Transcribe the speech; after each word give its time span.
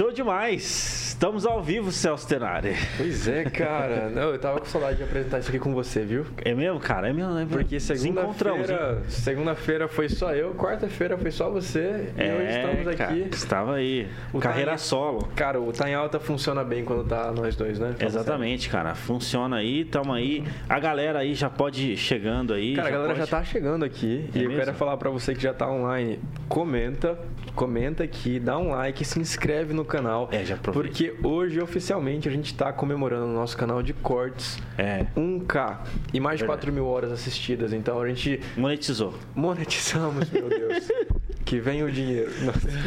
Show 0.00 0.10
demais! 0.10 0.99
Estamos 1.20 1.44
ao 1.44 1.62
vivo, 1.62 1.92
Celso 1.92 2.26
Tenari. 2.26 2.74
Pois 2.96 3.28
é, 3.28 3.44
cara. 3.44 4.08
Não, 4.16 4.30
eu 4.30 4.38
tava 4.38 4.58
com 4.58 4.64
saudade 4.64 4.96
de 4.96 5.02
apresentar 5.02 5.40
isso 5.40 5.50
aqui 5.50 5.58
com 5.58 5.74
você, 5.74 6.02
viu? 6.02 6.24
É 6.42 6.54
mesmo, 6.54 6.80
cara? 6.80 7.10
É 7.10 7.12
mesmo, 7.12 7.32
é 7.32 7.40
mesmo. 7.40 7.50
Porque 7.50 7.78
segunda-feira 7.78 9.02
segunda-feira 9.06 9.86
foi 9.86 10.08
só 10.08 10.34
eu, 10.34 10.54
quarta-feira 10.54 11.18
foi 11.18 11.30
só 11.30 11.50
você 11.50 12.10
é, 12.16 12.26
e 12.26 12.32
hoje 12.32 12.56
estamos 12.56 12.96
cara, 12.96 13.10
aqui. 13.10 13.28
Estava 13.34 13.74
aí. 13.74 14.08
O 14.32 14.38
Carreira 14.38 14.70
tá 14.70 14.76
em, 14.76 14.78
solo. 14.78 15.28
Cara, 15.36 15.60
o 15.60 15.70
Tá 15.70 15.90
em 15.90 15.94
Alta 15.94 16.18
funciona 16.18 16.64
bem 16.64 16.86
quando 16.86 17.06
tá 17.06 17.30
nós 17.30 17.54
dois, 17.54 17.78
né? 17.78 17.92
Fala 17.98 18.08
Exatamente, 18.08 18.70
cara. 18.70 18.94
Funciona 18.94 19.56
aí, 19.56 19.84
tamo 19.84 20.14
aí. 20.14 20.42
A 20.70 20.80
galera 20.80 21.18
aí 21.18 21.34
já 21.34 21.50
pode 21.50 21.92
ir 21.92 21.96
chegando 21.98 22.54
aí. 22.54 22.76
Cara, 22.76 22.88
a 22.88 22.90
galera 22.90 23.14
pode... 23.14 23.20
já 23.20 23.26
tá 23.26 23.44
chegando 23.44 23.84
aqui. 23.84 24.24
É 24.34 24.38
e 24.38 24.38
mesmo? 24.38 24.54
eu 24.54 24.58
quero 24.60 24.74
falar 24.74 24.96
para 24.96 25.10
você 25.10 25.34
que 25.34 25.42
já 25.42 25.52
tá 25.52 25.70
online. 25.70 26.18
Comenta, 26.48 27.18
comenta 27.54 28.04
aqui, 28.04 28.40
dá 28.40 28.56
um 28.56 28.70
like, 28.70 29.04
se 29.04 29.20
inscreve 29.20 29.74
no 29.74 29.84
canal. 29.84 30.30
É, 30.32 30.46
já 30.46 30.54
aproveita. 30.54 30.88
Porque 30.88 31.09
hoje, 31.22 31.60
oficialmente, 31.60 32.28
a 32.28 32.32
gente 32.32 32.46
está 32.46 32.72
comemorando 32.72 33.26
no 33.26 33.34
nosso 33.34 33.56
canal 33.56 33.82
de 33.82 33.92
cortes 33.92 34.58
é. 34.76 35.06
1K 35.16 35.78
e 36.12 36.20
mais 36.20 36.38
de 36.38 36.44
4 36.44 36.72
mil 36.72 36.86
horas 36.86 37.12
assistidas. 37.12 37.72
Então 37.72 38.00
a 38.00 38.08
gente. 38.08 38.40
Monetizou. 38.56 39.14
Monetizamos, 39.34 40.30
meu 40.30 40.48
Deus. 40.48 40.88
que 41.44 41.58
vem 41.58 41.82
o 41.82 41.90
dinheiro. 41.90 42.30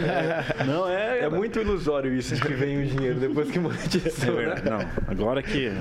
É, 0.08 0.64
não 0.66 0.88
é. 0.88 1.20
É 1.20 1.30
muito 1.30 1.60
ilusório 1.60 2.14
isso 2.14 2.36
de 2.36 2.42
que 2.42 2.54
vem 2.54 2.84
o 2.84 2.86
dinheiro 2.86 3.20
depois 3.20 3.50
que 3.52 3.60
monetizou. 3.60 4.40
É 4.40 4.48
né? 4.48 4.56
Não, 4.64 4.80
agora 5.08 5.42
que. 5.42 5.72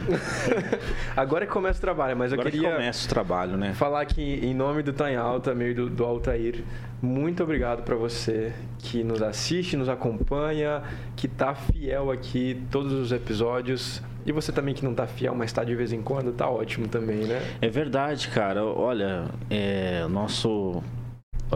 agora 1.17 1.47
que 1.47 1.53
começa 1.53 1.78
o 1.78 1.81
trabalho, 1.81 2.17
mas 2.17 2.33
agora 2.33 2.48
eu 2.48 2.53
queria. 2.53 2.69
Que 2.69 2.75
começa 2.77 3.06
o 3.06 3.09
trabalho, 3.09 3.56
né? 3.56 3.73
Falar 3.75 4.00
aqui 4.00 4.41
em 4.43 4.55
nome 4.55 4.83
do 4.83 4.93
Tá 4.93 5.11
em 5.11 5.17
Alta, 5.17 5.55
meio 5.55 5.75
do, 5.75 5.91
do 5.91 6.05
Altair. 6.05 6.62
Muito 7.00 7.43
obrigado 7.43 7.83
para 7.83 7.97
você 7.97 8.53
que 8.78 9.03
nos 9.03 9.23
assiste, 9.23 9.77
nos 9.77 9.89
acompanha, 9.89 10.83
que 11.17 11.27
tá 11.27 11.53
fiel 11.53 12.12
aqui 12.12 12.62
todos 12.70 12.93
os 12.93 13.11
episódios. 13.11 14.00
E 14.25 14.31
você 14.31 14.53
também 14.53 14.73
que 14.73 14.84
não 14.84 14.95
tá 14.95 15.06
fiel, 15.06 15.34
mas 15.34 15.53
tá 15.53 15.65
de 15.65 15.75
vez 15.75 15.93
em 15.93 16.00
quando, 16.00 16.33
tá 16.33 16.48
ótimo 16.48 16.87
também, 16.87 17.25
né? 17.25 17.43
É 17.61 17.69
verdade, 17.69 18.28
cara. 18.28 18.65
Olha, 18.65 19.25
é, 19.50 20.06
nosso 20.06 20.81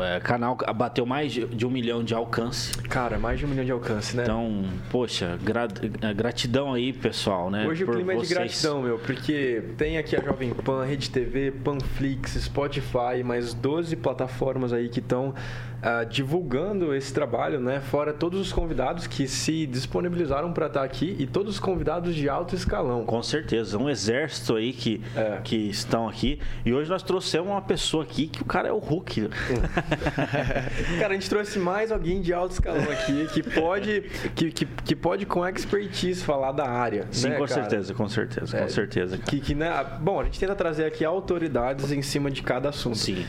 é, 0.02 0.20
canal 0.20 0.56
bateu 0.75 1.06
mais 1.06 1.33
de 1.33 1.66
um 1.66 1.70
milhão 1.70 2.05
de 2.05 2.14
alcance. 2.14 2.77
Cara, 2.83 3.19
mais 3.19 3.39
de 3.39 3.47
um 3.47 3.48
milhão 3.48 3.64
de 3.64 3.72
alcance, 3.72 4.16
né? 4.16 4.25
Então, 4.25 4.64
poxa, 4.91 5.38
gra 5.42 5.69
é, 6.03 6.14
gratidão 6.14 6.75
aí, 6.75 6.92
pessoal, 6.92 7.50
né? 7.50 7.66
Hoje 7.66 7.84
o 7.84 7.88
clima 7.88 8.14
vocês. 8.14 8.30
é 8.30 8.34
de 8.34 8.34
gratidão, 8.34 8.83
meu, 8.83 8.98
porque 8.98 9.62
tem 9.77 9.98
aqui 9.98 10.16
a 10.16 10.22
Jovem 10.22 10.50
Pan, 10.53 10.84
Rede 10.84 11.11
TV, 11.11 11.50
Panflix, 11.50 12.33
Spotify, 12.33 13.22
mais 13.25 13.55
12 13.55 13.97
plataformas 13.97 14.72
aí 14.72 14.88
que 14.88 15.00
estão 15.00 15.34
uh, 15.82 16.06
divulgando 16.08 16.94
esse 16.94 17.12
trabalho, 17.12 17.60
né? 17.60 17.80
Fora 17.80 18.12
todos 18.12 18.41
os 18.41 18.52
convidados 18.52 19.06
que 19.06 19.27
se 19.27 19.66
disponibilizaram 19.66 20.52
para 20.52 20.66
estar 20.66 20.80
tá 20.80 20.86
aqui 20.86 21.16
e 21.19 21.27
todos 21.27 21.55
os 21.55 21.60
convidados 21.60 22.14
de 22.14 22.28
alto 22.28 22.55
escalão. 22.55 23.05
Com 23.05 23.22
certeza, 23.22 23.78
um 23.78 23.88
exército 23.88 24.56
aí 24.56 24.72
que, 24.72 25.02
é. 25.14 25.41
que 25.42 25.56
estão 25.56 26.08
aqui. 26.08 26.41
E 26.64 26.72
hoje 26.72 26.91
nós 26.91 27.02
trouxemos 27.02 27.48
uma 27.48 27.62
pessoa 27.62 28.02
aqui 28.04 28.27
que 28.27 28.42
o 28.42 28.44
cara 28.44 28.69
é 28.69 28.72
o 28.72 28.78
Hulk. 28.78 29.28
cara, 30.98 31.12
a 31.12 31.14
gente 31.14 31.28
trouxe 31.28 31.59
mais 31.59 31.93
alguém 31.93 32.20
de 32.20 32.32
alto 32.32 32.53
escalão 32.53 32.84
aqui 32.91 33.26
que 33.32 33.43
pode, 33.43 34.03
que, 34.34 34.50
que, 34.50 34.66
que 34.66 34.97
pode 34.97 35.26
com 35.26 35.47
expertise 35.47 36.22
falar 36.22 36.53
da 36.53 36.69
área. 36.69 37.06
Sim, 37.10 37.28
né, 37.28 37.37
com 37.37 37.47
cara? 37.47 37.62
certeza, 37.62 37.94
com 37.94 38.08
certeza, 38.08 38.56
é, 38.56 38.62
com 38.62 38.69
certeza. 38.69 39.19
Que, 39.19 39.41
que, 39.41 39.54
né, 39.54 39.70
bom, 40.00 40.20
a 40.20 40.25
gente 40.25 40.38
tenta 40.38 40.54
trazer 40.54 40.84
aqui 40.84 41.04
autoridades 41.04 41.93
em 41.93 42.03
cima 42.03 42.31
de 42.31 42.43
cada 42.43 42.69
assunto. 42.69 42.97
Sim. 42.97 43.25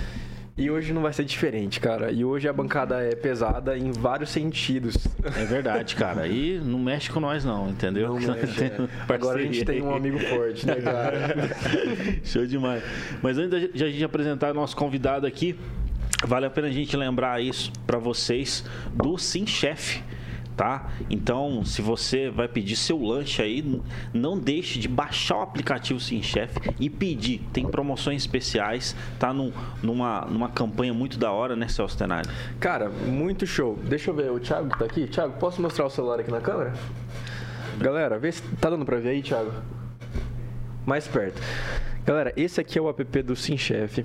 E 0.57 0.71
hoje 0.71 0.91
não 0.91 1.03
vai 1.03 1.13
ser 1.13 1.23
diferente, 1.23 1.79
cara. 1.79 2.11
E 2.11 2.25
hoje 2.25 2.49
a 2.49 2.53
bancada 2.53 3.03
é 3.03 3.13
pesada 3.15 3.77
em 3.77 3.91
vários 3.91 4.31
sentidos. 4.31 4.97
É 5.23 5.45
verdade, 5.45 5.95
cara. 5.95 6.27
E 6.27 6.59
não 6.59 6.79
mexe 6.79 7.11
com 7.11 7.19
nós, 7.19 7.45
não, 7.45 7.69
entendeu? 7.69 8.07
Não 8.07 8.15
mexe, 8.33 8.63
é. 8.63 8.87
Agora 9.07 9.39
a 9.39 9.43
gente 9.43 9.63
tem 9.63 9.83
um 9.83 9.95
amigo 9.95 10.17
forte, 10.17 10.65
né, 10.65 10.75
cara? 10.75 11.35
Show 12.25 12.47
demais. 12.47 12.83
Mas 13.21 13.37
antes 13.37 13.71
de 13.71 13.83
a 13.83 13.89
gente 13.89 14.03
apresentar 14.03 14.49
o 14.51 14.55
nosso 14.55 14.75
convidado 14.75 15.27
aqui, 15.27 15.55
vale 16.25 16.47
a 16.47 16.49
pena 16.49 16.67
a 16.67 16.71
gente 16.71 16.97
lembrar 16.97 17.39
isso 17.39 17.71
para 17.85 17.99
vocês 17.99 18.65
do 18.95 19.15
Sim 19.15 19.45
Chef 19.45 20.01
tá? 20.57 20.89
Então, 21.09 21.63
se 21.63 21.81
você 21.81 22.29
vai 22.31 22.47
pedir 22.47 22.75
seu 22.75 22.99
lanche 22.99 23.41
aí, 23.41 23.81
não 24.11 24.37
deixe 24.37 24.79
de 24.79 24.87
baixar 24.87 25.37
o 25.37 25.41
aplicativo 25.41 25.99
Sim 25.99 26.21
Chef 26.23 26.57
e 26.79 26.89
pedir. 26.89 27.41
Tem 27.53 27.65
promoções 27.65 28.23
especiais, 28.23 28.95
tá 29.19 29.31
num, 29.31 29.53
numa, 29.83 30.21
numa 30.21 30.49
campanha 30.49 30.93
muito 30.93 31.19
da 31.19 31.31
hora, 31.31 31.55
né, 31.55 31.67
Celso 31.67 31.95
Tenari? 31.95 32.27
Cara, 32.59 32.89
muito 32.89 33.45
show. 33.45 33.77
Deixa 33.83 34.09
eu 34.09 34.15
ver, 34.15 34.31
o 34.31 34.39
Thiago 34.39 34.75
tá 34.75 34.85
aqui. 34.85 35.05
Thiago, 35.05 35.33
posso 35.39 35.61
mostrar 35.61 35.85
o 35.85 35.89
celular 35.89 36.19
aqui 36.19 36.31
na 36.31 36.41
câmera? 36.41 36.73
Galera, 37.77 38.17
vê 38.17 38.31
se 38.31 38.41
tá 38.55 38.71
dando 38.71 38.83
pra 38.83 38.97
ver 38.97 39.09
aí, 39.09 39.21
Thiago. 39.21 39.51
Mais 40.85 41.07
perto. 41.07 41.39
Galera, 42.03 42.33
esse 42.35 42.59
aqui 42.59 42.79
é 42.79 42.81
o 42.81 42.89
app 42.89 43.21
do 43.21 43.35
Sim 43.35 43.57
Chef. 43.57 44.03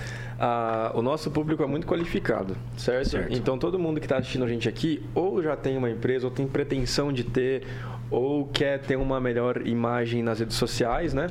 Ah, 0.44 0.92
o 0.96 1.04
nosso 1.04 1.30
público 1.30 1.62
é 1.62 1.68
muito 1.68 1.86
qualificado, 1.86 2.58
certo? 2.76 3.10
certo? 3.10 3.32
Então 3.32 3.60
todo 3.60 3.78
mundo 3.78 4.00
que 4.00 4.08
está 4.08 4.18
assistindo 4.18 4.44
a 4.44 4.48
gente 4.48 4.68
aqui 4.68 5.06
ou 5.14 5.40
já 5.44 5.56
tem 5.56 5.78
uma 5.78 5.88
empresa 5.88 6.26
ou 6.26 6.32
tem 6.32 6.48
pretensão 6.48 7.14
de 7.14 7.24
ter 7.24 7.62
ou 8.10 8.48
quer 8.48 8.80
ter 8.80 8.96
uma 8.96 9.22
melhor 9.22 9.68
imagem 9.68 10.24
nas 10.24 10.40
redes 10.40 10.58
sociais, 10.58 11.14
né? 11.14 11.28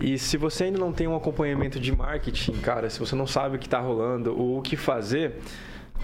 E 0.00 0.16
se 0.20 0.36
você 0.36 0.64
ainda 0.64 0.78
não 0.78 0.92
tem 0.92 1.08
um 1.08 1.16
acompanhamento 1.16 1.80
de 1.80 1.90
marketing, 1.90 2.52
cara, 2.60 2.88
se 2.88 3.00
você 3.00 3.16
não 3.16 3.26
sabe 3.26 3.56
o 3.56 3.58
que 3.58 3.66
está 3.66 3.80
rolando 3.80 4.38
ou 4.38 4.58
o 4.58 4.62
que 4.62 4.76
fazer, 4.76 5.40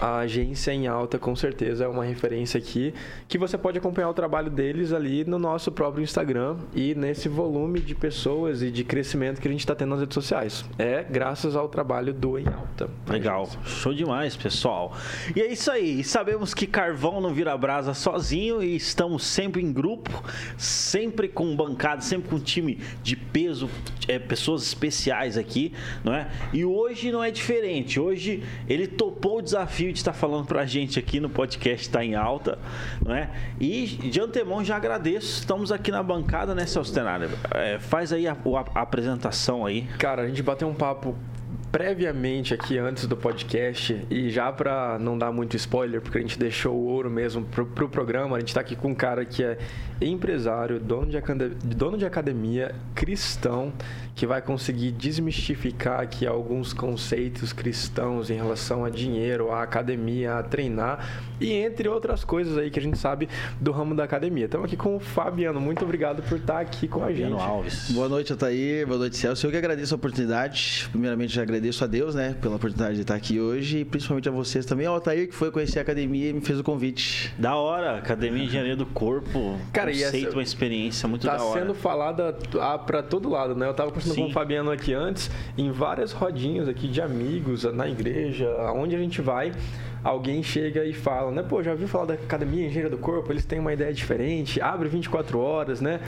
a 0.01 0.17
agência 0.17 0.73
em 0.73 0.87
alta 0.87 1.19
com 1.19 1.35
certeza 1.35 1.85
é 1.85 1.87
uma 1.87 2.03
referência 2.03 2.57
aqui 2.57 2.91
que 3.27 3.37
você 3.37 3.55
pode 3.55 3.77
acompanhar 3.77 4.09
o 4.09 4.13
trabalho 4.15 4.49
deles 4.49 4.91
ali 4.91 5.23
no 5.23 5.37
nosso 5.37 5.71
próprio 5.71 6.03
Instagram 6.03 6.57
e 6.73 6.95
nesse 6.95 7.29
volume 7.29 7.79
de 7.79 7.93
pessoas 7.93 8.63
e 8.63 8.71
de 8.71 8.83
crescimento 8.83 9.39
que 9.39 9.47
a 9.47 9.51
gente 9.51 9.59
está 9.59 9.75
tendo 9.75 9.89
nas 9.89 9.99
redes 9.99 10.15
sociais. 10.15 10.65
É 10.79 11.03
graças 11.03 11.55
ao 11.55 11.69
trabalho 11.69 12.11
do 12.13 12.39
em 12.39 12.47
alta. 12.47 12.89
Legal, 13.07 13.47
show 13.63 13.93
demais, 13.93 14.35
pessoal. 14.35 14.97
E 15.35 15.41
é 15.41 15.51
isso 15.51 15.69
aí. 15.69 16.03
Sabemos 16.03 16.55
que 16.55 16.65
carvão 16.65 17.21
não 17.21 17.31
vira 17.31 17.55
brasa 17.55 17.93
sozinho 17.93 18.63
e 18.63 18.75
estamos 18.75 19.23
sempre 19.23 19.61
em 19.61 19.71
grupo, 19.71 20.23
sempre 20.57 21.27
com 21.27 21.55
bancada, 21.55 22.01
sempre 22.01 22.29
com 22.29 22.39
time 22.39 22.79
de 23.03 23.15
peso, 23.15 23.69
é, 24.11 24.19
pessoas 24.19 24.63
especiais 24.63 25.37
aqui, 25.37 25.73
não 26.03 26.13
é? 26.13 26.27
E 26.51 26.65
hoje 26.65 27.11
não 27.11 27.23
é 27.23 27.31
diferente. 27.31 27.99
Hoje 27.99 28.43
ele 28.67 28.87
topou 28.87 29.37
o 29.37 29.41
desafio 29.41 29.91
de 29.91 29.99
estar 29.99 30.13
falando 30.13 30.45
para 30.45 30.61
a 30.61 30.65
gente 30.65 30.99
aqui 30.99 31.19
no 31.19 31.29
podcast 31.29 31.87
Está 31.87 32.03
em 32.03 32.15
Alta, 32.15 32.59
não 33.03 33.15
é? 33.15 33.29
E 33.59 33.85
de 33.85 34.19
antemão 34.19 34.63
já 34.63 34.75
agradeço. 34.75 35.39
Estamos 35.39 35.71
aqui 35.71 35.91
na 35.91 36.03
bancada, 36.03 36.53
né, 36.53 36.65
Celso 36.65 36.93
Tenário? 36.93 37.29
É, 37.53 37.79
faz 37.79 38.11
aí 38.11 38.27
a, 38.27 38.33
a, 38.33 38.79
a, 38.79 38.81
apresentação 38.81 39.65
aí. 39.65 39.83
Cara, 39.97 40.23
a 40.23 40.27
gente 40.27 40.43
bateu 40.43 40.67
um 40.67 40.73
papo 40.73 41.15
previamente 41.71 42.53
aqui 42.53 42.77
antes 42.77 43.07
do 43.07 43.15
podcast 43.15 44.05
e 44.09 44.29
já 44.29 44.51
para 44.51 44.99
não 44.99 45.17
dar 45.17 45.31
muito 45.31 45.55
spoiler, 45.55 46.01
porque 46.01 46.17
a 46.17 46.21
gente 46.21 46.37
deixou 46.37 46.75
o 46.75 46.85
ouro 46.85 47.09
mesmo 47.09 47.45
pro, 47.45 47.65
pro 47.65 47.87
programa, 47.87 48.35
a 48.35 48.39
gente 48.39 48.49
está 48.49 48.59
aqui 48.59 48.75
com 48.75 48.89
um 48.89 48.95
cara 48.95 49.23
que 49.23 49.41
é 49.41 49.57
empresário, 50.01 50.79
dono 50.79 51.07
de, 51.07 51.17
dono 51.75 51.97
de 51.97 52.05
academia, 52.05 52.75
cristão, 52.93 53.71
que 54.15 54.25
vai 54.27 54.41
conseguir 54.41 54.91
desmistificar 54.91 55.99
aqui 55.99 56.27
alguns 56.27 56.73
conceitos 56.73 57.53
cristãos 57.53 58.29
em 58.29 58.35
relação 58.35 58.83
a 58.85 58.89
dinheiro, 58.89 59.51
a 59.51 59.63
academia, 59.63 60.37
a 60.37 60.43
treinar 60.43 61.31
e 61.39 61.53
entre 61.53 61.89
outras 61.89 62.23
coisas 62.23 62.57
aí 62.57 62.69
que 62.69 62.79
a 62.79 62.81
gente 62.81 62.97
sabe 62.97 63.27
do 63.59 63.71
ramo 63.71 63.95
da 63.95 64.03
academia. 64.03 64.45
Estamos 64.45 64.65
aqui 64.65 64.77
com 64.77 64.95
o 64.95 64.99
Fabiano. 64.99 65.59
Muito 65.59 65.83
obrigado 65.83 66.21
por 66.21 66.37
estar 66.37 66.59
aqui 66.59 66.87
com 66.87 66.99
Fabiano 66.99 67.35
a 67.35 67.39
gente. 67.39 67.49
Alves. 67.49 67.91
Boa 67.91 68.07
noite, 68.07 68.33
Atair. 68.33 68.85
Boa 68.85 68.99
noite, 68.99 69.17
Celso. 69.17 69.47
Eu 69.47 69.51
que 69.51 69.57
agradeço 69.57 69.93
a 69.93 69.97
oportunidade. 69.97 70.87
Primeiramente, 70.91 71.39
agradeço 71.39 71.83
a 71.83 71.87
Deus, 71.87 72.13
né, 72.13 72.35
pela 72.39 72.55
oportunidade 72.57 72.95
de 72.95 73.01
estar 73.01 73.15
aqui 73.15 73.39
hoje 73.39 73.79
e 73.79 73.85
principalmente 73.85 74.29
a 74.29 74.31
vocês 74.31 74.65
também. 74.65 74.85
Ao 74.85 74.93
Altair, 74.93 75.27
que 75.27 75.35
foi 75.35 75.51
conhecer 75.51 75.79
a 75.79 75.81
academia 75.81 76.29
e 76.29 76.33
me 76.33 76.41
fez 76.41 76.59
o 76.59 76.63
convite. 76.63 77.33
Da 77.37 77.55
hora, 77.55 77.97
Academia 77.97 78.43
Engenharia 78.43 78.75
do 78.75 78.85
Corpo. 78.85 79.57
Cara, 79.73 79.91
conceito, 79.91 80.27
essa, 80.27 80.35
uma 80.35 80.43
experiência 80.43 81.07
muito 81.07 81.25
tá 81.25 81.37
da 81.37 81.43
hora. 81.43 81.53
Tá 81.53 81.59
sendo 81.59 81.73
falada 81.73 82.37
para 82.85 83.01
todo 83.01 83.29
lado, 83.29 83.55
né? 83.55 83.67
Eu 83.67 83.73
tava 83.73 83.91
conversando 84.01 84.15
Sim. 84.15 84.23
com 84.23 84.29
o 84.29 84.33
Fabiano 84.33 84.71
aqui 84.71 84.93
antes, 84.93 85.29
em 85.57 85.71
várias 85.71 86.11
rodinhas 86.11 86.67
aqui 86.67 86.87
de 86.87 87.01
amigos, 87.01 87.63
na 87.63 87.87
igreja, 87.87 88.49
aonde 88.59 88.95
a 88.95 88.99
gente 88.99 89.21
vai 89.21 89.51
alguém 90.03 90.41
chega 90.41 90.83
e 90.85 90.93
fala, 90.93 91.31
né? 91.31 91.43
Pô, 91.43 91.61
já 91.61 91.71
ouviu 91.71 91.87
falar 91.87 92.05
da 92.05 92.13
Academia 92.15 92.65
Engenharia 92.65 92.89
do 92.89 92.97
Corpo? 92.97 93.31
Eles 93.31 93.45
têm 93.45 93.59
uma 93.59 93.73
ideia 93.73 93.93
diferente, 93.93 94.61
abre 94.61 94.89
24 94.89 95.39
horas, 95.39 95.81
né? 95.81 95.99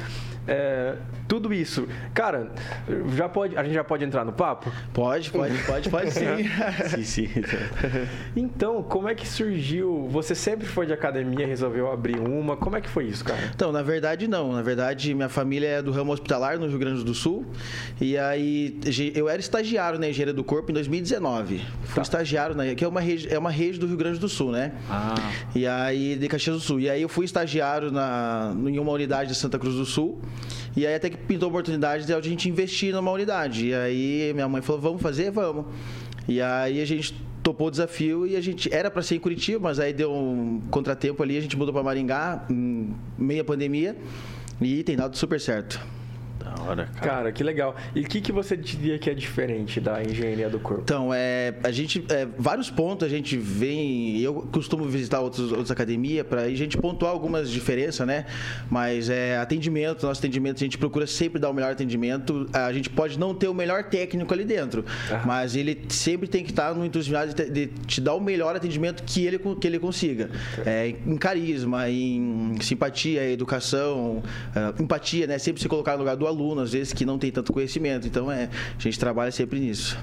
É, 0.48 0.96
tudo 1.28 1.54
isso. 1.54 1.88
Cara, 2.14 2.52
já 3.16 3.30
pode, 3.30 3.58
a 3.58 3.64
gente 3.64 3.74
já 3.74 3.84
pode 3.84 4.04
entrar 4.04 4.26
no 4.26 4.34
papo? 4.34 4.72
Pode, 4.94 5.32
pode, 5.32 5.58
pode, 5.64 5.90
pode 5.90 6.12
sim. 6.12 7.04
sim, 7.04 7.04
sim. 7.04 7.30
Então, 8.36 8.84
como 8.84 9.08
é 9.08 9.16
que 9.16 9.28
surgiu? 9.28 10.08
Você 10.10 10.36
sempre 10.36 10.68
foi 10.68 10.86
de 10.86 10.94
academia, 10.94 11.48
resolveu 11.48 11.92
abrir 11.92 12.20
uma? 12.20 12.58
Como 12.58 12.76
é 12.76 12.82
que 12.82 12.90
foi 12.90 13.06
isso, 13.06 13.24
cara? 13.24 13.40
Então, 13.54 13.72
na 13.72 13.82
verdade, 13.82 14.28
não. 14.28 14.52
Na 14.52 14.62
verdade, 14.62 15.14
minha 15.14 15.30
família 15.30 15.68
é 15.68 15.82
do 15.82 15.92
ramo 15.92 16.12
hospitalar 16.12 16.60
no 16.60 16.68
Rio 16.68 16.80
Grande 16.80 17.04
do 17.04 17.14
Sul. 17.14 17.46
E 18.02 18.18
aí, 18.18 18.78
eu 19.16 19.30
era 19.30 19.40
estagiário 19.40 19.98
na 19.98 20.10
Engenharia 20.10 20.34
do 20.34 20.44
Corpo 20.44 20.72
em 20.72 20.74
2019. 20.74 21.60
Fui 21.84 21.96
tá. 21.96 22.02
estagiário, 22.02 22.56
na, 22.56 22.76
que 22.76 22.84
é 22.84 22.88
uma, 22.88 23.02
rede, 23.02 23.34
é 23.34 23.40
uma 23.40 23.52
rede 23.52 23.80
do 23.84 23.90
Rio 23.90 23.98
Grande 23.98 24.20
do 24.20 24.28
Sul, 24.30 24.52
né? 24.52 24.74
Ah. 24.90 25.16
E 25.56 25.68
aí, 25.68 26.16
de 26.16 26.28
Caxias 26.28 26.56
do 26.56 26.62
Sul. 26.62 26.80
E 26.80 26.90
aí, 26.90 27.02
eu 27.02 27.10
fui 27.10 27.26
estagiário 27.26 27.92
na, 27.92 28.54
em 28.68 28.80
uma 28.80 28.92
unidade 28.92 29.30
de 29.30 29.36
Santa 29.36 29.60
Cruz 29.60 29.76
do 29.76 29.86
Sul. 29.86 30.22
E 30.76 30.88
aí 30.88 30.96
até 30.96 31.10
que 31.10 31.18
pintou 31.18 31.48
a 31.48 31.50
oportunidade 31.50 32.06
de 32.06 32.14
a 32.14 32.20
gente 32.22 32.50
investir 32.50 32.94
numa 32.94 33.12
unidade. 33.12 33.68
E 33.68 33.76
aí 33.76 34.32
minha 34.34 34.48
mãe 34.48 34.62
falou, 34.62 34.82
vamos 34.82 35.02
fazer? 35.02 35.30
Vamos. 35.30 35.66
E 36.28 36.42
aí 36.42 36.82
a 36.82 36.86
gente 36.86 37.14
topou 37.44 37.68
o 37.68 37.72
desafio 37.72 38.26
e 38.26 38.36
a 38.36 38.42
gente 38.42 38.74
era 38.74 38.90
para 38.90 39.02
ser 39.02 39.16
em 39.16 39.20
Curitiba, 39.20 39.60
mas 39.60 39.80
aí 39.80 39.94
deu 39.94 40.12
um 40.12 40.62
contratempo 40.72 41.22
ali, 41.22 41.38
a 41.38 41.42
gente 41.42 41.58
mudou 41.58 41.74
para 41.74 41.84
Maringá, 41.84 42.46
meia 43.18 43.44
pandemia, 43.44 43.98
e 44.62 44.82
tem 44.84 44.96
dado 44.96 45.18
super 45.18 45.40
certo. 45.40 45.80
Da 46.44 46.64
hora, 46.64 46.90
cara. 46.94 47.08
Cara, 47.08 47.32
que 47.32 47.44
legal. 47.44 47.76
E 47.96 48.02
o 48.02 48.04
que, 48.04 48.20
que 48.20 48.32
você 48.32 48.58
diria 48.58 49.00
que 49.00 49.10
é 49.10 49.14
diferente 49.14 49.80
da 49.80 50.04
engenharia 50.04 50.50
do 50.50 50.60
corpo? 50.60 50.82
Então, 50.84 51.14
é, 51.14 51.54
a 51.64 51.72
gente, 51.72 52.04
é, 52.10 52.28
vários 52.38 52.70
pontos 52.70 53.08
a 53.08 53.10
gente 53.10 53.38
vem, 53.38 54.20
eu 54.20 54.36
costumo 54.52 54.84
visitar 54.86 55.22
outros, 55.22 55.52
outras 55.52 55.72
academias 55.72 56.26
para 56.28 56.42
a 56.42 56.54
gente 56.54 56.78
pontuar 56.78 57.12
algumas 57.12 57.50
diferenças, 57.50 58.06
né? 58.06 58.26
Mas 58.70 59.10
é, 59.10 59.38
atendimento, 59.38 60.06
nosso 60.06 60.20
atendimento, 60.20 60.58
a 60.58 60.66
gente 60.66 60.78
procura 60.78 61.08
sempre 61.08 61.40
dar 61.40 61.50
o 61.50 61.54
melhor 61.54 61.72
atendimento. 61.72 62.50
A 62.52 62.74
gente 62.74 62.90
pode 62.90 63.18
não 63.18 63.34
ter 63.34 63.48
o 63.48 63.54
melhor 63.54 63.86
técnico 63.86 64.34
ali 64.34 64.44
dentro, 64.44 64.84
mas 65.26 65.56
ele 65.56 65.86
sempre 65.90 66.28
tem 66.28 66.44
que 66.44 66.52
estar 66.52 66.74
no 66.74 66.86
entusiasmo 66.86 67.34
de, 67.34 67.50
de, 67.50 67.68
te 67.88 68.02
dar 68.02 68.16
o 68.16 68.20
melhor 68.20 68.56
atendimento 68.56 69.04
que 69.04 69.26
ele, 69.26 69.40
que 69.40 69.68
ele 69.68 69.80
consiga. 69.80 70.30
É, 70.66 70.94
em 71.06 71.18
carisma, 71.18 71.90
em 71.90 72.56
simpatia, 72.62 73.30
educação, 73.30 74.24
uh, 74.56 74.82
empatia, 74.82 75.28
né? 75.28 75.38
Sempre 75.38 75.62
se 75.62 75.70
colocar 75.70 75.94
no 75.94 76.00
lugar 76.00 76.16
do 76.16 76.28
aluno, 76.28 76.33
às 76.62 76.74
vezes, 76.74 76.94
que 76.94 77.06
não 77.06 77.18
tem 77.18 77.32
tanto 77.32 77.54
conhecimento. 77.54 78.08
Então, 78.08 78.32
é, 78.32 78.50
a 78.78 78.82
gente 78.82 79.00
trabalha 79.00 79.32
sempre 79.32 79.60
nisso. 79.60 79.98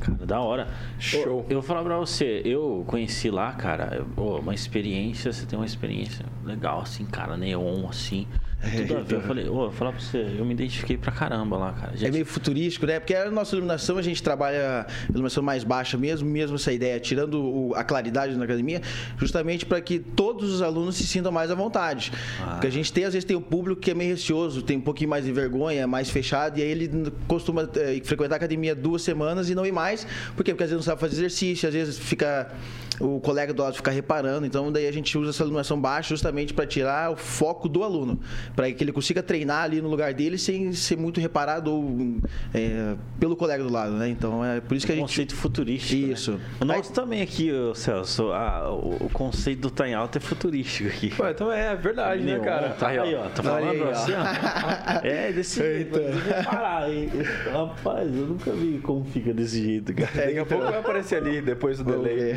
Cara, 0.00 0.26
da 0.26 0.40
hora. 0.40 0.68
Show. 0.98 1.44
Eu, 1.48 1.56
vou 1.56 1.62
falar 1.62 1.82
pra 1.82 1.96
você, 1.96 2.42
eu 2.44 2.84
conheci 2.86 3.30
lá, 3.30 3.52
cara, 3.52 4.04
uma 4.16 4.54
experiência, 4.54 5.32
você 5.32 5.44
tem 5.44 5.58
uma 5.58 5.66
experiência 5.66 6.24
legal, 6.44 6.80
assim, 6.80 7.04
cara, 7.04 7.36
neon, 7.36 7.88
assim. 7.88 8.26
É, 8.60 8.82
tudo 8.82 8.96
a 8.96 9.00
ver. 9.02 9.14
Eu 9.16 9.20
falei, 9.20 9.48
ô, 9.48 9.66
oh, 9.66 9.70
falar 9.70 9.92
pra 9.92 10.00
você, 10.00 10.34
eu 10.36 10.44
me 10.44 10.52
identifiquei 10.52 10.96
pra 10.96 11.12
caramba 11.12 11.56
lá, 11.56 11.72
cara. 11.72 11.92
Gente... 11.92 12.08
É 12.08 12.10
meio 12.10 12.26
futurístico, 12.26 12.86
né? 12.86 12.98
Porque 12.98 13.14
a 13.14 13.30
nossa 13.30 13.54
iluminação, 13.54 13.98
a 13.98 14.02
gente 14.02 14.22
trabalha 14.22 14.86
iluminação 15.08 15.42
mais 15.42 15.62
baixa 15.62 15.96
mesmo, 15.96 16.28
mesmo 16.28 16.56
essa 16.56 16.72
ideia, 16.72 16.98
tirando 16.98 17.40
o, 17.40 17.74
a 17.74 17.84
claridade 17.84 18.36
na 18.36 18.44
academia, 18.44 18.82
justamente 19.16 19.64
para 19.64 19.80
que 19.80 19.98
todos 19.98 20.52
os 20.52 20.60
alunos 20.60 20.96
se 20.96 21.06
sintam 21.06 21.30
mais 21.30 21.50
à 21.50 21.54
vontade. 21.54 22.12
Ah. 22.40 22.52
Porque 22.52 22.66
a 22.66 22.70
gente 22.70 22.92
tem, 22.92 23.04
às 23.04 23.12
vezes, 23.12 23.24
tem 23.24 23.36
o 23.36 23.40
público 23.40 23.80
que 23.80 23.92
é 23.92 23.94
meio 23.94 24.10
receoso, 24.10 24.60
tem 24.62 24.76
um 24.76 24.80
pouquinho 24.80 25.10
mais 25.10 25.24
de 25.24 25.32
vergonha, 25.32 25.86
mais 25.86 26.10
fechado, 26.10 26.58
e 26.58 26.62
aí 26.62 26.68
ele 26.68 27.12
costuma 27.28 27.68
é, 27.76 28.00
frequentar 28.02 28.34
a 28.34 28.38
academia 28.38 28.74
duas 28.74 29.02
semanas 29.02 29.48
e 29.48 29.54
não 29.54 29.64
ir 29.64 29.72
mais. 29.72 30.06
Por 30.34 30.42
quê? 30.44 30.52
Porque 30.52 30.64
às 30.64 30.70
vezes 30.70 30.84
não 30.84 30.92
sabe 30.92 31.00
fazer 31.00 31.14
exercício, 31.14 31.68
às 31.68 31.74
vezes 31.74 31.98
fica 31.98 32.52
o 33.00 33.20
colega 33.20 33.52
do 33.52 33.62
lado 33.62 33.74
fica 33.74 33.90
reparando. 33.90 34.46
Então, 34.46 34.70
daí 34.72 34.86
a 34.86 34.92
gente 34.92 35.16
usa 35.16 35.30
essa 35.30 35.42
iluminação 35.42 35.80
baixa 35.80 36.10
justamente 36.10 36.52
para 36.52 36.66
tirar 36.66 37.10
o 37.10 37.16
foco 37.16 37.68
do 37.68 37.82
aluno, 37.82 38.18
para 38.54 38.70
que 38.72 38.82
ele 38.82 38.92
consiga 38.92 39.22
treinar 39.22 39.64
ali 39.64 39.80
no 39.80 39.88
lugar 39.88 40.12
dele 40.14 40.38
sem 40.38 40.72
ser 40.72 40.96
muito 40.96 41.20
reparado 41.20 41.72
ou, 41.72 42.18
é, 42.54 42.94
pelo 43.18 43.36
colega 43.36 43.62
do 43.62 43.70
lado, 43.70 43.92
né? 43.92 44.08
Então, 44.08 44.44
é 44.44 44.60
por 44.60 44.76
isso 44.76 44.86
que 44.86 44.92
a 44.92 44.94
gente. 44.94 45.08
Conceito 45.08 45.34
futurístico. 45.34 46.06
Né? 46.06 46.12
Isso. 46.12 46.32
Né? 46.32 46.40
O 46.60 46.64
nosso 46.64 46.90
Aí... 46.90 46.94
também 46.94 47.22
aqui, 47.22 47.50
Celso, 47.74 48.32
a, 48.32 48.70
o, 48.70 49.08
conceito 49.12 49.62
do 49.62 49.70
tá 49.70 49.88
em 49.88 49.94
alta 49.94 50.18
é 50.18 50.20
futurístico 50.20 50.88
aqui. 50.88 51.12
Ué, 51.18 51.30
então 51.30 51.50
é 51.52 51.74
verdade, 51.76 52.22
né, 52.22 52.38
cara? 52.38 52.70
Tá 52.70 52.88
aí, 52.88 53.14
ó. 53.14 53.28
Tá 53.28 53.42
falando 53.42 53.70
aí, 53.70 53.90
assim, 53.90 54.12
ó. 54.12 54.98
É, 55.08 55.32
desse 55.32 55.60
jeito. 55.60 55.98
Reparar, 55.98 56.90
hein? 56.90 57.10
Rapaz, 57.52 58.14
eu 58.14 58.26
nunca 58.26 58.50
vi 58.52 58.78
como 58.78 59.04
fica 59.04 59.32
desse 59.32 59.62
jeito, 59.62 59.94
cara. 59.94 60.10
É, 60.14 60.26
daqui 60.26 60.38
a 60.38 60.46
pouco 60.46 60.64
vai 60.64 60.78
aparecer 60.78 61.16
ali 61.16 61.40
depois 61.40 61.78
do 61.78 61.84
delay. 61.84 62.34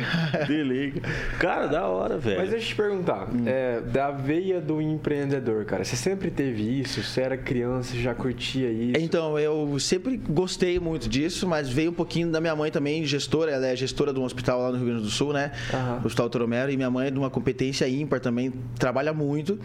Delay. 0.52 0.92
Cara, 1.38 1.66
da 1.66 1.86
hora, 1.86 2.18
velho. 2.18 2.38
Mas 2.38 2.50
deixa 2.50 2.66
eu 2.66 2.68
te 2.68 2.74
perguntar, 2.74 3.28
hum. 3.32 3.44
é, 3.46 3.80
da 3.80 4.10
veia 4.10 4.60
do 4.60 4.80
empreendedor, 4.80 5.64
cara, 5.64 5.82
você 5.82 5.96
sempre 5.96 6.30
teve 6.30 6.80
isso? 6.80 7.02
Você 7.02 7.22
era 7.22 7.36
criança, 7.36 7.96
já 7.96 8.14
curtia 8.14 8.70
isso? 8.70 9.00
Então, 9.00 9.38
eu 9.38 9.78
sempre 9.78 10.16
gostei 10.16 10.78
muito 10.78 11.08
disso, 11.08 11.46
mas 11.48 11.68
veio 11.68 11.90
um 11.90 11.94
pouquinho 11.94 12.30
da 12.30 12.40
minha 12.40 12.54
mãe 12.54 12.70
também, 12.70 13.04
gestora, 13.04 13.50
ela 13.50 13.66
é 13.66 13.74
gestora 13.74 14.12
de 14.12 14.20
um 14.20 14.24
hospital 14.24 14.60
lá 14.60 14.70
no 14.70 14.76
Rio 14.76 14.86
Grande 14.86 15.02
do 15.02 15.10
Sul, 15.10 15.32
né? 15.32 15.52
Uhum. 15.72 16.02
O 16.02 16.06
Hospital 16.06 16.28
Toromero, 16.28 16.70
e 16.70 16.76
minha 16.76 16.90
mãe 16.90 17.08
é 17.08 17.10
de 17.10 17.18
uma 17.18 17.30
competência 17.30 17.88
ímpar 17.88 18.20
também, 18.20 18.52
trabalha 18.78 19.12
muito, 19.12 19.58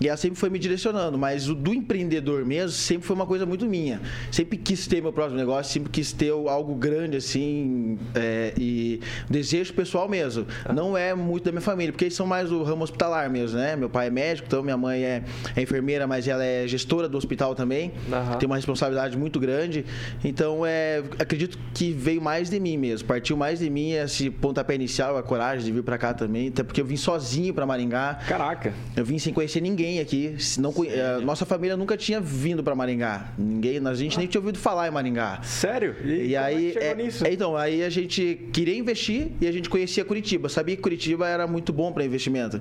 e 0.00 0.08
ela 0.08 0.16
sempre 0.16 0.38
foi 0.38 0.50
me 0.50 0.58
direcionando, 0.58 1.16
mas 1.16 1.48
o 1.48 1.54
do 1.54 1.72
empreendedor 1.72 2.44
mesmo 2.44 2.70
sempre 2.70 3.06
foi 3.06 3.14
uma 3.14 3.26
coisa 3.26 3.46
muito 3.46 3.66
minha. 3.66 4.00
Sempre 4.30 4.58
quis 4.58 4.86
ter 4.86 5.00
meu 5.00 5.12
próprio 5.12 5.36
negócio, 5.36 5.72
sempre 5.72 5.90
quis 5.90 6.12
ter 6.12 6.30
algo 6.30 6.74
grande 6.74 7.16
assim, 7.16 7.98
é, 8.14 8.52
e 8.58 9.00
desejo 9.28 9.72
pessoal 9.74 10.08
mesmo. 10.08 10.31
Não 10.72 10.96
é 10.96 11.14
muito 11.14 11.44
da 11.44 11.52
minha 11.52 11.60
família, 11.60 11.92
porque 11.92 12.04
eles 12.04 12.14
são 12.14 12.26
mais 12.26 12.48
do 12.48 12.62
ramo 12.62 12.82
hospitalar 12.84 13.28
mesmo, 13.30 13.58
né? 13.58 13.76
Meu 13.76 13.88
pai 13.88 14.08
é 14.08 14.10
médico, 14.10 14.46
então 14.46 14.62
minha 14.62 14.76
mãe 14.76 15.02
é, 15.02 15.22
é 15.56 15.62
enfermeira, 15.62 16.06
mas 16.06 16.26
ela 16.28 16.44
é 16.44 16.66
gestora 16.66 17.08
do 17.08 17.16
hospital 17.16 17.54
também. 17.54 17.92
Tem 18.38 18.46
uma 18.46 18.56
responsabilidade 18.56 19.16
muito 19.16 19.38
grande. 19.38 19.84
Então, 20.24 20.64
é, 20.64 21.02
acredito 21.18 21.58
que 21.74 21.92
veio 21.92 22.20
mais 22.20 22.50
de 22.50 22.58
mim 22.58 22.76
mesmo. 22.76 23.06
Partiu 23.06 23.36
mais 23.36 23.58
de 23.58 23.68
mim 23.68 23.92
esse 23.92 24.30
pontapé 24.30 24.74
inicial, 24.74 25.16
a 25.16 25.22
coragem 25.22 25.64
de 25.64 25.72
vir 25.72 25.82
para 25.82 25.98
cá 25.98 26.14
também. 26.14 26.48
Até 26.48 26.62
porque 26.62 26.80
eu 26.80 26.84
vim 26.84 26.96
sozinho 26.96 27.52
para 27.52 27.66
Maringá. 27.66 28.18
Caraca. 28.26 28.72
Eu 28.96 29.04
vim 29.04 29.18
sem 29.18 29.32
conhecer 29.32 29.60
ninguém 29.60 30.00
aqui. 30.00 30.36
Não, 30.58 30.72
a 31.16 31.20
nossa 31.20 31.44
família 31.44 31.76
nunca 31.76 31.96
tinha 31.96 32.20
vindo 32.20 32.62
para 32.62 32.74
Maringá. 32.74 33.32
Ninguém, 33.36 33.86
a 33.86 33.94
gente 33.94 34.16
ah. 34.16 34.18
nem 34.18 34.28
tinha 34.28 34.40
ouvido 34.40 34.58
falar 34.58 34.88
em 34.88 34.90
Maringá. 34.90 35.40
Sério? 35.42 35.96
E, 36.04 36.28
e 36.28 36.36
aí, 36.36 36.74
é, 36.76 36.96
é, 37.24 37.32
então, 37.32 37.56
aí 37.56 37.82
a 37.82 37.90
gente 37.90 38.48
queria 38.52 38.76
investir 38.76 39.32
e 39.40 39.46
a 39.46 39.52
gente 39.52 39.68
conhecia 39.68 40.04
Curitiba. 40.04 40.21
Sabia 40.48 40.76
que 40.76 40.82
Curitiba 40.82 41.28
era 41.28 41.46
muito 41.46 41.72
bom 41.72 41.92
para 41.92 42.04
investimento. 42.04 42.60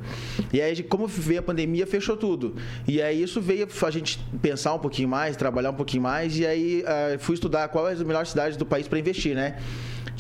E 0.52 0.62
aí, 0.62 0.84
como 0.84 1.08
veio 1.08 1.40
a 1.40 1.44
pandemia, 1.44 1.86
fechou 1.88 2.18
tudo. 2.18 2.56
E 2.88 3.02
aí 3.02 3.22
isso 3.22 3.40
veio 3.42 3.68
a 3.86 3.92
gente 3.92 4.20
pensar 4.42 4.74
um 4.74 4.80
pouquinho 4.80 5.08
mais, 5.08 5.36
trabalhar 5.36 5.72
um 5.72 5.76
pouquinho 5.76 6.04
mais, 6.04 6.38
e 6.38 6.46
aí 6.46 6.84
uh, 6.84 7.20
fui 7.20 7.36
estudar 7.36 7.68
qual 7.70 7.90
é 7.90 7.94
a 7.94 8.04
melhor 8.04 8.26
cidade 8.26 8.58
do 8.58 8.66
país 8.66 8.88
para 8.88 9.00
investir, 9.00 9.36
né? 9.36 9.58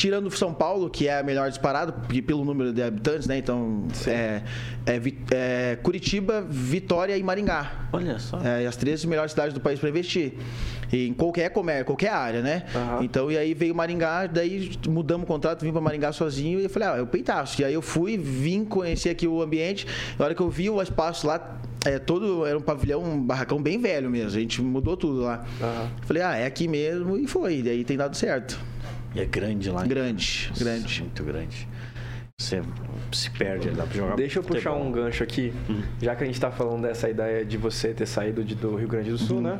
Tirando 0.02 0.32
São 0.36 0.52
Paulo, 0.52 0.90
que 0.90 1.08
é 1.08 1.20
a 1.20 1.22
melhor 1.22 1.48
disparada 1.48 1.94
pelo 2.26 2.44
número 2.44 2.74
de 2.74 2.82
habitantes, 2.82 3.28
né? 3.28 3.38
Então, 3.38 3.88
é, 4.08 4.42
é, 4.84 5.02
é, 5.30 5.76
Curitiba, 5.76 6.42
Vitória 6.50 7.16
e 7.16 7.22
Maringá. 7.22 7.88
Olha 7.94 8.18
só. 8.18 8.40
É, 8.44 8.66
as 8.66 8.76
três 8.76 9.06
melhores 9.06 9.30
cidades 9.30 9.54
do 9.54 9.60
país 9.60 9.80
para 9.80 9.90
investir. 9.90 10.34
em 10.92 11.14
qualquer 11.14 11.52
comércio, 11.52 11.86
qualquer 11.86 12.10
área, 12.10 12.42
né? 12.42 12.64
Uhum. 12.74 13.04
Então, 13.04 13.32
e 13.32 13.38
aí 13.38 13.54
veio 13.54 13.76
Maringá, 13.76 14.26
daí 14.26 14.72
mudamos 14.90 15.24
o 15.26 15.28
contrato, 15.28 15.62
vim 15.62 15.72
para 15.72 15.82
Maringá 15.82 16.12
sozinho 16.12 16.60
e 16.60 16.64
eu 16.64 16.70
falei, 16.72 16.88
ah, 16.88 16.98
eu 16.98 17.06
peitaço. 17.06 17.62
E 17.62 17.66
aí 17.66 17.74
eu 17.76 17.82
fui, 17.84 18.18
vim 18.18 18.66
conhecer 18.66 19.12
aqui 19.12 19.28
o 19.28 19.40
ambiente. 19.40 19.86
Na 20.18 20.26
hora 20.26 20.34
que 20.34 20.42
eu 20.42 20.50
vi 20.50 20.68
o 20.68 20.82
espaço 20.82 21.28
lá, 21.28 21.60
é, 21.86 22.00
todo 22.00 22.44
era 22.48 22.58
um 22.58 22.62
pavilhão, 22.62 23.04
um 23.04 23.22
barracão 23.22 23.62
bem 23.62 23.80
velho 23.80 24.10
mesmo. 24.10 24.30
A 24.30 24.42
gente 24.42 24.64
mudou 24.64 24.98
tudo 24.98 25.22
lá. 25.22 25.46
Uhum. 25.62 25.90
Falei, 26.08 26.24
ah, 26.24 26.36
é 26.38 26.48
aqui 26.48 26.68
mesmo 26.68 27.20
e 27.20 27.28
foi. 27.28 27.62
E 27.62 27.70
aí 27.70 27.84
tem 27.84 27.96
dado 27.96 28.18
certo. 28.18 28.71
E 29.14 29.20
é 29.22 29.26
grande 29.26 29.70
lá. 29.70 29.86
Grande, 29.86 30.48
Nossa, 30.50 30.64
grande. 30.64 31.02
Muito 31.02 31.24
grande. 31.24 31.68
Você 32.40 32.62
se 33.12 33.30
perde, 33.30 33.70
dá 33.70 33.84
pra 33.86 33.94
jogar 33.96 34.16
Deixa 34.16 34.40
eu 34.40 34.44
puxar 34.44 34.74
um 34.74 34.92
gancho 34.92 35.22
aqui, 35.24 35.54
Hum. 35.70 35.82
já 36.02 36.16
que 36.16 36.24
a 36.24 36.26
gente 36.28 36.40
tá 36.40 36.50
falando 36.50 36.82
dessa 36.84 37.08
ideia 37.10 37.46
de 37.46 37.56
você 37.58 37.94
ter 37.94 38.08
saído 38.08 38.44
de- 38.44 38.56
do 38.56 38.76
Rio 38.76 38.88
Grande 38.88 39.12
do 39.12 39.18
Sul, 39.18 39.38
Uhum. 39.38 39.44
né? 39.44 39.60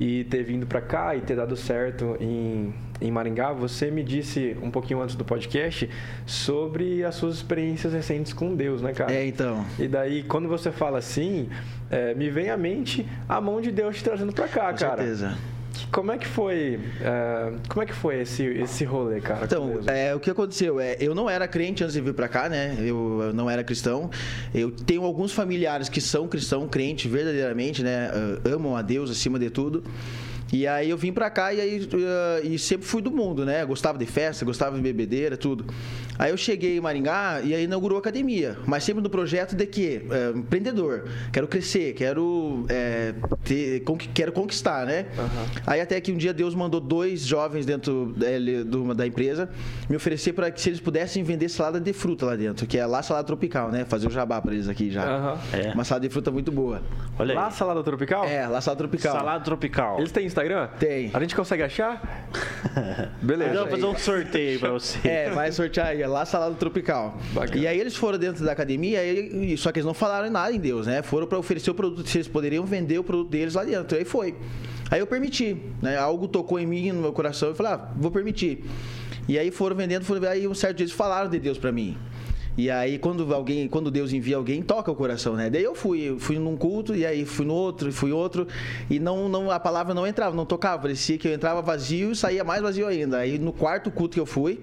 E 0.00 0.24
ter 0.24 0.42
vindo 0.42 0.66
pra 0.66 0.80
cá 0.80 1.14
e 1.14 1.20
ter 1.20 1.36
dado 1.36 1.56
certo 1.56 2.16
em, 2.20 2.74
em 3.00 3.10
Maringá, 3.10 3.52
você 3.52 3.90
me 3.90 4.02
disse 4.02 4.56
um 4.60 4.70
pouquinho 4.70 5.00
antes 5.00 5.14
do 5.14 5.24
podcast 5.24 5.88
sobre 6.26 7.04
as 7.04 7.14
suas 7.14 7.36
experiências 7.36 7.92
recentes 7.92 8.32
com 8.32 8.54
Deus, 8.54 8.82
né, 8.82 8.92
cara? 8.92 9.12
É, 9.12 9.24
então. 9.26 9.64
E 9.78 9.86
daí, 9.86 10.22
quando 10.24 10.48
você 10.48 10.72
fala 10.72 10.98
assim, 10.98 11.48
é, 11.90 12.14
me 12.14 12.30
vem 12.30 12.50
à 12.50 12.56
mente 12.56 13.06
a 13.28 13.40
mão 13.40 13.60
de 13.60 13.70
Deus 13.70 13.96
te 13.96 14.04
trazendo 14.04 14.32
pra 14.32 14.48
cá, 14.48 14.72
Com 14.72 14.78
cara. 14.78 14.96
certeza. 14.96 15.38
Como 15.90 16.12
é 16.12 16.18
que 16.18 16.26
foi? 16.26 16.80
é, 17.00 17.52
como 17.68 17.82
é 17.82 17.86
que 17.86 17.92
foi 17.92 18.20
esse, 18.20 18.44
esse 18.44 18.84
rolê, 18.84 19.20
cara? 19.20 19.44
Então, 19.44 19.80
é, 19.86 20.14
o 20.14 20.20
que 20.20 20.30
aconteceu 20.30 20.80
é, 20.80 20.96
eu 21.00 21.14
não 21.14 21.28
era 21.28 21.46
crente 21.46 21.82
antes 21.82 21.94
de 21.94 22.00
vir 22.00 22.14
pra 22.14 22.28
cá, 22.28 22.48
né? 22.48 22.76
Eu, 22.78 23.20
eu 23.22 23.32
não 23.32 23.48
era 23.48 23.62
cristão. 23.62 24.10
Eu 24.54 24.70
tenho 24.70 25.04
alguns 25.04 25.32
familiares 25.32 25.88
que 25.88 26.00
são 26.00 26.26
cristão, 26.28 26.66
crente 26.68 27.08
verdadeiramente, 27.08 27.82
né? 27.82 28.10
Ah, 28.12 28.48
amam 28.48 28.76
a 28.76 28.82
Deus 28.82 29.10
acima 29.10 29.38
de 29.38 29.50
tudo. 29.50 29.82
E 30.52 30.66
aí 30.66 30.90
eu 30.90 30.98
vim 30.98 31.12
pra 31.12 31.30
cá 31.30 31.54
e 31.54 31.60
aí 31.60 31.88
ah, 31.94 32.40
e 32.42 32.58
sempre 32.58 32.86
fui 32.86 33.00
do 33.00 33.10
mundo, 33.10 33.44
né? 33.44 33.64
Gostava 33.64 33.98
de 33.98 34.06
festa, 34.06 34.44
gostava 34.44 34.76
de 34.76 34.82
bebedeira, 34.82 35.36
tudo. 35.36 35.64
Aí 36.18 36.30
eu 36.30 36.36
cheguei 36.36 36.76
em 36.76 36.80
Maringá 36.80 37.40
e 37.42 37.54
aí 37.54 37.64
inaugurou 37.64 37.96
a 37.96 38.00
academia, 38.00 38.56
mas 38.66 38.84
sempre 38.84 39.02
no 39.02 39.08
projeto 39.10 39.56
de 39.56 39.66
quê? 39.66 40.02
É, 40.10 40.30
empreendedor. 40.36 41.04
Quero 41.32 41.48
crescer, 41.48 41.94
quero 41.94 42.64
é, 42.68 43.14
ter, 43.44 43.82
quero 44.14 44.30
conquistar, 44.32 44.86
né? 44.86 45.06
Aí 45.66 45.80
até 45.80 46.00
que 46.00 46.12
um 46.12 46.16
dia 46.16 46.32
Deus 46.32 46.54
mandou 46.54 46.80
dois 46.80 47.22
jovens 47.26 47.64
dentro 47.66 48.14
é, 48.22 48.38
do- 48.64 48.94
da 48.94 49.06
empresa 49.06 49.48
me 49.88 49.96
oferecer 49.96 50.32
para 50.32 50.50
que 50.50 50.60
se 50.60 50.68
eles 50.68 50.80
pudessem 50.80 51.22
vender 51.22 51.48
salada 51.48 51.80
de 51.80 51.92
fruta 51.92 52.26
lá 52.26 52.36
dentro, 52.36 52.66
que 52.66 52.78
é 52.78 52.84
lá 52.86 53.02
salada 53.02 53.26
tropical, 53.26 53.70
né? 53.70 53.84
Fazer 53.84 54.06
o 54.06 54.10
jabá 54.10 54.40
para 54.40 54.52
eles 54.54 54.68
aqui 54.68 54.90
já. 54.90 55.02
Aham. 55.04 55.38
É. 55.52 55.72
Uma 55.72 55.84
salada 55.84 56.06
de 56.06 56.12
fruta 56.12 56.30
muito 56.30 56.52
boa. 56.52 56.82
Olha 57.18 57.34
Lá, 57.34 57.46
aí. 57.46 57.52
salada 57.52 57.82
tropical? 57.82 58.24
É, 58.24 58.46
lá 58.46 58.60
salada 58.60 58.78
tropical. 58.78 59.16
Salada 59.16 59.44
tropical. 59.44 59.98
Eles 59.98 60.12
têm 60.12 60.26
Instagram? 60.26 60.68
Tem. 60.78 61.10
A 61.12 61.20
gente 61.20 61.34
consegue 61.34 61.62
achar? 61.62 62.28
Beleza. 63.22 63.54
Vamos 63.54 63.70
fazer 63.70 63.84
um 63.86 63.96
sorteio 63.98 64.60
pra 64.60 64.70
você. 64.72 65.08
É, 65.08 65.30
vai 65.30 65.50
sortear 65.52 65.88
aí, 65.88 66.01
lá 66.06 66.24
salada 66.24 66.54
tropical. 66.54 67.18
Bacana. 67.32 67.60
E 67.60 67.66
aí 67.66 67.78
eles 67.78 67.94
foram 67.96 68.18
dentro 68.18 68.44
da 68.44 68.52
academia, 68.52 69.04
e- 69.04 69.56
só 69.56 69.70
que 69.72 69.78
eles 69.78 69.86
não 69.86 69.94
falaram 69.94 70.30
nada 70.30 70.52
em 70.52 70.58
Deus, 70.58 70.86
né? 70.86 71.02
Foram 71.02 71.26
para 71.26 71.38
oferecer 71.38 71.70
o 71.70 71.74
produto, 71.74 72.08
se 72.08 72.18
eles 72.18 72.28
poderiam 72.28 72.64
vender 72.64 72.98
o 72.98 73.04
produto 73.04 73.30
deles 73.30 73.54
lá 73.54 73.64
dentro. 73.64 73.96
Aí 73.96 74.04
foi. 74.04 74.34
Aí 74.90 75.00
eu 75.00 75.06
permiti, 75.06 75.56
né? 75.80 75.96
Algo 75.96 76.28
tocou 76.28 76.58
em 76.58 76.66
mim, 76.66 76.92
no 76.92 77.00
meu 77.00 77.12
coração, 77.12 77.48
eu 77.48 77.54
falei, 77.54 77.72
ah, 77.72 77.88
vou 77.96 78.10
permitir. 78.10 78.64
E 79.28 79.38
aí 79.38 79.50
foram 79.50 79.74
vendendo, 79.76 80.04
foram, 80.04 80.28
aí 80.28 80.46
um 80.46 80.54
certo 80.54 80.76
dia 80.78 80.84
eles 80.84 80.94
falaram 80.94 81.30
de 81.30 81.38
Deus 81.38 81.56
para 81.56 81.72
mim. 81.72 81.96
E 82.58 82.68
aí 82.68 82.98
quando 82.98 83.32
alguém, 83.32 83.66
quando 83.66 83.90
Deus 83.90 84.12
envia 84.12 84.36
alguém, 84.36 84.60
toca 84.60 84.90
o 84.90 84.94
coração, 84.94 85.34
né? 85.34 85.48
Daí 85.48 85.62
eu 85.62 85.74
fui, 85.74 86.16
fui 86.18 86.38
num 86.38 86.54
culto 86.54 86.94
e 86.94 87.06
aí 87.06 87.24
fui 87.24 87.46
no 87.46 87.54
outro, 87.54 87.88
e 87.88 87.92
fui 87.92 88.12
outro 88.12 88.46
e 88.90 88.98
não, 89.00 89.26
não 89.28 89.50
a 89.50 89.58
palavra 89.58 89.94
não 89.94 90.06
entrava, 90.06 90.36
não 90.36 90.44
tocava, 90.44 90.82
parecia 90.82 91.16
que 91.16 91.26
eu 91.26 91.32
entrava 91.32 91.62
vazio 91.62 92.12
e 92.12 92.16
saía 92.16 92.44
mais 92.44 92.60
vazio 92.60 92.86
ainda. 92.86 93.16
Aí 93.18 93.38
no 93.38 93.54
quarto 93.54 93.90
culto 93.90 94.12
que 94.14 94.20
eu 94.20 94.26
fui, 94.26 94.60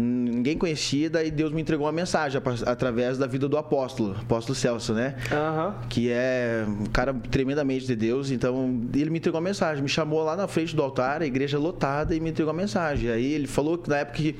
ninguém 0.00 0.56
conhecia, 0.58 1.08
daí 1.08 1.30
Deus 1.30 1.52
me 1.52 1.60
entregou 1.60 1.86
uma 1.86 1.92
mensagem 1.92 2.40
através 2.66 3.18
da 3.18 3.26
vida 3.26 3.48
do 3.48 3.56
apóstolo, 3.56 4.16
apóstolo 4.20 4.54
Celso, 4.54 4.92
né? 4.92 5.16
Aham. 5.32 5.74
que 5.88 6.10
é 6.10 6.64
um 6.66 6.86
cara 6.86 7.14
tremendamente 7.14 7.86
de 7.86 7.96
Deus. 7.96 8.30
Então, 8.30 8.80
ele 8.94 9.10
me 9.10 9.18
entregou 9.18 9.40
uma 9.40 9.48
mensagem, 9.48 9.82
me 9.82 9.88
chamou 9.88 10.22
lá 10.22 10.36
na 10.36 10.46
frente 10.46 10.74
do 10.74 10.82
altar, 10.82 11.22
a 11.22 11.26
igreja 11.26 11.58
lotada, 11.58 12.14
e 12.14 12.20
me 12.20 12.30
entregou 12.30 12.52
uma 12.52 12.60
mensagem. 12.60 13.10
Aí 13.10 13.32
ele 13.32 13.46
falou 13.46 13.78
que 13.78 13.88
na 13.88 13.98
época 13.98 14.16
que, 14.16 14.36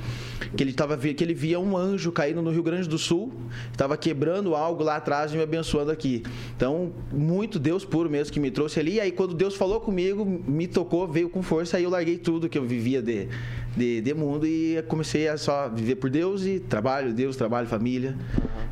que 0.56 0.62
ele 0.62 0.72
tava 0.72 0.96
que 0.96 1.22
ele 1.22 1.34
via 1.34 1.58
um 1.58 1.76
anjo 1.76 2.12
caindo 2.12 2.42
no 2.42 2.50
Rio 2.50 2.62
Grande 2.62 2.88
do 2.88 2.98
Sul, 2.98 3.32
estava 3.70 3.96
quebrando 3.96 4.54
algo 4.54 4.82
lá 4.82 4.96
atrás 4.96 5.32
e 5.32 5.36
me 5.36 5.42
abençoando 5.42 5.90
aqui. 5.90 6.22
Então, 6.56 6.92
muito 7.12 7.58
Deus 7.58 7.84
puro 7.84 8.10
mesmo 8.10 8.32
que 8.32 8.40
me 8.40 8.50
trouxe 8.50 8.80
ali. 8.80 9.00
Aí 9.00 9.12
quando 9.12 9.34
Deus 9.34 9.54
falou 9.54 9.80
comigo, 9.80 10.24
me 10.24 10.66
tocou, 10.66 11.06
veio 11.08 11.28
com 11.28 11.42
força, 11.42 11.76
aí 11.76 11.84
eu 11.84 11.90
larguei 11.90 12.18
tudo 12.18 12.48
que 12.48 12.58
eu 12.58 12.64
vivia 12.64 13.00
de 13.02 13.28
de, 13.76 14.00
de 14.00 14.14
mundo 14.14 14.46
e 14.46 14.82
comecei 14.88 15.28
a 15.28 15.36
só 15.36 15.68
viver 15.68 15.96
por 15.96 16.08
Deus 16.10 16.44
e 16.46 16.58
trabalho, 16.60 17.12
Deus, 17.12 17.36
trabalho, 17.36 17.66
família. 17.66 18.16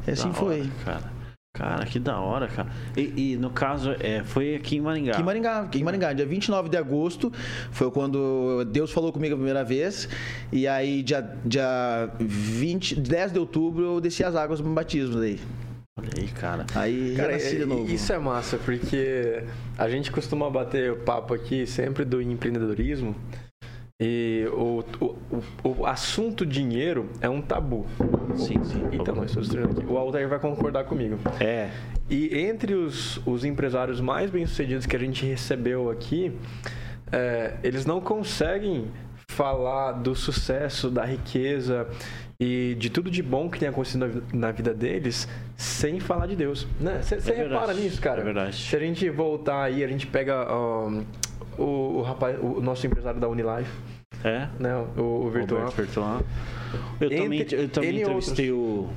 E 0.06 0.10
assim 0.10 0.28
Da 0.28 0.34
foi. 0.34 0.60
hora, 0.60 0.70
cara. 0.84 1.14
Cara, 1.56 1.86
que 1.86 2.00
da 2.00 2.18
hora, 2.18 2.48
cara. 2.48 2.68
E, 2.96 3.34
e, 3.34 3.36
no 3.36 3.48
caso, 3.48 3.94
é, 4.00 4.24
foi 4.24 4.56
aqui 4.56 4.76
em 4.76 4.80
Maringá. 4.80 5.12
Aqui 5.12 5.20
em 5.22 5.24
Maringá, 5.24 5.60
aqui 5.60 5.78
em 5.80 5.84
Maringá, 5.84 6.12
dia 6.12 6.26
29 6.26 6.68
de 6.68 6.76
agosto, 6.76 7.32
foi 7.70 7.88
quando 7.92 8.64
Deus 8.72 8.90
falou 8.90 9.12
comigo 9.12 9.34
a 9.34 9.36
primeira 9.36 9.62
vez. 9.62 10.08
E 10.50 10.66
aí, 10.66 11.00
dia, 11.04 11.20
dia 11.44 12.10
20, 12.18 12.96
10 12.98 13.32
de 13.32 13.38
outubro, 13.38 13.84
eu 13.84 14.00
desci 14.00 14.24
as 14.24 14.34
águas 14.34 14.60
do 14.60 14.68
batismo 14.68 15.20
daí. 15.20 15.38
Olha 15.96 16.10
aí, 16.18 16.26
cara. 16.26 16.66
Aí 16.74 17.14
Cara, 17.16 17.32
nasci 17.34 17.54
de 17.54 17.62
é- 17.62 17.66
novo. 17.66 17.88
isso 17.88 18.12
é 18.12 18.18
massa, 18.18 18.56
porque 18.58 19.44
a 19.78 19.88
gente 19.88 20.10
costuma 20.10 20.50
bater 20.50 20.90
o 20.90 20.96
papo 20.96 21.32
aqui 21.34 21.68
sempre 21.68 22.04
do 22.04 22.20
empreendedorismo. 22.20 23.14
E 24.00 24.44
o, 24.52 24.82
o, 25.00 25.78
o, 25.80 25.86
assunto 25.86 26.44
dinheiro 26.44 27.08
é 27.20 27.28
um 27.28 27.40
tabu. 27.40 27.86
Sim, 28.34 28.62
sim. 28.64 28.82
Então, 28.90 29.14
eu 29.16 29.24
estou 29.24 29.64
aqui. 29.64 29.86
O 29.86 29.96
Altair 29.96 30.28
vai 30.28 30.40
concordar 30.40 30.84
comigo. 30.84 31.16
É. 31.40 31.70
E 32.10 32.36
entre 32.36 32.74
os, 32.74 33.24
os 33.24 33.44
empresários 33.44 34.00
mais 34.00 34.32
bem-sucedidos 34.32 34.84
que 34.84 34.96
a 34.96 34.98
gente 34.98 35.24
recebeu 35.24 35.90
aqui, 35.90 36.36
é, 37.12 37.56
eles 37.62 37.86
não 37.86 38.00
conseguem 38.00 38.90
falar 39.28 39.92
do 39.92 40.14
sucesso, 40.14 40.90
da 40.90 41.04
riqueza 41.04 41.88
e 42.40 42.74
de 42.78 42.90
tudo 42.90 43.10
de 43.10 43.22
bom 43.22 43.48
que 43.48 43.58
tem 43.58 43.68
acontecido 43.68 44.00
na 44.00 44.06
vi- 44.06 44.22
na 44.32 44.50
vida 44.50 44.74
deles 44.74 45.28
sem 45.56 46.00
falar 46.00 46.26
de 46.26 46.36
Deus. 46.36 46.66
Você 47.02 47.30
É 47.32 47.34
repara 47.48 47.72
nisso, 47.74 48.00
cara? 48.00 48.20
é 48.20 48.24
verdade. 48.24 48.56
Se 48.56 48.74
a 48.76 48.78
gente 48.80 49.08
voltar 49.10 49.62
aí, 49.64 49.84
a 49.84 49.88
gente 49.88 50.06
pega 50.06 50.46
ó, 50.48 50.90
o, 51.58 51.62
o 51.98 52.02
rapaz, 52.02 52.36
o 52.40 52.60
nosso 52.60 52.86
empresário 52.86 53.20
da 53.20 53.28
Unilife, 53.28 53.70
É. 54.24 54.48
né, 54.58 54.74
o, 54.96 55.26
o 55.26 55.30
virtual. 55.30 55.68
Vertuan. 55.70 56.20
Eu 57.00 57.06
Entre- 57.06 57.18
também, 57.22 57.46
eu 57.52 57.68
também 57.68 58.00
entrevistei 58.00 58.50
o 58.52 58.88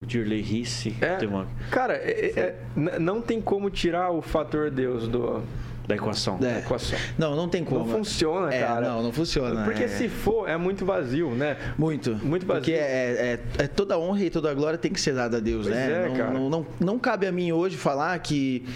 o 0.00 0.06
Dirley 0.06 0.40
Risse. 0.40 0.94
É. 1.00 1.26
Uma, 1.26 1.48
Cara, 1.72 1.94
é- 1.94 2.54
é- 2.76 2.98
não 3.00 3.20
tem 3.20 3.40
como 3.40 3.68
tirar 3.68 4.12
o 4.12 4.22
fator 4.22 4.70
Deus 4.70 5.08
do, 5.08 5.42
da 5.88 5.94
equação. 5.94 6.36
É. 6.36 6.38
da 6.38 6.58
equação. 6.58 6.98
Não, 7.16 7.34
não 7.34 7.48
tem 7.48 7.64
como. 7.64 7.80
Não 7.86 7.86
funciona, 7.98 8.54
É, 8.54 8.60
cara. 8.60 8.80
não, 8.88 9.02
não 9.02 9.10
funciona. 9.12 9.64
Porque 9.64 9.84
é. 9.84 9.88
se 9.88 10.06
for, 10.08 10.46
é 10.46 10.56
muito 10.56 10.84
vazio, 10.84 11.30
né? 11.30 11.56
Muito. 11.78 12.14
Muito 12.22 12.44
vazio. 12.46 12.60
Porque 12.62 12.72
é, 12.74 13.40
é- 13.58 13.64
é 13.64 13.66
toda 13.66 13.98
honra 13.98 14.22
e 14.24 14.28
toda 14.30 14.52
glória 14.52 14.78
tem 14.78 14.92
que 14.92 15.00
ser 15.00 15.14
dada 15.14 15.38
a 15.38 15.40
Deus, 15.40 15.64
Pois 15.66 15.74
né? 15.74 15.90
é, 16.04 16.08
não, 16.08 16.14
cara. 16.16 16.30
Não, 16.30 16.50
não, 16.50 16.66
não 16.78 16.98
cabe 16.98 17.26
a 17.26 17.32
mim 17.32 17.52
hoje 17.52 17.76
falar 17.78 18.18
que, 18.18 18.66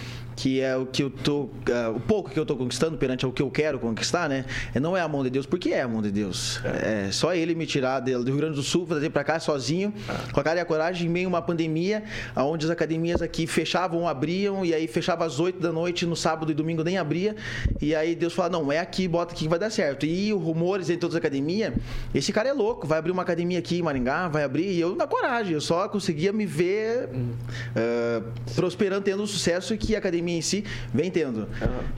que 0.43 0.61
é 0.61 0.77
o 0.77 0.85
que 0.85 1.05
eu 1.05 1.09
tô. 1.09 1.51
é, 1.71 1.87
o 1.87 2.01
pouco 2.01 2.29
que 2.29 2.37
eu 2.37 2.45
tô 2.45 2.57
conquistando 2.57 2.99
perante 2.99 3.25
o 3.25 3.31
que 3.31 3.41
eu 3.41 3.49
quero 3.49 3.79
conquistar, 3.79 4.29
né? 4.29 4.45
É, 4.75 4.81
Não 4.81 4.97
é 4.97 5.01
a 5.01 5.07
mão 5.07 5.23
de 5.23 5.31
Deus, 5.31 5.47
porque 5.47 5.69
é 5.71 5.83
a 5.83 5.87
mão 5.87 6.03
de 6.03 6.11
Deus. 6.11 6.61
É, 6.65 7.13
só 7.13 7.33
ele 7.33 7.55
me 7.55 7.65
tirar 7.65 8.01
do 8.01 8.25
Rio 8.25 8.37
Grande 8.39 8.57
do 8.57 8.63
Sul, 8.63 8.85
trazer 8.85 9.11
pra 9.11 9.23
cá 9.23 9.39
sozinho, 9.39 9.95
com 10.33 10.41
a 10.41 10.43
cara 10.43 10.59
e 10.59 10.61
a 10.61 10.65
coragem, 10.65 11.07
em 11.07 11.11
meio 11.11 11.29
a 11.29 11.29
uma 11.29 11.43
pandemia, 11.43 12.03
onde 12.35 12.65
as 12.67 12.73
academias 12.73 13.23
aqui 13.23 13.47
fechavam, 13.47 14.09
abriam, 14.09 14.65
e 14.65 14.75
aí 14.75 14.89
fechava 14.89 15.25
às 15.25 15.39
8 15.39 15.61
da 15.61 15.71
noite, 15.71 16.05
no 16.05 16.17
sábado 16.17 16.51
e 16.51 16.55
domingo 16.57 16.83
nem 16.83 16.99
abria. 16.99 17.37
E 17.81 17.95
aí 17.95 18.17
Deus 18.17 18.33
fala: 18.33 18.49
não, 18.49 18.73
é 18.73 18.81
aqui, 18.81 19.07
bota 19.07 19.35
aqui 19.35 19.45
que 19.45 19.49
vai 19.49 19.61
dar 19.61 19.71
certo. 19.71 20.05
E 20.05 20.35
os 20.35 20.43
rumores 20.43 20.91
entre 20.91 21.03
todas 21.03 21.15
as 21.15 21.21
academias, 21.21 21.73
esse 22.13 22.33
cara 22.33 22.49
é 22.49 22.53
louco, 22.53 22.85
vai 22.85 22.99
abrir 22.99 23.13
uma 23.13 23.23
academia 23.23 23.61
aqui 23.61 23.79
em 23.79 23.83
Maringá, 23.83 24.27
vai 24.27 24.43
abrir. 24.43 24.73
E 24.73 24.81
eu, 24.81 24.97
na 24.97 25.07
coragem, 25.07 25.53
eu 25.53 25.61
só 25.61 25.89
conseguia 25.89 26.33
me 26.33 26.47
ver 26.47 27.09
ah, 27.77 28.23
prosperando, 28.57 29.05
tendo 29.05 29.23
o 29.23 29.27
sucesso 29.29 29.77
que 29.77 29.95
a 29.95 29.99
academia 29.99 30.32
em 30.33 30.41
si 30.43 30.65
vem 30.93 31.11
tendo. 31.11 31.49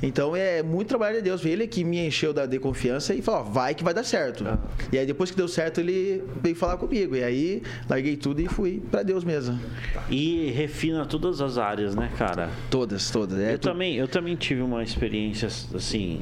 Então 0.02 0.34
é 0.36 0.62
muito 0.62 0.88
trabalho 0.88 1.16
de 1.16 1.22
Deus. 1.22 1.44
Ele 1.44 1.66
que 1.66 1.84
me 1.84 2.06
encheu 2.06 2.32
da, 2.32 2.46
de 2.46 2.58
confiança 2.58 3.14
e 3.14 3.22
falou: 3.22 3.40
ó, 3.40 3.42
vai 3.44 3.74
que 3.74 3.82
vai 3.84 3.94
dar 3.94 4.04
certo. 4.04 4.44
E 4.92 4.98
aí 4.98 5.06
depois 5.06 5.30
que 5.30 5.36
deu 5.36 5.48
certo, 5.48 5.80
ele 5.80 6.22
veio 6.42 6.54
falar 6.56 6.76
comigo. 6.76 7.16
E 7.16 7.22
aí 7.24 7.62
larguei 7.88 8.16
tudo 8.16 8.40
e 8.40 8.46
fui 8.48 8.82
pra 8.90 9.02
Deus 9.02 9.24
mesmo. 9.24 9.58
E 10.10 10.50
refina 10.50 11.04
todas 11.06 11.40
as 11.40 11.58
áreas, 11.58 11.94
né, 11.94 12.10
cara? 12.18 12.50
Todas, 12.70 13.10
todas. 13.10 13.38
É 13.38 13.54
eu, 13.54 13.58
tudo- 13.58 13.72
também, 13.72 13.94
eu 13.96 14.08
também 14.08 14.36
tive 14.36 14.62
uma 14.62 14.82
experiência 14.82 15.48
assim. 15.74 16.20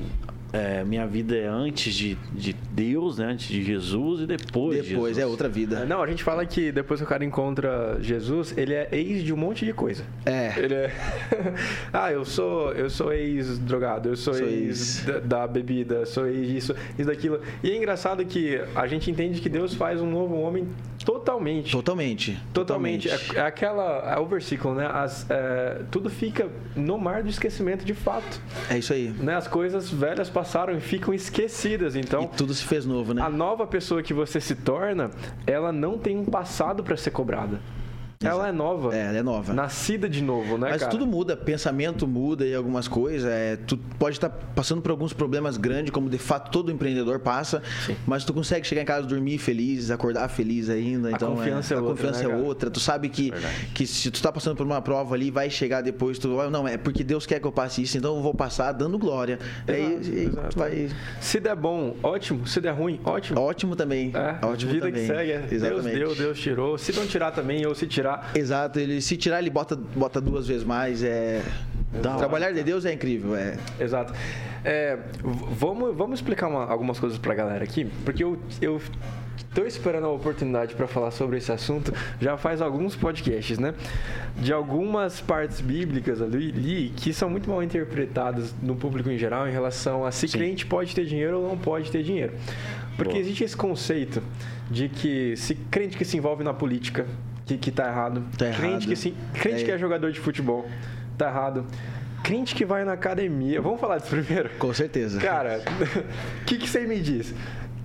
É, 0.53 0.85
minha 0.85 1.07
vida 1.07 1.35
é 1.35 1.47
antes 1.47 1.95
de, 1.95 2.15
de 2.33 2.53
Deus, 2.71 3.19
né? 3.19 3.27
Antes 3.27 3.49
de 3.49 3.63
Jesus 3.63 4.21
e 4.21 4.27
depois. 4.27 4.83
de 4.83 4.91
Depois 4.91 5.17
Jesus. 5.17 5.19
é 5.19 5.27
outra 5.27 5.49
vida. 5.49 5.85
Não, 5.87 6.03
a 6.03 6.07
gente 6.07 6.23
fala 6.23 6.45
que 6.45 6.71
depois 6.71 7.01
que 7.01 7.05
o 7.05 7.09
cara 7.09 7.25
encontra 7.25 7.97
Jesus, 8.01 8.57
ele 8.57 8.75
é 8.75 8.89
ex 8.93 9.23
de 9.23 9.33
um 9.33 9.37
monte 9.37 9.65
de 9.65 9.73
coisa. 9.73 10.05
É. 10.27 10.53
Ele 10.59 10.75
é. 10.75 10.93
ah, 11.93 12.13
eu 12.13 12.25
sou, 12.25 12.73
eu 12.73 12.91
sou 12.91 13.13
ex-drogado, 13.13 14.11
eu 14.11 14.17
sou, 14.17 14.35
Sou 14.35 14.47
ex 14.47 14.99
ex. 14.99 15.05
da, 15.07 15.21
da 15.21 15.47
bebida, 15.47 16.05
sou 16.05 16.27
ex 16.27 16.47
disso, 16.47 16.75
isso 16.99 17.09
daquilo. 17.09 17.41
E 17.63 17.71
é 17.71 17.77
engraçado 17.77 18.25
que 18.25 18.61
a 18.75 18.87
gente 18.87 19.11
entende 19.11 19.41
que 19.41 19.49
Deus 19.49 19.75
faz 19.75 20.01
um 20.01 20.11
novo 20.11 20.35
homem 20.35 20.69
Totalmente. 21.05 21.73
Totalmente. 21.73 22.39
Totalmente. 22.53 23.09
É, 23.09 23.19
é 23.37 23.41
aquela. 23.41 24.15
É 24.15 24.19
o 24.19 24.27
versículo, 24.27 24.75
né? 24.75 24.87
As, 24.87 25.27
é, 25.31 25.83
tudo 25.91 26.09
fica 26.09 26.49
no 26.77 26.99
mar 26.99 27.23
do 27.23 27.29
esquecimento 27.29 27.85
de 27.85 27.95
fato. 27.95 28.41
É 28.71 28.79
isso 28.79 28.93
aí. 28.93 29.09
Né? 29.09 29.35
As 29.35 29.49
coisas 29.49 29.91
velhas 29.91 30.31
passaram 30.31 30.77
e 30.77 30.81
ficam 30.81 31.13
esquecidas. 31.13 31.97
Então. 31.97 32.25
E 32.25 32.37
tudo 32.37 32.55
se 32.55 32.65
fez 32.65 32.87
novo, 32.87 33.15
né? 33.15 33.23
A 33.23 33.31
nova 33.31 33.67
pessoa 33.67 34.03
que 34.03 34.15
você 34.15 34.41
se 34.41 34.55
torna, 34.55 35.11
ela 35.47 35.73
não 35.73 35.99
tem 35.99 36.17
um 36.17 36.25
passado 36.25 36.83
para 36.83 36.97
ser 36.97 37.11
cobrada. 37.11 37.61
Ela 38.27 38.49
é 38.49 38.53
nova. 38.53 38.95
É, 38.95 39.09
ela 39.09 39.19
é 39.19 39.23
nova. 39.23 39.53
Nascida 39.53 40.09
de 40.09 40.23
novo, 40.23 40.59
né, 40.59 40.69
Mas 40.71 40.81
cara? 40.81 40.91
tudo 40.91 41.07
muda, 41.07 41.37
pensamento 41.37 42.07
muda 42.07 42.47
e 42.47 42.55
algumas 42.55 42.89
coisas. 42.89 43.31
É, 43.31 43.57
tu 43.57 43.77
pode 43.99 44.17
estar 44.17 44.31
passando 44.31 44.83
por 44.83 44.91
alguns 44.91 45.13
problemas 45.13 45.57
grandes, 45.57 45.91
como 45.91 46.09
de 46.09 46.19
fato 46.19 46.51
todo 46.51 46.71
empreendedor 46.71 47.21
passa, 47.21 47.63
Sim. 47.87 47.97
mas 48.07 48.25
tu 48.25 48.33
consegue 48.33 48.67
chegar 48.67 48.83
em 48.83 48.85
casa 48.85 49.07
dormir 49.07 49.39
feliz, 49.39 49.91
acordar 49.91 50.29
feliz 50.29 50.69
ainda. 50.69 51.09
A 51.09 51.13
então, 51.13 51.35
confiança 51.35 51.75
é, 51.75 51.77
é 51.77 51.81
a 51.81 51.83
outra, 51.83 51.97
confiança 51.97 52.29
né, 52.29 52.35
é 52.35 52.37
outra. 52.37 52.71
Tu 52.71 52.81
sabe 52.81 53.09
que, 53.09 53.33
que 53.75 53.87
se 53.87 54.11
tu 54.11 54.17
está 54.17 54.33
passando 54.33 54.57
por 54.57 54.67
uma 54.67 54.81
prova 54.81 55.15
ali, 55.15 55.31
vai 55.31 55.51
chegar 55.51 55.81
depois, 55.81 56.19
tu 56.19 56.29
não, 56.51 56.67
é 56.67 56.77
porque 56.77 57.05
Deus 57.05 57.27
quer 57.27 57.41
que 57.41 57.47
eu 57.47 57.53
passe 57.53 57.83
isso, 57.83 57.97
então 57.97 58.17
eu 58.17 58.23
vou 58.23 58.35
passar 58.35 58.73
dando 58.73 58.99
glória. 58.99 59.39
Exato, 59.67 60.11
exato. 60.11 60.59
vai... 60.59 60.89
Se 61.21 61.41
der 61.41 61.57
bom, 61.57 61.97
ótimo. 62.03 62.47
Se 62.47 62.61
der 62.61 62.73
ruim, 62.73 63.01
ótimo. 63.05 63.41
Ótimo 63.41 63.77
também. 63.77 64.13
É, 64.15 64.45
ótimo 64.45 64.73
vida 64.73 64.87
também. 64.87 65.07
que 65.07 65.15
segue. 65.15 65.33
É. 65.33 65.39
Deus 65.39 65.85
deu, 65.85 66.15
Deus 66.15 66.39
tirou. 66.39 66.79
Se 66.79 66.93
não 66.93 67.07
tirar 67.07 67.31
também, 67.31 67.65
ou 67.67 67.75
se 67.75 67.87
tirar. 67.87 68.12
Exato, 68.35 68.79
ele 68.79 69.01
se 69.01 69.17
tirar, 69.17 69.41
ele 69.41 69.51
bota, 69.51 69.77
bota 69.77 70.21
duas 70.21 70.47
vezes 70.47 70.65
mais. 70.65 71.03
É... 71.03 71.43
Trabalhar 72.01 72.53
de 72.53 72.63
Deus 72.63 72.85
é 72.87 72.93
incrível, 72.93 73.37
é. 73.37 73.57
Exato. 73.79 74.15
É, 74.65 74.99
vamos, 75.23 75.95
vamos 75.97 76.21
explicar 76.21 76.49
uma, 76.49 76.65
algumas 76.65 76.99
coisas 76.99 77.19
pra 77.19 77.35
galera 77.35 77.65
aqui, 77.65 77.85
porque 78.05 78.23
eu, 78.23 78.39
eu 78.61 78.81
tô 79.55 79.65
esperando 79.65 80.07
a 80.07 80.11
oportunidade 80.11 80.75
para 80.75 80.87
falar 80.87 81.11
sobre 81.11 81.39
esse 81.39 81.51
assunto 81.51 81.93
já 82.21 82.37
faz 82.37 82.63
alguns 82.63 82.95
podcasts, 82.97 83.59
né? 83.59 83.75
De 84.37 84.53
algumas 84.53 85.21
partes 85.21 85.61
bíblicas 85.61 86.23
ali 86.23 86.93
que 86.97 87.13
são 87.13 87.29
muito 87.29 87.51
mal 87.51 87.63
interpretadas 87.63 88.55
no 88.63 88.77
público 88.77 89.11
em 89.11 89.19
geral 89.19 89.49
em 89.49 89.53
relação 89.53 90.05
a 90.05 90.11
se 90.11 90.29
Sim. 90.29 90.39
crente 90.39 90.67
pode 90.67 90.95
ter 90.95 91.05
dinheiro 91.05 91.41
ou 91.41 91.49
não 91.49 91.59
pode 91.59 91.91
ter 91.91 92.03
dinheiro. 92.03 92.33
Porque 92.97 93.13
Boa. 93.13 93.21
existe 93.21 93.45
esse 93.45 93.57
conceito 93.57 94.23
de 94.71 94.89
que 94.89 95.37
se 95.37 95.55
crente 95.55 95.97
que 95.97 96.05
se 96.05 96.17
envolve 96.17 96.45
na 96.45 96.55
política, 96.55 97.07
que, 97.47 97.57
que 97.57 97.71
tá 97.71 97.89
errado. 97.89 98.25
Tá 98.37 98.47
crente 98.47 98.63
errado. 98.63 98.87
que 98.87 98.97
sim, 98.97 99.15
crente 99.35 99.63
é. 99.63 99.65
que 99.65 99.71
é 99.71 99.79
jogador 99.79 100.13
de 100.13 100.21
futebol, 100.21 100.67
tá 101.17 101.29
errado. 101.29 101.67
Crente 102.23 102.55
que 102.55 102.65
vai 102.65 102.85
na 102.85 102.93
academia. 102.93 103.61
Vamos 103.61 103.81
falar 103.81 103.99
disso 103.99 104.11
primeiro? 104.11 104.51
Com 104.59 104.73
certeza. 104.73 105.21
Cara, 105.21 105.61
o 106.41 106.45
que, 106.45 106.57
que 106.57 106.69
você 106.69 106.87
me 106.87 107.01
diz? 107.01 107.35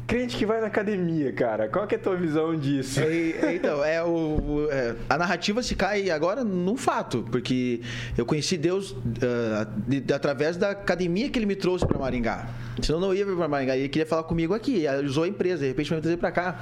Crente 0.08 0.38
que 0.38 0.46
vai 0.46 0.62
na 0.62 0.68
academia, 0.68 1.34
cara. 1.34 1.68
Qual 1.68 1.86
que 1.86 1.94
é 1.94 1.98
a 1.98 2.02
tua 2.02 2.16
visão 2.16 2.56
disso? 2.56 3.02
É, 3.02 3.56
então, 3.56 3.84
é 3.84 4.02
o, 4.02 4.70
é, 4.72 4.96
a 5.10 5.18
narrativa 5.18 5.62
se 5.62 5.76
cai 5.76 6.10
agora 6.10 6.46
num 6.46 6.78
fato, 6.78 7.28
porque 7.30 7.82
eu 8.18 8.26
conheci 8.26 8.58
Deus 8.58 8.92
uh, 8.92 8.98
de, 9.86 10.00
de, 10.00 10.14
através 10.14 10.56
da 10.56 10.72
academia 10.72 11.30
que 11.30 11.38
ele 11.38 11.46
me 11.46 11.56
trouxe 11.56 11.86
para 11.86 12.00
Maringá. 12.00 12.48
Senão 12.82 13.00
não 13.00 13.14
ia 13.14 13.26
vir 13.26 13.36
para 13.36 13.48
Maringá. 13.48 13.76
Ele 13.76 13.90
queria 13.90 14.06
falar 14.06 14.24
comigo 14.24 14.54
aqui. 14.54 14.86
Ele 14.86 15.08
usou 15.08 15.24
a 15.24 15.28
empresa, 15.28 15.62
de 15.62 15.68
repente 15.68 15.90
vai 15.90 15.98
me 15.98 16.02
trazer 16.02 16.18
para 16.18 16.32
cá. 16.32 16.62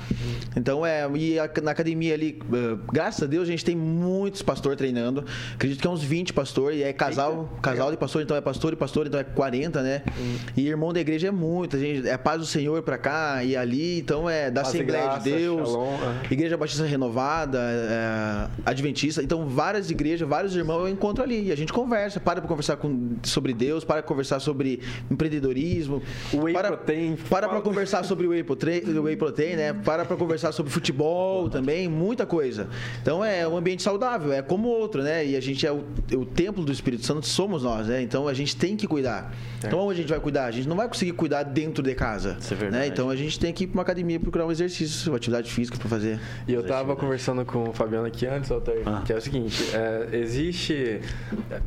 Então, 0.56 0.86
é, 0.86 1.08
e 1.14 1.38
a, 1.38 1.50
na 1.62 1.72
academia 1.72 2.14
ali, 2.14 2.40
uh, 2.46 2.80
graças 2.92 3.22
a 3.22 3.28
Deus, 3.28 3.48
a 3.48 3.52
gente 3.52 3.64
tem 3.64 3.76
muitos 3.76 4.42
pastores 4.42 4.78
treinando. 4.78 5.24
Acredito 5.54 5.82
que 5.82 5.88
é 5.88 5.90
uns 5.90 6.04
20 6.04 6.34
pastores. 6.34 6.80
E 6.80 6.84
é 6.84 6.94
casal, 6.94 7.50
Eita, 7.52 7.62
casal 7.62 7.92
de 7.92 7.98
pastor, 7.98 8.22
então 8.24 8.36
é 8.36 8.42
pastor 8.42 8.74
e 8.74 8.76
pastor, 8.76 9.06
então 9.06 9.20
é 9.20 9.24
40, 9.24 9.84
né? 9.84 10.02
Hum. 10.18 10.38
E 10.58 10.68
irmão 10.68 10.92
da 10.92 11.00
igreja 11.00 11.28
é 11.28 11.32
muito. 11.32 11.76
A 11.76 11.80
gente, 11.80 12.08
é 12.08 12.18
paz 12.18 12.40
do 12.40 12.46
Senhor 12.46 12.82
para 12.82 12.98
cá 12.98 13.35
e 13.44 13.56
ali. 13.56 14.00
Então, 14.00 14.30
é 14.30 14.50
da 14.50 14.62
Paz 14.62 14.74
Assembleia 14.74 15.04
graça, 15.04 15.20
de 15.24 15.32
Deus, 15.32 15.70
Shalom, 15.70 15.94
é. 15.94 16.34
Igreja 16.34 16.58
Batista 16.58 16.86
Renovada, 16.86 17.60
é, 17.60 18.48
Adventista. 18.66 19.22
Então, 19.24 19.48
várias 19.48 19.90
igrejas, 19.90 20.28
vários 20.28 20.56
irmãos 20.56 20.82
eu 20.82 20.90
encontro 20.90 21.24
ali. 21.24 21.48
E 21.48 21.52
a 21.52 21.56
gente 21.56 21.74
conversa, 21.74 22.20
para 22.20 22.40
para 22.40 22.48
conversar 22.48 22.78
com, 22.78 23.16
sobre 23.24 23.54
Deus, 23.54 23.84
para 23.84 24.02
conversar 24.02 24.40
sobre 24.40 24.80
empreendedorismo, 25.10 26.02
whey 26.34 26.54
para, 26.54 26.68
protein. 26.70 27.18
Para 27.30 27.50
para 27.50 27.62
conversar 27.62 28.04
sobre 28.04 28.28
o 28.28 28.30
whey 28.30 28.44
protein, 28.44 28.82
whey 29.00 29.16
protein 29.16 29.56
né? 29.56 29.74
Para 29.74 30.06
para 30.06 30.16
conversar 30.16 30.52
sobre 30.52 30.72
futebol 30.72 31.50
também, 31.50 31.88
muita 31.88 32.26
coisa. 32.26 32.68
Então 33.02 33.24
é 33.24 33.48
um 33.48 33.58
ambiente 33.58 33.84
saudável, 33.84 34.32
é 34.32 34.42
como 34.42 34.68
outro, 34.68 35.02
né? 35.02 35.26
E 35.26 35.36
a 35.36 35.40
gente 35.40 35.66
é 35.66 35.72
o, 35.72 35.84
o 36.14 36.26
templo 36.26 36.64
do 36.64 36.72
Espírito 36.72 37.06
Santo, 37.06 37.26
somos 37.26 37.64
nós, 37.64 37.88
né? 37.88 38.02
Então 38.02 38.28
a 38.28 38.34
gente 38.34 38.56
tem 38.56 38.76
que 38.76 38.88
cuidar. 38.88 39.34
É. 39.64 39.68
Então 39.68 39.80
onde 39.80 40.00
a 40.00 40.02
gente 40.02 40.10
vai 40.10 40.20
cuidar? 40.20 40.46
A 40.46 40.52
gente 40.52 40.68
não 40.68 40.76
vai 40.76 40.88
conseguir 40.88 41.14
cuidar 41.14 41.44
dentro 41.44 41.84
de 41.84 41.96
casa. 41.96 42.38
Isso 42.40 42.54
é 42.54 42.58
verdade. 42.58 42.84
Né? 42.84 42.88
Então 42.88 43.10
a 43.10 43.16
gente 43.16 43.25
tem 43.40 43.54
que 43.54 43.64
ir 43.64 43.68
para 43.68 43.78
uma 43.78 43.84
academia 43.84 44.20
procurar 44.20 44.46
um 44.46 44.52
exercício, 44.52 45.12
uma 45.12 45.18
atividade 45.18 45.52
física 45.52 45.78
para 45.78 45.90
fazer. 45.90 46.20
E 46.48 46.54
eu 46.54 46.64
tava 46.66 46.96
conversando 46.96 47.46
com 47.46 47.70
o 47.70 47.74
Fabiano 47.74 48.06
aqui 48.06 48.26
antes, 48.26 48.52
Alter, 48.52 48.82
ah. 48.86 49.04
que 49.06 49.12
é 49.14 49.18
o 49.18 49.22
seguinte, 49.22 49.64
é, 49.74 50.18
existe 50.18 51.02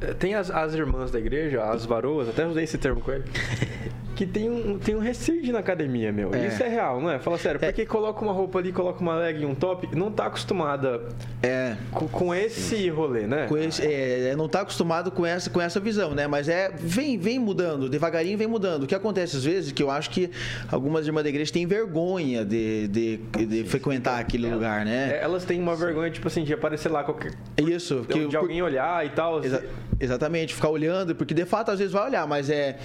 é, 0.01 0.14
tem 0.14 0.35
as, 0.35 0.51
as 0.51 0.75
irmãs 0.75 1.11
da 1.11 1.18
igreja, 1.18 1.62
as 1.64 1.85
varoas, 1.85 2.29
até 2.29 2.47
usei 2.47 2.64
esse 2.64 2.79
termo 2.79 3.01
com 3.01 3.12
ele. 3.12 3.25
que 4.18 4.27
tem 4.27 4.51
um, 4.51 4.77
tem 4.81 4.97
um 4.97 4.99
receio 4.99 5.53
na 5.53 5.61
academia, 5.61 6.11
meu. 6.11 6.35
É. 6.35 6.49
Isso 6.49 6.61
é 6.61 6.68
real, 6.68 7.01
não 7.01 7.09
é? 7.09 7.21
Fala 7.21 7.38
sério, 7.38 7.61
porque 7.61 7.83
é. 7.83 7.87
coloca 7.87 8.21
uma 8.21 8.33
roupa 8.33 8.59
ali, 8.59 8.73
coloca 8.73 9.01
uma 9.01 9.14
leg 9.14 9.40
e 9.40 9.47
um 9.47 9.55
top, 9.55 9.88
não 9.94 10.11
tá 10.11 10.27
acostumada 10.27 11.09
é. 11.40 11.77
com, 11.92 12.09
com 12.09 12.35
esse 12.35 12.88
rolê, 12.90 13.29
né? 13.29 13.47
Esse, 13.64 13.87
é, 13.87 14.35
não 14.37 14.49
tá 14.49 14.62
acostumado 14.62 15.12
com 15.12 15.25
essa, 15.25 15.49
com 15.49 15.61
essa 15.61 15.79
visão, 15.79 16.16
né? 16.16 16.27
Mas 16.27 16.49
é, 16.49 16.68
vem, 16.77 17.16
vem 17.16 17.38
mudando, 17.38 17.88
devagarinho 17.88 18.37
vem 18.37 18.49
mudando. 18.49 18.83
O 18.83 18.87
que 18.88 18.94
acontece 18.94 19.37
às 19.37 19.44
vezes, 19.44 19.71
que 19.71 19.85
eu 19.85 19.88
acho 19.88 20.11
que 20.11 20.29
algumas 20.68 21.07
irmãs 21.07 21.23
da 21.23 21.29
igreja 21.29 21.47
têm 21.50 21.66
vergonha 21.66 22.44
de, 22.44 22.88
de, 22.88 23.16
de 23.46 23.64
frequentar 23.64 24.18
aquele 24.18 24.48
lugar, 24.48 24.84
né? 24.84 25.12
É, 25.14 25.22
elas 25.22 25.44
têm 25.44 25.61
uma 25.61 25.74
vergonha, 25.76 26.11
tipo 26.11 26.26
assim, 26.28 26.44
de 26.44 26.52
aparecer 26.52 26.90
lá 26.90 27.04
qualquer... 27.04 27.34
Isso. 27.56 28.00
De, 28.00 28.06
que, 28.06 28.26
de 28.26 28.37
alguém 28.37 28.62
olhar 28.62 29.04
e 29.04 29.11
tal. 29.11 29.44
Exa 29.44 29.64
exatamente, 30.00 30.54
ficar 30.54 30.68
olhando, 30.68 31.14
porque 31.14 31.34
de 31.34 31.44
fato 31.44 31.70
às 31.70 31.78
vezes 31.78 31.92
vai 31.92 32.06
olhar, 32.06 32.26
mas 32.26 32.48
é, 32.48 32.78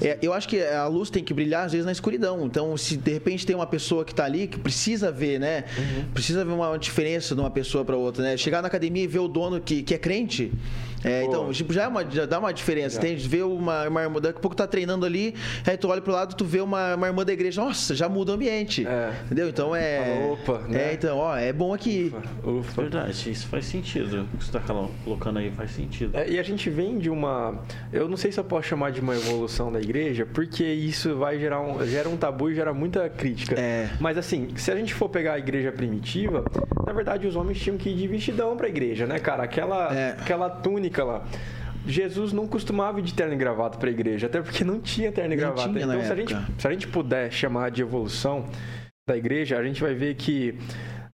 é 0.00 0.18
eu 0.22 0.32
acho 0.32 0.48
que 0.48 0.62
a 0.62 0.86
luz 0.86 1.10
tem 1.10 1.22
que 1.22 1.34
brilhar 1.34 1.66
às 1.66 1.72
vezes 1.72 1.84
na 1.84 1.92
escuridão. 1.92 2.46
Então, 2.46 2.76
se 2.76 2.96
de 2.96 3.12
repente 3.12 3.44
tem 3.44 3.56
uma 3.56 3.66
pessoa 3.66 4.04
que 4.04 4.12
está 4.12 4.24
ali 4.24 4.46
que 4.46 4.58
precisa 4.58 5.10
ver, 5.10 5.40
né? 5.40 5.64
Uhum. 5.76 6.04
Precisa 6.14 6.44
ver 6.44 6.52
uma 6.52 6.78
diferença 6.78 7.34
de 7.34 7.40
uma 7.40 7.50
pessoa 7.50 7.84
para 7.84 7.96
outra, 7.96 8.22
né? 8.22 8.36
Chegar 8.36 8.62
na 8.62 8.68
academia 8.68 9.02
e 9.02 9.06
ver 9.06 9.18
o 9.18 9.28
dono 9.28 9.60
que, 9.60 9.82
que 9.82 9.94
é 9.94 9.98
crente, 9.98 10.52
é, 11.04 11.24
então, 11.24 11.50
tipo, 11.52 11.72
já, 11.72 11.84
é 11.84 11.88
uma, 11.88 12.08
já 12.08 12.26
dá 12.26 12.38
uma 12.38 12.52
diferença. 12.52 13.00
Tem, 13.00 13.16
ver 13.16 13.44
uma, 13.44 13.88
uma 13.88 14.02
irmã, 14.02 14.20
daqui 14.20 14.38
a 14.38 14.40
pouco 14.40 14.56
tá 14.56 14.66
treinando 14.66 15.06
ali, 15.06 15.34
aí 15.66 15.76
tu 15.76 15.88
olha 15.88 16.00
pro 16.00 16.12
lado, 16.12 16.34
tu 16.34 16.44
vê 16.44 16.60
uma, 16.60 16.94
uma 16.94 17.06
irmã 17.06 17.24
da 17.24 17.32
igreja, 17.32 17.62
nossa, 17.62 17.94
já 17.94 18.08
muda 18.08 18.32
o 18.32 18.34
ambiente. 18.34 18.86
É. 18.86 19.12
Entendeu? 19.24 19.48
Então 19.48 19.74
é. 19.74 20.30
Opa, 20.32 20.58
né? 20.68 20.90
É, 20.90 20.94
então, 20.94 21.18
ó, 21.18 21.36
é 21.36 21.52
bom 21.52 21.72
aqui. 21.72 22.12
Ufa, 22.42 22.50
ufa. 22.50 22.82
Verdade, 22.82 23.30
isso 23.30 23.46
faz 23.48 23.66
sentido. 23.66 24.26
O 24.34 24.38
que 24.38 24.44
você 24.44 24.52
tá 24.52 24.60
colocando 25.04 25.38
aí 25.38 25.50
faz 25.50 25.70
sentido. 25.70 26.16
É, 26.16 26.28
e 26.28 26.38
a 26.38 26.42
gente 26.42 26.68
vem 26.68 26.98
de 26.98 27.10
uma. 27.10 27.60
Eu 27.92 28.08
não 28.08 28.16
sei 28.16 28.30
se 28.32 28.38
eu 28.38 28.44
posso 28.44 28.68
chamar 28.68 28.92
de 28.92 29.00
uma 29.00 29.14
evolução 29.14 29.72
da 29.72 29.80
igreja, 29.80 30.26
porque 30.26 30.64
isso 30.64 31.16
vai 31.16 31.38
gerar 31.38 31.60
um, 31.60 31.84
gera 31.86 32.08
um 32.08 32.16
tabu 32.16 32.50
e 32.50 32.54
gera 32.54 32.72
muita 32.72 33.08
crítica. 33.08 33.58
É. 33.58 33.90
Mas 34.00 34.18
assim, 34.18 34.48
se 34.56 34.70
a 34.70 34.76
gente 34.76 34.94
for 34.94 35.08
pegar 35.08 35.34
a 35.34 35.38
igreja 35.38 35.72
primitiva, 35.72 36.44
na 36.86 36.92
verdade 36.92 37.26
os 37.26 37.36
homens 37.36 37.58
tinham 37.58 37.76
que 37.76 37.90
ir 37.90 37.96
de 37.96 38.06
vestidão 38.06 38.56
pra 38.56 38.68
igreja, 38.68 39.06
né, 39.06 39.18
cara? 39.18 39.44
Aquela, 39.44 39.94
é. 39.94 40.16
aquela 40.18 40.50
túnica 40.50 40.89
túnica 40.90 41.04
lá. 41.04 41.24
Jesus 41.86 42.32
não 42.32 42.46
costumava 42.46 42.98
ir 42.98 43.02
de 43.02 43.14
terno 43.14 43.32
e 43.32 43.36
gravata 43.36 43.78
para 43.78 43.88
a 43.88 43.92
igreja, 43.92 44.26
até 44.26 44.42
porque 44.42 44.62
não 44.64 44.80
tinha 44.80 45.10
terno 45.10 45.32
e 45.32 45.36
gravata. 45.36 45.70
Então, 45.70 46.02
se 46.02 46.12
a, 46.12 46.16
gente, 46.16 46.36
se 46.58 46.68
a 46.68 46.70
gente 46.70 46.88
puder 46.88 47.32
chamar 47.32 47.70
de 47.70 47.80
evolução 47.80 48.44
da 49.08 49.16
igreja, 49.16 49.58
a 49.58 49.64
gente 49.64 49.80
vai 49.80 49.94
ver 49.94 50.14
que 50.14 50.58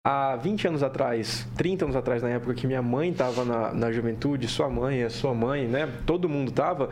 há 0.03 0.37
20 0.37 0.69
anos 0.69 0.83
atrás, 0.83 1.47
30 1.57 1.85
anos 1.85 1.97
atrás, 1.97 2.23
na 2.23 2.31
época 2.31 2.55
que 2.55 2.67
minha 2.67 2.81
mãe 2.81 3.11
estava 3.11 3.45
na, 3.45 3.75
na 3.75 3.93
juventude, 3.93 4.49
sua 4.49 4.71
mãe, 4.71 5.03
a 5.03 5.11
sua 5.11 5.35
mãe, 5.35 5.67
né? 5.67 5.87
Todo 6.07 6.31
mundo 6.31 6.49
estava 6.49 6.89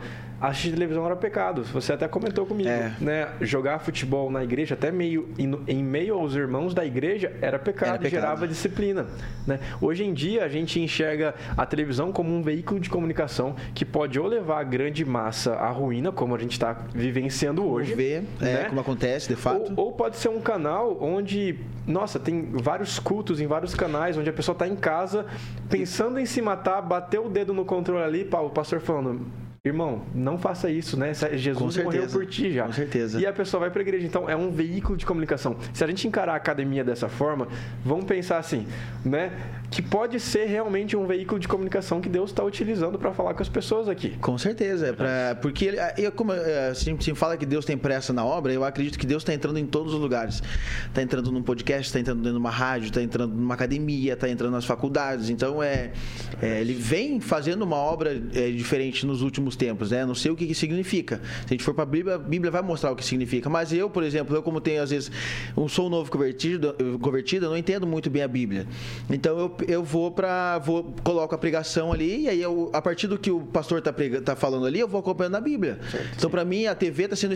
assistir 0.49 0.71
televisão 0.71 1.05
era 1.05 1.15
pecado. 1.15 1.63
Você 1.63 1.93
até 1.93 2.07
comentou 2.07 2.45
comigo, 2.45 2.69
é. 2.69 2.93
né? 2.99 3.29
Jogar 3.41 3.79
futebol 3.79 4.29
na 4.29 4.43
igreja, 4.43 4.73
até 4.73 4.91
meio 4.91 5.29
em, 5.37 5.83
meio 5.83 6.15
aos 6.15 6.35
irmãos 6.35 6.73
da 6.73 6.85
igreja, 6.85 7.31
era 7.41 7.57
pecado, 7.57 7.89
era 7.89 7.97
pecado. 7.97 8.21
gerava 8.21 8.47
disciplina. 8.47 9.07
Né? 9.47 9.59
Hoje 9.79 10.03
em 10.03 10.13
dia, 10.13 10.43
a 10.43 10.49
gente 10.49 10.79
enxerga 10.79 11.33
a 11.55 11.65
televisão 11.65 12.11
como 12.11 12.33
um 12.35 12.41
veículo 12.41 12.79
de 12.79 12.89
comunicação 12.89 13.55
que 13.73 13.85
pode 13.85 14.19
ou 14.19 14.27
levar 14.27 14.59
a 14.59 14.63
grande 14.63 15.05
massa 15.05 15.53
à 15.55 15.69
ruína, 15.69 16.11
como 16.11 16.35
a 16.35 16.37
gente 16.37 16.51
está 16.51 16.73
vivenciando 16.93 17.65
hoje. 17.65 17.95
Ver, 17.95 18.23
é, 18.41 18.43
né? 18.43 18.61
é, 18.63 18.63
como 18.65 18.81
acontece, 18.81 19.29
de 19.29 19.35
fato. 19.37 19.73
Ou, 19.77 19.85
ou, 19.85 19.91
pode 19.93 20.17
ser 20.17 20.27
um 20.27 20.41
canal 20.41 20.97
onde, 21.01 21.55
nossa, 21.87 22.19
tem 22.19 22.49
vários 22.51 22.99
cultos 22.99 23.39
em 23.39 23.47
vários 23.47 23.73
canais, 23.73 24.17
onde 24.17 24.29
a 24.29 24.33
pessoa 24.33 24.53
está 24.53 24.67
em 24.67 24.75
casa 24.75 25.25
pensando 25.69 26.19
em 26.19 26.25
se 26.25 26.41
matar, 26.41 26.81
bateu 26.81 27.27
o 27.27 27.29
dedo 27.29 27.53
no 27.53 27.63
controle 27.63 28.03
ali, 28.03 28.29
o 28.31 28.49
pastor 28.49 28.81
falando 28.81 29.25
Irmão, 29.65 30.01
não 30.13 30.37
faça 30.37 30.69
isso, 30.69 30.99
né? 30.99 31.13
Jesus 31.13 31.77
morreu 31.77 32.05
por 32.07 32.25
ti 32.25 32.51
já. 32.51 32.65
Com 32.65 32.73
certeza. 32.73 33.17
E 33.17 33.25
a 33.25 33.31
pessoa 33.31 33.61
vai 33.61 33.71
para 33.71 33.79
a 33.79 33.83
igreja. 33.83 34.05
Então, 34.05 34.29
é 34.29 34.35
um 34.35 34.51
veículo 34.51 34.97
de 34.97 35.05
comunicação. 35.05 35.55
Se 35.73 35.81
a 35.81 35.87
gente 35.87 36.05
encarar 36.05 36.33
a 36.33 36.35
academia 36.35 36.83
dessa 36.83 37.07
forma, 37.07 37.47
vamos 37.85 38.03
pensar 38.03 38.39
assim, 38.39 38.67
né? 39.05 39.31
Que 39.73 39.81
pode 39.81 40.19
ser 40.19 40.45
realmente 40.45 40.95
um 40.95 41.07
veículo 41.07 41.39
de 41.39 41.47
comunicação 41.47 41.99
que 41.99 42.07
Deus 42.07 42.29
está 42.29 42.43
utilizando 42.43 42.99
para 42.99 43.11
falar 43.11 43.33
com 43.33 43.41
as 43.41 43.49
pessoas 43.49 43.89
aqui. 43.89 44.11
Com 44.21 44.37
certeza. 44.37 44.87
É 44.87 44.93
pra, 44.93 45.35
porque, 45.41 45.73
eu, 45.97 46.11
como 46.11 46.31
a 46.31 46.73
gente 46.73 47.15
fala 47.15 47.35
que 47.35 47.45
Deus 47.45 47.65
tem 47.65 47.75
pressa 47.75 48.13
na 48.13 48.23
obra, 48.23 48.53
eu 48.53 48.63
acredito 48.63 48.99
que 48.99 49.07
Deus 49.07 49.23
está 49.23 49.33
entrando 49.33 49.57
em 49.57 49.65
todos 49.65 49.93
os 49.93 49.99
lugares. 49.99 50.43
Está 50.87 51.01
entrando 51.01 51.31
num 51.31 51.41
podcast, 51.41 51.87
está 51.87 51.99
entrando 51.99 52.19
dentro 52.19 52.33
de 52.33 52.39
uma 52.39 52.51
rádio, 52.51 52.89
está 52.89 53.01
entrando 53.01 53.33
numa 53.33 53.55
academia, 53.55 54.13
está 54.13 54.29
entrando 54.29 54.51
nas 54.51 54.65
faculdades. 54.65 55.31
Então, 55.31 55.63
é, 55.63 55.91
é, 56.39 56.61
ele 56.61 56.73
vem 56.75 57.19
fazendo 57.19 57.63
uma 57.63 57.77
obra 57.77 58.21
é, 58.35 58.51
diferente 58.51 59.05
nos 59.07 59.23
últimos 59.23 59.55
tempos, 59.55 59.89
né? 59.89 60.05
Não 60.05 60.13
sei 60.13 60.29
o 60.29 60.35
que, 60.35 60.45
que 60.45 60.55
significa. 60.55 61.19
Se 61.41 61.45
a 61.47 61.53
gente 61.53 61.63
for 61.63 61.73
para 61.73 61.83
a 61.83 61.87
Bíblia, 61.87 62.15
a 62.15 62.19
Bíblia 62.19 62.51
vai 62.51 62.61
mostrar 62.61 62.91
o 62.91 62.95
que 62.95 63.03
significa. 63.03 63.49
Mas 63.49 63.73
eu, 63.73 63.89
por 63.89 64.03
exemplo, 64.03 64.35
eu 64.35 64.43
como 64.43 64.61
tenho 64.61 64.83
às 64.83 64.91
vezes 64.91 65.11
um 65.57 65.67
sou 65.67 65.89
novo 65.89 66.11
convertido, 66.11 66.75
convertido, 67.01 67.47
eu 67.47 67.49
não 67.49 67.57
entendo 67.57 67.87
muito 67.87 68.09
bem 68.09 68.21
a 68.21 68.27
Bíblia. 68.27 68.67
Então 69.09 69.37
eu, 69.39 69.57
eu 69.67 69.83
vou 69.83 70.11
para 70.11 70.59
vou 70.59 70.93
coloco 71.03 71.33
a 71.33 71.37
pregação 71.37 71.91
ali 71.91 72.23
e 72.23 72.29
aí 72.29 72.41
eu, 72.41 72.69
a 72.73 72.81
partir 72.81 73.07
do 73.07 73.17
que 73.17 73.31
o 73.31 73.41
pastor 73.41 73.79
está 73.79 73.93
tá 74.23 74.35
falando 74.35 74.65
ali, 74.65 74.79
eu 74.79 74.87
vou 74.87 74.99
acompanhando 74.99 75.35
a 75.35 75.41
Bíblia. 75.41 75.79
Certo, 75.89 76.07
então 76.17 76.29
para 76.29 76.45
mim 76.45 76.65
a 76.65 76.75
TV 76.75 77.05
está 77.05 77.15
sendo 77.15 77.35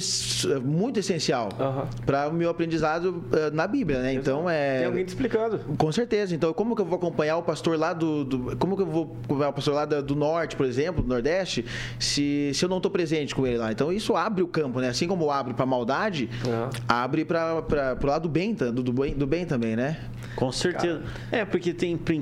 muito 0.62 1.00
essencial 1.00 1.50
uhum. 1.60 1.88
para 2.06 2.28
o 2.28 2.34
meu 2.34 2.50
aprendizado 2.50 3.24
uh, 3.32 3.54
na 3.54 3.68
Bíblia, 3.68 4.02
né? 4.02 4.14
Então 4.14 4.50
é 4.50 4.80
Tem 4.80 4.88
alguém 4.88 5.06
te 5.06 5.10
explicando. 5.10 5.60
Com 5.78 5.92
certeza. 5.92 6.36
Então 6.36 6.54
como 6.54 6.76
que 6.76 6.82
eu 6.82 6.86
vou 6.86 6.98
acompanhar 6.98 7.38
o 7.38 7.44
pastor 7.44 7.78
lá 7.78 7.94
do, 7.94 8.24
do 8.24 8.58
como 8.58 8.76
que 8.76 8.84
eu 8.84 8.88
vou 8.88 9.18
acompanhar 9.24 9.50
o 9.50 9.54
pastor 9.54 9.74
lá 9.74 9.86
do, 9.86 10.02
do 10.04 10.16
norte, 10.16 10.56
por 10.56 10.66
exemplo, 10.66 11.02
do 11.02 11.10
nordeste, 11.10 11.66
se, 12.00 12.52
se 12.54 12.64
eu 12.64 12.70
não 12.70 12.78
estou 12.78 12.92
presente 12.92 13.34
com 13.34 13.46
ele 13.46 13.58
lá. 13.58 13.72
Então 13.72 13.92
isso 13.92 14.16
abre 14.16 14.44
o 14.44 14.48
campo, 14.48 14.80
né? 14.80 14.90
Assim 14.90 15.08
como 15.08 15.30
abre 15.32 15.54
para 15.54 15.66
maldade, 15.66 16.30
uhum. 16.46 16.70
abre 16.88 17.26
para 17.26 17.98
o 18.02 18.06
lado 18.06 18.24
do 18.24 18.30
bem, 18.30 18.54
do, 18.54 18.72
do, 18.72 18.94
bem, 18.94 19.14
do 19.14 19.28
bem 19.28 19.46
também, 19.46 19.76
né? 19.76 19.98
Com 20.36 20.52
certeza. 20.52 21.00
Cara. 21.00 21.42
É, 21.42 21.46
porque 21.46 21.74
tem 21.74 21.98
princípios 21.98 22.17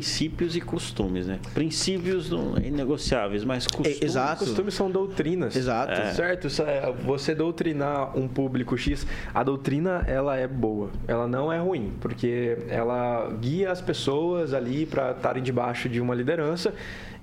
e 0.56 0.62
costumes, 0.62 1.28
né? 1.28 1.40
Princípios 1.54 2.30
não 2.30 2.58
inegociáveis, 2.58 3.44
mas 3.44 3.68
costumes. 3.68 4.02
É, 4.02 4.06
exato. 4.06 4.46
costumes 4.46 4.74
são 4.74 4.90
doutrinas. 4.90 5.56
Exato. 5.56 5.92
É. 5.94 6.12
Certo? 6.14 6.48
É, 6.62 6.92
você 7.04 7.34
doutrinar 7.36 8.18
um 8.18 8.28
público 8.28 8.78
X, 8.78 9.06
a 9.34 9.44
doutrina 9.44 10.04
ela 10.08 10.36
é 10.36 10.48
boa. 10.48 10.90
Ela 11.08 11.28
não 11.28 11.52
é 11.52 11.60
ruim, 11.60 11.94
porque 12.00 12.58
ela 12.68 13.32
guia 13.40 13.72
as 13.72 13.82
pessoas 13.82 14.54
ali 14.54 14.86
para 14.86 15.12
estarem 15.12 15.44
debaixo 15.44 15.88
de 15.90 16.00
uma 16.00 16.16
liderança 16.16 16.74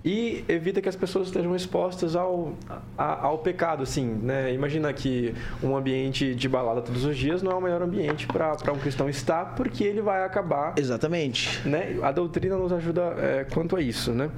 e 0.04 0.44
evita 0.48 0.80
que 0.80 0.88
as 0.88 0.96
pessoas 0.96 1.28
estejam 1.28 1.54
expostas 1.54 2.16
ao, 2.16 2.54
a, 2.98 3.26
ao 3.26 3.38
pecado, 3.38 3.82
assim, 3.82 4.04
né? 4.04 4.52
Imagina 4.52 4.92
que 4.92 5.34
um 5.62 5.76
ambiente 5.76 6.34
de 6.34 6.48
balada 6.48 6.82
todos 6.82 7.04
os 7.04 7.16
dias 7.16 7.42
não 7.42 7.52
é 7.52 7.54
o 7.54 7.60
melhor 7.60 7.82
ambiente 7.82 8.26
para 8.26 8.72
um 8.72 8.78
cristão 8.78 9.08
estar, 9.08 9.54
porque 9.54 9.84
ele 9.84 10.00
vai 10.00 10.24
acabar... 10.24 10.74
Exatamente. 10.76 11.66
Né? 11.66 11.98
A 12.02 12.10
doutrina 12.10 12.56
nos 12.56 12.72
ajuda 12.72 13.14
é, 13.18 13.44
quanto 13.44 13.76
a 13.76 13.80
isso, 13.80 14.12
né? 14.12 14.30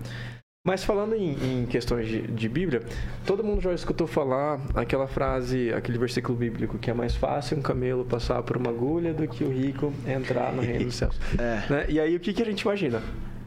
Mas 0.66 0.82
falando 0.82 1.14
em, 1.14 1.32
em 1.32 1.66
questões 1.66 2.08
de, 2.08 2.22
de, 2.22 2.48
Bíblia, 2.48 2.82
todo 3.26 3.44
mundo 3.44 3.60
já 3.60 3.74
escutou 3.74 4.06
falar 4.06 4.58
aquela 4.74 5.06
frase, 5.06 5.70
aquele 5.74 5.98
versículo 5.98 6.38
bíblico 6.38 6.78
que 6.78 6.90
é 6.90 6.94
mais 6.94 7.14
fácil 7.14 7.58
um 7.58 7.60
camelo 7.60 8.02
passar 8.02 8.42
por 8.42 8.56
uma 8.56 8.70
agulha 8.70 9.12
do 9.12 9.28
que 9.28 9.44
o 9.44 9.50
rico 9.50 9.92
entrar 10.06 10.54
no 10.54 10.62
reino 10.62 10.86
dos 10.86 10.94
céus. 10.94 11.20
É. 11.38 11.70
Né? 11.70 11.86
E 11.90 12.00
aí 12.00 12.16
o 12.16 12.20
que, 12.20 12.32
que 12.32 12.40
a 12.40 12.46
gente 12.46 12.62
imagina? 12.62 13.02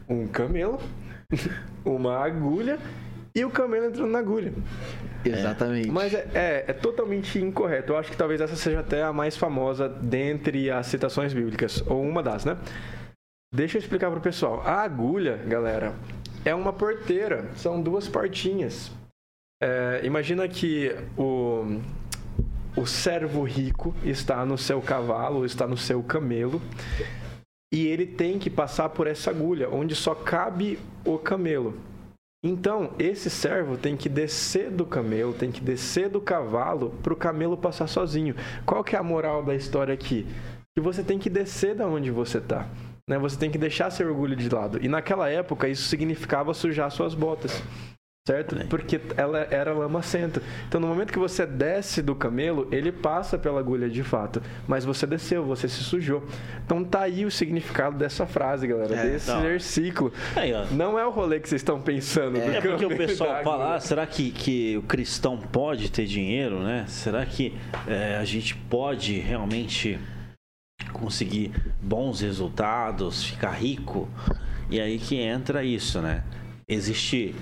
Um 0.08 0.28
camelo 0.28 0.78
uma 1.84 2.16
agulha 2.16 2.78
e 3.34 3.44
o 3.44 3.50
camelo 3.50 3.86
entrando 3.86 4.10
na 4.10 4.18
agulha. 4.18 4.52
Exatamente. 5.24 5.90
Mas 5.90 6.14
é, 6.14 6.28
é, 6.34 6.64
é, 6.68 6.72
totalmente 6.72 7.38
incorreto. 7.38 7.92
Eu 7.92 7.98
acho 7.98 8.10
que 8.10 8.16
talvez 8.16 8.40
essa 8.40 8.56
seja 8.56 8.80
até 8.80 9.02
a 9.02 9.12
mais 9.12 9.36
famosa 9.36 9.88
dentre 9.88 10.70
as 10.70 10.86
citações 10.86 11.34
bíblicas, 11.34 11.82
ou 11.86 12.02
uma 12.02 12.22
das, 12.22 12.44
né? 12.44 12.56
Deixa 13.54 13.78
eu 13.78 13.80
explicar 13.80 14.10
para 14.10 14.18
o 14.18 14.22
pessoal. 14.22 14.62
A 14.62 14.82
agulha, 14.82 15.36
galera, 15.36 15.94
é 16.44 16.54
uma 16.54 16.72
porteira. 16.72 17.48
São 17.56 17.80
duas 17.80 18.08
portinhas. 18.08 18.90
É, 19.62 20.00
imagina 20.04 20.46
que 20.48 20.94
o, 21.16 21.80
o 22.76 22.86
servo 22.86 23.42
rico 23.42 23.94
está 24.04 24.44
no 24.46 24.56
seu 24.56 24.80
cavalo, 24.80 25.44
está 25.44 25.66
no 25.66 25.76
seu 25.76 26.02
camelo 26.02 26.60
e 27.72 27.86
ele 27.86 28.06
tem 28.06 28.38
que 28.38 28.48
passar 28.48 28.88
por 28.88 29.06
essa 29.06 29.30
agulha, 29.30 29.68
onde 29.68 29.94
só 29.94 30.14
cabe 30.14 30.78
o 31.04 31.18
camelo. 31.18 31.74
Então, 32.42 32.92
esse 32.98 33.28
servo 33.28 33.76
tem 33.76 33.96
que 33.96 34.08
descer 34.08 34.70
do 34.70 34.86
camelo, 34.86 35.34
tem 35.34 35.50
que 35.50 35.60
descer 35.60 36.08
do 36.08 36.20
cavalo 36.20 36.90
para 37.02 37.12
o 37.12 37.16
camelo 37.16 37.56
passar 37.56 37.88
sozinho. 37.88 38.34
Qual 38.64 38.84
que 38.84 38.94
é 38.94 38.98
a 38.98 39.02
moral 39.02 39.42
da 39.42 39.54
história 39.54 39.92
aqui? 39.92 40.24
Que 40.74 40.80
você 40.80 41.02
tem 41.02 41.18
que 41.18 41.28
descer 41.28 41.74
da 41.74 41.86
onde 41.86 42.10
você 42.10 42.38
está. 42.38 42.68
Né? 43.08 43.18
Você 43.18 43.36
tem 43.36 43.50
que 43.50 43.58
deixar 43.58 43.90
seu 43.90 44.06
orgulho 44.06 44.36
de 44.36 44.48
lado. 44.48 44.78
E 44.80 44.88
naquela 44.88 45.28
época, 45.28 45.68
isso 45.68 45.88
significava 45.88 46.54
sujar 46.54 46.90
suas 46.90 47.14
botas 47.14 47.60
certo? 48.28 48.56
Porque 48.68 49.00
ela 49.16 49.46
era 49.50 49.72
lamacenta. 49.72 50.42
Então, 50.68 50.78
no 50.78 50.86
momento 50.86 51.10
que 51.10 51.18
você 51.18 51.46
desce 51.46 52.02
do 52.02 52.14
camelo, 52.14 52.68
ele 52.70 52.92
passa 52.92 53.38
pela 53.38 53.58
agulha 53.58 53.88
de 53.88 54.02
fato, 54.02 54.42
mas 54.66 54.84
você 54.84 55.06
desceu, 55.06 55.44
você 55.44 55.66
se 55.66 55.82
sujou. 55.82 56.22
Então, 56.64 56.84
tá 56.84 57.02
aí 57.02 57.24
o 57.24 57.30
significado 57.30 57.96
dessa 57.96 58.26
frase, 58.26 58.66
galera, 58.66 58.94
é, 58.94 59.10
desse 59.12 59.30
não. 59.30 59.40
versículo. 59.40 60.12
Aí, 60.36 60.52
não 60.72 60.98
é 60.98 61.06
o 61.06 61.10
rolê 61.10 61.40
que 61.40 61.48
vocês 61.48 61.62
estão 61.62 61.80
pensando. 61.80 62.36
É, 62.36 62.58
é 62.58 62.60
porque 62.60 62.84
o 62.84 62.94
pessoal 62.96 63.42
fala, 63.42 63.76
ah, 63.76 63.80
será 63.80 64.06
que, 64.06 64.30
que 64.30 64.76
o 64.76 64.82
cristão 64.82 65.38
pode 65.38 65.90
ter 65.90 66.04
dinheiro, 66.04 66.60
né? 66.60 66.84
Será 66.86 67.24
que 67.24 67.56
é, 67.86 68.16
a 68.16 68.24
gente 68.24 68.54
pode 68.54 69.18
realmente 69.18 69.98
conseguir 70.92 71.50
bons 71.80 72.20
resultados, 72.20 73.24
ficar 73.24 73.52
rico? 73.52 74.06
E 74.70 74.78
aí 74.78 74.98
que 74.98 75.16
entra 75.16 75.64
isso, 75.64 76.02
né? 76.02 76.22
Existe 76.68 77.34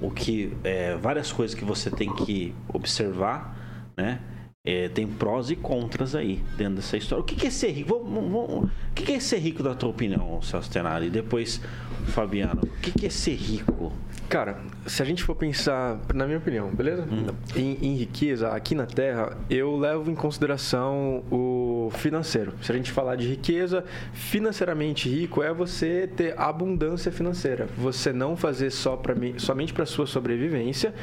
o 0.00 0.10
que 0.10 0.52
é, 0.64 0.96
várias 0.96 1.30
coisas 1.30 1.54
que 1.54 1.64
você 1.64 1.90
tem 1.90 2.12
que 2.12 2.54
observar, 2.68 3.92
né? 3.96 4.20
É, 4.64 4.88
tem 4.88 5.06
prós 5.06 5.50
e 5.50 5.56
contras 5.56 6.14
aí 6.14 6.40
dentro 6.56 6.76
dessa 6.76 6.96
história. 6.96 7.22
O 7.22 7.24
que, 7.24 7.46
é 7.46 7.50
ser 7.50 7.72
rico? 7.72 7.94
O 7.94 8.70
que, 8.94 9.12
é 9.12 9.18
ser 9.18 9.38
rico 9.38 9.62
na 9.62 9.74
tua 9.74 9.88
opinião, 9.88 10.40
Celso 10.40 10.70
Tenari? 10.70 11.06
E 11.06 11.10
depois, 11.10 11.60
Fabiano, 12.08 12.62
o 12.62 12.66
que 12.66 13.06
é 13.06 13.10
ser 13.10 13.34
rico? 13.34 13.92
Cara, 14.28 14.56
se 14.86 15.02
a 15.02 15.04
gente 15.04 15.22
for 15.22 15.34
pensar, 15.34 15.98
na 16.14 16.26
minha 16.26 16.38
opinião, 16.38 16.70
beleza? 16.70 17.06
Hum. 17.10 17.26
Em, 17.54 17.78
em, 17.82 17.94
riqueza, 17.94 18.48
aqui 18.48 18.74
na 18.74 18.86
Terra, 18.86 19.36
eu 19.50 19.76
levo 19.76 20.10
em 20.10 20.14
consideração 20.14 21.22
o 21.30 21.90
financeiro. 21.94 22.54
Se 22.62 22.72
a 22.72 22.74
gente 22.74 22.90
falar 22.90 23.16
de 23.16 23.28
riqueza, 23.28 23.84
financeiramente 24.14 25.08
rico 25.08 25.42
é 25.42 25.52
você 25.52 26.08
ter 26.16 26.38
abundância 26.38 27.12
financeira. 27.12 27.68
Você 27.76 28.12
não 28.12 28.36
fazer 28.36 28.70
só 28.70 28.96
pra, 28.96 29.14
somente 29.36 29.72
para 29.72 29.84
sua 29.84 30.06
sobrevivência. 30.06 30.94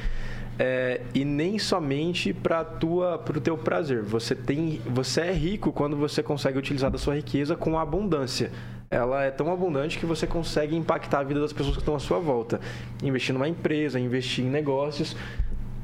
É, 0.62 1.00
e 1.14 1.24
nem 1.24 1.58
somente 1.58 2.34
para 2.34 2.66
tua 2.66 3.18
para 3.18 3.38
o 3.38 3.42
teu 3.42 3.58
prazer. 3.58 4.02
Você 4.02 4.36
tem, 4.36 4.82
você 4.86 5.22
é 5.22 5.32
rico 5.32 5.72
quando 5.72 5.96
você 5.96 6.22
consegue 6.22 6.58
utilizar 6.58 6.92
da 6.92 6.98
sua 6.98 7.16
riqueza 7.16 7.56
com 7.56 7.80
abundância 7.80 8.52
ela 8.92 9.24
é 9.24 9.30
tão 9.30 9.52
abundante 9.52 10.00
que 10.00 10.06
você 10.06 10.26
consegue 10.26 10.76
impactar 10.76 11.20
a 11.20 11.24
vida 11.24 11.40
das 11.40 11.54
pessoas 11.54 11.76
que 11.76 11.82
estão 11.82 11.96
à 11.96 12.00
sua 12.00 12.20
volta. 12.20 12.60
Investir 13.04 13.34
numa 13.34 13.48
empresa, 13.48 14.00
investir 14.00 14.44
em 14.44 14.50
negócios. 14.50 15.16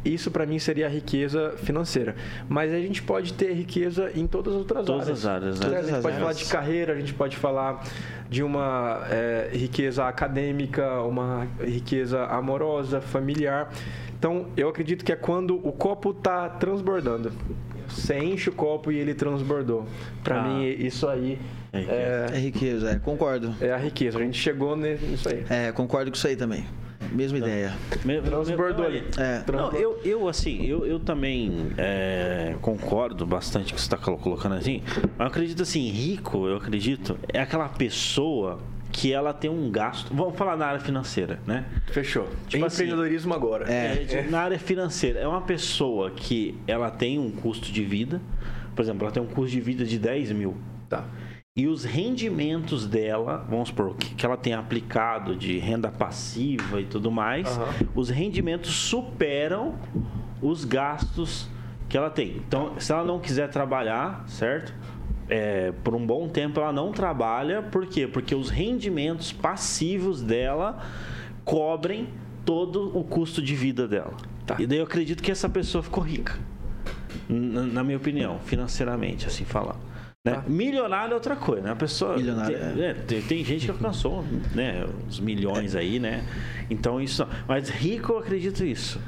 Isso 0.04 0.30
para 0.30 0.46
mim 0.46 0.60
seria 0.60 0.88
a 0.88 0.90
riqueza 0.90 1.56
financeira. 1.58 2.16
Mas 2.50 2.72
a 2.72 2.80
gente 2.80 3.02
pode 3.02 3.34
ter 3.34 3.54
riqueza 3.54 4.12
em 4.16 4.26
todas 4.26 4.54
as 4.54 4.60
outras 4.60 4.86
todas 4.86 5.02
áreas. 5.02 5.20
As 5.20 5.26
áreas 5.26 5.60
né? 5.60 5.78
A 5.78 5.82
gente 5.84 6.02
pode 6.02 6.18
falar 6.18 6.34
de 6.34 6.46
carreira, 6.46 6.94
a 6.94 6.96
gente 6.96 7.14
pode 7.14 7.38
falar 7.38 7.84
de 8.30 8.44
uma 8.44 9.04
é, 9.10 9.50
riqueza 9.52 10.06
acadêmica, 10.06 11.02
uma 11.02 11.48
riqueza 11.60 12.26
amorosa, 12.26 13.02
familiar. 13.02 13.72
Então, 14.18 14.48
eu 14.58 14.70
acredito 14.70 15.06
que 15.06 15.12
é 15.12 15.16
quando 15.16 15.56
o 15.56 15.72
copo 15.72 16.12
está 16.12 16.50
transbordando. 16.50 17.32
Você 17.88 18.18
enche 18.18 18.50
o 18.50 18.54
copo 18.54 18.92
e 18.92 18.98
ele 18.98 19.14
transbordou. 19.14 19.86
Para 20.24 20.40
ah. 20.40 20.44
mim, 20.44 20.66
isso 20.66 21.08
aí 21.08 21.40
é 21.78 21.82
riqueza. 21.82 22.02
É, 22.02 22.36
é 22.36 22.40
riqueza, 22.40 22.92
é, 22.92 23.00
concordo. 23.00 23.56
É 23.62 23.72
a 23.72 23.78
riqueza, 23.78 24.18
a 24.18 24.22
gente 24.22 24.40
chegou 24.40 24.76
nisso 24.76 25.30
aí. 25.30 25.46
É, 25.50 25.72
concordo 25.72 26.12
com 26.12 26.18
isso 26.18 26.28
aí 26.28 26.36
também. 26.36 26.66
Mesma 27.12 27.40
não. 27.40 27.48
ideia. 27.48 27.74
Transbordou 28.24 28.86
ali. 28.86 29.04
É. 29.18 29.44
Não, 29.52 29.72
eu, 29.74 30.00
eu, 30.04 30.28
assim, 30.28 30.66
eu, 30.66 30.86
eu 30.86 31.00
também 31.00 31.72
é, 31.78 32.56
concordo 32.62 33.26
bastante 33.26 33.66
com 33.66 33.72
o 33.72 33.76
que 33.76 33.82
você 33.82 33.96
está 33.96 33.98
colocando 33.98 34.56
assim. 34.56 34.82
Mas 34.86 35.20
eu 35.20 35.26
acredito 35.26 35.64
assim, 35.64 35.90
rico, 35.90 36.48
eu 36.48 36.58
acredito, 36.58 37.18
é 37.32 37.40
aquela 37.40 37.70
pessoa 37.70 38.60
que 38.92 39.12
ela 39.12 39.34
tem 39.34 39.50
um 39.50 39.70
gasto. 39.70 40.14
Vamos 40.14 40.36
falar 40.38 40.56
na 40.56 40.68
área 40.68 40.80
financeira, 40.80 41.40
né? 41.46 41.66
Fechou. 41.88 42.28
Tipo 42.48 42.66
Empreendedorismo 42.66 43.34
assim, 43.34 43.44
agora. 43.44 43.72
É, 43.72 44.06
é, 44.10 44.28
na 44.30 44.40
área 44.40 44.60
financeira. 44.60 45.20
É 45.20 45.28
uma 45.28 45.42
pessoa 45.42 46.12
que 46.12 46.58
ela 46.66 46.90
tem 46.90 47.20
um 47.20 47.30
custo 47.30 47.72
de 47.72 47.84
vida. 47.84 48.22
Por 48.74 48.82
exemplo, 48.82 49.04
ela 49.04 49.12
tem 49.12 49.22
um 49.22 49.28
custo 49.28 49.52
de 49.52 49.62
vida 49.62 49.84
de 49.84 50.00
10 50.00 50.32
mil. 50.32 50.56
Tá 50.88 51.06
e 51.58 51.68
os 51.68 51.86
rendimentos 51.86 52.86
dela, 52.86 53.46
vamos 53.50 53.70
supor, 53.70 53.96
que, 53.96 54.14
que 54.14 54.26
ela 54.26 54.36
tem 54.36 54.54
aplicado 54.54 55.38
de 55.38 55.58
renda 55.58 55.90
passiva 55.90 56.82
e 56.82 56.86
tudo 56.86 57.10
mais, 57.10 57.48
uhum. 57.58 57.88
os 57.96 58.10
rendimentos 58.10 58.74
superam 58.74 59.76
os 60.42 60.66
gastos 60.66 61.50
que 61.88 61.96
ela 61.96 62.10
tem. 62.10 62.36
Então, 62.46 62.78
se 62.78 62.92
ela 62.92 63.06
não 63.06 63.20
quiser 63.20 63.50
trabalhar, 63.50 64.26
certo? 64.28 64.74
É, 65.30 65.72
por 65.82 65.96
um 65.96 66.06
bom 66.06 66.28
tempo 66.28 66.60
ela 66.60 66.74
não 66.74 66.92
trabalha, 66.92 67.62
por 67.62 67.86
quê? 67.86 68.06
Porque 68.06 68.36
os 68.36 68.50
rendimentos 68.50 69.32
passivos 69.32 70.22
dela 70.22 70.86
cobrem 71.46 72.10
todo 72.44 72.92
o 72.98 73.02
custo 73.02 73.42
de 73.42 73.56
vida 73.56 73.88
dela. 73.88 74.18
Tá. 74.46 74.58
E 74.60 74.68
daí 74.68 74.80
eu 74.80 74.84
acredito 74.84 75.24
que 75.24 75.32
essa 75.32 75.48
pessoa 75.48 75.82
ficou 75.82 76.04
rica, 76.04 76.38
na, 77.30 77.82
minha 77.82 77.98
opinião, 77.98 78.40
financeiramente, 78.40 79.26
assim 79.26 79.46
falando. 79.46 79.95
Né? 80.26 80.34
Tá. 80.34 80.44
Milionário 80.48 81.12
é 81.12 81.14
outra 81.14 81.36
coisa, 81.36 81.62
né? 81.62 81.72
A 81.72 81.76
pessoa. 81.76 82.18
Milionário. 82.18 82.58
Tem, 82.58 82.84
é. 82.84 82.94
tem, 82.96 83.22
tem, 83.22 83.46
gente 83.46 83.66
que 83.66 83.72
alcançou 83.72 84.26
né, 84.56 84.84
os 85.08 85.20
milhões 85.20 85.76
aí, 85.76 86.00
né? 86.00 86.26
Então 86.68 87.00
isso. 87.00 87.28
Mas 87.48 87.70
rico 87.70 88.14
eu 88.14 88.18
acredito 88.18 88.66
isso. 88.66 89.00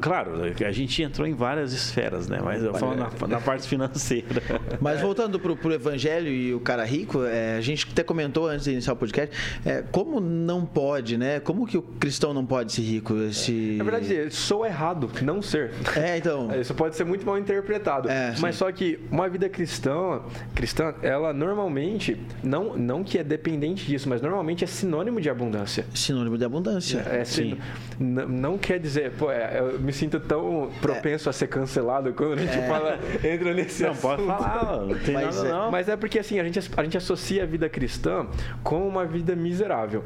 Claro, 0.00 0.32
a 0.66 0.72
gente 0.72 1.02
entrou 1.02 1.26
em 1.26 1.34
várias 1.34 1.72
esferas, 1.72 2.28
né? 2.28 2.40
Mas 2.42 2.62
eu 2.62 2.74
falo 2.74 2.96
na, 2.96 3.10
na 3.28 3.40
parte 3.40 3.68
financeira. 3.68 4.42
Mas 4.80 5.00
voltando 5.00 5.38
para 5.38 5.52
o 5.52 5.72
evangelho 5.72 6.28
e 6.28 6.52
o 6.52 6.60
cara 6.60 6.84
rico, 6.84 7.24
é, 7.24 7.56
a 7.56 7.60
gente 7.60 7.86
até 7.90 8.02
comentou 8.02 8.48
antes 8.48 8.64
de 8.64 8.72
iniciar 8.72 8.94
o 8.94 8.96
podcast, 8.96 9.34
é, 9.64 9.82
como 9.92 10.20
não 10.20 10.66
pode, 10.66 11.16
né? 11.16 11.38
Como 11.40 11.66
que 11.66 11.78
o 11.78 11.82
cristão 11.82 12.34
não 12.34 12.44
pode 12.44 12.72
ser 12.72 12.82
rico? 12.82 13.16
Esse... 13.22 13.76
Na 13.78 13.84
verdade, 13.84 14.30
sou 14.30 14.66
errado 14.66 15.10
não 15.22 15.40
ser. 15.40 15.72
É, 15.96 16.18
então. 16.18 16.48
Isso 16.58 16.74
pode 16.74 16.96
ser 16.96 17.04
muito 17.04 17.24
mal 17.24 17.38
interpretado. 17.38 18.08
É, 18.08 18.34
mas 18.40 18.56
só 18.56 18.70
que 18.72 18.98
uma 19.10 19.28
vida 19.28 19.48
cristã, 19.48 20.20
cristã, 20.54 20.94
ela 21.02 21.32
normalmente, 21.32 22.20
não, 22.42 22.76
não 22.76 23.04
que 23.04 23.18
é 23.18 23.24
dependente 23.24 23.86
disso, 23.86 24.08
mas 24.08 24.20
normalmente 24.20 24.64
é 24.64 24.66
sinônimo 24.66 25.20
de 25.20 25.30
abundância. 25.30 25.86
Sinônimo 25.94 26.36
de 26.36 26.44
abundância. 26.44 26.98
É, 27.10 27.24
sim. 27.24 27.58
Não 27.98 28.58
quer 28.58 28.78
dizer, 28.78 29.12
pô, 29.12 29.30
é, 29.30 29.62
eu 29.72 29.78
me 29.80 29.92
sinto 29.92 30.18
tão 30.20 30.70
propenso 30.80 31.28
é. 31.28 31.30
a 31.30 31.32
ser 31.32 31.46
cancelado 31.48 32.12
quando 32.12 32.34
a 32.34 32.36
gente 32.36 32.58
é. 32.58 32.66
fala, 32.66 32.98
entra 33.24 33.54
nesse 33.54 33.82
não, 33.82 33.90
assunto. 33.90 34.02
pode 34.02 34.26
falar, 34.26 34.86
não 34.86 34.98
tem 34.98 35.14
mas, 35.14 35.36
nada 35.36 35.48
não. 35.48 35.70
Mas 35.70 35.88
é 35.88 35.96
porque 35.96 36.18
assim, 36.18 36.38
a 36.40 36.44
gente, 36.44 36.58
a 36.76 36.82
gente 36.84 36.96
associa 36.96 37.42
a 37.42 37.46
vida 37.46 37.68
cristã 37.68 38.26
com 38.62 38.86
uma 38.86 39.04
vida 39.04 39.34
miserável. 39.34 40.04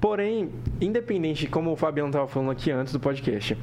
Porém, 0.00 0.50
independente, 0.80 1.46
como 1.46 1.70
o 1.72 1.76
Fabiano 1.76 2.08
estava 2.08 2.26
falando 2.26 2.50
aqui 2.50 2.70
antes 2.70 2.92
do 2.92 2.98
podcast, 2.98 3.56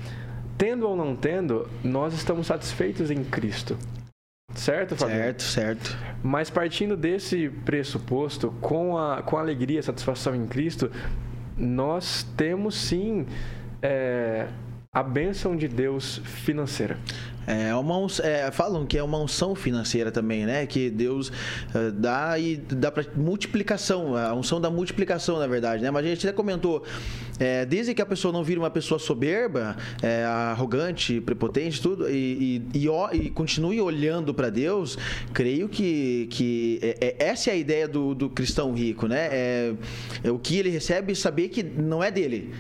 tendo 0.58 0.88
ou 0.88 0.96
não 0.96 1.16
tendo, 1.16 1.68
nós 1.84 2.14
estamos 2.14 2.48
satisfeitos 2.48 3.10
em 3.10 3.24
Cristo. 3.24 3.78
Certo, 4.54 4.96
Fabiano? 4.96 5.22
Certo, 5.22 5.44
certo. 5.44 5.98
Mas 6.24 6.50
partindo 6.50 6.96
desse 6.96 7.50
pressuposto, 7.50 8.54
com 8.62 8.98
a, 8.98 9.22
com 9.22 9.38
a 9.38 9.42
alegria 9.42 9.80
e 9.80 9.84
satisfação 9.84 10.36
em 10.36 10.48
Cristo, 10.48 10.92
nós 11.58 12.24
temos 12.38 12.76
sim 12.76 13.26
é, 13.82 14.48
a 14.98 15.04
bênção 15.04 15.56
de 15.56 15.68
Deus 15.68 16.20
financeira. 16.26 16.98
É 17.46 17.74
uma 17.76 17.96
é, 18.24 18.52
falam 18.52 18.86
que 18.86 18.98
é 18.98 19.04
uma 19.04 19.20
unção 19.20 19.56
financeira 19.56 20.12
também, 20.12 20.46
né? 20.46 20.66
Que 20.66 20.90
Deus 20.90 21.30
uh, 21.30 21.92
dá 21.94 22.38
e 22.38 22.58
dá 22.58 22.92
para 22.92 23.06
multiplicação, 23.16 24.18
a 24.18 24.34
unção 24.34 24.60
da 24.60 24.70
multiplicação, 24.70 25.38
na 25.38 25.48
verdade, 25.48 25.82
né? 25.84 25.90
Mas 25.92 26.04
a 26.04 26.10
gente 26.10 26.28
até 26.28 26.36
comentou, 26.36 26.84
é, 27.40 27.64
desde 27.64 27.94
que 27.94 28.02
a 28.02 28.06
pessoa 28.06 28.34
não 28.34 28.44
vira 28.44 28.60
uma 28.60 28.72
pessoa 28.72 29.00
soberba, 29.00 29.78
é, 30.02 30.26
arrogante, 30.26 31.22
prepotente, 31.22 31.80
tudo, 31.80 32.10
e, 32.10 32.62
e, 32.74 32.88
e, 32.88 33.18
e 33.18 33.30
continue 33.30 33.80
olhando 33.80 34.34
para 34.34 34.50
Deus, 34.50 34.98
creio 35.32 35.70
que, 35.70 36.28
que 36.32 36.80
é, 36.82 37.16
essa 37.20 37.52
é 37.52 37.54
a 37.54 37.56
ideia 37.56 37.88
do, 37.88 38.14
do 38.14 38.30
cristão 38.30 38.74
rico, 38.74 39.08
né? 39.08 39.30
É, 39.32 39.74
é 40.24 40.32
o 40.32 40.40
que 40.40 40.58
ele 40.58 40.70
recebe 40.70 41.16
saber 41.16 41.48
que 41.48 41.64
não 41.64 42.04
é 42.04 42.12
dele 42.12 42.52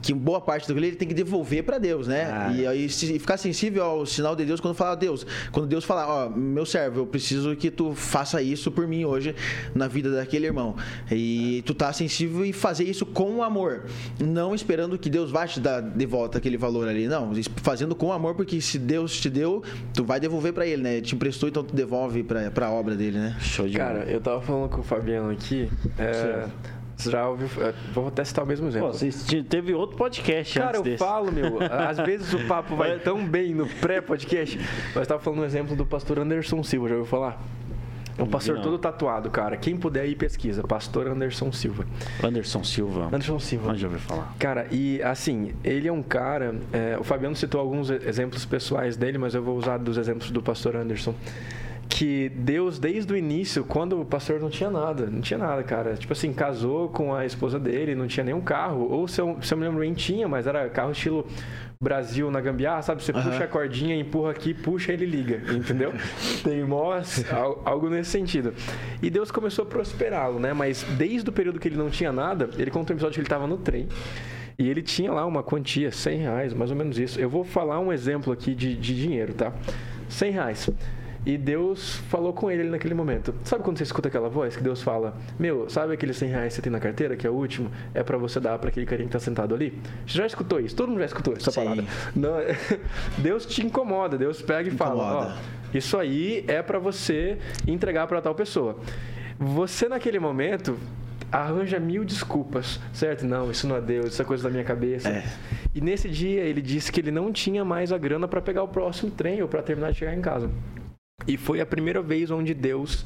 que 0.00 0.14
boa 0.14 0.40
parte 0.40 0.66
do 0.66 0.74
que 0.74 0.80
ele 0.80 0.96
tem 0.96 1.08
que 1.08 1.14
devolver 1.14 1.64
para 1.64 1.78
Deus, 1.78 2.06
né? 2.06 2.24
Ah. 2.30 2.52
E 2.52 2.66
aí 2.66 2.88
se, 2.88 3.18
ficar 3.18 3.36
sensível 3.36 3.84
ao 3.84 4.06
sinal 4.06 4.34
de 4.36 4.44
Deus 4.44 4.60
quando 4.60 4.74
fala 4.74 4.94
Deus, 4.94 5.26
quando 5.52 5.66
Deus 5.66 5.84
falar, 5.84 6.08
ó, 6.08 6.30
meu 6.30 6.64
servo, 6.64 7.00
eu 7.00 7.06
preciso 7.06 7.54
que 7.56 7.70
tu 7.70 7.94
faça 7.94 8.40
isso 8.42 8.70
por 8.70 8.86
mim 8.86 9.04
hoje 9.04 9.34
na 9.74 9.88
vida 9.88 10.10
daquele 10.10 10.46
irmão. 10.46 10.76
E 11.10 11.62
tu 11.66 11.74
tá 11.74 11.92
sensível 11.92 12.44
e 12.44 12.52
fazer 12.52 12.84
isso 12.84 13.04
com 13.04 13.42
amor, 13.42 13.84
não 14.20 14.54
esperando 14.54 14.98
que 14.98 15.10
Deus 15.10 15.30
vá 15.30 15.46
te 15.46 15.60
dar 15.60 15.80
de 15.80 16.06
volta 16.06 16.38
aquele 16.38 16.56
valor 16.56 16.88
ali, 16.88 17.08
não, 17.08 17.32
fazendo 17.62 17.94
com 17.94 18.12
amor 18.12 18.34
porque 18.34 18.60
se 18.60 18.78
Deus 18.78 19.18
te 19.18 19.28
deu, 19.28 19.62
tu 19.92 20.04
vai 20.04 20.20
devolver 20.20 20.52
para 20.52 20.66
ele, 20.66 20.82
né? 20.82 20.92
Ele 20.94 21.02
te 21.02 21.14
emprestou, 21.14 21.48
então 21.48 21.62
tu 21.62 21.74
devolve 21.74 22.22
para 22.22 22.66
a 22.66 22.70
obra 22.70 22.94
dele, 22.94 23.18
né? 23.18 23.36
Show 23.40 23.68
de 23.68 23.76
Cara, 23.76 24.04
eu 24.04 24.20
tava 24.20 24.40
falando 24.40 24.68
com 24.70 24.80
o 24.80 24.84
Fabiano 24.84 25.30
aqui, 25.30 25.68
é, 25.98 26.46
você 26.98 27.10
já 27.12 27.28
ouviu. 27.28 27.48
É, 27.64 27.72
vou 27.92 28.10
testar 28.10 28.42
o 28.42 28.46
mesmo 28.46 28.66
exemplo. 28.66 28.88
Pô, 28.90 28.94
você 28.94 29.42
teve 29.42 29.72
outro 29.72 29.96
podcast 29.96 30.58
Cara, 30.58 30.76
eu 30.78 30.82
desse. 30.82 30.98
falo, 30.98 31.30
meu. 31.30 31.58
Às 31.62 31.98
vezes 31.98 32.32
o 32.34 32.46
papo 32.46 32.74
vai 32.74 32.98
tão 32.98 33.24
bem 33.24 33.54
no 33.54 33.66
pré-podcast. 33.66 34.58
Mas 34.94 35.02
estava 35.02 35.20
falando 35.20 35.40
um 35.40 35.44
exemplo 35.44 35.76
do 35.76 35.86
pastor 35.86 36.18
Anderson 36.18 36.62
Silva, 36.64 36.88
já 36.88 36.94
ouviu 36.96 37.08
falar? 37.08 37.40
É 38.18 38.22
um 38.22 38.26
pastor 38.26 38.56
Não. 38.56 38.62
todo 38.62 38.78
tatuado, 38.78 39.30
cara. 39.30 39.56
Quem 39.56 39.76
puder 39.76 40.04
ir 40.06 40.16
pesquisa. 40.16 40.64
Pastor 40.64 41.06
Anderson 41.06 41.52
Silva. 41.52 41.86
Anderson 42.20 42.64
Silva. 42.64 43.06
Anderson 43.06 43.38
Silva. 43.38 43.70
Onde 43.70 43.80
já 43.80 43.86
ouviu 43.86 44.00
falar? 44.00 44.34
Cara, 44.40 44.66
e 44.72 45.00
assim, 45.02 45.52
ele 45.62 45.86
é 45.86 45.92
um 45.92 46.02
cara. 46.02 46.56
É, 46.72 46.96
o 46.98 47.04
Fabiano 47.04 47.36
citou 47.36 47.60
alguns 47.60 47.90
exemplos 47.90 48.44
pessoais 48.44 48.96
dele, 48.96 49.18
mas 49.18 49.36
eu 49.36 49.42
vou 49.42 49.56
usar 49.56 49.78
dos 49.78 49.96
exemplos 49.96 50.32
do 50.32 50.42
pastor 50.42 50.74
Anderson 50.74 51.14
que 51.88 52.28
Deus, 52.28 52.78
desde 52.78 53.12
o 53.12 53.16
início, 53.16 53.64
quando 53.64 54.00
o 54.00 54.04
pastor 54.04 54.38
não 54.38 54.50
tinha 54.50 54.70
nada, 54.70 55.06
não 55.06 55.20
tinha 55.20 55.38
nada, 55.38 55.62
cara. 55.62 55.94
Tipo 55.94 56.12
assim, 56.12 56.32
casou 56.32 56.88
com 56.88 57.14
a 57.14 57.24
esposa 57.24 57.58
dele, 57.58 57.94
não 57.94 58.06
tinha 58.06 58.22
nenhum 58.22 58.40
carro. 58.40 58.86
Ou 58.90 59.08
se 59.08 59.20
eu, 59.20 59.38
se 59.40 59.54
eu 59.54 59.58
me 59.58 59.64
lembro 59.64 59.80
bem, 59.80 59.94
tinha, 59.94 60.28
mas 60.28 60.46
era 60.46 60.68
carro 60.68 60.92
estilo 60.92 61.26
Brasil 61.80 62.30
na 62.30 62.40
gambiarra, 62.40 62.82
sabe? 62.82 63.02
Você 63.02 63.12
uhum. 63.12 63.22
puxa 63.22 63.44
a 63.44 63.46
cordinha, 63.46 63.94
empurra 63.96 64.32
aqui, 64.32 64.52
puxa, 64.52 64.92
ele 64.92 65.06
liga, 65.06 65.40
entendeu? 65.52 65.92
Tem 66.44 66.62
mós, 66.64 67.24
algo 67.64 67.88
nesse 67.88 68.10
sentido. 68.10 68.52
E 69.00 69.08
Deus 69.08 69.30
começou 69.30 69.64
a 69.64 69.66
prosperá-lo, 69.66 70.38
né? 70.38 70.52
Mas 70.52 70.82
desde 70.98 71.30
o 71.30 71.32
período 71.32 71.58
que 71.58 71.68
ele 71.68 71.76
não 71.76 71.88
tinha 71.88 72.12
nada, 72.12 72.50
ele 72.58 72.70
contou 72.70 72.94
um 72.94 72.96
episódio 72.96 73.14
que 73.14 73.20
ele 73.20 73.26
estava 73.26 73.46
no 73.46 73.56
trem. 73.56 73.88
E 74.58 74.68
ele 74.68 74.82
tinha 74.82 75.12
lá 75.12 75.24
uma 75.24 75.40
quantia, 75.40 75.92
100 75.92 76.18
reais, 76.18 76.52
mais 76.52 76.72
ou 76.72 76.76
menos 76.76 76.98
isso. 76.98 77.20
Eu 77.20 77.30
vou 77.30 77.44
falar 77.44 77.78
um 77.78 77.92
exemplo 77.92 78.32
aqui 78.32 78.56
de, 78.56 78.74
de 78.74 79.00
dinheiro, 79.00 79.32
tá? 79.32 79.52
100 80.08 80.32
reais. 80.32 80.70
E 81.28 81.36
Deus 81.36 81.96
falou 82.08 82.32
com 82.32 82.50
ele 82.50 82.64
naquele 82.64 82.94
momento. 82.94 83.34
Sabe 83.44 83.62
quando 83.62 83.76
você 83.76 83.82
escuta 83.82 84.08
aquela 84.08 84.30
voz 84.30 84.56
que 84.56 84.62
Deus 84.62 84.80
fala: 84.80 85.14
Meu, 85.38 85.68
sabe 85.68 85.92
aqueles 85.92 86.16
100 86.16 86.30
reais 86.30 86.48
que 86.48 86.54
você 86.56 86.62
tem 86.62 86.72
na 86.72 86.80
carteira, 86.80 87.18
que 87.18 87.26
é 87.26 87.30
o 87.30 87.34
último? 87.34 87.70
É 87.92 88.02
para 88.02 88.16
você 88.16 88.40
dar 88.40 88.58
para 88.58 88.70
aquele 88.70 88.86
carinha 88.86 89.06
que 89.06 89.12
tá 89.12 89.20
sentado 89.20 89.54
ali? 89.54 89.78
Você 90.06 90.16
já 90.16 90.26
escutou 90.26 90.58
isso? 90.58 90.74
Todo 90.74 90.88
mundo 90.88 91.00
já 91.00 91.04
escutou 91.04 91.34
essa 91.34 91.50
Sim. 91.50 91.60
palavra. 91.60 91.84
Não, 92.16 92.30
Deus 93.18 93.44
te 93.44 93.62
incomoda. 93.62 94.16
Deus 94.16 94.40
pega 94.40 94.70
e 94.70 94.72
incomoda. 94.72 94.96
fala: 94.96 95.36
Ó, 95.36 95.76
isso 95.76 95.98
aí 95.98 96.46
é 96.48 96.62
para 96.62 96.78
você 96.78 97.36
entregar 97.66 98.06
para 98.06 98.22
tal 98.22 98.34
pessoa. 98.34 98.78
Você, 99.38 99.86
naquele 99.86 100.18
momento, 100.18 100.78
arranja 101.30 101.78
mil 101.78 102.06
desculpas, 102.06 102.80
certo? 102.90 103.26
Não, 103.26 103.50
isso 103.50 103.66
não 103.66 103.76
é 103.76 103.82
Deus, 103.82 104.14
isso 104.14 104.22
é 104.22 104.24
coisa 104.24 104.44
da 104.44 104.50
minha 104.50 104.64
cabeça. 104.64 105.10
É. 105.10 105.24
E 105.74 105.80
nesse 105.82 106.08
dia 106.08 106.40
ele 106.40 106.62
disse 106.62 106.90
que 106.90 107.00
ele 107.00 107.10
não 107.10 107.30
tinha 107.30 107.66
mais 107.66 107.92
a 107.92 107.98
grana 107.98 108.26
para 108.26 108.40
pegar 108.40 108.62
o 108.62 108.68
próximo 108.68 109.10
trem 109.10 109.42
ou 109.42 109.48
para 109.48 109.62
terminar 109.62 109.92
de 109.92 109.98
chegar 109.98 110.14
em 110.14 110.22
casa. 110.22 110.50
E 111.26 111.36
foi 111.36 111.60
a 111.60 111.66
primeira 111.66 112.00
vez 112.00 112.30
onde 112.30 112.54
Deus 112.54 113.04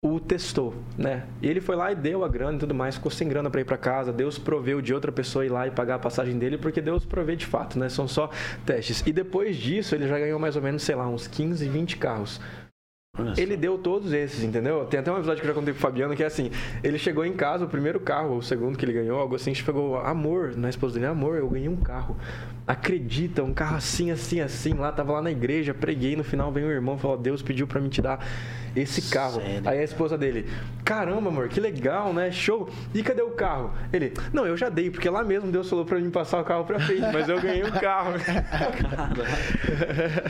o 0.00 0.20
testou, 0.20 0.76
né? 0.96 1.26
Ele 1.42 1.60
foi 1.60 1.74
lá 1.74 1.90
e 1.90 1.96
deu 1.96 2.24
a 2.24 2.28
grana 2.28 2.56
e 2.56 2.60
tudo 2.60 2.72
mais, 2.72 2.94
ficou 2.94 3.10
sem 3.10 3.26
grana 3.26 3.50
para 3.50 3.60
ir 3.60 3.64
para 3.64 3.76
casa. 3.76 4.12
Deus 4.12 4.38
proveu 4.38 4.80
de 4.80 4.94
outra 4.94 5.10
pessoa 5.10 5.44
ir 5.44 5.48
lá 5.48 5.66
e 5.66 5.72
pagar 5.72 5.96
a 5.96 5.98
passagem 5.98 6.38
dele, 6.38 6.56
porque 6.56 6.80
Deus 6.80 7.04
provê 7.04 7.34
de 7.34 7.46
fato, 7.46 7.78
né? 7.78 7.88
São 7.88 8.06
só 8.06 8.30
testes. 8.64 9.02
E 9.04 9.12
depois 9.12 9.56
disso, 9.56 9.94
ele 9.96 10.06
já 10.06 10.18
ganhou 10.18 10.38
mais 10.38 10.54
ou 10.54 10.62
menos, 10.62 10.82
sei 10.82 10.94
lá, 10.94 11.08
uns 11.08 11.26
15, 11.26 11.68
20 11.68 11.96
carros. 11.96 12.40
Ele 13.36 13.56
deu 13.56 13.78
todos 13.78 14.12
esses, 14.12 14.42
entendeu? 14.42 14.84
Tem 14.86 15.00
até 15.00 15.10
um 15.10 15.16
episódio 15.16 15.40
que 15.40 15.46
eu 15.46 15.52
já 15.52 15.58
contei 15.58 15.72
pro 15.72 15.80
Fabiano 15.80 16.14
que 16.14 16.22
é 16.22 16.26
assim: 16.26 16.50
ele 16.82 16.98
chegou 16.98 17.24
em 17.24 17.32
casa, 17.32 17.64
o 17.64 17.68
primeiro 17.68 17.98
carro, 18.00 18.36
o 18.36 18.42
segundo 18.42 18.76
que 18.76 18.84
ele 18.84 18.92
ganhou, 18.92 19.18
algo 19.18 19.34
assim, 19.34 19.54
chegou 19.54 19.98
amor 19.98 20.56
na 20.56 20.68
esposa 20.68 20.94
dele: 20.94 21.06
amor, 21.06 21.36
eu 21.36 21.48
ganhei 21.48 21.68
um 21.68 21.76
carro. 21.76 22.16
Acredita, 22.66 23.42
um 23.42 23.54
carro 23.54 23.76
assim, 23.76 24.10
assim, 24.10 24.40
assim. 24.40 24.74
Lá, 24.74 24.92
tava 24.92 25.12
lá 25.12 25.22
na 25.22 25.30
igreja, 25.30 25.72
preguei. 25.72 26.16
No 26.16 26.24
final 26.24 26.52
vem 26.52 26.64
o 26.64 26.70
irmão 26.70 26.98
falou: 26.98 27.16
Deus 27.16 27.42
pediu 27.42 27.66
para 27.66 27.80
me 27.80 27.88
te 27.88 28.02
dar 28.02 28.24
esse 28.74 29.10
carro. 29.10 29.40
Sério? 29.40 29.68
Aí 29.68 29.78
a 29.78 29.84
esposa 29.84 30.16
dele: 30.16 30.46
caramba, 30.84 31.28
amor, 31.28 31.48
que 31.48 31.60
legal, 31.60 32.12
né? 32.12 32.30
Show. 32.30 32.68
E 32.94 33.02
cadê 33.02 33.22
o 33.22 33.30
carro? 33.30 33.72
Ele: 33.92 34.12
não, 34.32 34.46
eu 34.46 34.56
já 34.56 34.68
dei, 34.68 34.90
porque 34.90 35.08
lá 35.08 35.22
mesmo 35.22 35.50
Deus 35.50 35.68
falou 35.68 35.84
para 35.84 35.98
mim 35.98 36.10
passar 36.10 36.40
o 36.40 36.44
carro 36.44 36.64
pra 36.64 36.80
frente, 36.80 37.02
mas 37.12 37.28
eu 37.28 37.40
ganhei 37.40 37.62
o 37.62 37.72
carro. 37.72 38.14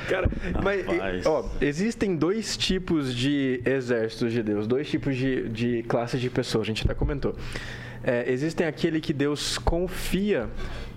Cara, 0.09 0.29
mas, 0.63 1.27
ó, 1.27 1.45
existem 1.61 2.17
dois 2.17 2.57
tipos 2.57 2.99
tipos 2.99 3.15
de 3.15 3.61
exércitos 3.65 4.33
de 4.33 4.43
Deus, 4.43 4.67
dois 4.67 4.89
tipos 4.89 5.17
de, 5.17 5.49
de 5.49 5.83
classes 5.85 6.21
de 6.21 6.31
pessoas, 6.31 6.63
a 6.63 6.67
gente 6.67 6.85
até 6.85 6.95
comentou. 6.95 7.35
É, 8.03 8.31
existem 8.31 8.67
aquele 8.67 9.01
que 9.01 9.13
Deus 9.13 9.59
confia 9.59 10.49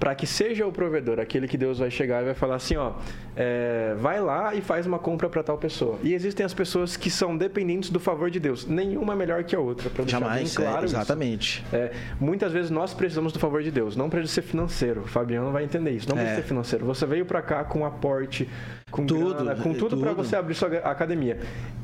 para 0.02 0.16
que 0.16 0.26
seja 0.26 0.66
o 0.66 0.72
provedor, 0.72 1.20
aquele 1.20 1.48
que 1.48 1.56
Deus 1.56 1.78
vai 1.78 1.92
chegar 1.92 2.24
e 2.24 2.26
vai 2.26 2.34
falar 2.34 2.56
assim, 2.56 2.76
ó, 2.76 2.94
é, 3.36 3.94
vai 4.00 4.20
lá 4.20 4.56
e 4.56 4.60
faz 4.60 4.88
uma 4.88 4.98
compra 4.98 5.30
para 5.30 5.44
tal 5.44 5.60
pessoa. 5.60 6.00
E 6.02 6.16
existem 6.16 6.44
as 6.44 6.56
pessoas 6.56 6.98
que 6.98 7.12
são 7.12 7.38
dependentes 7.38 7.92
do 7.92 8.00
favor 8.00 8.32
de 8.32 8.40
Deus. 8.40 8.66
Nenhuma 8.66 9.14
é 9.14 9.16
melhor 9.16 9.44
que 9.44 9.56
a 9.56 9.60
outra, 9.60 9.92
para 9.92 10.04
deixar 10.04 10.20
Jamais, 10.20 10.56
bem 10.56 10.66
claro 10.66 10.82
é, 10.82 10.86
Exatamente. 10.86 11.64
É, 11.72 11.92
muitas 12.20 12.52
vezes 12.52 12.72
nós 12.72 12.96
precisamos 12.96 13.32
do 13.32 13.38
favor 13.38 13.62
de 13.62 13.70
Deus, 13.70 13.96
não 13.96 14.10
para 14.10 14.26
ser 14.26 14.42
financeiro. 14.42 15.02
O 15.02 15.08
Fabiano 15.08 15.52
vai 15.52 15.64
entender 15.64 15.92
isso. 15.92 16.10
Não 16.10 16.18
é. 16.18 16.22
precisa 16.22 16.42
ser 16.42 16.48
financeiro. 16.48 16.86
Você 16.86 17.06
veio 17.06 17.24
para 17.24 17.44
cá 17.44 17.64
com 17.64 17.86
aporte, 17.86 18.50
com 18.90 19.06
tudo, 19.06 19.36
grana, 19.36 19.56
com 19.56 19.72
tudo, 19.72 19.90
tudo. 19.92 20.02
para 20.02 20.14
você 20.14 20.36
abrir 20.36 20.56
sua 20.56 20.68
academia. 20.80 21.38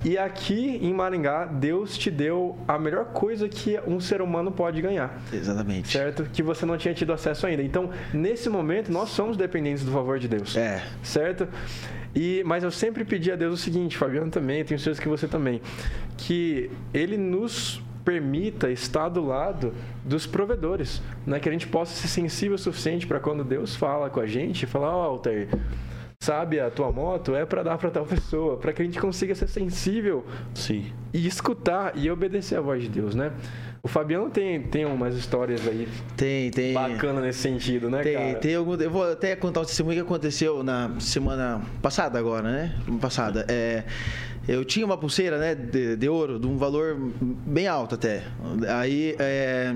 E 0.03 0.17
aqui 0.17 0.79
em 0.81 0.91
Maringá, 0.91 1.45
Deus 1.45 1.95
te 1.95 2.09
deu 2.09 2.57
a 2.67 2.79
melhor 2.79 3.05
coisa 3.05 3.47
que 3.47 3.79
um 3.85 3.99
ser 3.99 4.23
humano 4.23 4.51
pode 4.51 4.81
ganhar. 4.81 5.21
Exatamente. 5.31 5.89
Certo? 5.89 6.23
Que 6.33 6.41
você 6.41 6.65
não 6.65 6.77
tinha 6.77 6.95
tido 6.95 7.13
acesso 7.13 7.45
ainda. 7.45 7.61
Então, 7.61 7.91
nesse 8.13 8.49
momento, 8.49 8.91
nós 8.91 9.09
somos 9.09 9.37
dependentes 9.37 9.83
do 9.83 9.91
favor 9.91 10.19
de 10.19 10.27
Deus. 10.27 10.55
É. 10.55 10.83
Certo? 11.03 11.47
E, 12.15 12.43
mas 12.45 12.63
eu 12.63 12.71
sempre 12.71 13.05
pedi 13.05 13.31
a 13.31 13.35
Deus 13.35 13.53
o 13.59 13.63
seguinte, 13.63 13.97
Fabiano 13.97 14.31
também, 14.31 14.63
tenho 14.63 14.79
certeza 14.79 15.01
que 15.01 15.07
você 15.07 15.27
também, 15.27 15.61
que 16.17 16.71
Ele 16.93 17.17
nos 17.17 17.81
permita 18.03 18.71
estar 18.71 19.09
do 19.09 19.23
lado 19.23 19.73
dos 20.05 20.25
provedores, 20.25 21.01
né? 21.25 21.39
que 21.39 21.49
a 21.49 21.51
gente 21.51 21.67
possa 21.67 21.93
ser 21.93 22.07
sensível 22.07 22.55
o 22.55 22.57
suficiente 22.57 23.05
para 23.05 23.19
quando 23.19 23.43
Deus 23.43 23.75
fala 23.75 24.09
com 24.09 24.19
a 24.19 24.25
gente, 24.25 24.65
falar, 24.65 24.95
ó, 24.95 25.01
oh, 25.01 25.09
Altair, 25.11 25.49
sabe, 26.19 26.59
a 26.59 26.71
tua 26.71 26.91
moto 26.91 27.35
é 27.35 27.45
para 27.45 27.63
dar 27.63 27.77
para 27.77 27.91
tal 27.91 28.05
pessoa, 28.05 28.57
para 28.57 28.73
que 28.73 28.81
a 28.81 28.85
gente 28.85 28.99
consiga 28.99 29.35
ser 29.35 29.47
sensível 29.47 30.25
Sim. 30.55 30.85
e 31.13 31.27
escutar 31.27 31.97
e 31.97 32.09
obedecer 32.09 32.57
a 32.57 32.61
voz 32.61 32.81
de 32.81 32.89
Deus, 32.89 33.13
né? 33.13 33.31
O 33.87 33.89
Fabiano 33.89 34.29
tem, 34.29 34.61
tem 34.61 34.83
umas 34.83 35.15
histórias 35.15 35.65
aí. 35.65 35.87
Tem, 36.17 36.51
tem. 36.51 36.73
Bacana 36.73 37.21
nesse 37.21 37.39
sentido, 37.39 37.89
né, 37.89 38.01
tem, 38.03 38.17
cara? 38.17 38.35
Tem 38.35 38.53
algum, 38.53 38.75
eu 38.75 38.91
vou 38.91 39.09
até 39.09 39.33
contar 39.33 39.61
um 39.61 39.63
testemunho 39.63 39.95
que 39.95 40.01
aconteceu 40.01 40.61
na 40.61 40.99
semana 40.99 41.61
passada 41.81 42.19
agora, 42.19 42.51
né? 42.51 42.75
Passada. 42.99 43.45
É, 43.47 43.85
eu 44.47 44.63
tinha 44.63 44.85
uma 44.85 44.97
pulseira, 44.97 45.37
né, 45.37 45.53
de, 45.53 45.95
de, 45.95 46.07
ouro, 46.09 46.39
de 46.39 46.47
um 46.47 46.57
valor 46.57 46.97
bem 47.45 47.67
alto 47.67 47.95
até. 47.95 48.23
Aí 48.79 49.15
é, 49.19 49.73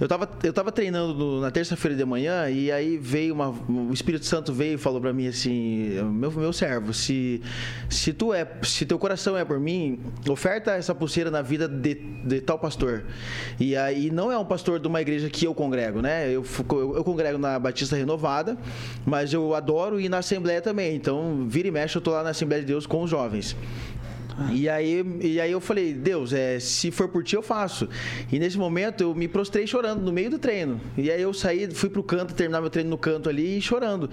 eu 0.00 0.06
tava 0.06 0.28
eu 0.42 0.52
tava 0.52 0.70
treinando 0.70 1.14
no, 1.14 1.40
na 1.40 1.50
terça-feira 1.50 1.96
de 1.96 2.04
manhã 2.04 2.48
e 2.48 2.70
aí 2.70 2.96
veio 2.98 3.34
uma 3.34 3.48
o 3.50 3.92
Espírito 3.92 4.24
Santo 4.24 4.52
veio 4.52 4.74
e 4.74 4.78
falou 4.78 5.00
para 5.00 5.12
mim 5.12 5.26
assim, 5.26 6.00
meu 6.12 6.30
meu 6.30 6.52
servo, 6.52 6.94
se 6.94 7.42
se 7.88 8.12
tu 8.12 8.32
é, 8.32 8.46
se 8.62 8.86
teu 8.86 8.98
coração 8.98 9.36
é 9.36 9.44
por 9.44 9.58
mim, 9.58 9.98
oferta 10.28 10.72
essa 10.72 10.94
pulseira 10.94 11.30
na 11.30 11.42
vida 11.42 11.66
de, 11.68 11.94
de 11.94 12.40
tal 12.40 12.58
pastor. 12.58 13.04
E 13.58 13.76
aí 13.76 14.10
não 14.10 14.30
é 14.30 14.38
um 14.38 14.44
pastor 14.44 14.78
de 14.78 14.86
uma 14.86 15.00
igreja 15.00 15.28
que 15.28 15.46
eu 15.46 15.54
congrego, 15.54 16.00
né? 16.00 16.28
Eu, 16.28 16.44
eu, 16.70 16.96
eu 16.96 17.04
congrego 17.04 17.38
na 17.38 17.58
Batista 17.58 17.96
Renovada, 17.96 18.56
mas 19.04 19.32
eu 19.32 19.54
adoro 19.54 20.00
ir 20.00 20.08
na 20.08 20.18
Assembleia 20.18 20.60
também. 20.62 20.94
Então, 20.94 21.46
vira 21.48 21.68
e 21.68 21.70
mexe, 21.70 21.96
eu 21.96 22.02
tô 22.02 22.12
lá 22.12 22.22
na 22.22 22.30
Assembleia 22.30 22.62
de 22.62 22.66
Deus 22.66 22.86
com 22.86 23.02
os 23.02 23.10
jovens. 23.10 23.56
E 24.52 24.68
aí, 24.68 25.04
e 25.20 25.40
aí 25.40 25.50
eu 25.50 25.60
falei, 25.60 25.94
Deus, 25.94 26.32
é, 26.32 26.60
se 26.60 26.90
for 26.90 27.08
por 27.08 27.24
ti, 27.24 27.34
eu 27.34 27.42
faço. 27.42 27.88
E 28.30 28.38
nesse 28.38 28.58
momento 28.58 29.02
eu 29.02 29.14
me 29.14 29.26
prostrei 29.26 29.66
chorando 29.66 30.02
no 30.02 30.12
meio 30.12 30.30
do 30.30 30.38
treino. 30.38 30.80
E 30.96 31.10
aí 31.10 31.22
eu 31.22 31.32
saí, 31.32 31.70
fui 31.70 31.88
pro 31.88 32.02
canto, 32.02 32.34
terminar 32.34 32.60
meu 32.60 32.70
treino 32.70 32.90
no 32.90 32.98
canto 32.98 33.28
ali 33.28 33.58
e 33.58 33.62
chorando. 33.62 34.10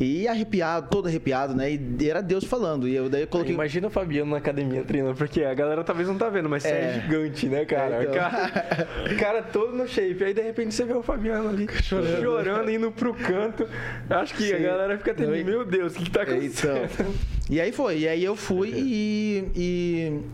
E 0.00 0.26
arrepiado, 0.26 0.88
todo 0.90 1.08
arrepiado, 1.08 1.54
né? 1.54 1.72
E 1.72 2.08
era 2.08 2.22
Deus 2.22 2.44
falando. 2.44 2.88
E 2.88 2.94
eu 2.94 3.08
daí 3.08 3.22
eu 3.22 3.26
coloquei. 3.26 3.54
Imagina 3.54 3.88
o 3.88 3.90
Fabiano 3.90 4.30
na 4.30 4.38
academia 4.38 4.82
treinando, 4.82 5.16
porque 5.16 5.42
a 5.42 5.54
galera 5.54 5.84
talvez 5.84 6.08
não 6.08 6.16
tá 6.16 6.28
vendo, 6.28 6.48
mas 6.48 6.64
é. 6.64 6.68
você 6.68 6.74
é 6.74 7.00
gigante, 7.00 7.46
né, 7.46 7.64
cara? 7.64 7.96
É, 7.96 8.02
então... 8.02 8.14
cara? 8.14 8.86
cara 9.18 9.42
todo 9.42 9.74
no 9.74 9.86
shape. 9.86 10.24
Aí 10.24 10.34
de 10.34 10.42
repente 10.42 10.74
você 10.74 10.84
vê 10.84 10.94
o 10.94 11.02
Fabiano 11.02 11.48
ali 11.50 11.68
chorando, 11.82 12.22
chorando 12.22 12.70
indo 12.70 12.90
pro 12.90 13.14
canto. 13.14 13.68
Acho 14.08 14.34
que 14.34 14.48
Sim. 14.48 14.54
a 14.54 14.58
galera 14.58 14.98
fica 14.98 15.14
tendo, 15.14 15.32
meu 15.44 15.64
Deus, 15.64 15.94
o 15.94 15.98
que, 15.98 16.04
que 16.04 16.10
tá 16.10 16.22
acontecendo? 16.22 16.88
Então... 16.92 17.36
E 17.48 17.60
aí 17.60 17.70
foi, 17.70 17.98
e 17.98 18.08
aí 18.08 18.24
eu 18.24 18.34
fui 18.34 18.72
e, 18.74 19.44
e, 19.54 19.65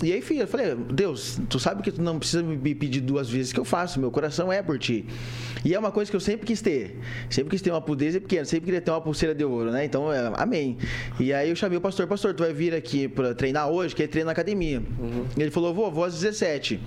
e 0.02 0.12
aí 0.12 0.20
filho, 0.20 0.40
eu 0.40 0.46
falei, 0.46 0.74
Deus, 0.74 1.40
tu 1.48 1.58
sabe 1.58 1.82
que 1.82 1.90
tu 1.90 2.02
não 2.02 2.18
precisa 2.18 2.42
me 2.42 2.74
pedir 2.74 3.00
duas 3.00 3.28
vezes 3.28 3.52
que 3.52 3.60
eu 3.60 3.64
faço, 3.64 4.00
meu 4.00 4.10
coração 4.10 4.52
é 4.52 4.62
por 4.62 4.78
ti. 4.78 5.06
E 5.64 5.74
é 5.74 5.78
uma 5.78 5.92
coisa 5.92 6.10
que 6.10 6.16
eu 6.16 6.20
sempre 6.20 6.46
quis 6.46 6.60
ter, 6.60 6.98
sempre 7.30 7.50
quis 7.50 7.62
ter 7.62 7.70
uma 7.70 7.80
pudeza 7.80 8.20
pequena, 8.20 8.44
sempre 8.44 8.66
queria 8.66 8.80
ter 8.80 8.90
uma 8.90 9.00
pulseira 9.00 9.34
de 9.34 9.44
ouro, 9.44 9.70
né? 9.70 9.84
Então, 9.84 10.12
é, 10.12 10.32
amém. 10.36 10.76
E 11.20 11.32
aí 11.32 11.50
eu 11.50 11.56
chamei 11.56 11.78
o 11.78 11.80
pastor, 11.80 12.06
pastor, 12.06 12.34
tu 12.34 12.42
vai 12.42 12.52
vir 12.52 12.74
aqui 12.74 13.08
para 13.08 13.34
treinar 13.34 13.68
hoje, 13.68 13.94
que 13.94 14.02
ele 14.02 14.10
treina 14.10 14.26
na 14.26 14.32
academia. 14.32 14.80
Uhum. 14.80 15.24
Ele 15.36 15.50
falou, 15.50 15.72
vou, 15.72 15.90
vou 15.90 16.04
às 16.04 16.14
17. 16.14 16.80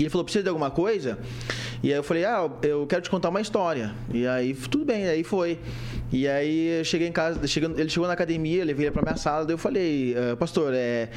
E 0.00 0.04
ele 0.04 0.08
falou, 0.08 0.24
precisa 0.24 0.42
de 0.42 0.48
alguma 0.48 0.70
coisa? 0.70 1.18
E 1.82 1.92
aí 1.92 1.98
eu 1.98 2.02
falei, 2.02 2.24
ah, 2.24 2.50
eu 2.62 2.86
quero 2.86 3.02
te 3.02 3.10
contar 3.10 3.28
uma 3.28 3.40
história. 3.40 3.94
E 4.10 4.26
aí, 4.26 4.54
tudo 4.54 4.82
bem, 4.82 5.06
aí 5.06 5.22
foi. 5.22 5.58
E 6.10 6.26
aí 6.26 6.78
eu 6.78 6.84
cheguei 6.86 7.06
em 7.06 7.12
casa, 7.12 7.46
chegando, 7.46 7.78
ele 7.78 7.90
chegou 7.90 8.06
na 8.06 8.14
academia, 8.14 8.64
levei 8.64 8.86
ele 8.86 8.92
para 8.92 9.02
minha 9.02 9.18
sala, 9.18 9.44
daí 9.44 9.52
eu 9.52 9.58
falei, 9.58 10.16
ah, 10.16 10.36
pastor, 10.36 10.72
é, 10.74 11.10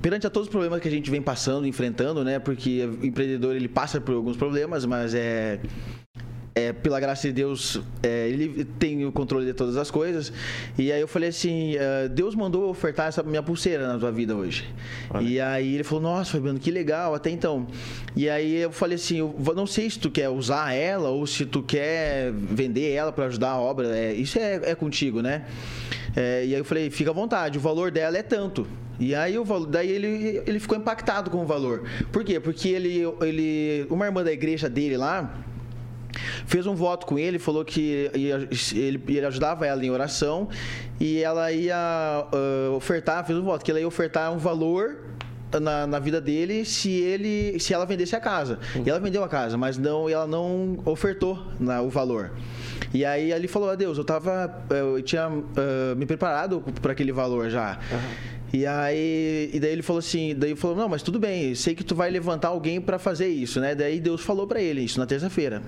perante 0.00 0.26
a 0.26 0.30
todos 0.30 0.48
os 0.48 0.50
problemas 0.50 0.80
que 0.80 0.88
a 0.88 0.90
gente 0.90 1.10
vem 1.10 1.20
passando, 1.20 1.66
enfrentando, 1.66 2.24
né? 2.24 2.38
Porque 2.38 2.86
o 2.86 3.04
empreendedor 3.04 3.54
ele 3.54 3.68
passa 3.68 4.00
por 4.00 4.14
alguns 4.14 4.38
problemas, 4.38 4.86
mas 4.86 5.14
é 5.14 5.60
é, 6.54 6.72
pela 6.72 7.00
graça 7.00 7.26
de 7.26 7.32
Deus, 7.32 7.80
é, 8.02 8.28
ele 8.28 8.64
tem 8.78 9.06
o 9.06 9.12
controle 9.12 9.46
de 9.46 9.54
todas 9.54 9.76
as 9.76 9.90
coisas. 9.90 10.32
E 10.78 10.92
aí 10.92 11.00
eu 11.00 11.08
falei 11.08 11.30
assim: 11.30 11.76
uh, 11.76 12.08
Deus 12.10 12.34
mandou 12.34 12.68
ofertar 12.68 13.08
essa 13.08 13.22
minha 13.22 13.42
pulseira 13.42 13.86
na 13.88 13.98
tua 13.98 14.12
vida 14.12 14.36
hoje. 14.36 14.68
Olha. 15.10 15.26
E 15.26 15.40
aí 15.40 15.74
ele 15.74 15.84
falou: 15.84 16.02
Nossa, 16.02 16.32
Fabiano, 16.32 16.58
que 16.58 16.70
legal, 16.70 17.14
até 17.14 17.30
então. 17.30 17.66
E 18.14 18.28
aí 18.28 18.56
eu 18.56 18.70
falei 18.70 18.96
assim: 18.96 19.18
Eu 19.18 19.34
não 19.56 19.66
sei 19.66 19.88
se 19.88 19.98
tu 19.98 20.10
quer 20.10 20.28
usar 20.28 20.74
ela 20.74 21.08
ou 21.08 21.26
se 21.26 21.46
tu 21.46 21.62
quer 21.62 22.30
vender 22.32 22.92
ela 22.92 23.12
para 23.12 23.26
ajudar 23.26 23.52
a 23.52 23.60
obra. 23.60 23.96
É, 23.96 24.12
isso 24.12 24.38
é, 24.38 24.60
é 24.62 24.74
contigo, 24.74 25.22
né? 25.22 25.46
É, 26.14 26.44
e 26.44 26.52
aí 26.54 26.60
eu 26.60 26.64
falei: 26.64 26.90
Fica 26.90 27.10
à 27.10 27.14
vontade, 27.14 27.56
o 27.56 27.60
valor 27.62 27.90
dela 27.90 28.18
é 28.18 28.22
tanto. 28.22 28.66
E 29.00 29.14
aí 29.14 29.38
o 29.38 29.44
valor, 29.44 29.66
daí 29.66 29.90
ele, 29.90 30.42
ele 30.46 30.60
ficou 30.60 30.76
impactado 30.76 31.30
com 31.30 31.38
o 31.38 31.46
valor. 31.46 31.84
Por 32.12 32.22
quê? 32.22 32.38
Porque 32.38 32.68
ele, 32.68 33.02
ele, 33.22 33.86
uma 33.88 34.04
irmã 34.04 34.22
da 34.22 34.30
igreja 34.30 34.68
dele 34.68 34.98
lá 34.98 35.42
fez 36.46 36.66
um 36.66 36.74
voto 36.74 37.06
com 37.06 37.18
ele, 37.18 37.38
falou 37.38 37.64
que 37.64 38.10
ia, 38.14 38.48
ele, 38.74 39.02
ele 39.08 39.26
ajudava 39.26 39.66
ela 39.66 39.84
em 39.84 39.90
oração 39.90 40.48
e 41.00 41.22
ela 41.22 41.50
ia 41.52 42.26
uh, 42.32 42.74
ofertar, 42.74 43.24
fez 43.26 43.38
um 43.38 43.42
voto, 43.42 43.64
que 43.64 43.70
ela 43.70 43.80
ia 43.80 43.88
ofertar 43.88 44.32
um 44.32 44.38
valor 44.38 44.98
na, 45.60 45.86
na, 45.86 45.98
vida 45.98 46.20
dele 46.20 46.64
se 46.64 46.90
ele 46.90 47.58
se 47.58 47.74
ela 47.74 47.84
vendesse 47.84 48.16
a 48.16 48.20
casa. 48.20 48.58
Uhum. 48.74 48.82
E 48.86 48.90
ela 48.90 49.00
vendeu 49.00 49.22
a 49.24 49.28
casa, 49.28 49.56
mas 49.56 49.76
não 49.76 50.08
ela 50.08 50.26
não 50.26 50.78
ofertou 50.84 51.46
na, 51.58 51.82
o 51.82 51.90
valor. 51.90 52.32
E 52.94 53.04
aí 53.04 53.32
ele 53.32 53.48
falou: 53.48 53.70
"Adeus, 53.70 53.98
eu 53.98 54.04
tava 54.04 54.64
eu 54.70 55.02
tinha 55.02 55.28
uh, 55.28 55.96
me 55.96 56.06
preparado 56.06 56.62
para 56.80 56.92
aquele 56.92 57.12
valor 57.12 57.50
já". 57.50 57.78
Uhum. 57.90 58.32
E 58.52 58.66
aí, 58.66 59.50
e 59.50 59.58
daí 59.58 59.72
ele 59.72 59.82
falou 59.82 60.00
assim, 60.00 60.34
daí 60.36 60.54
falou: 60.54 60.76
"Não, 60.76 60.88
mas 60.88 61.02
tudo 61.02 61.18
bem, 61.18 61.54
sei 61.54 61.74
que 61.74 61.82
tu 61.82 61.94
vai 61.94 62.10
levantar 62.10 62.48
alguém 62.48 62.80
para 62.80 62.98
fazer 62.98 63.28
isso, 63.28 63.60
né?" 63.60 63.74
Daí 63.74 63.98
Deus 63.98 64.20
falou 64.20 64.46
para 64.46 64.60
ele 64.60 64.82
isso 64.82 65.00
na 65.00 65.06
terça-feira. 65.06 65.62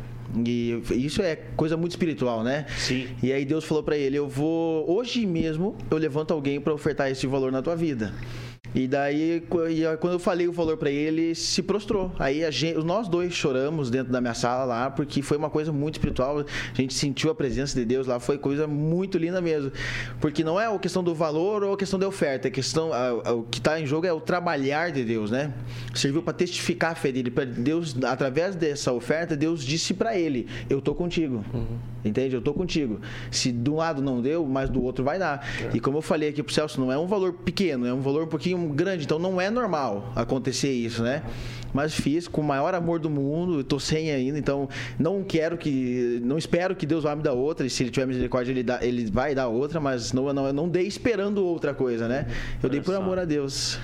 E 0.47 0.83
isso 0.90 1.23
é 1.23 1.37
coisa 1.57 1.77
muito 1.77 1.92
espiritual, 1.92 2.42
né? 2.42 2.66
Sim. 2.77 3.09
E 3.23 3.33
aí 3.33 3.44
Deus 3.44 3.64
falou 3.64 3.83
para 3.83 3.97
ele: 3.97 4.16
"Eu 4.16 4.29
vou 4.29 4.90
hoje 4.90 5.27
mesmo 5.27 5.77
eu 5.90 5.99
levanto 5.99 6.33
alguém 6.33 6.61
para 6.61 6.73
ofertar 6.73 7.11
esse 7.11 7.27
valor 7.27 7.53
na 7.53 7.62
tua 7.62 7.77
vida". 7.77 8.12
E 8.74 8.88
daí, 8.88 9.42
quando 10.00 10.14
eu 10.14 10.18
falei 10.18 10.48
o 10.48 10.52
valor 10.52 10.76
para 10.76 10.90
ele, 10.90 11.14
ele 11.14 11.34
se 11.34 11.62
prostrou. 11.62 12.12
Aí 12.18 12.50
gente, 12.50 12.78
nós 12.84 13.08
dois 13.08 13.32
choramos 13.32 13.90
dentro 13.90 14.12
da 14.12 14.20
minha 14.20 14.34
sala 14.34 14.64
lá, 14.64 14.90
porque 14.90 15.22
foi 15.22 15.37
uma 15.37 15.50
coisa 15.50 15.72
muito 15.72 15.94
espiritual. 15.94 16.40
A 16.40 16.74
gente 16.74 16.94
sentiu 16.94 17.30
a 17.30 17.34
presença 17.34 17.78
de 17.78 17.84
Deus 17.84 18.06
lá, 18.06 18.18
foi 18.18 18.38
coisa 18.38 18.66
muito 18.66 19.16
linda 19.18 19.40
mesmo. 19.40 19.70
Porque 20.20 20.42
não 20.42 20.60
é 20.60 20.66
a 20.66 20.78
questão 20.78 21.02
do 21.02 21.14
valor 21.14 21.62
ou 21.62 21.74
a 21.74 21.76
questão 21.76 21.98
da 21.98 22.08
oferta, 22.08 22.48
a 22.48 22.50
questão, 22.50 22.92
a, 22.92 23.08
a, 23.08 23.32
o 23.32 23.44
que 23.44 23.58
está 23.58 23.80
em 23.80 23.87
jogo 23.87 24.06
é 24.06 24.12
o 24.12 24.20
trabalhar 24.20 24.90
de 24.90 25.04
Deus, 25.04 25.30
né? 25.30 25.52
Serviu 25.94 26.22
para 26.22 26.32
testificar 26.32 26.92
a 26.92 26.94
fé 26.94 27.12
dele. 27.12 27.30
Para 27.30 27.44
Deus, 27.44 27.96
através 28.04 28.56
dessa 28.56 28.92
oferta, 28.92 29.37
Deus 29.37 29.64
disse 29.64 29.94
para 29.94 30.18
ele: 30.18 30.46
Eu 30.68 30.80
tô 30.80 30.94
contigo. 30.94 31.44
Uhum. 31.52 31.78
Entende? 32.04 32.34
Eu 32.34 32.42
tô 32.42 32.52
contigo. 32.52 33.00
Se 33.30 33.50
de 33.50 33.70
um 33.70 33.76
lado 33.76 34.02
não 34.02 34.20
deu, 34.20 34.44
mas 34.46 34.68
do 34.68 34.82
outro 34.82 35.02
vai 35.02 35.18
dar. 35.18 35.46
É. 35.62 35.76
E 35.76 35.80
como 35.80 35.98
eu 35.98 36.02
falei 36.02 36.28
aqui 36.28 36.42
pro 36.42 36.52
Celso, 36.52 36.78
não 36.78 36.92
é 36.92 36.98
um 36.98 37.06
valor 37.06 37.32
pequeno, 37.32 37.87
é 37.87 37.94
um 37.94 38.00
valor 38.00 38.24
um 38.24 38.26
pouquinho 38.26 38.63
grande, 38.68 39.05
então 39.05 39.18
não 39.18 39.40
é 39.40 39.50
normal 39.50 40.12
acontecer 40.14 40.72
isso, 40.72 41.03
né? 41.03 41.22
Mas 41.72 41.94
fiz 41.94 42.29
com 42.29 42.40
o 42.40 42.44
maior 42.44 42.74
amor 42.74 43.00
do 43.00 43.11
mundo, 43.11 43.61
estou 43.61 43.81
sem 43.81 44.11
ainda, 44.11 44.38
então 44.38 44.68
não 44.98 45.24
quero 45.24 45.59
que, 45.59 46.20
não 46.22 46.38
espero 46.38 46.77
que 46.77 46.87
Deus 46.87 47.03
vá 47.03 47.16
me 47.16 47.22
dar 47.22 47.33
outra, 47.33 47.66
e 47.66 47.70
se 47.70 47.83
ele 47.83 47.90
tiver 47.90 48.07
misericórdia, 48.07 48.53
ele, 48.53 48.62
dá, 48.62 48.79
ele 48.81 49.11
vai 49.11 49.35
dar 49.35 49.48
outra, 49.48 49.81
mas 49.81 50.12
não, 50.12 50.33
não, 50.33 50.46
eu 50.46 50.53
não 50.53 50.68
dei 50.68 50.87
esperando 50.87 51.44
outra 51.44 51.74
coisa, 51.74 52.07
né? 52.07 52.27
Eu 52.62 52.68
dei 52.68 52.81
por 52.81 52.94
amor 52.94 53.18
a 53.18 53.24
Deus. 53.24 53.79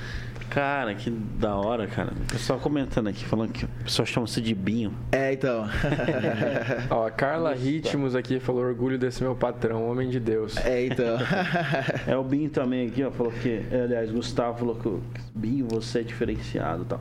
Cara, 0.51 0.97
que 0.97 1.09
da 1.11 1.55
hora, 1.55 1.87
cara. 1.87 2.13
O 2.13 2.33
pessoal 2.33 2.59
comentando 2.59 3.07
aqui, 3.07 3.25
falando 3.25 3.53
que 3.53 3.65
o 3.65 3.69
pessoal 3.85 4.05
chama 4.05 4.27
você 4.27 4.40
de 4.40 4.53
Binho. 4.53 4.92
É, 5.13 5.33
então. 5.33 5.69
Ó, 6.90 7.07
a 7.07 7.11
Carla 7.11 7.55
Ritmos 7.55 8.17
aqui 8.17 8.40
falou 8.40 8.65
orgulho 8.65 8.98
desse 8.98 9.23
meu 9.23 9.37
patrão, 9.37 9.88
homem 9.88 10.11
de 10.11 10.19
Deus. 10.19 10.57
É, 10.57 10.87
então. 10.87 11.19
é 12.05 12.17
o 12.17 12.25
Binho 12.31 12.51
também 12.51 12.88
aqui, 12.88 13.05
ó, 13.05 13.13
falou 13.13 13.33
que, 13.33 13.65
é, 13.71 13.83
aliás, 13.85 14.11
Gustavo 14.11 14.59
falou 14.59 14.75
que 14.75 15.21
Binho, 15.35 15.69
você 15.69 16.01
é 16.01 16.03
diferenciado 16.03 16.83
e 16.83 16.87
tal. 16.87 17.01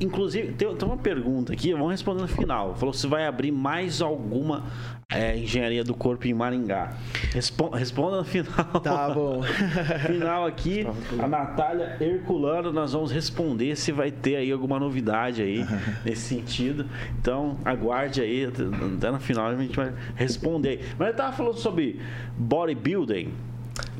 Inclusive, 0.00 0.52
tem, 0.52 0.74
tem 0.74 0.88
uma 0.88 0.96
pergunta 0.96 1.52
aqui, 1.52 1.72
vamos 1.72 1.90
responder 1.90 2.22
no 2.22 2.28
final. 2.28 2.74
Falou 2.76 2.94
se 2.94 3.06
vai 3.06 3.26
abrir 3.26 3.52
mais 3.52 4.00
alguma 4.00 4.64
é, 5.12 5.38
Engenharia 5.38 5.84
do 5.84 5.94
Corpo 5.94 6.26
em 6.26 6.34
Maringá. 6.34 6.92
Responda, 7.32 7.76
responda 7.76 8.16
no 8.16 8.24
final. 8.24 8.80
Tá 8.82 9.08
bom. 9.10 9.40
final 10.04 10.44
aqui, 10.44 10.84
a 11.16 11.28
Natália 11.28 11.96
Herculano, 12.00 12.72
nós 12.72 12.92
vamos 12.92 13.12
responder 13.12 13.76
se 13.76 13.92
vai 13.92 14.10
ter 14.10 14.34
aí 14.34 14.50
alguma 14.50 14.80
novidade 14.80 15.42
aí 15.42 15.64
nesse 16.04 16.22
sentido. 16.22 16.86
Então, 17.20 17.56
aguarde 17.64 18.20
aí, 18.20 18.46
até 18.46 19.10
no 19.12 19.20
final 19.20 19.46
a 19.46 19.54
gente 19.54 19.76
vai 19.76 19.92
responder 20.16 20.68
aí. 20.70 20.80
Mas 20.98 21.08
eu 21.08 21.14
tava 21.14 21.36
falando 21.36 21.58
sobre 21.58 22.00
bodybuilding 22.36 23.32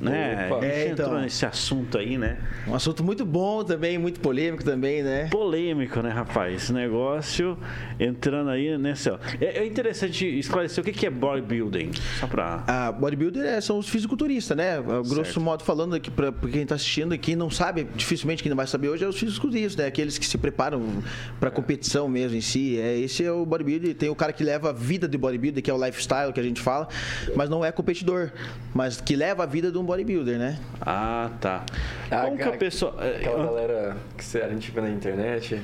né? 0.01 0.49
Opa. 0.51 0.59
A 0.59 0.61
gente 0.63 0.75
é, 0.75 0.89
então, 0.89 1.07
entrou 1.07 1.21
nesse 1.21 1.47
assunto 1.47 1.99
aí, 1.99 2.19
né? 2.19 2.39
Um 2.67 2.75
assunto 2.75 3.03
muito 3.03 3.25
bom 3.25 3.65
também, 3.65 3.99
muito 3.99 4.21
polêmico 4.21 4.65
também, 4.65 5.03
né? 5.03 5.29
Polêmico, 5.31 6.01
né, 6.01 6.11
rapaz? 6.11 6.55
Esse 6.55 6.73
negócio 6.73 7.59
entrando 7.99 8.51
aí 8.51 8.77
nessa. 8.79 9.19
É, 9.41 9.59
é 9.59 9.67
interessante 9.67 10.27
esclarecer 10.39 10.83
o 10.83 10.87
que 10.87 11.07
é 11.07 11.11
bodybuilding, 11.11 11.91
só 12.21 12.27
pra. 12.27 12.65
Ah, 12.67 12.93
bodybuilder 12.93 13.45
é, 13.45 13.61
são 13.61 13.79
os 13.79 13.89
fisiculturistas, 13.89 14.57
né? 14.57 14.81
Grosso 14.81 15.25
certo. 15.25 15.41
modo 15.41 15.65
falando 15.65 15.95
aqui 15.95 16.11
para 16.11 16.33
quem 16.51 16.63
está 16.63 16.75
assistindo 16.75 17.15
e 17.15 17.19
quem 17.19 17.37
não 17.37 17.51
sabe, 17.51 17.87
dificilmente 17.95 18.43
quem 18.43 18.51
não 18.51 18.57
vai 18.57 18.67
saber 18.67 18.89
hoje, 18.89 19.05
é 19.05 19.09
os 19.09 19.19
fisiculturistas, 19.19 19.77
né? 19.77 19.87
Aqueles 19.87 20.19
que 20.19 20.27
se 20.27 20.37
preparam 20.39 21.03
para 21.41 21.51
competição 21.51 22.09
mesmo 22.09 22.37
em 22.37 22.41
si. 22.41 22.79
É, 22.79 22.99
esse 22.99 23.25
é 23.25 23.33
o 23.33 23.45
bodybuilder. 23.47 23.95
Tem 23.95 24.09
o 24.09 24.15
cara 24.15 24.33
que 24.33 24.45
leva 24.45 24.71
a 24.71 24.73
vida 24.73 25.09
de 25.09 25.17
bodybuilder, 25.17 25.63
que 25.63 25.71
é 25.71 25.75
o 25.75 25.85
lifestyle 25.85 26.33
que 26.33 26.41
a 26.41 26.43
gente 26.43 26.61
fala, 26.61 26.89
mas 27.35 27.49
não 27.49 27.65
é 27.65 27.73
competidor, 27.73 28.33
mas 28.75 29.01
que 29.01 29.17
leva 29.17 29.43
a 29.43 29.47
vida 29.47 29.71
de 29.71 29.79
um 29.79 29.86
bodybuilder, 29.87 30.39
né? 30.39 30.59
Ah, 30.81 31.31
tá. 31.41 31.65
Ah, 32.11 32.25
Como 32.25 32.37
que 32.37 32.43
a 32.43 32.53
pessoa. 32.53 32.95
É, 33.01 33.17
aquela 33.17 33.47
galera 33.47 33.97
que 34.17 34.39
a 34.39 34.49
gente 34.49 34.71
vê 34.71 34.81
na 34.81 34.91
internet, 34.91 35.61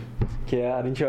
que 0.46 0.56
é, 0.56 0.70
a 0.70 0.82
gente, 0.82 1.02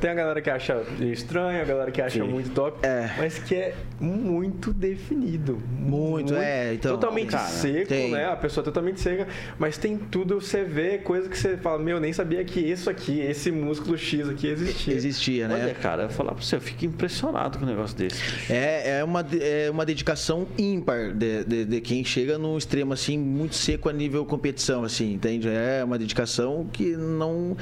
tem 0.00 0.10
a 0.10 0.14
galera 0.14 0.40
que 0.40 0.50
acha 0.50 0.82
estranho, 1.00 1.62
a 1.62 1.64
galera 1.64 1.90
que 1.90 2.02
acha 2.02 2.20
Sim. 2.20 2.28
muito 2.28 2.50
top, 2.50 2.84
é. 2.84 3.10
mas 3.16 3.38
que 3.38 3.54
é 3.54 3.74
muito 4.00 4.72
definido. 4.72 5.62
Muito, 5.70 6.32
muito 6.32 6.34
é. 6.34 6.74
Então, 6.74 6.92
totalmente 6.92 7.30
cara, 7.30 7.44
seco, 7.44 7.88
tem. 7.88 8.10
né? 8.10 8.26
A 8.26 8.36
pessoa 8.36 8.64
totalmente 8.64 9.00
seca, 9.00 9.28
mas 9.58 9.78
tem 9.78 9.96
tudo, 9.96 10.40
você 10.40 10.64
vê 10.64 10.98
coisa 10.98 11.28
que 11.28 11.38
você 11.38 11.56
fala, 11.56 11.78
meu, 11.78 12.00
nem 12.00 12.12
sabia 12.12 12.44
que 12.44 12.60
isso 12.60 12.90
aqui, 12.90 13.20
esse 13.20 13.52
músculo 13.52 13.96
X 13.96 14.28
aqui 14.28 14.48
existia. 14.48 14.94
Existia, 14.94 15.48
né? 15.48 15.54
Olha, 15.62 15.74
cara, 15.74 16.02
eu 16.04 16.10
falar 16.10 16.32
pra 16.32 16.42
você, 16.42 16.56
eu 16.56 16.60
fico 16.60 16.84
impressionado 16.84 17.58
com 17.58 17.64
um 17.64 17.68
negócio 17.68 17.96
desse. 17.96 18.20
É, 18.52 18.98
é, 18.98 19.04
uma, 19.04 19.24
é 19.40 19.70
uma 19.70 19.86
dedicação 19.86 20.46
ímpar 20.58 21.12
de, 21.12 21.44
de, 21.44 21.64
de 21.64 21.80
quem 21.80 22.04
chega 22.04 22.36
extremo 22.58 22.92
assim, 22.92 23.16
muito 23.16 23.54
seco 23.54 23.88
a 23.88 23.92
nível 23.92 24.24
competição, 24.26 24.84
assim, 24.84 25.12
entende? 25.12 25.48
É 25.48 25.82
uma 25.84 25.98
dedicação 25.98 26.66
que 26.72 26.96
não 26.96 27.56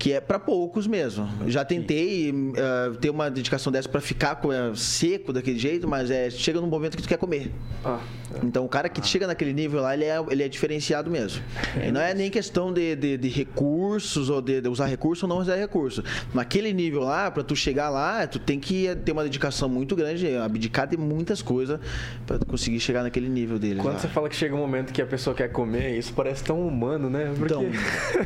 que 0.00 0.14
é 0.14 0.20
para 0.20 0.38
poucos 0.38 0.86
mesmo. 0.86 1.28
Já 1.46 1.62
tentei 1.62 2.32
uh, 2.32 2.96
ter 2.96 3.10
uma 3.10 3.30
dedicação 3.30 3.70
dessa 3.70 3.86
para 3.86 4.00
ficar 4.00 4.36
com, 4.36 4.48
uh, 4.48 4.74
seco 4.74 5.30
daquele 5.30 5.58
jeito, 5.58 5.86
mas 5.86 6.10
é, 6.10 6.30
chega 6.30 6.58
num 6.58 6.66
momento 6.66 6.96
que 6.96 7.02
tu 7.02 7.08
quer 7.08 7.18
comer. 7.18 7.52
Ah, 7.84 8.00
é. 8.34 8.38
Então 8.42 8.64
o 8.64 8.68
cara 8.68 8.88
que 8.88 9.02
ah. 9.02 9.04
chega 9.04 9.26
naquele 9.26 9.52
nível 9.52 9.82
lá, 9.82 9.92
ele 9.92 10.06
é, 10.06 10.16
ele 10.30 10.42
é 10.42 10.48
diferenciado 10.48 11.10
mesmo. 11.10 11.42
É 11.78 11.88
e 11.88 11.92
não 11.92 12.00
é 12.00 12.14
nem 12.14 12.30
questão 12.30 12.72
de, 12.72 12.96
de, 12.96 13.18
de 13.18 13.28
recursos 13.28 14.30
ou 14.30 14.40
de, 14.40 14.62
de, 14.62 14.68
usar 14.70 14.86
recurso 14.86 15.26
ou 15.26 15.28
não 15.28 15.36
usar 15.36 15.56
recurso. 15.56 16.02
Naquele 16.32 16.72
nível 16.72 17.02
lá, 17.02 17.30
para 17.30 17.42
tu 17.42 17.54
chegar 17.54 17.90
lá, 17.90 18.26
tu 18.26 18.38
tem 18.38 18.58
que 18.58 18.88
ter 19.04 19.12
uma 19.12 19.22
dedicação 19.22 19.68
muito 19.68 19.94
grande, 19.94 20.34
abdicar 20.34 20.88
de 20.88 20.96
muitas 20.96 21.42
coisas 21.42 21.78
para 22.26 22.38
conseguir 22.38 22.80
chegar 22.80 23.02
naquele 23.02 23.28
nível 23.28 23.58
dele. 23.58 23.80
Quando 23.80 23.94
lá. 23.94 24.00
você 24.00 24.08
fala 24.08 24.19
que 24.28 24.36
chega 24.36 24.54
um 24.54 24.58
momento 24.58 24.92
que 24.92 25.00
a 25.00 25.06
pessoa 25.06 25.34
quer 25.34 25.48
comer, 25.48 25.96
isso 25.96 26.12
parece 26.14 26.44
tão 26.44 26.66
humano, 26.66 27.08
né? 27.08 27.32
Porque... 27.36 27.54
Então, 27.54 27.64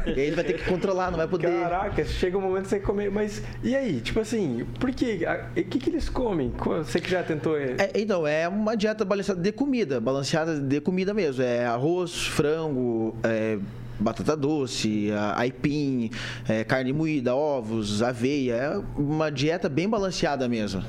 ele 0.07 0.35
vai 0.35 0.45
ter 0.45 0.55
que 0.55 0.65
controlar, 0.65 1.11
não 1.11 1.19
vai 1.19 1.29
poder. 1.29 1.49
Caraca, 1.49 2.05
chega 2.05 2.37
um 2.39 2.41
momento 2.41 2.65
que 2.65 2.71
você 2.71 2.81
comer. 2.81 3.11
Mas 3.11 3.43
e 3.63 3.75
aí? 3.75 4.01
Tipo 4.01 4.21
assim, 4.21 4.67
por 4.79 4.91
quê? 4.93 5.21
O 5.57 5.65
que, 5.65 5.79
que 5.79 5.91
eles 5.91 6.09
comem? 6.09 6.53
Você 6.79 7.01
que 7.01 7.11
já 7.11 7.23
tentou. 7.23 7.57
É, 7.59 7.77
então, 7.95 8.27
é 8.27 8.49
uma 8.49 8.77
dieta 8.77 9.05
balanceada 9.05 9.41
de 9.41 9.53
comida, 9.53 10.01
balanceada 10.01 10.59
de 10.59 10.81
comida 10.81 11.15
mesmo. 11.15 11.43
É 11.43 11.67
arroz, 11.67 12.27
frango, 12.27 13.17
é, 13.23 13.59
batata 13.99 14.37
doce, 14.37 15.11
aipim, 15.35 16.11
é, 16.49 16.65
carne 16.65 16.93
moída, 16.93 17.35
ovos, 17.35 18.03
aveia. 18.03 18.55
É 18.55 18.83
uma 18.97 19.31
dieta 19.31 19.69
bem 19.69 19.89
balanceada 19.89 20.49
mesmo. 20.49 20.83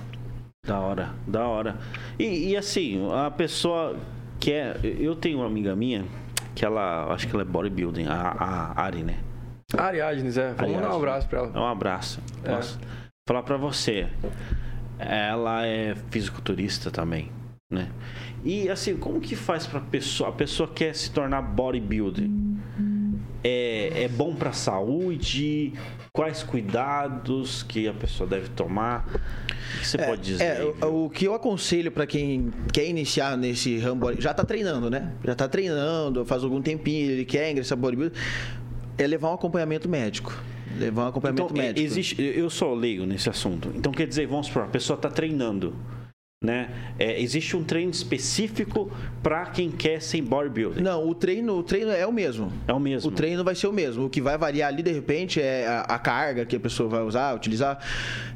Da 0.66 0.80
hora, 0.80 1.14
da 1.28 1.48
hora. 1.48 1.78
E, 2.18 2.50
e 2.50 2.58
assim, 2.58 3.08
a 3.14 3.30
pessoa 3.30 3.96
quer. 4.40 4.80
Eu 4.84 5.16
tenho 5.16 5.40
uma 5.40 5.48
amiga 5.48 5.76
minha 5.76 6.06
que 6.54 6.66
ela. 6.66 7.14
Acho 7.14 7.28
que 7.28 7.34
ela 7.34 7.44
é 7.44 7.46
bodybuilding, 7.46 8.08
a, 8.08 8.14
a 8.14 8.82
Ari, 8.82 9.04
né? 9.04 9.18
Ariadnes, 9.78 10.38
é. 10.38 10.54
Vamos 10.54 10.82
dar 10.82 10.92
um 10.92 10.98
abraço 10.98 11.28
pra 11.28 11.40
ela. 11.40 11.60
Um 11.60 11.66
abraço. 11.66 12.22
É. 12.44 12.56
Posso 12.56 12.80
falar 13.28 13.44
pra 13.44 13.58
você. 13.58 14.08
Ela 14.98 15.66
é 15.66 15.96
fisiculturista 16.10 16.90
também, 16.90 17.32
né? 17.72 17.90
E 18.44 18.70
assim, 18.70 18.96
como 18.96 19.20
que 19.20 19.36
faz 19.36 19.68
pra 19.68 19.82
pessoa? 19.82 20.30
A 20.30 20.32
pessoa 20.32 20.70
quer 20.70 20.94
se 20.96 21.12
tornar 21.12 21.42
bodybuilder. 21.42 22.30
É, 23.48 24.04
é 24.06 24.08
bom 24.08 24.34
pra 24.34 24.52
saúde? 24.52 25.74
Quais 26.12 26.42
cuidados 26.42 27.62
que 27.62 27.88
a 27.88 27.94
pessoa 27.94 28.28
deve 28.28 28.50
tomar? 28.50 29.06
O 29.08 29.80
que 29.80 29.88
você 29.88 29.98
é, 29.98 30.06
pode 30.06 30.22
dizer? 30.22 30.44
É, 30.44 30.86
o, 30.86 31.10
que 31.10 31.26
eu 31.26 31.36
aconselho 31.36 31.92
para 31.92 32.08
quem 32.08 32.52
quer 32.74 32.88
iniciar 32.88 33.38
nesse 33.38 33.78
ramo, 33.78 34.20
já 34.20 34.34
tá 34.34 34.44
treinando, 34.44 34.90
né? 34.90 35.14
Já 35.24 35.36
tá 35.36 35.48
treinando, 35.48 36.26
faz 36.26 36.44
algum 36.44 36.62
tempinho, 36.62 37.12
ele 37.12 37.26
quer 37.26 37.52
ingressar 37.52 37.78
bodybuilder 37.78 38.18
é 38.98 39.08
levar 39.08 39.32
um 39.32 39.34
acompanhamento 39.34 39.88
médico. 39.88 40.34
Levar 40.78 41.06
um 41.06 41.08
acompanhamento 41.08 41.54
então, 41.54 41.58
médico. 41.58 41.86
Existe, 41.86 42.22
eu 42.22 42.50
sou 42.50 42.74
leigo 42.74 43.06
nesse 43.06 43.30
assunto. 43.30 43.72
Então, 43.76 43.92
quer 43.92 44.08
dizer, 44.08 44.28
vamos 44.28 44.48
supor, 44.48 44.64
a 44.64 44.68
pessoa 44.68 44.96
está 44.96 45.10
treinando. 45.10 45.76
Né? 46.46 46.70
É, 47.00 47.20
existe 47.20 47.58
um 47.58 47.64
treino 47.64 47.92
específico 47.92 48.92
para 49.24 49.48
quem 49.48 49.72
quer 49.72 50.00
ser 50.00 50.22
bodybuilding? 50.22 50.82
Não, 50.82 51.10
o 51.10 51.16
treino, 51.16 51.58
o 51.58 51.64
treino 51.64 51.90
é 51.90 52.06
o 52.06 52.12
mesmo. 52.12 52.54
É 52.68 52.74
o 52.74 52.80
mesmo. 52.80 53.10
O 53.10 53.12
treino 53.12 53.44
vai 53.44 53.56
ser 53.56 53.68
o 53.68 53.74
mesmo. 53.74 54.06
O 54.06 54.10
que 54.10 54.22
vai 54.22 54.38
variar 54.38 54.70
ali, 54.70 54.84
de 54.84 54.92
repente, 54.92 55.42
é 55.42 55.66
a, 55.66 55.82
a 55.82 55.98
carga 55.98 56.46
que 56.46 56.56
a 56.56 56.60
pessoa 56.60 56.88
vai 56.88 57.02
usar, 57.02 57.36
utilizar. 57.36 57.80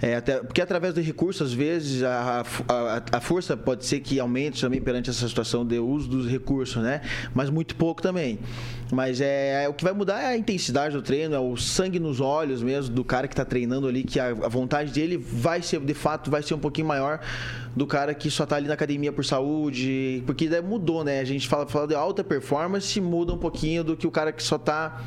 É, 0.01 0.16
até, 0.16 0.39
porque 0.39 0.62
através 0.62 0.93
do 0.93 1.01
recurso, 1.01 1.43
às 1.43 1.53
vezes, 1.53 2.01
a, 2.01 2.43
a, 2.68 3.18
a, 3.18 3.22
força 3.22 3.55
pode 3.55 3.86
ser 3.86 3.99
que 3.99 4.20
aumente 4.20 4.60
também 4.60 4.82
perante 4.82 5.12
essa 5.12 5.28
situação 5.28 5.64
de 5.64 5.78
uso 5.78 6.10
dos 6.10 6.28
recursos, 6.28 6.82
né? 6.82 7.01
Mas 7.34 7.51
muito 7.51 7.76
pouco 7.76 8.01
também. 8.01 8.39
Mas 8.92 9.22
é, 9.22 9.66
é 9.66 9.70
o 9.70 9.74
que 9.74 9.84
vai 9.84 9.94
mudar 9.94 10.22
é 10.22 10.28
a 10.28 10.38
intensidade 10.38 10.96
do 10.96 11.02
treino, 11.02 11.36
é 11.36 11.40
o 11.40 11.56
sangue 11.56 12.00
nos 12.00 12.20
olhos 12.20 12.64
mesmo 12.64 12.96
do 12.96 13.04
cara 13.04 13.28
que 13.28 13.34
está 13.34 13.46
treinando 13.46 13.88
ali, 13.88 14.04
que 14.04 14.20
a, 14.20 14.30
a 14.30 14.48
vontade 14.48 14.92
dele 14.92 15.16
vai 15.18 15.62
ser, 15.62 15.80
de 15.80 15.94
fato, 15.94 16.32
vai 16.32 16.42
ser 16.42 16.56
um 16.56 16.60
pouquinho 16.60 16.88
maior 16.88 17.20
do 17.76 17.86
cara 17.86 18.14
que 18.16 18.32
só 18.32 18.46
tá 18.46 18.56
ali 18.56 18.68
na 18.68 18.74
academia 18.74 19.12
por 19.14 19.24
saúde, 19.24 20.24
porque 20.26 20.50
mudou, 20.62 21.04
né? 21.04 21.20
A 21.20 21.24
gente 21.24 21.48
fala, 21.48 21.68
fala 21.68 21.88
de 21.88 21.96
alta 21.96 22.24
performance, 22.24 23.00
muda 23.00 23.34
um 23.34 23.38
pouquinho 23.38 23.84
do 23.84 23.96
que 23.96 24.08
o 24.08 24.12
cara 24.12 24.32
que 24.32 24.42
só 24.42 24.58
tá 24.58 25.04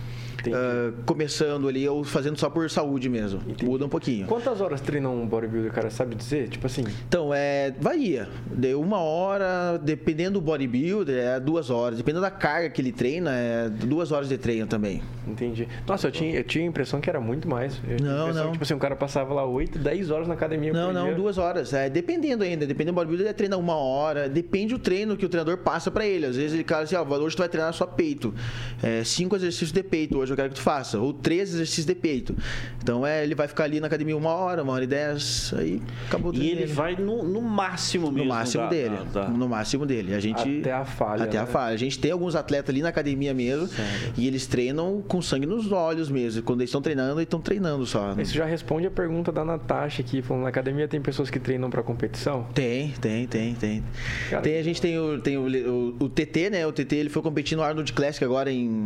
uh, 0.51 0.93
começando 1.05 1.69
ali 1.69 1.89
ou 1.89 2.05
fazendo 2.05 2.39
só 2.39 2.49
por 2.51 2.69
saúde 2.71 3.09
mesmo. 3.09 3.41
Entendi. 3.47 3.65
Muda 3.65 3.87
um 3.87 3.89
pouquinho. 3.89 4.27
Quantas 4.27 4.61
horas 4.61 4.81
treina 4.81 5.09
um 5.09 5.27
bodybuilder, 5.27 5.73
cara? 5.73 5.91
Sabe 5.91 6.15
dizer? 6.15 6.49
Tipo 6.49 6.67
assim? 6.67 6.85
Então, 7.09 7.33
é, 7.35 7.73
varia. 7.81 8.29
De 8.51 8.75
uma 8.75 8.99
hora, 8.99 9.79
dependendo 9.83 10.33
do 10.33 10.41
bodybuilder, 10.41 11.17
é 11.17 11.41
duas 11.41 11.71
horas. 11.71 11.99
Dependendo 11.99 12.23
da 12.23 12.31
carga 12.31 12.71
que 12.71 12.81
ele 12.81 12.93
treina, 12.93 13.31
é 13.33 13.69
duas 13.69 14.13
horas 14.13 14.29
de 14.29 14.39
treino 14.39 14.67
também. 14.67 15.03
Entendi. 15.27 15.69
Nossa, 15.87 16.09
eu 16.09 16.13
tinha, 16.13 16.35
eu 16.35 16.45
tinha 16.45 16.65
a 16.65 16.69
impressão 16.69 17.01
que 17.01 17.09
era 17.09 17.21
muito 17.21 17.49
mais. 17.49 17.81
Eu 17.89 18.05
não, 18.05 18.33
não. 18.33 18.47
Que, 18.47 18.53
tipo 18.53 18.65
assim, 18.65 18.75
um 18.75 18.79
cara 18.79 18.97
passava 18.97 19.33
lá 19.33 19.45
8, 19.45 19.79
10 19.79 20.11
horas 20.11 20.29
na 20.29 20.35
academia. 20.35 20.73
Não, 20.73 20.93
não, 20.93 21.07
dia. 21.07 21.15
duas 21.15 21.39
horas. 21.39 21.73
É, 21.73 21.89
dependendo 21.89 22.43
ainda. 22.43 22.67
Dependendo 22.67 22.93
do 22.93 22.97
bodybuilder, 22.97 23.27
ele 23.27 23.35
treina 23.35 23.57
uma 23.57 23.77
hora. 23.77 24.29
Depende 24.29 24.75
do 24.75 24.79
treino 24.79 25.17
que 25.17 25.25
o 25.25 25.29
treinador 25.29 25.59
passa 25.59 25.91
para 25.91 26.07
ele. 26.07 26.27
Às 26.27 26.37
vezes 26.37 26.55
ele 26.55 26.65
fala 26.65 26.83
assim, 26.83 26.97
ó, 26.97 27.05
hoje 27.05 27.37
tu 27.37 27.41
vai 27.41 27.49
treinar 27.49 27.73
só 27.73 27.87
peito. 27.87 28.35
É, 28.83 29.05
cinco 29.05 29.37
exercícios 29.37 29.73
de 29.73 29.83
peito 29.83 30.19
hoje 30.19 30.32
eu 30.33 30.37
quero 30.37 30.49
que 30.51 30.57
tu 30.57 30.63
faça. 30.63 30.99
Ou 30.99 31.13
três 31.13 31.55
exercícios 31.55 31.87
de 31.87 31.95
peito. 31.95 32.35
Então 32.83 33.07
é, 33.07 33.23
ele 33.23 33.35
vai 33.35 33.49
ficar 33.49 33.65
ali 33.65 33.81
na 33.81 33.87
academia 33.87 34.17
uma 34.17 34.31
hora, 34.31 34.63
uma 34.63 34.73
hora 34.73 34.85
e 34.85 34.87
dez, 34.87 35.53
aí 35.57 35.81
acabou 36.07 36.35
E 36.35 36.51
ele 36.51 36.67
vai 36.67 36.97
no, 36.97 37.23
no 37.23 37.41
máximo 37.41 38.11
mesmo. 38.11 38.29
No 38.29 38.35
máximo 38.35 38.65
da, 38.65 38.71
dele. 38.71 38.97
Da, 39.13 39.23
da... 39.23 39.29
No 39.29 39.49
máximo 39.49 39.87
dele. 39.87 40.15
A 40.15 40.21
gente, 40.21 40.61
até 40.61 40.73
a 40.73 40.85
falha. 40.85 41.25
Até 41.25 41.37
né? 41.37 41.45
a 41.45 41.47
falha. 41.47 41.75
A 41.75 41.79
gente 41.79 41.99
tem 41.99 42.11
alguns 42.11 42.35
atletas 42.35 42.71
ali 42.71 42.83
na 42.83 42.89
academia 42.89 43.35
mesmo 43.35 43.67
Sério? 43.69 44.13
e 44.17 44.27
eles 44.27 44.47
treinam 44.47 45.03
com 45.07 45.23
sangue 45.23 45.47
nos 45.47 45.71
olhos 45.73 46.11
mesmo. 46.11 46.43
Quando 46.43 46.61
eles 46.61 46.71
estão 46.71 46.83
treinando, 46.83 47.15
eles 47.15 47.27
estão 47.27 47.41
treinando 47.41 47.87
só. 47.87 48.15
Isso 48.19 48.35
já 48.35 48.45
responde 48.45 48.87
a 48.87 48.91
pergunta 48.91 49.31
da 49.31 49.45
Natasha 49.45 50.03
aqui, 50.03 50.23
falando 50.23 50.45
na 50.45 50.49
academia 50.49 50.89
tem 50.89 51.01
pessoas 51.01 51.31
que 51.31 51.39
treinam 51.39 51.71
para 51.71 51.83
competição? 51.83 52.47
Tem, 52.55 52.91
tem, 53.01 53.27
tem, 53.27 53.55
tem. 53.55 53.85
Cara, 54.31 54.43
tem 54.43 54.59
a 54.59 54.63
gente 54.63 54.81
tem 54.81 54.99
o, 54.99 55.21
tem 55.21 55.37
o, 55.37 55.47
o, 55.47 56.05
o, 56.05 56.09
TT, 56.09 56.51
né? 56.51 56.67
O 56.67 56.73
TT 56.73 56.97
ele 56.97 57.09
foi 57.09 57.23
competir 57.23 57.57
no 57.57 57.63
Arnold 57.63 57.93
Classic 57.93 58.25
agora 58.25 58.51
em, 58.51 58.85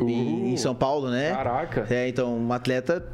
uh. 0.00 0.08
em, 0.08 0.56
São 0.56 0.73
Paulo, 0.74 1.10
né? 1.10 1.30
Caraca. 1.30 1.86
É, 1.90 2.08
então, 2.08 2.36
um 2.36 2.52
atleta 2.52 3.06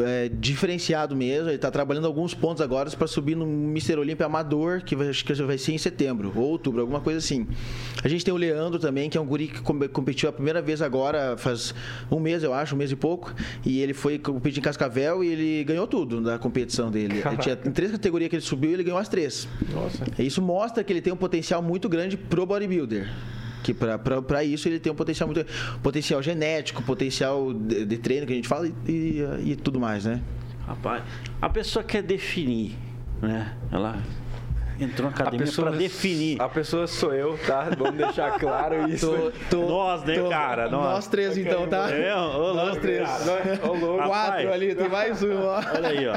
é, 0.00 0.28
diferenciado 0.28 1.14
mesmo. 1.14 1.48
Ele 1.48 1.58
tá 1.58 1.70
trabalhando 1.70 2.06
alguns 2.06 2.34
pontos 2.34 2.60
agora 2.60 2.90
para 2.90 3.06
subir 3.06 3.34
no 3.34 3.46
Mister 3.46 3.98
Olímpia 3.98 4.26
Amador, 4.26 4.82
que 4.82 4.96
vai, 4.96 5.08
acho 5.08 5.24
que 5.24 5.32
vai 5.34 5.58
ser 5.58 5.72
em 5.72 5.78
setembro 5.78 6.32
ou 6.34 6.42
outubro, 6.42 6.80
alguma 6.80 7.00
coisa 7.00 7.18
assim. 7.18 7.46
A 8.02 8.08
gente 8.08 8.24
tem 8.24 8.32
o 8.32 8.36
Leandro 8.36 8.78
também, 8.78 9.08
que 9.08 9.16
é 9.16 9.20
um 9.20 9.26
guri 9.26 9.48
que 9.48 9.60
competiu 9.60 10.28
a 10.28 10.32
primeira 10.32 10.60
vez 10.60 10.82
agora, 10.82 11.36
faz 11.36 11.74
um 12.10 12.18
mês, 12.18 12.42
eu 12.42 12.52
acho, 12.52 12.74
um 12.74 12.78
mês 12.78 12.90
e 12.90 12.96
pouco. 12.96 13.34
E 13.64 13.80
ele 13.80 13.94
foi 13.94 14.18
competir 14.18 14.60
em 14.60 14.62
Cascavel 14.62 15.22
e 15.22 15.28
ele 15.28 15.64
ganhou 15.64 15.86
tudo 15.86 16.20
da 16.20 16.38
competição 16.38 16.90
dele. 16.90 17.22
Ele 17.24 17.36
tinha, 17.38 17.58
em 17.64 17.70
três 17.70 17.90
categorias 17.90 18.28
que 18.28 18.36
ele 18.36 18.42
subiu, 18.42 18.72
ele 18.72 18.82
ganhou 18.82 18.98
as 18.98 19.08
três. 19.08 19.48
Nossa. 19.72 20.04
Isso 20.18 20.42
mostra 20.42 20.82
que 20.82 20.92
ele 20.92 21.00
tem 21.00 21.12
um 21.12 21.16
potencial 21.16 21.62
muito 21.62 21.88
grande 21.88 22.16
pro 22.16 22.44
bodybuilder 22.46 23.08
que 23.62 23.72
para 23.72 24.44
isso 24.44 24.68
ele 24.68 24.78
tem 24.78 24.92
um 24.92 24.96
potencial 24.96 25.28
muito 25.28 25.46
potencial 25.82 26.22
genético, 26.22 26.82
potencial 26.82 27.52
de, 27.52 27.84
de 27.84 27.98
treino 27.98 28.26
que 28.26 28.32
a 28.32 28.36
gente 28.36 28.48
fala 28.48 28.66
e, 28.66 28.72
e, 28.90 29.52
e, 29.52 29.56
tudo 29.56 29.78
mais, 29.78 30.04
né? 30.04 30.20
Rapaz, 30.66 31.02
a 31.40 31.48
pessoa 31.48 31.84
quer 31.84 32.02
definir, 32.02 32.76
né? 33.20 33.56
Ela 33.70 34.02
entrou 34.80 35.08
na 35.08 35.14
academia 35.14 35.52
para 35.52 35.70
definir. 35.70 36.40
A 36.40 36.48
pessoa 36.48 36.86
sou 36.86 37.14
eu, 37.14 37.38
tá? 37.46 37.68
Vamos 37.76 37.96
deixar 37.96 38.38
claro 38.38 38.88
isso. 38.90 39.32
Tô, 39.50 39.60
tô, 39.60 39.68
nós, 39.68 40.04
né, 40.04 40.14
tô, 40.16 40.28
cara? 40.28 40.68
Nós, 40.68 40.94
nós 40.94 41.06
três, 41.08 41.36
então, 41.36 41.66
tá? 41.66 41.90
É, 41.90 42.14
ô, 42.14 42.54
nós 42.54 42.78
três. 42.78 43.08
Nós, 43.26 44.06
quatro 44.06 44.52
ali, 44.52 44.74
tem 44.74 44.88
mais 44.88 45.22
um, 45.22 45.42
ó. 45.42 45.60
Olha 45.74 45.88
aí, 45.88 46.06
ó. 46.06 46.14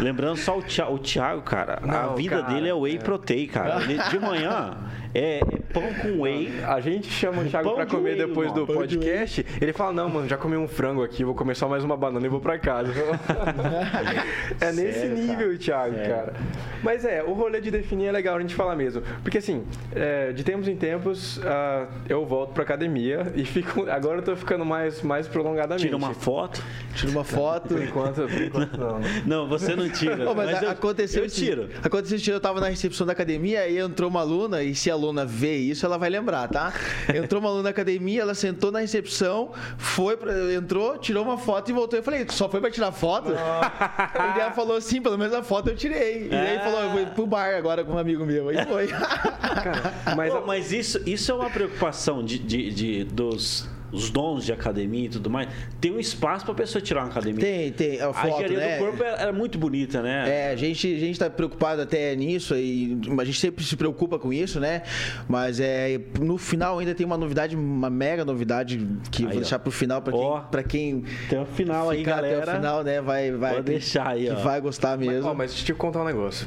Lembrando 0.00 0.36
só 0.36 0.58
o 0.58 0.62
Thiago, 0.62 0.94
o 0.94 0.98
Thiago 0.98 1.42
cara, 1.42 1.80
Não, 1.82 2.12
a 2.12 2.14
vida 2.14 2.42
cara, 2.42 2.54
dele 2.54 2.68
é 2.68 2.74
whey 2.74 2.96
é. 2.96 2.98
protein, 2.98 3.46
cara. 3.46 3.78
De 3.78 4.18
manhã 4.18 4.76
é, 5.14 5.38
é, 5.38 5.40
pão 5.72 5.82
com 6.02 6.22
whey. 6.22 6.52
A 6.64 6.80
gente 6.80 7.10
chama 7.10 7.42
o 7.42 7.44
Thiago 7.44 7.74
pra 7.74 7.86
comer 7.86 8.10
whey, 8.10 8.26
depois 8.26 8.50
mano. 8.50 8.66
do 8.66 8.72
podcast. 8.72 9.42
De 9.42 9.64
ele 9.64 9.72
fala: 9.72 9.92
Não, 9.92 10.08
mano, 10.08 10.28
já 10.28 10.36
comi 10.36 10.56
um 10.56 10.68
frango 10.68 11.02
aqui, 11.02 11.24
vou 11.24 11.34
comer 11.34 11.54
só 11.54 11.68
mais 11.68 11.84
uma 11.84 11.96
banana 11.96 12.24
e 12.24 12.28
vou 12.28 12.40
pra 12.40 12.58
casa. 12.58 12.92
é 14.60 14.72
nesse 14.72 15.00
Sério, 15.00 15.16
nível, 15.16 15.36
cara? 15.36 15.58
Thiago, 15.58 15.94
Sério. 15.94 16.14
cara. 16.14 16.34
Mas 16.82 17.04
é, 17.04 17.22
o 17.22 17.32
rolê 17.32 17.60
de 17.60 17.70
definir 17.70 18.06
é 18.06 18.12
legal 18.12 18.36
a 18.36 18.40
gente 18.40 18.54
falar 18.54 18.76
mesmo. 18.76 19.02
Porque 19.22 19.38
assim, 19.38 19.64
é, 19.94 20.32
de 20.32 20.44
tempos 20.44 20.68
em 20.68 20.76
tempos, 20.76 21.38
uh, 21.38 21.88
eu 22.08 22.24
volto 22.24 22.52
pra 22.52 22.62
academia 22.62 23.32
e 23.34 23.44
fico. 23.44 23.88
Agora 23.90 24.18
eu 24.18 24.22
tô 24.22 24.36
ficando 24.36 24.64
mais, 24.64 25.02
mais 25.02 25.26
prolongadamente. 25.26 25.86
Tira 25.86 25.96
uma 25.96 26.14
foto. 26.14 26.62
Tira 26.94 27.10
uma 27.10 27.24
foto. 27.24 27.68
Por 27.68 27.82
enquanto, 27.82 28.28
por 28.28 28.42
enquanto 28.42 28.78
não. 28.78 28.98
Não, 29.26 29.48
você 29.48 29.74
não 29.74 29.88
tira. 29.88 30.28
Oh, 30.28 30.34
mas, 30.34 30.50
mas 30.50 30.62
eu, 30.62 30.70
aconteceu 30.70 31.24
eu 31.24 31.30
tiro. 31.30 31.68
Aconteceu, 31.82 32.34
eu 32.34 32.40
tava 32.40 32.60
na 32.60 32.68
recepção 32.68 33.06
da 33.06 33.12
academia 33.12 33.68
e 33.68 33.78
entrou 33.78 34.08
uma 34.08 34.20
aluna 34.20 34.62
e 34.62 34.74
se 34.74 34.90
a 34.90 34.96
aluna 34.98 35.24
vê 35.24 35.56
isso, 35.56 35.86
ela 35.86 35.96
vai 35.96 36.10
lembrar, 36.10 36.48
tá? 36.48 36.72
Entrou 37.14 37.40
uma 37.40 37.48
aluna 37.48 37.64
na 37.64 37.70
academia, 37.70 38.22
ela 38.22 38.34
sentou 38.34 38.70
na 38.70 38.80
recepção, 38.80 39.52
foi 39.76 40.16
pra, 40.16 40.52
entrou, 40.54 40.98
tirou 40.98 41.24
uma 41.24 41.38
foto 41.38 41.70
e 41.70 41.72
voltou. 41.72 41.98
Eu 41.98 42.02
falei, 42.02 42.26
só 42.28 42.48
foi 42.48 42.60
pra 42.60 42.70
tirar 42.70 42.92
foto? 42.92 43.32
E 43.32 44.40
ela 44.40 44.52
falou 44.52 44.76
assim, 44.76 45.00
pelo 45.00 45.16
menos 45.16 45.32
a 45.34 45.42
foto 45.42 45.70
eu 45.70 45.76
tirei. 45.76 46.28
E 46.30 46.34
aí 46.34 46.56
é. 46.56 46.60
falou, 46.60 46.80
eu 46.80 46.90
vou 46.90 47.06
pro 47.06 47.26
bar 47.26 47.56
agora 47.56 47.84
com 47.84 47.92
um 47.92 47.98
amigo 47.98 48.24
meu. 48.24 48.48
Aí 48.48 48.64
foi. 48.66 48.88
Cara, 48.88 49.94
mas, 50.16 50.32
Pô, 50.32 50.46
mas 50.46 50.72
isso, 50.72 51.00
isso 51.06 51.30
é 51.30 51.34
uma 51.34 51.50
preocupação 51.50 52.24
de, 52.24 52.38
de, 52.38 52.70
de 52.70 53.04
dos 53.04 53.68
os 53.92 54.10
dons 54.10 54.44
de 54.44 54.52
academia 54.52 55.06
e 55.06 55.08
tudo 55.08 55.30
mais, 55.30 55.48
tem 55.80 55.92
um 55.92 55.98
espaço 55.98 56.44
para 56.44 56.52
a 56.52 56.56
pessoa 56.56 56.80
tirar 56.82 57.02
uma 57.02 57.10
academia. 57.10 57.40
Tem, 57.40 57.72
tem. 57.72 58.00
A, 58.00 58.12
foto, 58.12 58.26
a 58.26 58.28
engenharia 58.28 58.58
né? 58.58 58.78
do 58.78 58.84
corpo 58.84 59.02
era, 59.02 59.16
era, 59.16 59.32
muito 59.32 59.58
bonita, 59.58 60.02
né? 60.02 60.24
É, 60.28 60.50
a 60.50 60.56
gente, 60.56 60.94
a 60.94 60.98
gente 60.98 61.18
tá 61.18 61.30
preocupado 61.30 61.82
até 61.82 62.14
nisso 62.14 62.54
e 62.54 62.98
a 63.18 63.24
gente 63.24 63.38
sempre 63.38 63.64
se 63.64 63.76
preocupa 63.76 64.18
com 64.18 64.32
isso, 64.32 64.60
né? 64.60 64.82
Mas 65.28 65.60
é, 65.60 66.00
no 66.20 66.38
final 66.38 66.78
ainda 66.78 66.94
tem 66.94 67.06
uma 67.06 67.16
novidade, 67.16 67.56
uma 67.56 67.90
mega 67.90 68.24
novidade 68.24 68.78
que 69.10 69.22
aí, 69.22 69.28
eu 69.28 69.30
vou 69.30 69.40
deixar 69.40 69.58
pro 69.58 69.70
final 69.70 70.02
para 70.02 70.12
quem, 70.12 70.40
pra 70.50 70.62
quem 70.62 71.04
tem 71.28 71.40
o 71.40 71.46
final 71.46 71.90
aí, 71.90 72.02
galera. 72.02 72.42
Até 72.42 72.52
o 72.52 72.56
final, 72.56 72.84
né? 72.84 73.00
Vai, 73.00 73.32
vai. 73.32 73.54
Vou 73.54 73.62
deixar 73.62 74.08
aí, 74.08 74.26
que 74.26 74.32
ó. 74.32 74.36
vai 74.36 74.60
gostar 74.60 74.96
mesmo. 74.98 75.14
Mas, 75.14 75.24
ó, 75.24 75.34
mas 75.34 75.50
deixa 75.50 75.62
eu 75.62 75.66
te 75.66 75.78
contar 75.78 76.02
um 76.02 76.06
negócio. 76.06 76.46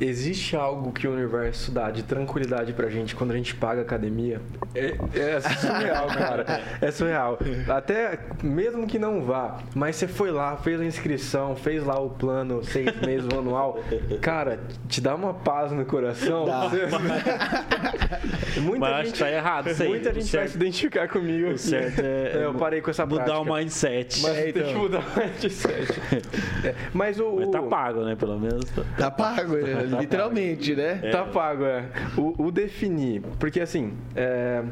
Existe 0.00 0.56
algo 0.56 0.90
que 0.90 1.06
o 1.06 1.12
universo 1.12 1.70
dá 1.70 1.88
de 1.88 2.02
tranquilidade 2.02 2.72
pra 2.72 2.88
gente 2.88 3.14
quando 3.14 3.30
a 3.30 3.36
gente 3.36 3.54
paga 3.54 3.82
academia? 3.82 4.40
É, 4.74 4.96
é 5.16 5.40
surreal, 5.40 6.06
cara. 6.08 6.44
É 6.80 6.90
surreal. 6.90 7.38
Até 7.68 8.18
mesmo 8.42 8.88
que 8.88 8.98
não 8.98 9.22
vá, 9.22 9.60
mas 9.72 9.94
você 9.94 10.08
foi 10.08 10.32
lá, 10.32 10.56
fez 10.56 10.80
a 10.80 10.84
inscrição, 10.84 11.54
fez 11.54 11.84
lá 11.84 11.96
o 12.00 12.10
plano 12.10 12.64
seis 12.64 12.92
meses, 13.02 13.28
o 13.32 13.38
anual. 13.38 13.78
Cara, 14.20 14.58
te 14.88 15.00
dá 15.00 15.14
uma 15.14 15.32
paz 15.32 15.70
no 15.70 15.84
coração. 15.86 16.44
Dá. 16.44 16.68
muita 18.60 18.80
mas 18.80 19.06
gente, 19.06 19.18
tá 19.20 19.30
errado 19.30 19.70
isso 19.70 19.80
aí. 19.80 19.88
Muita 19.90 20.12
gente 20.12 20.26
certo. 20.26 20.42
vai 20.42 20.48
se 20.48 20.56
identificar 20.56 21.08
comigo. 21.08 21.50
O 21.50 21.56
certo 21.58 22.00
é, 22.00 22.32
é, 22.40 22.44
eu 22.44 22.54
parei 22.54 22.80
com 22.80 22.90
essa 22.90 23.06
mudar 23.06 23.26
prática. 23.26 23.40
o 23.42 23.54
mindset. 23.54 24.22
Mas 24.22 24.38
é, 24.38 24.48
então. 24.48 24.62
tem 24.64 24.72
que 24.72 24.78
mudar 24.80 24.98
o 24.98 25.20
mindset. 25.20 26.00
É, 26.64 26.74
mas 26.92 27.20
o, 27.20 27.36
mas 27.36 27.48
tá 27.50 27.62
pago, 27.62 28.02
né? 28.02 28.16
Pelo 28.16 28.40
menos. 28.40 28.64
Tá 28.98 29.08
pago, 29.08 29.54
né? 29.54 29.83
Tá 29.90 29.98
Literalmente, 30.00 30.74
né? 30.74 31.00
É. 31.02 31.10
Tá 31.10 31.24
pago, 31.24 31.64
é. 31.64 31.84
O, 32.16 32.46
o 32.46 32.50
definir. 32.50 33.22
Porque 33.38 33.60
assim, 33.60 33.92
é, 34.14 34.62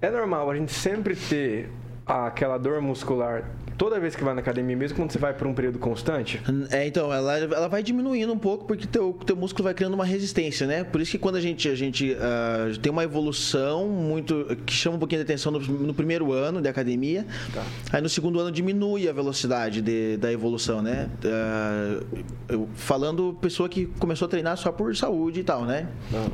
é 0.00 0.10
normal 0.10 0.50
a 0.50 0.56
gente 0.56 0.72
sempre 0.72 1.14
ter 1.14 1.68
aquela 2.08 2.58
dor 2.58 2.80
muscular 2.80 3.44
toda 3.78 4.00
vez 4.00 4.16
que 4.16 4.24
vai 4.24 4.34
na 4.34 4.40
academia, 4.40 4.76
mesmo 4.76 4.96
quando 4.96 5.12
você 5.12 5.18
vai 5.18 5.32
por 5.32 5.46
um 5.46 5.54
período 5.54 5.78
constante? 5.78 6.40
É, 6.70 6.86
então, 6.86 7.12
ela, 7.12 7.38
ela 7.38 7.68
vai 7.68 7.82
diminuindo 7.82 8.32
um 8.32 8.38
pouco 8.38 8.64
porque 8.66 8.86
teu, 8.86 9.12
teu 9.24 9.36
músculo 9.36 9.64
vai 9.64 9.72
criando 9.72 9.94
uma 9.94 10.04
resistência, 10.04 10.66
né? 10.66 10.82
Por 10.82 11.00
isso 11.00 11.12
que 11.12 11.18
quando 11.18 11.36
a 11.36 11.40
gente, 11.40 11.68
a 11.68 11.76
gente 11.76 12.12
uh, 12.12 12.76
tem 12.78 12.90
uma 12.90 13.04
evolução 13.04 13.88
muito 13.88 14.44
que 14.66 14.74
chama 14.74 14.96
um 14.96 14.98
pouquinho 14.98 15.20
de 15.24 15.32
atenção 15.32 15.52
no, 15.52 15.60
no 15.60 15.94
primeiro 15.94 16.32
ano 16.32 16.60
de 16.60 16.68
academia, 16.68 17.24
tá. 17.54 17.64
aí 17.92 18.02
no 18.02 18.08
segundo 18.08 18.40
ano 18.40 18.50
diminui 18.50 19.08
a 19.08 19.12
velocidade 19.12 19.80
de, 19.80 20.16
da 20.16 20.32
evolução, 20.32 20.82
né? 20.82 21.08
Uh, 22.50 22.68
falando 22.74 23.38
pessoa 23.40 23.68
que 23.68 23.86
começou 24.00 24.26
a 24.26 24.28
treinar 24.28 24.56
só 24.56 24.72
por 24.72 24.94
saúde 24.96 25.40
e 25.40 25.44
tal, 25.44 25.64
né? 25.64 25.86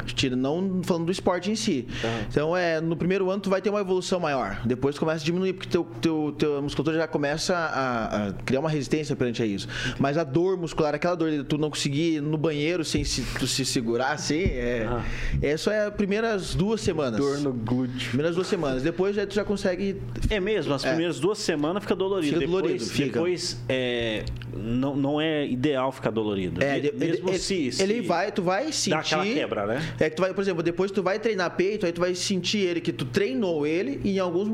Tira, 0.07 0.35
não 0.35 0.81
falando 0.83 1.05
do 1.05 1.13
esporte 1.13 1.51
em 1.51 1.57
si. 1.57 1.87
Tá. 2.01 2.09
Então, 2.31 2.57
é, 2.57 2.81
no 2.81 2.97
primeiro 2.97 3.31
ano 3.31 3.43
tu 3.43 3.51
vai 3.51 3.61
ter 3.61 3.69
uma 3.69 3.81
evolução 3.81 4.19
maior, 4.19 4.63
depois 4.65 4.99
começa 4.99 5.23
a 5.23 5.25
diminuir 5.27 5.53
porque 5.65 5.69
teu, 5.69 5.87
teu, 6.01 6.35
teu 6.37 6.63
musculatura 6.63 6.99
já 6.99 7.09
começa 7.09 7.55
a, 7.57 8.29
a, 8.29 8.33
criar 8.33 8.61
uma 8.61 8.71
resistência 8.71 9.17
perante 9.17 9.43
a 9.43 9.47
isso. 9.47 9.69
Mas 9.99 10.17
a 10.17 10.25
dor 10.25 10.57
muscular, 10.57 10.95
aquela 10.95 11.15
dor 11.15 11.31
de 11.31 11.45
tu 11.45 11.59
não 11.59 11.71
conseguir 11.71 12.17
ir 12.17 12.21
no 12.23 12.37
banheiro 12.37 12.85
sem 12.85 13.05
se, 13.05 13.23
tu 13.39 13.47
se 13.47 13.65
segurar 13.65 14.13
assim, 14.13 14.43
é, 14.43 14.87
ah. 14.89 15.05
essa 15.43 15.73
é 15.73 15.87
as 15.87 15.95
primeiras 15.95 16.55
duas 16.55 16.81
semanas. 16.81 17.19
Dor 17.19 17.39
no 17.39 17.53
glúteo. 17.53 18.09
Primeiras 18.09 18.35
duas 18.35 18.47
semanas. 18.47 18.83
Depois 18.83 19.17
tu 19.17 19.35
já 19.35 19.45
consegue. 19.45 20.01
É 20.31 20.41
mesmo, 20.41 20.75
as 20.75 20.85
é. 20.85 20.89
primeiras 20.89 21.19
duas 21.19 21.39
semanas 21.39 21.83
fica 21.83 21.95
dolorido. 21.95 22.35
Fica 22.35 22.47
dolorido, 22.47 22.73
depois, 22.73 22.91
fica. 22.91 23.13
depois 23.13 23.65
é, 23.69 24.25
não, 24.57 24.97
não 24.97 25.21
é 25.21 25.47
ideal 25.47 25.91
ficar 25.93 26.11
dolorido. 26.11 26.63
É, 26.63 26.81
mesmo 26.93 27.29
ele, 27.29 27.39
se, 27.39 27.73
se, 27.73 27.83
Ele 27.83 28.03
vai, 28.03 28.31
tu 28.31 28.43
vai 28.43 28.73
sentir. 28.73 28.91
Dá 28.91 28.99
aquela 28.99 29.25
quebra, 29.25 29.67
né? 29.67 29.95
É 29.99 30.11
que 30.11 30.17
tu 30.17 30.23
vai, 30.23 30.33
por 30.33 30.41
exemplo, 30.41 30.63
depois 30.63 30.91
tu 30.91 31.03
vai 31.03 31.19
treinar 31.19 31.51
peito, 31.57 31.87
aí 31.87 31.93
tu 31.93 32.01
vai 32.01 32.15
sentir 32.15 32.59
ele 32.59 32.81
que 32.81 32.93
tu 32.93 33.05
treinou 33.05 33.67
ele 33.67 34.01
e 34.05 34.17
em 34.17 34.19
alguns, 34.19 34.49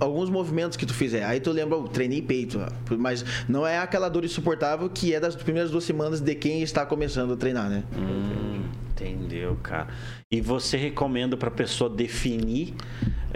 alguns 0.00 0.30
movimentos 0.30 0.55
que 0.78 0.86
tu 0.86 0.94
fizer. 0.94 1.24
Aí 1.24 1.40
tu 1.40 1.50
lembra, 1.52 1.80
treinei 1.92 2.22
peito. 2.22 2.60
Mas 2.98 3.24
não 3.48 3.66
é 3.66 3.78
aquela 3.78 4.08
dor 4.08 4.24
insuportável 4.24 4.88
que 4.88 5.14
é 5.14 5.20
das 5.20 5.36
primeiras 5.36 5.70
duas 5.70 5.84
semanas 5.84 6.20
de 6.20 6.34
quem 6.34 6.62
está 6.62 6.86
começando 6.86 7.34
a 7.34 7.36
treinar, 7.36 7.68
né? 7.68 7.84
Hum, 7.96 8.62
entendeu, 8.90 9.56
cara. 9.62 9.88
E 10.30 10.40
você 10.40 10.76
recomenda 10.76 11.36
para 11.36 11.50
pessoa 11.50 11.90
definir 11.90 12.74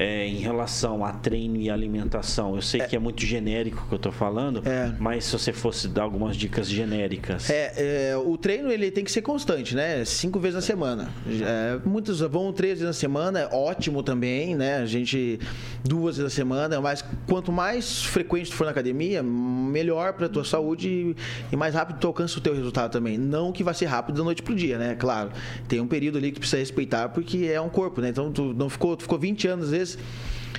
é, 0.01 0.27
em 0.27 0.39
relação 0.39 1.05
a 1.05 1.13
treino 1.13 1.57
e 1.57 1.71
alimentação? 1.71 2.57
Eu 2.57 2.63
sei 2.63 2.81
é, 2.81 2.87
que 2.87 2.97
é 2.97 2.99
muito 2.99 3.25
genérico 3.25 3.85
o 3.85 3.89
que 3.89 3.95
eu 3.95 3.97
estou 3.97 4.13
falando, 4.13 4.63
é, 4.67 4.93
mas 4.99 5.25
se 5.25 5.33
você 5.33 5.53
fosse 5.53 5.87
dar 5.89 6.03
algumas 6.03 6.37
dicas 6.37 6.69
genéricas. 6.69 7.49
É, 7.49 8.11
é, 8.11 8.17
o 8.17 8.37
treino 8.37 8.71
ele 8.71 8.91
tem 8.91 9.05
que 9.05 9.13
ser 9.13 9.23
constante, 9.23 9.75
né? 9.75 10.05
Cinco 10.05 10.41
vezes 10.41 10.57
na 10.57 10.61
semana. 10.61 11.11
É, 11.27 11.79
muitos 11.87 12.21
vão 12.21 12.53
três 12.53 12.81
vezes 12.81 12.87
na 12.87 12.93
semana, 12.93 13.41
é 13.41 13.47
ótimo 13.55 14.03
também, 14.03 14.57
né? 14.57 14.79
A 14.79 14.87
gente 14.87 15.39
duas 15.85 16.17
vezes 16.17 16.33
na 16.33 16.35
semana, 16.35 16.81
mas 16.81 17.05
quanto 17.27 17.53
mais 17.53 18.03
frequente 18.03 18.51
tu 18.51 18.57
for 18.57 18.65
na 18.65 18.71
academia, 18.71 19.23
melhor 19.23 20.13
para 20.15 20.29
tua 20.29 20.45
saúde 20.45 21.15
e, 21.53 21.57
mais 21.57 21.75
rápido 21.75 21.99
tu 21.99 22.07
alcança 22.07 22.39
o 22.39 22.41
teu 22.41 22.55
resultado 22.55 22.91
também. 22.91 23.17
Não 23.17 23.53
que 23.53 23.63
vai 23.63 23.75
ser 23.75 23.87
rápido 23.87 24.17
da 24.17 24.25
noite 24.25 24.43
pro 24.43 24.55
dia, 24.55 24.79
né? 24.79 24.97
Claro, 24.99 25.31
tem 25.69 25.81
um 25.81 25.87
período 25.87 26.19
ali 26.19 26.33
que 26.33 26.41
precisa 26.41 26.59
respeitar 26.59 26.81
respeitar 26.81 27.09
porque 27.11 27.51
é 27.53 27.61
um 27.61 27.69
corpo, 27.69 28.01
né? 28.01 28.09
Então 28.09 28.33
tu 28.33 28.55
não 28.55 28.69
ficou, 28.69 28.97
tu 28.97 29.03
ficou 29.03 29.19
20 29.19 29.49
anos 29.49 29.67
às 29.67 29.71
vezes 29.71 29.90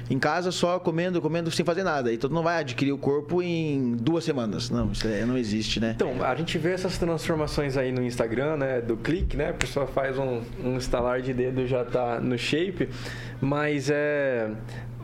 em 0.10 0.20
casa 0.20 0.52
só 0.52 0.78
comendo, 0.80 1.22
comendo 1.22 1.50
sem 1.50 1.66
fazer 1.66 1.84
nada. 1.84 2.14
Então 2.14 2.30
tu 2.30 2.34
não 2.34 2.44
vai 2.44 2.60
adquirir 2.60 2.92
o 2.92 2.98
corpo 2.98 3.42
em 3.42 3.96
duas 3.96 4.24
semanas. 4.24 4.70
Não, 4.70 4.92
isso 4.92 5.08
é, 5.08 5.26
não 5.26 5.38
existe, 5.38 5.80
né? 5.80 5.94
Então, 5.96 6.24
a 6.24 6.36
gente 6.36 6.58
vê 6.58 6.74
essas 6.74 6.98
transformações 6.98 7.78
aí 7.78 7.92
no 7.92 8.04
Instagram, 8.04 8.58
né? 8.58 8.82
Do 8.82 8.98
clique, 8.98 9.38
né? 9.38 9.50
A 9.50 9.54
pessoa 9.54 9.88
faz 9.88 10.18
um, 10.18 10.42
um 10.64 10.78
estalar 10.78 11.22
de 11.22 11.34
dedo 11.34 11.66
já 11.66 11.86
tá 11.86 12.20
no 12.20 12.38
shape. 12.38 12.90
Mas 13.40 13.90
é 13.90 14.52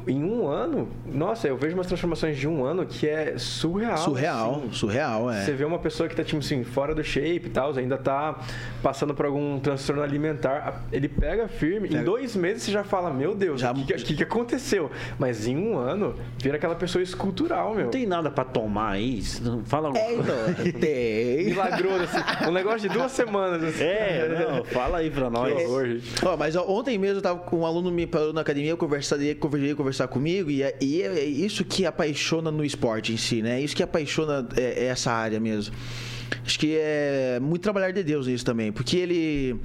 em 0.07 0.23
um 0.23 0.47
ano, 0.47 0.87
nossa, 1.05 1.47
eu 1.47 1.57
vejo 1.57 1.75
umas 1.75 1.87
transformações 1.87 2.37
de 2.37 2.47
um 2.47 2.63
ano 2.63 2.85
que 2.85 3.07
é 3.07 3.37
surreal. 3.37 3.97
Surreal, 3.97 4.55
assim. 4.55 4.73
surreal, 4.73 5.31
é. 5.31 5.43
Você 5.43 5.53
vê 5.53 5.65
uma 5.65 5.79
pessoa 5.79 6.07
que 6.07 6.15
tá, 6.15 6.23
tipo 6.23 6.39
assim, 6.39 6.63
fora 6.63 6.95
do 6.95 7.03
shape 7.03 7.47
e 7.47 7.49
tal, 7.49 7.75
ainda 7.75 7.97
tá 7.97 8.39
passando 8.81 9.13
por 9.13 9.25
algum 9.25 9.59
transtorno 9.59 10.01
alimentar. 10.01 10.83
Ele 10.91 11.07
pega 11.07 11.47
firme, 11.47 11.87
pega. 11.87 12.01
em 12.01 12.03
dois 12.03 12.35
meses 12.35 12.63
você 12.63 12.71
já 12.71 12.83
fala, 12.83 13.11
meu 13.11 13.35
Deus, 13.35 13.61
o 13.61 13.73
que, 13.85 13.93
que, 13.93 14.15
que, 14.15 14.23
aconteceu? 14.23 14.89
Mas 15.19 15.47
em 15.47 15.57
um 15.57 15.77
ano, 15.77 16.15
vira 16.37 16.57
aquela 16.57 16.75
pessoa 16.75 17.01
escultural, 17.01 17.73
meu. 17.73 17.85
Não 17.85 17.91
tem 17.91 18.05
nada 18.05 18.31
para 18.31 18.45
tomar 18.45 18.91
aí? 18.91 19.21
Fala 19.65 19.89
alguma 19.89 20.05
é, 20.05 20.13
então, 20.13 20.71
tem. 20.79 21.45
Milagroso, 21.45 22.03
assim. 22.03 22.47
Um 22.47 22.51
negócio 22.51 22.87
de 22.87 22.89
duas 22.89 23.11
semanas, 23.11 23.63
assim. 23.63 23.83
É, 23.83 24.47
não, 24.47 24.63
fala 24.63 24.99
aí 24.99 25.09
pra 25.09 25.29
nós. 25.29 25.53
Horror, 25.53 25.99
oh, 26.25 26.37
mas 26.37 26.55
ontem 26.55 26.97
mesmo 26.97 27.17
eu 27.17 27.21
tava 27.21 27.39
com 27.39 27.59
um 27.59 27.65
aluno 27.65 27.91
me 27.91 28.05
parou 28.05 28.31
na 28.31 28.41
academia, 28.41 28.71
eu 28.71 28.77
conversaria, 28.77 29.35
conversei, 29.35 29.75
conversar 29.97 30.07
comigo, 30.07 30.51
e 30.51 30.61
é, 30.61 30.77
e 30.79 31.01
é 31.01 31.23
isso 31.25 31.65
que 31.65 31.85
apaixona 31.85 32.51
no 32.51 32.63
esporte 32.63 33.11
em 33.11 33.17
si, 33.17 33.41
né? 33.41 33.59
Isso 33.61 33.75
que 33.75 33.81
apaixona 33.81 34.47
é, 34.55 34.83
é 34.83 34.85
essa 34.85 35.11
área 35.11 35.39
mesmo. 35.39 35.73
Acho 36.45 36.59
que 36.59 36.77
é 36.77 37.39
muito 37.41 37.61
trabalhar 37.63 37.91
de 37.91 38.03
Deus 38.03 38.27
nisso 38.27 38.45
também, 38.45 38.71
porque 38.71 38.97
ele 38.97 39.59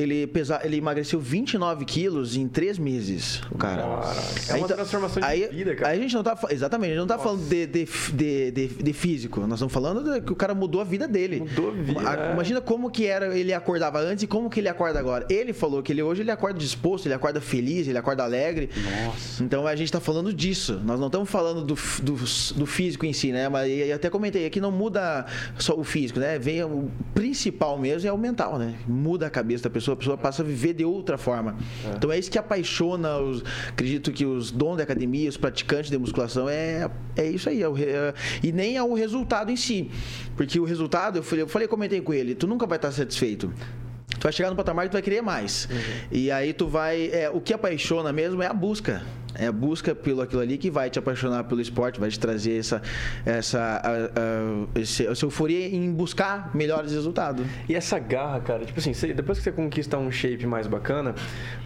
ele, 0.00 0.26
pesa, 0.26 0.60
ele 0.62 0.76
emagreceu 0.76 1.18
29 1.18 1.84
quilos 1.84 2.36
em 2.36 2.46
3 2.46 2.78
meses, 2.78 3.40
o 3.50 3.58
cara. 3.58 3.82
Nossa. 3.82 4.52
É 4.52 4.54
uma 4.56 4.64
então, 4.64 4.76
transformação 4.76 5.20
de 5.20 5.28
aí, 5.28 5.48
vida, 5.48 5.74
cara. 5.74 5.90
Aí 5.90 5.98
a 5.98 6.02
gente 6.02 6.14
não 6.14 6.22
tá, 6.22 6.38
exatamente, 6.50 6.90
a 6.90 6.94
gente 6.94 7.00
não 7.00 7.06
tá 7.06 7.16
Nossa. 7.16 7.28
falando 7.28 7.48
de, 7.48 7.66
de, 7.66 7.88
de, 8.12 8.50
de, 8.50 8.68
de 8.68 8.92
físico, 8.92 9.40
nós 9.40 9.54
estamos 9.54 9.72
falando 9.72 10.04
de, 10.04 10.20
que 10.20 10.32
o 10.32 10.36
cara 10.36 10.54
mudou 10.54 10.80
a 10.80 10.84
vida 10.84 11.08
dele. 11.08 11.40
Mudou 11.40 11.70
a 11.70 11.72
vida. 11.72 12.00
A, 12.08 12.32
imagina 12.32 12.60
como 12.60 12.90
que 12.90 13.06
era, 13.06 13.36
ele 13.36 13.52
acordava 13.52 13.98
antes 13.98 14.22
e 14.22 14.26
como 14.26 14.48
que 14.48 14.60
ele 14.60 14.68
acorda 14.68 14.98
agora. 14.98 15.26
Ele 15.28 15.52
falou 15.52 15.82
que 15.82 15.92
ele 15.92 16.02
hoje 16.02 16.22
ele 16.22 16.30
acorda 16.30 16.58
disposto, 16.58 17.06
ele 17.06 17.14
acorda 17.14 17.40
feliz, 17.40 17.88
ele 17.88 17.98
acorda 17.98 18.22
alegre. 18.22 18.70
Nossa. 19.04 19.42
Então 19.42 19.66
a 19.66 19.74
gente 19.74 19.90
tá 19.90 20.00
falando 20.00 20.32
disso. 20.32 20.80
Nós 20.84 20.98
não 21.00 21.06
estamos 21.06 21.28
falando 21.28 21.62
do, 21.62 21.74
do, 22.02 22.14
do 22.56 22.66
físico 22.66 23.04
em 23.04 23.12
si, 23.12 23.32
né? 23.32 23.48
Mas 23.48 23.70
eu 23.70 23.94
até 23.94 24.08
comentei 24.08 24.46
aqui, 24.46 24.60
não 24.60 24.70
muda 24.70 25.26
só 25.58 25.74
o 25.74 25.84
físico, 25.84 26.20
né? 26.20 26.38
Vem 26.38 26.62
o 26.62 26.90
principal 27.14 27.78
mesmo 27.78 28.08
é 28.08 28.12
o 28.12 28.18
mental, 28.18 28.58
né? 28.58 28.76
Muda 28.86 29.26
a 29.26 29.30
cabeça 29.30 29.64
da 29.64 29.70
pessoa 29.70 29.87
pessoa, 29.88 29.94
a 29.94 29.96
pessoa 29.96 30.18
passa 30.18 30.42
a 30.42 30.44
viver 30.44 30.74
de 30.74 30.84
outra 30.84 31.18
forma. 31.18 31.56
É. 31.84 31.96
Então 31.96 32.10
é 32.10 32.18
isso 32.18 32.30
que 32.30 32.38
apaixona 32.38 33.18
os. 33.18 33.42
Acredito 33.68 34.12
que 34.12 34.24
os 34.24 34.50
donos 34.50 34.78
da 34.78 34.82
academia, 34.82 35.28
os 35.28 35.36
praticantes 35.36 35.90
de 35.90 35.98
musculação, 35.98 36.48
é, 36.48 36.90
é 37.16 37.26
isso 37.26 37.48
aí. 37.48 37.62
É 37.62 37.68
o, 37.68 37.76
é, 37.76 38.14
e 38.42 38.52
nem 38.52 38.76
é 38.76 38.82
o 38.82 38.94
resultado 38.94 39.50
em 39.50 39.56
si. 39.56 39.90
Porque 40.36 40.58
o 40.58 40.64
resultado, 40.64 41.18
eu 41.18 41.22
falei, 41.22 41.42
eu 41.42 41.48
falei, 41.48 41.68
comentei 41.68 42.00
com 42.00 42.12
ele, 42.12 42.34
tu 42.34 42.46
nunca 42.46 42.66
vai 42.66 42.76
estar 42.76 42.92
satisfeito. 42.92 43.52
Tu 44.18 44.22
vai 44.22 44.32
chegar 44.32 44.50
no 44.50 44.56
patamar 44.56 44.86
e 44.86 44.88
tu 44.88 44.94
vai 44.94 45.02
querer 45.02 45.20
mais. 45.20 45.68
Uhum. 45.70 45.78
E 46.10 46.30
aí 46.30 46.52
tu 46.52 46.66
vai. 46.66 47.08
É, 47.12 47.30
o 47.32 47.40
que 47.40 47.52
apaixona 47.52 48.12
mesmo 48.12 48.42
é 48.42 48.46
a 48.46 48.52
busca. 48.52 49.02
É 49.38 49.46
a 49.46 49.52
busca 49.52 49.94
pelo 49.94 50.20
aquilo 50.20 50.42
ali 50.42 50.58
que 50.58 50.70
vai 50.70 50.90
te 50.90 50.98
apaixonar 50.98 51.44
pelo 51.44 51.60
esporte, 51.60 52.00
vai 52.00 52.10
te 52.10 52.18
trazer 52.18 52.58
essa, 52.58 52.82
essa, 53.24 53.60
a, 53.60 53.90
a, 53.90 54.80
esse, 54.80 55.06
essa 55.06 55.24
euforia 55.24 55.68
em 55.68 55.92
buscar 55.92 56.50
melhores 56.54 56.92
resultados. 56.92 57.46
E 57.68 57.74
essa 57.74 57.98
garra, 57.98 58.40
cara, 58.40 58.64
tipo 58.64 58.78
assim, 58.78 58.92
você, 58.92 59.12
depois 59.14 59.38
que 59.38 59.44
você 59.44 59.52
conquista 59.52 59.96
um 59.96 60.10
shape 60.10 60.46
mais 60.46 60.66
bacana, 60.66 61.14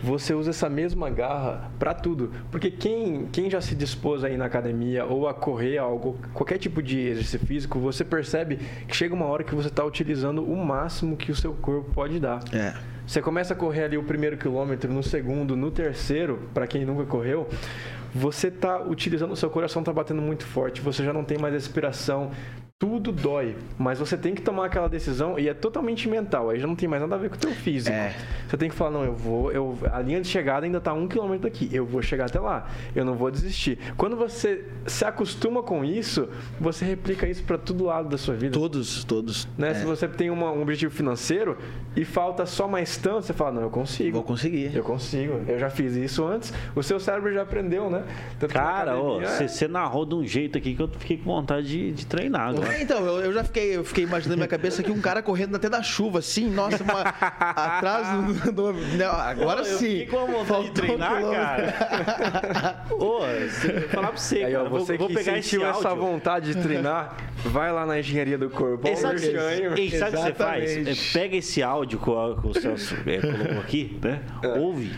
você 0.03 0.35
usa 0.35 0.51
essa 0.51 0.69
mesma 0.69 1.09
garra 1.11 1.71
para 1.79 1.95
tudo. 1.95 2.31
Porque 2.51 2.71
quem, 2.71 3.27
quem 3.33 3.51
já 3.51 3.61
se 3.61 3.75
dispôs 3.75 4.23
aí 4.23 4.37
na 4.37 4.45
academia 4.45 5.05
ou 5.05 5.27
a 5.27 5.35
correr 5.35 5.79
algo, 5.79 6.19
qualquer 6.35 6.59
tipo 6.59 6.83
de 6.83 6.99
exercício 6.99 7.39
físico, 7.41 7.79
você 7.79 8.05
percebe 8.05 8.59
que 8.87 8.95
chega 8.95 9.15
uma 9.15 9.27
hora 9.27 9.43
que 9.43 9.55
você 9.55 9.69
está 9.69 9.85
utilizando 9.85 10.45
o 10.45 10.57
máximo 10.57 11.17
que 11.17 11.33
o 11.33 11.37
seu 11.37 11.55
corpo 11.55 11.91
pode 11.95 12.21
dar. 12.21 12.41
É. 12.53 12.92
Você 13.07 13.21
começa 13.21 13.53
a 13.53 13.57
correr 13.57 13.85
ali 13.85 13.99
o 13.99 14.03
primeiro 14.05 14.37
quilômetro, 14.37 14.93
no 14.93 15.03
segundo, 15.03 15.57
no 15.57 15.71
terceiro, 15.71 16.49
para 16.55 16.67
quem 16.67 16.85
nunca 16.85 17.05
correu, 17.05 17.49
você 18.15 18.49
está 18.49 18.81
utilizando, 18.81 19.33
o 19.33 19.37
seu 19.37 19.51
coração 19.51 19.81
está 19.83 19.93
batendo 19.93 20.23
muito 20.23 20.45
forte, 20.47 20.81
você 20.81 21.05
já 21.05 21.13
não 21.13 21.25
tem 21.25 21.39
mais 21.39 21.53
respiração, 21.53 22.31
tudo 22.83 23.13
dói, 23.13 23.55
mas 23.79 24.01
você 24.01 24.17
tem 24.17 24.35
que 24.35 24.43
tomar 24.43 24.67
aquela 24.67 24.89
decisão 24.89 25.39
e 25.39 25.49
é 25.49 25.55
totalmente 25.55 26.09
mental, 26.09 26.51
aí 26.51 26.59
já 26.59 26.67
não 26.67 26.75
tem 26.75 26.89
mais 26.89 27.01
nada 27.01 27.15
a 27.15 27.19
ver 27.19 27.31
com 27.31 27.37
o 27.37 27.39
teu 27.39 27.53
físico. 27.53 27.95
É. 27.95 28.13
Você 28.49 28.57
tem 28.57 28.69
que 28.69 28.75
falar, 28.75 28.91
não, 28.91 29.05
eu 29.05 29.15
vou, 29.15 29.53
eu, 29.53 29.79
a 29.93 30.01
linha 30.01 30.21
de 30.21 30.27
chegada 30.27 30.67
ainda 30.67 30.79
está 30.79 30.93
um 30.93 31.07
quilômetro 31.07 31.49
daqui, 31.49 31.71
eu 31.73 31.87
vou 31.87 32.03
chegar 32.03 32.25
até 32.25 32.41
lá, 32.41 32.69
eu 32.93 33.05
não 33.05 33.15
vou 33.15 33.31
desistir. 33.31 33.79
Quando 33.97 34.17
você 34.17 34.65
se 34.85 35.05
acostuma 35.05 35.63
com 35.63 35.85
isso, 35.85 36.29
você 36.59 36.85
replica 36.85 37.25
isso 37.25 37.45
para 37.45 37.57
todo 37.57 37.85
lado 37.85 38.09
da 38.09 38.19
sua 38.19 38.35
vida. 38.35 38.53
Todos, 38.53 39.05
todos. 39.05 39.47
Né? 39.57 39.71
É. 39.71 39.75
Se 39.75 39.85
você 39.85 40.09
tem 40.09 40.29
uma, 40.29 40.51
um 40.51 40.63
objetivo 40.63 40.93
financeiro 40.93 41.57
e 41.95 42.05
falta 42.05 42.45
só 42.47 42.67
mais 42.67 42.97
tanto, 42.97 43.27
você 43.27 43.33
fala, 43.33 43.53
não, 43.53 43.63
eu 43.63 43.71
consigo. 43.71 44.15
Vou 44.15 44.25
conseguir. 44.25 44.75
Eu 44.75 44.83
consigo. 44.83 45.41
Eu 45.47 45.57
já 45.57 45.71
fiz 45.71 45.95
isso 45.95 46.27
antes, 46.27 46.53
o 46.75 46.83
seu 46.83 46.99
cérebro 46.99 47.33
já 47.33 47.43
aprendeu, 47.43 47.89
né? 47.89 48.03
Tanto 48.41 48.53
Cara, 48.53 48.97
você 48.97 49.67
é... 49.67 49.69
narrou 49.69 50.05
de 50.05 50.17
um 50.17 50.27
jeito 50.27 50.59
aqui 50.59 50.75
que 50.75 50.83
eu 50.83 50.89
fiquei 50.89 51.17
com 51.17 51.31
vontade 51.31 51.69
de, 51.69 51.93
de 51.93 52.07
treinar 52.07 52.49
agora. 52.49 52.72
É, 52.73 52.83
então, 52.83 53.05
eu, 53.07 53.25
eu, 53.25 53.33
já 53.33 53.45
fiquei, 53.45 53.77
eu 53.77 53.85
fiquei 53.85 54.05
imaginando 54.05 54.37
na 54.37 54.37
minha 54.43 54.49
cabeça 54.49 54.83
que 54.83 54.91
um 54.91 55.01
cara 55.01 55.23
correndo 55.23 55.57
até 55.57 55.69
da 55.69 55.83
chuva, 55.83 56.19
assim, 56.21 56.49
nossa, 56.49 56.83
uma, 56.83 57.01
atrás 57.01 58.09
do, 58.45 58.53
do, 58.53 58.73
Não, 58.73 59.13
agora 59.13 59.65
sim. 59.65 60.01
Fiquei 60.01 60.07
com 60.07 60.19
a 60.19 60.25
vontade 60.27 60.65
de 60.65 60.71
treinar, 60.73 61.25
um 61.25 61.31
cara. 61.33 62.85
Ô, 62.91 63.21
falar 63.91 64.09
pra 64.09 64.17
você, 64.17 64.45
Aí, 64.45 64.57
ó, 64.57 64.59
cara, 64.59 64.71
você 64.71 64.97
vou, 64.97 65.09
vou 65.09 65.17
pegar 65.17 65.43
sentiu 65.43 65.67
essa 65.67 65.95
vontade 65.95 66.55
de 66.55 66.63
treinar, 66.63 67.17
vai 67.45 67.73
lá 67.73 67.87
na 67.87 67.99
engenharia 67.99 68.39
do 68.39 68.51
corpo. 68.51 68.89
E 68.89 68.97
sabe 68.97 69.17
o 69.17 69.75
que 69.75 69.91
você 69.91 70.33
faz? 70.33 70.77
É, 70.77 70.95
pega 71.13 71.37
esse 71.37 71.63
áudio 71.63 71.99
que 71.99 72.11
o 72.11 72.55
Celso 72.55 72.97
é, 73.07 73.19
colocou 73.19 73.61
aqui, 73.61 73.99
né? 74.03 74.23
É. 74.43 74.59
Ouve 74.59 74.93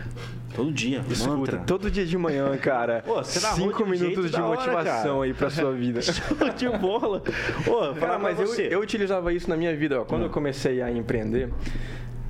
Todo 0.55 0.71
dia, 0.71 1.05
Escuta, 1.11 1.37
mantra. 1.37 1.59
todo 1.67 1.91
dia 1.91 2.07
de 2.07 2.17
manhã, 2.17 2.57
cara. 2.57 3.03
Pô, 3.05 3.17
você 3.17 3.41
Cinco 3.41 3.85
minutos 3.85 4.31
de 4.31 4.41
motivação 4.41 5.19
hora, 5.19 5.27
aí 5.27 5.35
pra 5.35 5.51
sua 5.51 5.73
vida. 5.73 5.99
de 6.57 6.69
bola. 6.79 7.21
Pô, 7.65 7.93
cara, 7.95 8.21
mas 8.21 8.39
eu, 8.39 8.65
eu, 8.67 8.81
utilizava 8.81 9.33
isso 9.33 9.51
na 9.51 9.57
minha 9.57 9.77
vida. 9.77 10.01
Ó. 10.01 10.05
Quando 10.05 10.23
hum. 10.23 10.27
eu 10.27 10.31
comecei 10.31 10.81
a 10.81 10.93
empreender, 10.93 11.51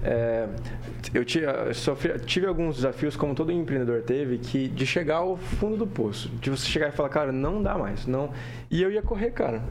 é, 0.03 0.49
eu 1.12 1.22
tive, 1.22 1.47
sofri, 1.75 2.18
tive 2.20 2.47
alguns 2.47 2.77
desafios, 2.77 3.14
como 3.14 3.35
todo 3.35 3.53
empreendedor 3.53 4.01
teve, 4.01 4.39
que 4.39 4.68
de 4.68 4.87
chegar 4.87 5.16
ao 5.16 5.37
fundo 5.37 5.77
do 5.77 5.87
poço. 5.87 6.31
De 6.41 6.49
você 6.49 6.66
chegar 6.66 6.89
e 6.89 6.93
falar, 6.93 7.11
cara, 7.11 7.31
não 7.31 7.62
dá 7.62 7.77
mais. 7.77 8.07
não 8.07 8.31
E 8.70 8.83
eu 8.83 8.91
ia 8.91 9.03
correr, 9.03 9.33
cara. 9.33 9.62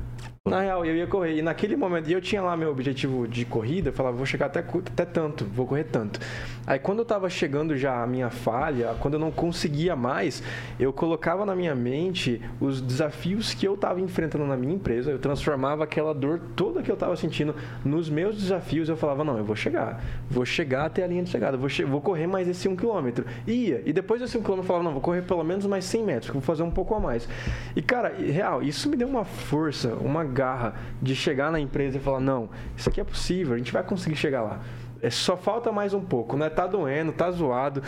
Na 0.45 0.59
real, 0.59 0.85
eu 0.85 0.93
ia 0.93 1.07
correr. 1.07 1.37
E 1.37 1.41
naquele 1.41 1.77
momento, 1.77 2.11
eu 2.11 2.19
tinha 2.19 2.41
lá 2.41 2.57
meu 2.57 2.69
objetivo 2.69 3.25
de 3.25 3.45
corrida, 3.45 3.87
eu 3.87 3.93
falava, 3.93 4.17
vou 4.17 4.25
chegar 4.25 4.47
até, 4.47 4.59
até 4.59 5.05
tanto, 5.05 5.45
vou 5.45 5.65
correr 5.65 5.85
tanto. 5.85 6.19
Aí 6.67 6.77
quando 6.77 6.99
eu 6.99 7.05
tava 7.05 7.29
chegando 7.29 7.77
já 7.77 8.03
a 8.03 8.05
minha 8.05 8.29
falha, 8.29 8.93
quando 8.99 9.13
eu 9.13 9.19
não 9.21 9.31
conseguia 9.31 9.95
mais, 9.95 10.43
eu 10.77 10.91
colocava 10.91 11.45
na 11.45 11.55
minha 11.55 11.73
mente 11.73 12.41
os 12.59 12.81
desafios 12.81 13.53
que 13.53 13.65
eu 13.65 13.77
tava 13.77 14.01
enfrentando 14.01 14.45
na 14.45 14.57
minha 14.57 14.73
empresa, 14.73 15.11
eu 15.11 15.17
transformava 15.17 15.85
aquela 15.85 16.13
dor 16.13 16.41
toda 16.57 16.81
que 16.81 16.91
eu 16.91 16.97
tava 16.97 17.15
sentindo 17.15 17.55
nos 17.85 18.09
meus 18.09 18.35
desafios, 18.35 18.89
eu 18.89 18.97
falava, 18.97 19.23
não, 19.23 19.37
eu 19.37 19.45
vou 19.45 19.55
chegar, 19.55 20.03
vou 20.29 20.45
chegar 20.45 20.87
até 20.87 21.05
a 21.05 21.07
linha 21.07 21.23
de 21.23 21.29
chegada, 21.29 21.55
vou, 21.55 21.69
che 21.69 21.85
vou 21.85 22.01
correr 22.01 22.27
mais 22.27 22.49
esse 22.49 22.67
um 22.67 22.75
quilômetro. 22.75 23.25
Ia. 23.47 23.81
E 23.85 23.93
depois 23.93 24.19
desse 24.19 24.37
um 24.37 24.41
quilômetro 24.41 24.65
eu 24.65 24.67
falava, 24.67 24.83
não, 24.83 24.91
vou 24.91 25.01
correr 25.01 25.21
pelo 25.21 25.43
menos 25.43 25.65
mais 25.65 25.85
100 25.85 26.03
metros, 26.03 26.33
vou 26.33 26.41
fazer 26.41 26.63
um 26.63 26.71
pouco 26.71 26.93
a 26.95 26.99
mais. 26.99 27.29
E 27.77 27.81
cara, 27.81 28.13
real, 28.17 28.61
isso 28.61 28.89
me 28.89 28.97
deu 28.97 29.07
uma 29.07 29.23
força, 29.23 29.95
uma 29.95 30.32
garra 30.34 30.73
de 31.01 31.15
chegar 31.15 31.51
na 31.51 31.59
empresa 31.59 31.97
e 31.97 31.99
falar: 31.99 32.19
não, 32.19 32.49
isso 32.75 32.89
aqui 32.89 32.99
é 32.99 33.03
possível, 33.03 33.53
a 33.53 33.57
gente 33.57 33.71
vai 33.71 33.84
conseguir 33.84 34.15
chegar 34.15 34.41
lá. 34.41 34.59
É, 35.01 35.09
só 35.09 35.36
falta 35.36 35.69
mais 35.71 35.93
um 35.93 35.99
pouco, 35.99 36.38
né? 36.38 36.49
Tá 36.49 36.65
doendo, 36.65 37.11
tá 37.11 37.29
zoado, 37.29 37.84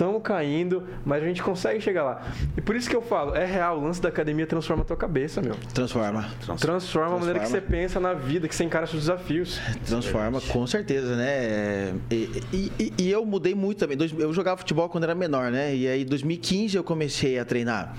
estamos 0.00 0.22
caindo, 0.22 0.82
mas 1.04 1.22
a 1.22 1.26
gente 1.26 1.42
consegue 1.42 1.78
chegar 1.78 2.02
lá. 2.02 2.22
E 2.56 2.60
por 2.60 2.74
isso 2.74 2.88
que 2.88 2.96
eu 2.96 3.02
falo, 3.02 3.34
é 3.34 3.44
real, 3.44 3.78
o 3.78 3.84
lance 3.84 4.00
da 4.00 4.08
academia 4.08 4.46
transforma 4.46 4.82
a 4.82 4.86
tua 4.86 4.96
cabeça, 4.96 5.42
meu. 5.42 5.54
Transforma. 5.74 6.22
Transforma, 6.40 6.58
transforma 6.58 7.16
a 7.16 7.18
maneira 7.18 7.40
que 7.40 7.48
você 7.48 7.60
pensa 7.60 8.00
na 8.00 8.14
vida, 8.14 8.48
que 8.48 8.54
você 8.54 8.64
encara 8.64 8.86
seus 8.86 9.02
desafios. 9.02 9.60
Transforma, 9.84 10.40
com 10.40 10.66
certeza, 10.66 11.14
né? 11.14 11.92
E, 12.10 12.42
e, 12.50 12.92
e, 12.98 13.10
eu 13.10 13.26
mudei 13.26 13.54
muito 13.54 13.78
também. 13.78 13.98
Eu 14.18 14.32
jogava 14.32 14.56
futebol 14.56 14.88
quando 14.88 15.04
era 15.04 15.14
menor, 15.14 15.50
né? 15.50 15.74
E 15.74 15.86
aí, 15.86 16.02
em 16.02 16.06
2015, 16.06 16.76
eu 16.76 16.84
comecei 16.84 17.38
a 17.38 17.44
treinar. 17.44 17.94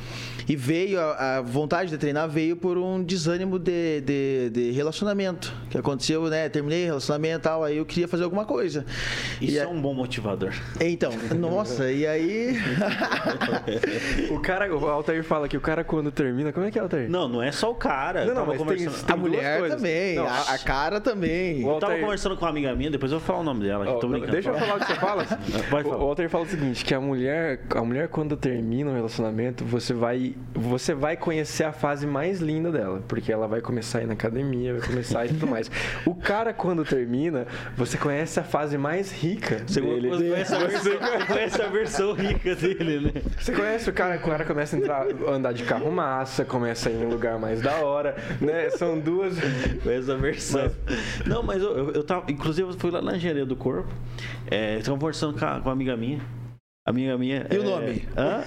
E 0.49 0.55
veio, 0.55 0.99
a, 0.99 1.37
a 1.37 1.41
vontade 1.41 1.91
de 1.91 1.97
treinar 1.97 2.27
veio 2.27 2.55
por 2.55 2.77
um 2.77 3.03
desânimo 3.03 3.59
de, 3.59 4.01
de, 4.01 4.49
de, 4.49 4.71
relacionamento. 4.71 5.53
Que 5.69 5.77
aconteceu, 5.77 6.27
né? 6.29 6.49
Terminei 6.49 6.85
relacionamento 6.85 7.39
e 7.39 7.41
tal, 7.41 7.63
aí 7.63 7.77
eu 7.77 7.85
queria 7.85 8.07
fazer 8.07 8.23
alguma 8.23 8.45
coisa. 8.45 8.85
Isso 9.39 9.53
e 9.53 9.57
é 9.57 9.67
um 9.67 9.79
bom 9.79 9.93
motivador. 9.93 10.53
Então, 10.79 11.11
nossa, 11.37 11.90
e 11.91 12.07
aí. 12.07 12.57
o 14.29 14.39
cara, 14.39 14.73
o 14.73 14.87
Altair 14.87 15.23
fala 15.23 15.47
que 15.47 15.57
o 15.57 15.61
cara 15.61 15.83
quando 15.83 16.11
termina. 16.11 16.51
Como 16.51 16.65
é 16.65 16.71
que 16.71 16.79
é, 16.79 16.81
Altair? 16.81 17.09
Não, 17.09 17.27
não 17.27 17.41
é 17.41 17.51
só 17.51 17.71
o 17.71 17.75
cara. 17.75 18.25
Não, 18.25 18.33
não, 18.33 18.45
mas 18.45 18.61
tem, 18.61 18.89
tem 18.89 19.13
a 19.13 19.17
mulher 19.17 19.69
também, 19.69 20.15
não, 20.15 20.27
a, 20.27 20.41
a, 20.53 20.57
cara 20.57 20.99
também. 21.01 21.61
Eu 21.61 21.79
tava 21.79 21.97
conversando 21.97 22.35
com 22.35 22.45
uma 22.45 22.51
amiga 22.51 22.73
minha, 22.75 22.89
depois 22.89 23.11
eu 23.11 23.19
vou 23.19 23.27
falar 23.27 23.39
o 23.39 23.43
nome 23.43 23.65
dela. 23.65 23.85
Oh, 23.89 24.07
deixa 24.19 24.49
eu 24.49 24.57
falar 24.57 24.75
o 24.75 24.79
que 24.79 24.85
você 24.85 24.95
fala. 24.95 25.23
Vai 25.69 25.83
falar. 25.83 25.97
O 25.97 26.01
Altair 26.01 26.29
fala 26.29 26.43
o 26.43 26.47
seguinte: 26.47 26.83
que 26.83 26.93
a 26.93 26.99
mulher, 26.99 27.61
a 27.75 27.83
mulher 27.83 28.07
quando 28.07 28.35
termina 28.35 28.91
um 28.91 28.95
relacionamento, 28.95 29.63
você 29.65 29.93
vai 29.93 30.35
você 30.53 30.93
vai 30.93 31.17
conhecer 31.17 31.63
a 31.63 31.71
fase 31.71 32.05
mais 32.05 32.39
linda 32.39 32.71
dela, 32.71 33.01
porque 33.07 33.31
ela 33.31 33.47
vai 33.47 33.61
começar 33.61 33.99
a 33.99 34.03
ir 34.03 34.07
na 34.07 34.13
academia, 34.13 34.73
vai 34.73 34.87
começar 34.87 35.25
e 35.25 35.29
tudo 35.29 35.47
mais. 35.47 35.69
O 36.05 36.15
cara, 36.15 36.53
quando 36.53 36.83
termina, 36.83 37.47
você 37.75 37.97
conhece 37.97 38.39
a 38.39 38.43
fase 38.43 38.77
mais 38.77 39.11
rica 39.11 39.63
você 39.65 39.81
dele. 39.81 40.09
Você 40.09 40.29
conhece 40.29 40.55
a, 40.55 40.59
versão, 40.59 40.81
você 40.81 41.25
conhece 41.25 41.61
a 41.61 41.67
versão 41.67 41.80
rica 42.13 42.55
dele, 42.55 42.99
né? 42.99 43.21
Você 43.37 43.53
conhece 43.53 43.89
o 43.89 43.93
cara, 43.93 44.17
o 44.17 44.21
cara 44.21 44.45
começa 44.45 44.75
a 44.75 44.79
entrar, 44.79 45.05
andar 45.27 45.53
de 45.53 45.63
carro 45.63 45.91
massa, 45.91 46.45
começa 46.45 46.89
a 46.89 46.91
ir 46.91 46.95
em 46.95 47.05
um 47.05 47.09
lugar 47.09 47.39
mais 47.39 47.61
da 47.61 47.75
hora, 47.77 48.15
né? 48.39 48.69
São 48.71 48.99
duas. 48.99 49.35
Essa 49.85 50.17
versão. 50.17 50.71
Mas... 50.85 51.27
Não, 51.27 51.43
mas 51.43 51.61
eu, 51.61 51.77
eu, 51.77 51.91
eu 51.91 52.03
tava. 52.03 52.31
Inclusive, 52.31 52.69
eu 52.69 52.73
fui 52.73 52.91
lá 52.91 53.01
na 53.01 53.15
engenharia 53.15 53.45
do 53.45 53.55
corpo. 53.55 53.91
É, 54.49 54.77
estava 54.77 54.97
conversando 54.97 55.37
com, 55.37 55.45
a, 55.45 55.59
com 55.59 55.69
uma 55.69 55.73
amiga 55.73 55.95
minha. 55.95 56.21
Amiga 56.83 57.15
minha. 57.15 57.45
E 57.51 57.55
é... 57.55 57.59
o 57.59 57.63
nome? 57.63 58.07
Hã? 58.17 58.43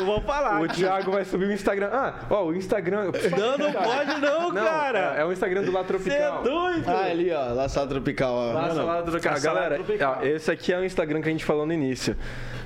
Eu 0.00 0.06
vou 0.06 0.22
falar. 0.22 0.62
O 0.62 0.68
Thiago 0.68 1.12
vai 1.12 1.22
subir 1.26 1.46
o 1.46 1.52
Instagram. 1.52 1.90
Ah, 1.92 2.14
ó, 2.30 2.46
o 2.46 2.54
Instagram. 2.54 3.12
Não, 3.36 3.58
não 3.58 3.72
pode 3.72 4.20
não, 4.20 4.52
não 4.52 4.64
cara. 4.64 5.16
É, 5.16 5.20
é, 5.20 5.24
o 5.26 5.32
Instagram 5.32 5.62
do 5.62 5.72
Lá 5.72 5.84
Tropical. 5.84 6.42
Você 6.42 6.48
é 6.48 6.50
doido. 6.50 6.88
Ah, 6.88 7.04
ali, 7.04 7.30
ó. 7.30 7.52
Lá 7.52 7.68
Salada 7.68 7.92
Tropical. 7.92 8.32
Ó. 8.32 8.52
Lá 8.52 8.74
Salada 8.74 9.02
Tropical. 9.02 9.40
Galera, 9.40 9.74
tropical. 9.74 10.18
Ó, 10.20 10.24
esse 10.24 10.50
aqui 10.50 10.72
é 10.72 10.78
o 10.78 10.84
Instagram 10.84 11.20
que 11.20 11.28
a 11.28 11.32
gente 11.32 11.44
falou 11.44 11.66
no 11.66 11.72
início. 11.74 12.16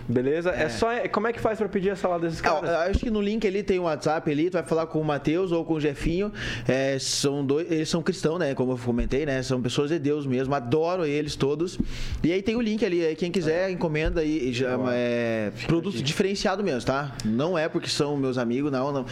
Beleza? 0.08 0.50
É. 0.50 0.64
é, 0.64 0.68
só. 0.68 0.88
Como 1.08 1.26
é 1.26 1.32
que 1.32 1.40
faz 1.40 1.58
pra 1.58 1.68
pedir 1.68 1.90
a 1.90 1.96
salada 1.96 2.26
desses 2.26 2.40
caras? 2.40 2.68
Ah, 2.68 2.84
acho 2.84 3.00
que 3.00 3.10
no 3.10 3.20
link 3.20 3.46
ali 3.46 3.62
tem 3.62 3.78
o 3.78 3.82
um 3.82 3.84
WhatsApp 3.84 4.30
ali, 4.30 4.50
tu 4.50 4.54
vai 4.54 4.62
falar 4.62 4.86
com 4.86 5.00
o 5.00 5.04
Matheus 5.04 5.52
ou 5.52 5.64
com 5.64 5.74
o 5.74 5.80
Jefinho. 5.80 6.32
É, 6.66 6.98
são 6.98 7.44
dois, 7.44 7.70
eles 7.70 7.88
são 7.88 8.02
cristãos, 8.02 8.38
né? 8.38 8.54
Como 8.54 8.72
eu 8.72 8.78
comentei, 8.78 9.26
né? 9.26 9.42
São 9.42 9.60
pessoas 9.60 9.90
de 9.90 9.98
Deus 9.98 10.26
mesmo. 10.26 10.54
Adoro 10.54 11.04
eles 11.04 11.36
todos. 11.36 11.78
E 12.22 12.32
aí 12.32 12.42
tem 12.42 12.56
o 12.56 12.60
link 12.60 12.84
ali. 12.84 13.04
Aí 13.04 13.16
quem 13.16 13.30
quiser, 13.30 13.70
encomenda 13.70 14.20
aí. 14.20 14.52
Já, 14.52 14.78
é, 14.92 15.52
produto 15.66 15.94
aqui. 15.94 16.02
diferenciado 16.02 16.62
mesmo, 16.62 16.86
tá? 16.86 17.12
Não 17.24 17.56
é 17.56 17.68
porque 17.68 17.88
são 17.88 18.16
meus 18.16 18.38
amigos, 18.38 18.70
não, 18.70 18.92
não. 18.92 19.06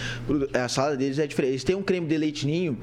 A 0.53 0.69
salada 0.69 0.97
deles 0.97 1.19
é 1.19 1.27
diferente. 1.27 1.53
Eles 1.53 1.65
têm 1.65 1.77
um 1.77 1.83
creme 1.83 2.07
de 2.07 2.17
leite 2.17 2.47
ninho. 2.47 2.79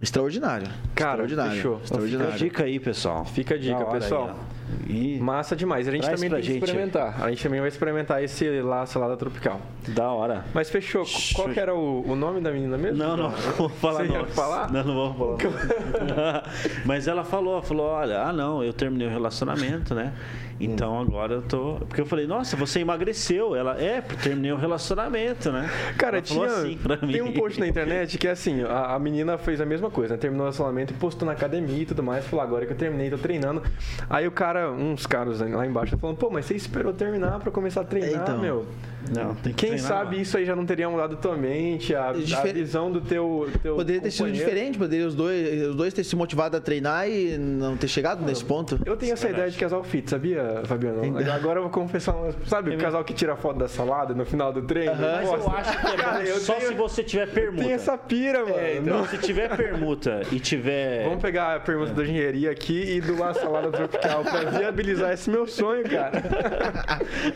Extraordinário. 0.00 0.68
Cara, 0.94 1.24
extraordinário. 1.24 1.56
Fechou. 1.56 1.80
Extraordinário. 1.82 2.32
Fica 2.32 2.44
a 2.44 2.48
dica 2.48 2.64
aí, 2.64 2.78
pessoal. 2.78 3.24
Fica 3.24 3.54
a 3.54 3.58
dica, 3.58 3.84
pessoal. 3.86 4.28
Aí, 4.28 4.55
e 4.88 5.18
Massa 5.18 5.56
demais. 5.56 5.88
A 5.88 5.90
gente 5.90 6.08
também 6.08 6.30
que 6.40 6.52
experimentar. 6.52 7.22
A 7.22 7.28
gente 7.30 7.42
também 7.42 7.60
vai 7.60 7.68
experimentar 7.68 8.22
esse 8.22 8.60
lá, 8.60 8.86
salada 8.86 9.16
tropical. 9.16 9.60
Da 9.88 10.10
hora. 10.10 10.44
Mas 10.54 10.70
fechou. 10.70 11.04
Qual 11.34 11.48
que 11.48 11.58
era 11.58 11.74
o, 11.74 12.08
o 12.08 12.14
nome 12.14 12.40
da 12.40 12.50
menina 12.50 12.76
mesmo? 12.76 12.98
Não, 12.98 13.16
não, 13.16 13.30
vou 13.56 13.68
falar 13.68 14.06
Você 14.06 14.12
não. 14.12 14.26
falar? 14.26 14.72
Não, 14.72 14.84
não 14.84 14.94
vou 14.94 15.38
falar. 15.38 16.50
Mas 16.84 17.08
ela 17.08 17.24
falou, 17.24 17.60
falou, 17.62 17.86
olha, 17.86 18.22
ah 18.22 18.32
não, 18.32 18.62
eu 18.62 18.72
terminei 18.72 19.06
o 19.06 19.10
relacionamento, 19.10 19.94
né? 19.94 20.12
Então 20.58 20.98
agora 20.98 21.34
eu 21.34 21.42
tô. 21.42 21.74
Porque 21.86 22.00
eu 22.00 22.06
falei, 22.06 22.26
nossa, 22.26 22.56
você 22.56 22.80
emagreceu. 22.80 23.54
Ela, 23.54 23.80
é, 23.80 24.00
terminei 24.00 24.52
o 24.52 24.56
relacionamento, 24.56 25.52
né? 25.52 25.68
Cara, 25.98 26.22
tinha. 26.22 26.46
Assim 26.46 26.78
tem 27.12 27.22
um 27.22 27.32
post 27.32 27.60
na 27.60 27.66
internet 27.66 28.16
que 28.16 28.26
é 28.26 28.30
assim: 28.30 28.62
a, 28.62 28.94
a 28.94 28.98
menina 28.98 29.36
fez 29.36 29.60
a 29.60 29.66
mesma 29.66 29.90
coisa, 29.90 30.14
né? 30.14 30.18
terminou 30.18 30.44
o 30.44 30.46
relacionamento 30.46 30.92
e 30.92 30.96
postou 30.96 31.26
na 31.26 31.32
academia 31.32 31.82
e 31.82 31.86
tudo 31.86 32.02
mais. 32.02 32.24
Falou, 32.26 32.44
agora 32.44 32.66
que 32.66 32.72
eu 32.72 32.76
terminei, 32.76 33.10
tô 33.10 33.18
treinando. 33.18 33.62
Aí 34.08 34.26
o 34.26 34.30
cara, 34.30 34.55
uns 34.70 35.06
caras 35.06 35.40
lá 35.40 35.66
embaixo, 35.66 35.96
falando, 35.98 36.16
pô, 36.16 36.30
mas 36.30 36.46
você 36.46 36.54
esperou 36.54 36.92
terminar 36.92 37.38
pra 37.40 37.50
começar 37.50 37.80
a 37.82 37.84
treinar, 37.84 38.22
então, 38.22 38.38
meu. 38.38 38.66
Não, 39.14 39.34
tem 39.34 39.52
que 39.52 39.66
Quem 39.66 39.70
treinar, 39.70 39.88
sabe 39.88 40.20
isso 40.20 40.36
aí 40.36 40.44
já 40.44 40.56
não 40.56 40.66
teria 40.66 40.88
mudado 40.88 41.16
tua 41.16 41.36
mente, 41.36 41.94
a, 41.94 42.12
Difer... 42.12 42.50
a 42.50 42.52
visão 42.52 42.90
do 42.90 43.00
teu. 43.00 43.48
teu 43.62 43.76
poderia 43.76 44.00
ter 44.00 44.10
sido 44.10 44.32
diferente, 44.32 44.78
poderia 44.78 45.06
os 45.06 45.14
dois, 45.14 45.68
os 45.68 45.76
dois 45.76 45.92
ter 45.92 46.04
se 46.04 46.16
motivado 46.16 46.56
a 46.56 46.60
treinar 46.60 47.08
e 47.08 47.36
não 47.38 47.76
ter 47.76 47.88
chegado 47.88 48.24
nesse 48.24 48.44
ponto. 48.44 48.78
Eu 48.84 48.96
tenho 48.96 49.12
essa 49.12 49.28
ideia 49.28 49.50
de 49.50 49.58
casal 49.58 49.82
fit, 49.82 50.08
sabia, 50.08 50.62
Fabiano? 50.64 51.02
Agora 51.32 51.58
eu 51.58 51.62
vou 51.62 51.70
confessar, 51.70 52.14
sabe, 52.46 52.74
o 52.74 52.78
casal 52.78 53.04
que 53.04 53.14
tira 53.14 53.36
foto 53.36 53.58
da 53.58 53.68
salada 53.68 54.14
no 54.14 54.24
final 54.24 54.52
do 54.52 54.62
treino? 54.62 54.92
Uhum, 54.92 54.98
mas 55.00 55.28
eu 55.28 55.50
acho 55.50 55.80
que 55.80 55.86
é 55.86 55.96
Cara, 55.96 56.40
só 56.40 56.54
tenho, 56.54 56.68
se 56.68 56.74
você 56.74 57.02
tiver 57.02 57.26
permuta. 57.28 57.64
Tem 57.64 57.72
essa 57.72 57.98
pira, 57.98 58.40
mano. 58.40 58.56
É, 58.56 58.76
então. 58.76 59.06
Se 59.06 59.18
tiver 59.18 59.56
permuta 59.56 60.22
e 60.30 60.38
tiver. 60.40 61.04
Vamos 61.04 61.22
pegar 61.22 61.56
a 61.56 61.60
permuta 61.60 61.92
é. 61.92 61.94
da 61.94 62.02
engenharia 62.02 62.50
aqui 62.50 62.96
e 62.96 63.00
doar 63.00 63.30
a 63.30 63.34
salada 63.34 63.70
tropical 63.70 64.22
pra 64.22 64.50
viabilizar 64.50 65.12
esse 65.12 65.30
meu 65.30 65.46
sonho, 65.46 65.84
cara. 65.88 66.22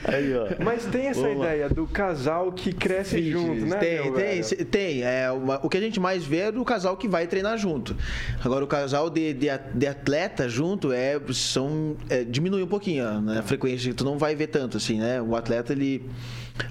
Aí, 0.04 0.34
ó. 0.36 0.62
Mas 0.62 0.84
tem 0.86 1.06
essa 1.06 1.20
Vamos 1.20 1.44
ideia 1.44 1.59
lá. 1.62 1.68
do 1.68 1.86
casal 1.86 2.52
que 2.52 2.72
cresce 2.72 3.22
Sim, 3.22 3.30
junto, 3.30 3.66
né? 3.66 3.76
Tem, 3.76 4.12
tem, 4.12 4.64
tem. 4.66 5.02
É, 5.02 5.30
uma, 5.30 5.60
o 5.64 5.68
que 5.68 5.76
a 5.76 5.80
gente 5.80 6.00
mais 6.00 6.24
vê 6.24 6.38
é 6.38 6.52
do 6.52 6.64
casal 6.64 6.96
que 6.96 7.06
vai 7.06 7.26
treinar 7.26 7.56
junto. 7.58 7.96
Agora, 8.44 8.64
o 8.64 8.68
casal 8.68 9.08
de, 9.08 9.32
de, 9.32 9.48
de 9.74 9.86
atleta 9.86 10.48
junto 10.48 10.92
é, 10.92 11.20
são, 11.32 11.96
é, 12.08 12.24
diminui 12.24 12.62
um 12.62 12.66
pouquinho 12.66 13.20
né, 13.20 13.38
a 13.38 13.42
frequência 13.42 13.92
tu 13.94 14.04
não 14.04 14.18
vai 14.18 14.34
ver 14.34 14.48
tanto, 14.48 14.76
assim, 14.76 14.98
né? 14.98 15.20
O 15.20 15.36
atleta, 15.36 15.72
ele. 15.72 16.08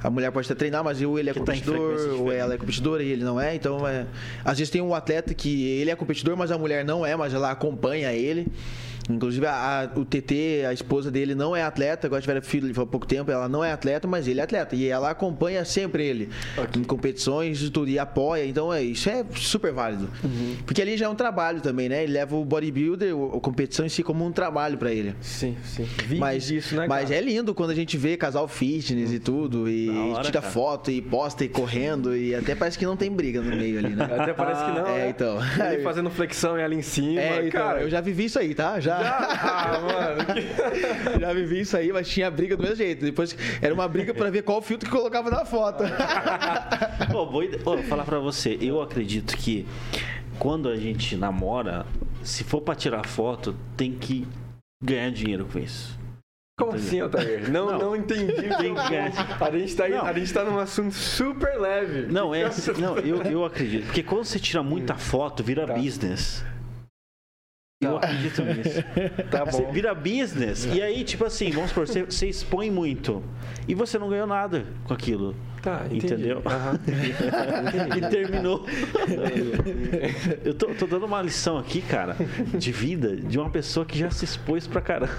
A 0.03 0.09
mulher 0.09 0.31
pode 0.31 0.45
até 0.45 0.53
treinar, 0.53 0.83
mas 0.83 1.01
ou 1.01 1.17
ele 1.17 1.31
é 1.31 1.33
que 1.33 1.39
competidor, 1.39 1.95
tá 1.95 2.13
ou 2.13 2.31
ela 2.31 2.53
é 2.53 2.57
competidora 2.57 3.01
e 3.01 3.09
ele 3.09 3.23
não 3.23 3.39
é. 3.39 3.55
Então, 3.55 3.87
é... 3.87 4.05
às 4.45 4.57
vezes 4.57 4.69
tem 4.69 4.81
um 4.81 4.93
atleta 4.93 5.33
que 5.33 5.65
ele 5.65 5.89
é 5.89 5.95
competidor, 5.95 6.37
mas 6.37 6.51
a 6.51 6.57
mulher 6.57 6.85
não 6.85 7.03
é, 7.05 7.15
mas 7.15 7.33
ela 7.33 7.49
acompanha 7.49 8.13
ele. 8.13 8.47
Inclusive, 9.09 9.45
a, 9.45 9.81
a, 9.81 9.99
o 9.99 10.05
TT, 10.05 10.65
a 10.67 10.73
esposa 10.73 11.09
dele, 11.09 11.33
não 11.33 11.55
é 11.55 11.63
atleta. 11.63 12.07
Agora 12.07 12.21
tiveram 12.21 12.41
filho 12.41 12.69
há 12.69 12.85
pouco 12.85 13.07
tempo. 13.07 13.31
Ela 13.31 13.49
não 13.49 13.63
é 13.63 13.71
atleta, 13.71 14.07
mas 14.07 14.27
ele 14.27 14.39
é 14.39 14.43
atleta. 14.43 14.75
E 14.75 14.87
ela 14.87 15.09
acompanha 15.09 15.65
sempre 15.65 16.05
ele 16.05 16.29
okay. 16.57 16.81
em 16.81 16.85
competições 16.85 17.61
e 17.61 17.69
tudo. 17.69 17.89
E 17.89 17.97
apoia. 17.97 18.45
Então, 18.45 18.73
é, 18.73 18.83
isso 18.83 19.09
é 19.09 19.25
super 19.35 19.73
válido. 19.73 20.09
Uhum. 20.23 20.57
Porque 20.65 20.81
ali 20.81 20.95
já 20.97 21.07
é 21.07 21.09
um 21.09 21.15
trabalho 21.15 21.61
também, 21.61 21.89
né? 21.89 22.03
Ele 22.03 22.13
leva 22.13 22.35
o 22.35 22.45
bodybuilder, 22.45 23.13
a 23.13 23.39
competição 23.39 23.85
em 23.85 23.89
si, 23.89 24.03
como 24.03 24.25
um 24.25 24.31
trabalho 24.31 24.77
para 24.77 24.91
ele. 24.91 25.15
Sim, 25.21 25.57
sim. 25.63 25.87
mas, 26.17 26.51
isso, 26.51 26.75
né, 26.75 26.87
mas 26.87 27.11
é 27.11 27.19
lindo 27.19 27.53
quando 27.53 27.71
a 27.71 27.75
gente 27.75 27.97
vê 27.97 28.15
casal 28.15 28.47
fitness 28.47 29.09
uhum. 29.09 29.15
e 29.15 29.19
tudo. 29.19 29.69
E 29.69 29.89
hora, 29.89 30.23
tira 30.23 30.41
cara. 30.41 30.53
foto 30.53 30.91
e 30.91 31.01
posta 31.01 31.43
e 31.43 31.49
correndo. 31.49 32.15
E 32.15 32.35
até 32.35 32.55
parece 32.55 32.77
que 32.77 32.85
não 32.85 32.95
tem 32.95 33.11
briga 33.11 33.41
no 33.41 33.55
meio 33.55 33.79
ali, 33.79 33.95
né? 33.95 34.05
Até 34.19 34.33
parece 34.33 34.65
que 34.65 34.71
não. 34.71 34.87
É, 34.87 34.97
né? 34.97 35.09
então. 35.09 35.37
Ele 35.71 35.83
fazendo 35.83 36.09
flexão 36.09 36.57
e 36.57 36.63
ali 36.63 36.75
em 36.75 36.81
cima. 36.81 37.19
É, 37.19 37.47
então, 37.47 37.61
cara. 37.61 37.81
Eu 37.81 37.89
já 37.89 38.01
vivi 38.01 38.25
isso 38.25 38.37
aí, 38.37 38.53
tá? 38.53 38.79
Já. 38.79 38.98
Ah, 39.01 39.79
mano. 39.81 40.25
Que... 40.33 41.19
Já 41.19 41.33
vivi 41.33 41.61
isso 41.61 41.77
aí, 41.77 41.91
mas 41.91 42.07
tinha 42.07 42.29
briga 42.29 42.55
do 42.55 42.63
mesmo 42.63 42.77
jeito. 42.77 43.05
Depois 43.05 43.35
era 43.61 43.73
uma 43.73 43.87
briga 43.87 44.13
para 44.13 44.29
ver 44.29 44.43
qual 44.43 44.61
filtro 44.61 44.89
que 44.89 44.95
colocava 44.95 45.29
na 45.29 45.45
foto. 45.45 45.83
Pô, 47.11 47.25
vou, 47.25 47.43
vou 47.63 47.83
falar 47.83 48.03
para 48.03 48.19
você. 48.19 48.57
Eu 48.61 48.81
acredito 48.81 49.35
que 49.35 49.65
quando 50.37 50.69
a 50.69 50.75
gente 50.75 51.15
namora, 51.15 51.85
se 52.23 52.43
for 52.43 52.61
para 52.61 52.75
tirar 52.75 53.05
foto, 53.05 53.55
tem 53.75 53.93
que 53.93 54.27
ganhar 54.81 55.11
dinheiro 55.11 55.47
com 55.51 55.59
isso. 55.59 55.99
Como 56.59 56.73
assim, 56.73 57.01
Otair? 57.01 57.49
Não, 57.49 57.71
não, 57.71 57.79
não 57.79 57.95
entendi. 57.95 58.33
Ganha. 58.33 59.11
A 59.39 59.57
gente, 59.57 59.75
tá, 59.75 59.85
a 59.85 60.13
gente 60.13 60.33
tá 60.33 60.43
num 60.43 60.59
assunto 60.59 60.93
super 60.93 61.57
leve. 61.57 62.11
Não, 62.11 62.35
é, 62.35 62.49
não 62.77 62.97
eu, 62.97 63.21
eu 63.23 63.45
acredito. 63.45 63.85
Porque 63.85 64.03
quando 64.03 64.25
você 64.25 64.37
tira 64.37 64.61
muita 64.61 64.95
foto, 64.95 65.41
vira 65.41 65.65
tá. 65.65 65.73
business. 65.73 66.43
Eu 67.81 67.97
tá. 67.97 68.07
acredito 68.07 68.43
nisso. 68.43 68.83
Tá 69.31 69.45
bom. 69.45 69.51
Você 69.51 69.71
vira 69.71 69.95
business. 69.95 70.65
E 70.65 70.81
aí, 70.81 71.01
tipo 71.05 71.23
assim, 71.23 71.49
vamos 71.49 71.69
supor, 71.69 71.87
você, 71.87 72.03
você 72.03 72.27
expõe 72.27 72.69
muito. 72.69 73.23
E 73.69 73.73
você 73.73 73.97
não 73.97 74.09
ganhou 74.09 74.27
nada 74.27 74.65
com 74.83 74.93
aquilo. 74.93 75.33
Tá, 75.61 75.81
entendi. 75.85 76.05
entendeu? 76.05 76.37
Uhum. 76.37 77.97
e 77.97 78.09
terminou. 78.09 78.65
Eu 80.43 80.53
tô, 80.53 80.67
tô, 80.67 80.87
dando 80.87 81.05
uma 81.05 81.21
lição 81.21 81.57
aqui, 81.57 81.81
cara, 81.81 82.15
de 82.57 82.71
vida 82.71 83.15
de 83.15 83.37
uma 83.37 83.49
pessoa 83.49 83.85
que 83.85 83.97
já 83.97 84.09
se 84.09 84.25
expôs 84.25 84.67
pra 84.67 84.81
caramba. 84.81 85.11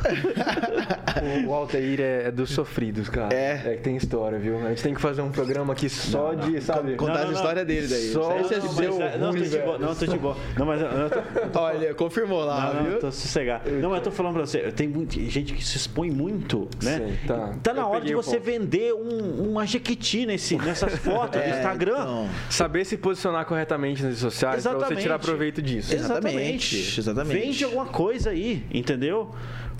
O, 1.44 1.50
o 1.50 1.54
Altair 1.54 2.00
é, 2.00 2.28
é, 2.28 2.30
dos 2.30 2.50
sofridos, 2.50 3.08
cara. 3.08 3.34
É. 3.34 3.72
É 3.72 3.76
que 3.76 3.82
tem 3.82 3.96
história, 3.96 4.38
viu? 4.38 4.58
A 4.64 4.70
gente 4.70 4.82
tem 4.82 4.94
que 4.94 5.00
fazer 5.00 5.22
um 5.22 5.30
programa 5.30 5.72
aqui 5.72 5.88
só 5.88 6.32
não, 6.32 6.50
de, 6.50 6.60
sabe? 6.60 6.94
Contar 6.96 7.14
não, 7.14 7.22
não, 7.24 7.30
a 7.30 7.32
história 7.34 7.64
dele 7.64 7.86
daí. 7.86 8.12
Só 8.12 8.38
Esse 8.40 8.54
é 8.54 8.60
seu 8.60 8.98
não, 9.18 9.32
tô 9.32 9.38
de 9.38 9.58
boa, 9.58 9.78
não, 9.78 9.94
tô 9.94 10.06
de 10.06 10.18
boa. 10.18 10.36
Não, 10.56 10.66
mas 10.66 10.80
tô, 10.80 11.48
tô, 11.48 11.60
Olha, 11.60 11.94
confirmou 11.94 12.44
lá, 12.44 12.74
não, 12.74 12.82
viu? 12.82 12.92
Não, 12.92 13.00
tô 13.00 13.12
sossegado. 13.12 13.70
Não, 13.70 13.90
mas 13.90 13.98
eu 13.98 14.04
tô 14.04 14.10
falando 14.10 14.34
pra 14.34 14.46
você, 14.46 14.72
tem 14.72 14.92
gente 15.28 15.52
que 15.52 15.64
se 15.64 15.76
expõe 15.76 16.10
muito, 16.10 16.68
né? 16.82 16.98
Sim, 16.98 17.26
tá. 17.26 17.54
Tá 17.62 17.74
na 17.74 17.82
eu 17.82 17.88
hora 17.88 18.04
de 18.04 18.14
você 18.14 18.38
vender 18.38 18.94
um, 18.94 19.50
uma 19.50 19.66
jequiti 19.66 20.26
nesse, 20.30 20.56
nessas 20.56 20.94
fotos 21.00 21.20
foto 21.20 21.38
é, 21.38 21.50
do 21.50 21.56
Instagram. 21.56 22.00
Então... 22.00 22.28
Saber 22.48 22.84
se 22.84 22.96
posicionar 22.96 23.44
corretamente 23.44 24.02
nas 24.02 24.10
redes 24.10 24.20
sociais 24.20 24.58
Exatamente. 24.58 24.86
pra 24.86 24.96
você 24.96 25.02
tirar 25.02 25.18
proveito 25.18 25.62
disso. 25.62 25.94
Exatamente. 25.94 27.00
Exatamente. 27.00 27.40
Vende 27.40 27.64
alguma 27.64 27.86
coisa 27.86 28.30
aí, 28.30 28.64
entendeu? 28.72 29.30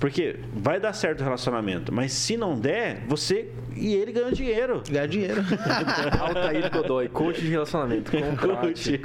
Porque 0.01 0.35
vai 0.51 0.79
dar 0.79 0.93
certo 0.93 1.21
o 1.21 1.23
relacionamento, 1.23 1.93
mas 1.93 2.11
se 2.11 2.35
não 2.35 2.59
der, 2.59 3.03
você 3.07 3.51
e 3.75 3.93
ele 3.95 4.11
ganham 4.11 4.31
dinheiro. 4.31 4.83
Ganha 4.89 5.07
dinheiro. 5.07 5.41
Altair 6.19 6.71
Godoy, 6.71 7.07
coach 7.09 7.39
de 7.41 7.49
relacionamento. 7.49 8.11
Contrate, 8.17 9.01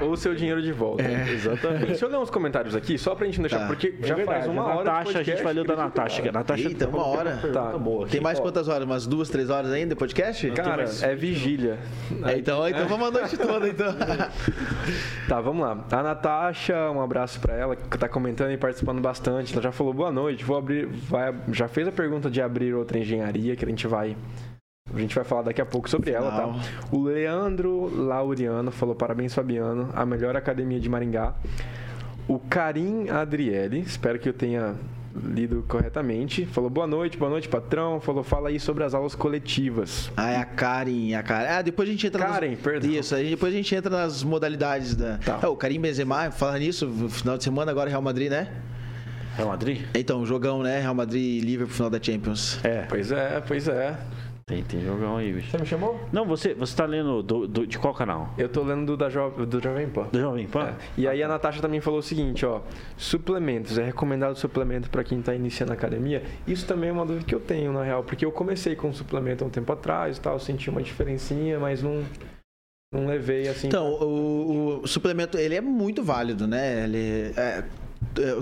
ou 0.00 0.16
seu 0.16 0.34
dinheiro 0.34 0.60
de 0.60 0.72
volta. 0.72 1.02
É. 1.02 1.30
Exatamente. 1.30 1.86
Deixa 1.86 2.04
eu 2.04 2.10
ler 2.10 2.18
uns 2.18 2.30
comentários 2.30 2.74
aqui, 2.74 2.98
só 2.98 3.14
pra 3.14 3.26
gente 3.26 3.38
não 3.38 3.42
deixar, 3.42 3.60
tá. 3.60 3.66
porque 3.66 3.94
é 4.02 4.06
já 4.06 4.14
verdade, 4.14 4.40
faz 4.40 4.50
uma 4.50 4.64
hora. 4.64 4.84
Natasha, 4.84 5.18
a 5.18 5.22
gente 5.22 5.42
vai 5.42 5.52
ler 5.52 5.64
da 5.64 5.76
Natasha. 5.76 6.28
A 6.28 6.32
Natasha 6.32 6.68
Eita, 6.68 6.88
uma 6.88 7.06
hora. 7.06 7.36
Tá. 7.52 7.78
Boa, 7.78 8.06
Tem 8.08 8.20
mais 8.20 8.40
quantas 8.40 8.68
horas? 8.68 8.84
Umas 8.84 9.06
duas, 9.06 9.28
três 9.28 9.50
horas 9.50 9.70
ainda 9.72 9.94
de 9.94 9.98
podcast? 9.98 10.50
Cara, 10.50 10.84
é 11.02 11.14
vigília. 11.14 11.78
É, 12.26 12.38
então, 12.38 12.66
então 12.68 12.86
vamos 12.88 13.08
a 13.08 13.10
noite 13.10 13.36
toda, 13.36 13.68
então. 13.68 13.94
tá, 15.28 15.40
vamos 15.40 15.62
lá. 15.62 15.84
A 15.90 16.02
Natasha, 16.02 16.90
um 16.90 17.00
abraço 17.00 17.40
pra 17.40 17.54
ela, 17.54 17.76
que 17.76 17.98
tá 17.98 18.08
comentando 18.08 18.50
e 18.50 18.56
participando 18.56 19.00
bastante. 19.00 19.52
Ela 19.52 19.62
já 19.62 19.72
falou 19.72 19.92
boa 19.92 20.10
noite, 20.30 20.44
vou 20.44 20.56
abrir. 20.56 20.86
Vai, 20.86 21.34
já 21.52 21.68
fez 21.68 21.86
a 21.86 21.92
pergunta 21.92 22.30
de 22.30 22.40
abrir 22.40 22.74
outra 22.74 22.98
engenharia, 22.98 23.56
que 23.56 23.64
a 23.64 23.68
gente 23.68 23.86
vai 23.86 24.16
a 24.92 24.98
gente 24.98 25.14
vai 25.14 25.24
falar 25.24 25.42
daqui 25.42 25.60
a 25.60 25.66
pouco 25.66 25.88
sobre 25.88 26.10
Final. 26.10 26.26
ela, 26.26 26.52
tá? 26.52 26.70
O 26.90 27.02
Leandro 27.02 27.90
Lauriano 27.94 28.70
falou: 28.70 28.94
parabéns, 28.94 29.34
Fabiano, 29.34 29.90
a 29.94 30.04
melhor 30.04 30.36
academia 30.36 30.80
de 30.80 30.88
Maringá. 30.88 31.34
O 32.26 32.38
Karim 32.38 33.08
Adriele, 33.08 33.80
espero 33.80 34.18
que 34.18 34.28
eu 34.28 34.32
tenha 34.32 34.74
lido 35.14 35.64
corretamente. 35.68 36.46
Falou 36.46 36.70
boa 36.70 36.86
noite, 36.86 37.16
boa 37.16 37.30
noite, 37.30 37.48
patrão. 37.48 38.00
Falou, 38.00 38.22
fala 38.22 38.48
aí 38.48 38.60
sobre 38.60 38.84
as 38.84 38.94
aulas 38.94 39.14
coletivas. 39.14 40.10
Ah, 40.16 40.30
é 40.30 40.36
a 40.36 40.44
Karen, 40.44 41.14
a 41.14 41.22
Karen. 41.22 41.48
Ah, 41.48 41.62
depois 41.62 41.88
a 41.88 41.92
gente 41.92 42.06
entra 42.06 42.24
Karen, 42.24 42.50
nas... 42.50 42.60
perdão. 42.60 42.90
Isso, 42.90 43.14
aí 43.14 43.30
depois 43.30 43.52
a 43.52 43.56
gente 43.56 43.74
entra 43.74 43.90
nas 43.90 44.22
modalidades 44.22 44.94
da. 44.94 45.18
Tá. 45.18 45.40
É, 45.42 45.46
o 45.46 45.56
Karim 45.56 45.80
Benzema, 45.80 46.30
falando 46.30 46.58
nisso, 46.58 46.88
final 47.08 47.36
de 47.36 47.44
semana 47.44 47.70
agora 47.70 47.90
Real 47.90 48.02
Madrid, 48.02 48.30
né? 48.30 48.48
Real 49.36 49.48
Madrid? 49.48 49.82
Então, 49.94 50.24
jogão, 50.26 50.62
né? 50.62 50.80
Real 50.80 50.94
Madrid 50.94 51.22
e 51.22 51.40
Liverpool 51.40 51.74
final 51.74 51.90
da 51.90 52.02
Champions. 52.02 52.62
É. 52.64 52.82
Pois 52.82 53.10
é, 53.12 53.40
pois 53.46 53.68
é. 53.68 53.96
Tem, 54.46 54.64
tem 54.64 54.84
jogão 54.84 55.16
aí, 55.16 55.32
bicho. 55.32 55.48
Você 55.48 55.58
me 55.58 55.64
chamou? 55.64 56.00
Não, 56.12 56.26
você, 56.26 56.52
você 56.54 56.74
tá 56.76 56.84
lendo 56.84 57.22
do, 57.22 57.46
do- 57.46 57.64
de 57.64 57.78
qual 57.78 57.94
canal? 57.94 58.34
Eu 58.36 58.48
tô 58.48 58.64
lendo 58.64 58.84
do, 58.84 58.96
da 58.96 59.08
jo, 59.08 59.30
do 59.46 59.62
Jovem 59.62 59.88
Pan. 59.88 60.08
Do 60.10 60.18
Jovem 60.20 60.48
Pan? 60.48 60.70
É. 60.70 60.74
E 60.98 61.06
aí 61.06 61.22
a 61.22 61.28
Natasha 61.28 61.60
também 61.62 61.80
falou 61.80 62.00
o 62.00 62.02
seguinte, 62.02 62.44
ó, 62.44 62.60
suplementos, 62.96 63.78
é 63.78 63.84
recomendado 63.84 64.36
suplemento 64.36 64.90
para 64.90 65.04
quem 65.04 65.22
tá 65.22 65.32
iniciando 65.36 65.70
a 65.72 65.76
academia? 65.76 66.24
Isso 66.48 66.66
também 66.66 66.90
é 66.90 66.92
uma 66.92 67.06
dúvida 67.06 67.24
que 67.24 67.32
eu 67.34 67.38
tenho, 67.38 67.72
na 67.72 67.84
real, 67.84 68.02
porque 68.02 68.24
eu 68.24 68.32
comecei 68.32 68.74
com 68.74 68.92
suplemento 68.92 69.44
há 69.44 69.46
um 69.46 69.50
tempo 69.50 69.72
atrás 69.72 70.16
e 70.16 70.20
tal, 70.20 70.40
senti 70.40 70.68
uma 70.68 70.82
diferencinha, 70.82 71.60
mas 71.60 71.80
não, 71.80 72.02
não 72.92 73.06
levei 73.06 73.46
assim... 73.46 73.68
Então, 73.68 73.86
o, 74.02 74.80
o 74.82 74.86
suplemento, 74.88 75.38
ele 75.38 75.54
é 75.54 75.60
muito 75.60 76.02
válido, 76.02 76.48
né? 76.48 76.82
Ele 76.84 77.32
é, 77.36 77.62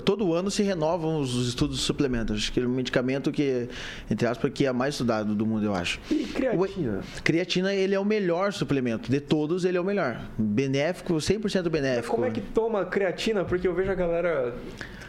todo 0.04 0.32
ano 0.34 0.50
se 0.50 0.62
renovam 0.62 1.20
os, 1.20 1.34
os 1.34 1.48
estudos 1.48 1.80
suplementos. 1.80 2.36
Acho 2.36 2.52
que 2.52 2.60
é 2.60 2.66
um 2.66 2.68
medicamento 2.68 3.30
que, 3.30 3.68
entre 4.10 4.26
aspas, 4.26 4.52
que 4.52 4.66
é 4.66 4.72
mais 4.72 4.94
estudado 4.94 5.34
do 5.34 5.46
mundo, 5.46 5.64
eu 5.64 5.74
acho. 5.74 6.00
E 6.10 6.24
creatina? 6.24 7.00
Creatina, 7.22 7.74
ele 7.74 7.94
é 7.94 8.00
o 8.00 8.04
melhor 8.04 8.52
suplemento. 8.52 9.10
De 9.10 9.20
todos, 9.20 9.64
ele 9.64 9.76
é 9.76 9.80
o 9.80 9.84
melhor. 9.84 10.20
Benéfico, 10.38 11.14
100% 11.14 11.68
benéfico. 11.68 12.14
Como 12.14 12.26
é 12.26 12.30
que 12.30 12.40
toma 12.40 12.84
creatina? 12.84 13.44
Porque 13.44 13.66
eu 13.66 13.74
vejo 13.74 13.90
a 13.90 13.94
galera 13.94 14.54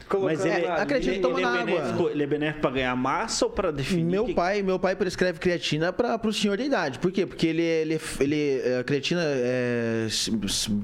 colocando 0.09 0.37
Mas 0.37 0.45
ele, 0.45 0.67
na 0.67 0.73
acredito, 0.75 1.11
ele, 1.13 1.19
toma 1.21 1.39
ele, 1.39 1.45
é 1.47 1.65
benéfico, 1.65 2.09
ele 2.09 2.23
é 2.23 2.27
benéfico 2.27 2.61
pra 2.61 2.71
ganhar 2.71 2.95
massa 2.95 3.45
ou 3.45 3.51
pra 3.51 3.71
definir? 3.71 4.03
Meu 4.05 4.25
que- 4.25 4.33
pai, 4.33 4.61
meu 4.61 4.77
pai 4.79 4.95
prescreve 4.95 5.39
creatina 5.39 5.93
para 5.93 6.19
o 6.27 6.33
senhor 6.33 6.57
da 6.57 6.63
idade. 6.63 6.99
Por 6.99 7.11
quê? 7.11 7.25
Porque 7.25 7.47
ele, 7.47 7.61
ele, 7.61 8.01
ele 8.19 8.61
a 8.79 8.83
creatina, 8.83 9.21
é, 9.23 10.07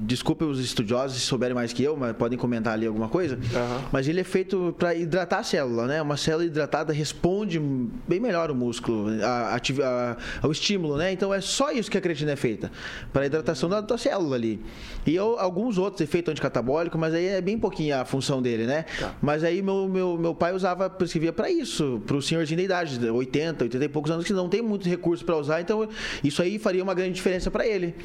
desculpe 0.01 0.43
os 0.43 0.59
estudiosos 0.59 1.17
se 1.19 1.25
souberem 1.25 1.53
mais 1.55 1.73
que 1.73 1.83
eu, 1.83 1.95
mas 1.97 2.15
podem 2.15 2.37
comentar 2.37 2.73
ali 2.73 2.85
alguma 2.85 3.09
coisa. 3.09 3.37
Aham. 3.53 3.81
Mas 3.91 4.07
ele 4.07 4.19
é 4.21 4.23
feito 4.23 4.75
para 4.77 4.93
hidratar 4.95 5.39
a 5.39 5.43
célula, 5.43 5.87
né? 5.87 6.01
Uma 6.01 6.17
célula 6.17 6.45
hidratada 6.45 6.93
responde 6.93 7.59
bem 7.59 8.19
melhor 8.19 8.51
o 8.51 8.55
músculo, 8.55 9.07
a, 9.23 9.55
a- 9.55 10.17
ao 10.41 10.51
estímulo, 10.51 10.97
né? 10.97 11.11
Então 11.11 11.33
é 11.33 11.41
só 11.41 11.71
isso 11.71 11.89
que 11.89 11.97
a 11.97 12.01
creatina 12.01 12.31
é 12.31 12.35
feita, 12.35 12.71
para 13.11 13.23
a 13.23 13.25
hidratação 13.25 13.69
da, 13.69 13.81
da 13.81 13.97
célula 13.97 14.35
ali. 14.35 14.61
E 15.05 15.15
eu- 15.15 15.37
alguns 15.39 15.77
outros 15.77 16.01
efeitos 16.01 16.31
anticatabólicos, 16.31 16.99
mas 16.99 17.13
aí 17.13 17.25
é 17.27 17.41
bem 17.41 17.57
pouquinho 17.57 17.95
a 17.99 18.05
função 18.05 18.41
dele, 18.41 18.65
né? 18.65 18.85
Mas 19.21 19.43
aí 19.43 19.61
meu, 19.61 19.87
meu, 19.87 20.17
meu 20.17 20.35
pai 20.35 20.53
usava, 20.53 20.89
prescrevia 20.89 21.33
para 21.33 21.49
isso, 21.49 22.01
para 22.05 22.15
o 22.15 22.21
senhorzinho 22.21 22.57
da 22.57 22.63
idade, 22.63 22.97
de 22.97 23.09
80, 23.09 23.63
80 23.63 23.85
e 23.85 23.89
poucos 23.89 24.11
anos, 24.11 24.25
que 24.25 24.33
não 24.33 24.49
tem 24.49 24.61
muito 24.61 24.87
recurso 24.87 25.25
para 25.25 25.37
usar, 25.37 25.61
então 25.61 25.87
isso 26.23 26.41
aí 26.41 26.59
faria 26.59 26.83
uma 26.83 26.93
grande 26.93 27.13
diferença 27.13 27.49
para 27.49 27.65
ele. 27.65 27.95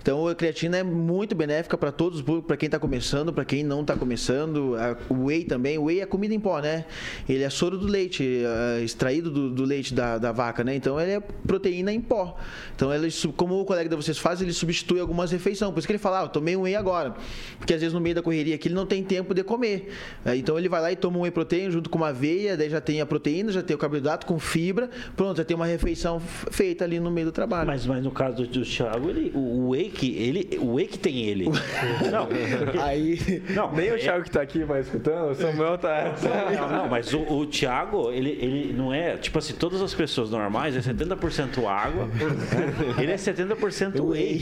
Então 0.00 0.26
a 0.26 0.34
creatina 0.34 0.78
é 0.78 0.82
muito 0.82 1.34
benéfica 1.34 1.76
para 1.76 1.92
todos 1.92 2.22
para 2.46 2.56
quem 2.56 2.66
está 2.66 2.78
começando, 2.78 3.32
para 3.32 3.44
quem 3.44 3.62
não 3.62 3.82
está 3.82 3.96
começando. 3.96 4.74
O 5.08 5.26
whey 5.26 5.44
também, 5.44 5.78
o 5.78 5.84
whey 5.84 6.00
é 6.00 6.06
comida 6.06 6.34
em 6.34 6.40
pó, 6.40 6.60
né? 6.60 6.84
Ele 7.28 7.42
é 7.42 7.50
soro 7.50 7.76
do 7.76 7.86
leite, 7.86 8.42
é, 8.44 8.82
extraído 8.82 9.30
do, 9.30 9.50
do 9.50 9.64
leite 9.64 9.92
da, 9.92 10.18
da 10.18 10.32
vaca, 10.32 10.64
né? 10.64 10.74
Então 10.74 11.00
ele 11.00 11.12
é 11.12 11.20
proteína 11.20 11.92
em 11.92 12.00
pó. 12.00 12.36
Então 12.74 12.92
ele, 12.92 13.08
como 13.36 13.60
o 13.60 13.64
colega 13.64 13.88
de 13.88 13.96
vocês 13.96 14.18
faz, 14.18 14.40
ele 14.40 14.52
substitui 14.52 15.00
algumas 15.00 15.30
refeições. 15.30 15.72
Por 15.72 15.78
isso 15.78 15.86
que 15.86 15.92
ele 15.92 15.98
fala, 15.98 16.20
ah, 16.20 16.24
eu 16.24 16.28
tomei 16.28 16.56
um 16.56 16.62
whey 16.62 16.74
agora. 16.74 17.14
Porque 17.58 17.74
às 17.74 17.80
vezes 17.80 17.92
no 17.92 18.00
meio 18.00 18.14
da 18.14 18.22
correria 18.22 18.54
aqui 18.54 18.68
ele 18.68 18.74
não 18.74 18.86
tem 18.86 19.02
tempo 19.02 19.34
de 19.34 19.42
comer. 19.42 19.92
É, 20.24 20.36
Então 20.48 20.58
ele 20.58 20.66
vai 20.66 20.80
lá 20.80 20.90
e 20.90 20.96
toma 20.96 21.18
um 21.18 21.20
whey 21.20 21.30
protein 21.30 21.70
junto 21.70 21.90
com 21.90 21.98
uma 21.98 22.08
aveia, 22.08 22.56
daí 22.56 22.70
já 22.70 22.80
tem 22.80 23.02
a 23.02 23.06
proteína, 23.06 23.52
já 23.52 23.62
tem 23.62 23.76
o 23.76 23.78
carboidrato 23.78 24.24
com 24.24 24.38
fibra, 24.38 24.88
pronto, 25.14 25.36
já 25.36 25.44
tem 25.44 25.54
uma 25.54 25.66
refeição 25.66 26.18
feita 26.18 26.84
ali 26.86 26.98
no 26.98 27.10
meio 27.10 27.26
do 27.26 27.32
trabalho. 27.32 27.66
Mas, 27.66 27.84
mas 27.84 28.02
no 28.02 28.10
caso 28.10 28.46
do, 28.46 28.62
Thiago, 28.64 29.10
ele, 29.10 29.30
o, 29.34 29.38
o 29.66 29.76
Wake, 29.76 30.16
ele, 30.16 30.58
o 30.58 30.78
Wake 30.78 30.98
tem 30.98 31.18
ele. 31.26 31.50
Não, 32.10 32.26
porque- 32.26 32.78
Aí. 32.78 33.42
não, 33.50 33.70
Nem 33.74 33.90
o 33.90 33.96
é- 33.96 33.98
Thiago 33.98 34.24
que 34.24 34.30
tá 34.30 34.40
aqui 34.40 34.64
vai 34.64 34.80
escutando, 34.80 35.32
o 35.32 35.34
Samuel 35.34 35.76
tá... 35.76 36.14
Não, 36.58 36.78
não, 36.78 36.88
mas 36.88 37.12
o, 37.12 37.20
o 37.20 37.44
Thiago, 37.44 38.10
ele, 38.10 38.30
ele 38.40 38.72
não 38.72 38.90
é. 38.90 39.18
Tipo 39.18 39.40
assim, 39.40 39.52
todas 39.52 39.82
as 39.82 39.92
pessoas 39.92 40.30
normais 40.30 40.74
é 40.74 40.80
70% 40.80 41.66
água. 41.66 42.06
né? 42.06 43.02
Ele 43.02 43.12
é 43.12 43.16
70% 43.16 44.02
whey. 44.02 44.40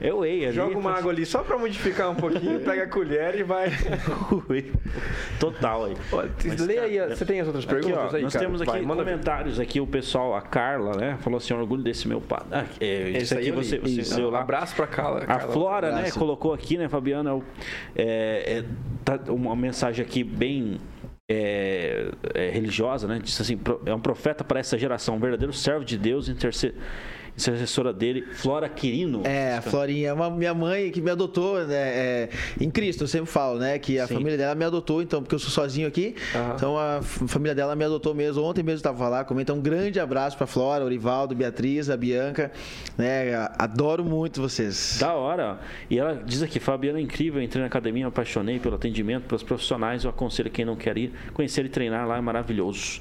É 0.00 0.14
whey. 0.14 0.46
ali 0.46 0.54
Joga 0.56 0.72
é 0.72 0.78
uma 0.78 0.92
água 0.92 1.12
ali 1.12 1.26
só 1.26 1.42
pra 1.42 1.58
modificar 1.58 2.10
um 2.10 2.14
pouquinho, 2.14 2.58
pega 2.60 2.84
a 2.84 2.88
colher 2.88 3.38
e 3.38 3.42
vai... 3.42 3.70
whey. 4.48 4.72
Total 5.42 5.84
aí. 5.86 5.94
Mas, 6.44 6.60
lê 6.60 6.74
cara, 6.74 6.86
aí, 6.86 7.08
você 7.08 7.24
tem 7.24 7.40
as 7.40 7.46
outras 7.48 7.64
Aqui, 7.64 7.74
perguntas 7.74 8.12
ó, 8.12 8.16
aí, 8.16 8.22
nós 8.22 8.32
cara? 8.32 8.44
temos 8.44 8.62
aqui 8.62 8.70
Vai, 8.70 8.96
comentários 8.96 9.58
aqui, 9.58 9.80
o 9.80 9.86
pessoal, 9.86 10.34
a 10.36 10.40
Carla, 10.40 10.96
né? 10.96 11.16
Falou 11.20 11.36
assim, 11.38 11.52
orgulho 11.52 11.82
desse 11.82 12.06
meu 12.06 12.20
pai. 12.20 12.42
Ah, 12.50 12.64
é, 12.80 13.10
Esse 13.10 13.22
isso 13.22 13.34
aí 13.34 13.40
aqui 13.40 13.50
você, 13.52 13.78
você 13.78 14.00
Isso. 14.00 14.16
leu 14.18 14.28
Um 14.28 14.30
lá. 14.30 14.40
abraço 14.40 14.76
pra 14.76 14.86
Carla. 14.86 15.18
A 15.22 15.26
Carla. 15.26 15.52
Flora, 15.52 15.90
né, 15.90 15.98
abraço. 15.98 16.18
colocou 16.18 16.52
aqui, 16.54 16.78
né, 16.78 16.88
Fabiana, 16.88 17.30
é 17.30 17.42
é, 17.96 18.58
é, 18.58 18.64
tá 19.04 19.18
uma 19.32 19.56
mensagem 19.56 20.04
aqui 20.04 20.22
bem 20.22 20.78
é, 21.30 22.10
é, 22.34 22.50
religiosa, 22.50 23.08
né? 23.08 23.18
Diz 23.22 23.40
assim, 23.40 23.56
"Pro- 23.56 23.80
é 23.86 23.94
um 23.94 24.00
profeta 24.00 24.44
para 24.44 24.60
essa 24.60 24.76
geração, 24.78 25.16
um 25.16 25.20
verdadeiro 25.20 25.52
servo 25.52 25.84
de 25.84 25.96
Deus, 25.98 26.28
interce- 27.36 27.50
intercessora 27.50 27.92
dele, 27.92 28.22
Flora 28.34 28.68
Quirino. 28.68 29.22
É, 29.24 29.56
a 29.56 29.62
Florinha 29.62 30.08
é 30.08 30.12
uma 30.12 30.30
minha 30.30 30.54
mãe 30.54 30.90
que 30.90 31.00
me 31.00 31.10
adotou, 31.10 31.64
né? 31.66 31.74
é, 31.74 32.28
em 32.60 32.70
Cristo, 32.70 33.04
eu 33.04 33.08
sempre 33.08 33.30
falo, 33.30 33.58
né? 33.58 33.78
Que 33.78 33.98
a 33.98 34.06
Sim. 34.06 34.14
família 34.14 34.36
dela 34.36 34.54
me 34.54 34.64
adotou, 34.64 35.02
então, 35.02 35.22
porque 35.22 35.34
eu 35.34 35.38
sou 35.38 35.50
sozinho 35.50 35.86
aqui. 35.88 36.14
Aham. 36.34 36.54
Então 36.56 36.78
a 36.78 37.00
família 37.02 37.54
dela 37.54 37.74
me 37.76 37.84
adotou 37.84 38.14
mesmo. 38.14 38.42
Ontem 38.42 38.62
mesmo 38.62 38.72
eu 38.72 38.76
estava 38.76 39.08
lá, 39.08 39.24
comenta 39.24 39.52
um 39.52 39.60
grande 39.60 40.00
abraço 40.00 40.36
pra 40.36 40.46
Flora, 40.46 40.84
Orivaldo, 40.84 41.34
Beatriz, 41.34 41.90
a 41.90 41.96
Bianca. 41.96 42.50
Né? 42.96 43.34
Adoro 43.58 44.04
muito 44.04 44.40
vocês. 44.40 44.98
Da 45.00 45.14
hora. 45.14 45.58
E 45.90 45.98
ela 45.98 46.22
diz 46.24 46.42
aqui, 46.42 46.58
Fabiana 46.60 46.98
é 46.98 47.02
incrível, 47.02 47.42
entrei 47.42 47.60
na 47.60 47.66
academia, 47.66 48.04
me 48.04 48.08
apaixonei 48.08 48.58
pelo 48.58 48.76
atendimento, 48.76 49.24
pelos 49.26 49.42
profissionais, 49.42 50.04
eu 50.04 50.10
aconselho 50.10 50.50
quem 50.50 50.64
não 50.64 50.76
quer 50.76 50.96
ir, 50.98 51.12
conhecer 51.32 51.64
e 51.64 51.68
treinar 51.68 52.06
lá 52.06 52.18
é 52.18 52.20
maravilhoso. 52.20 53.00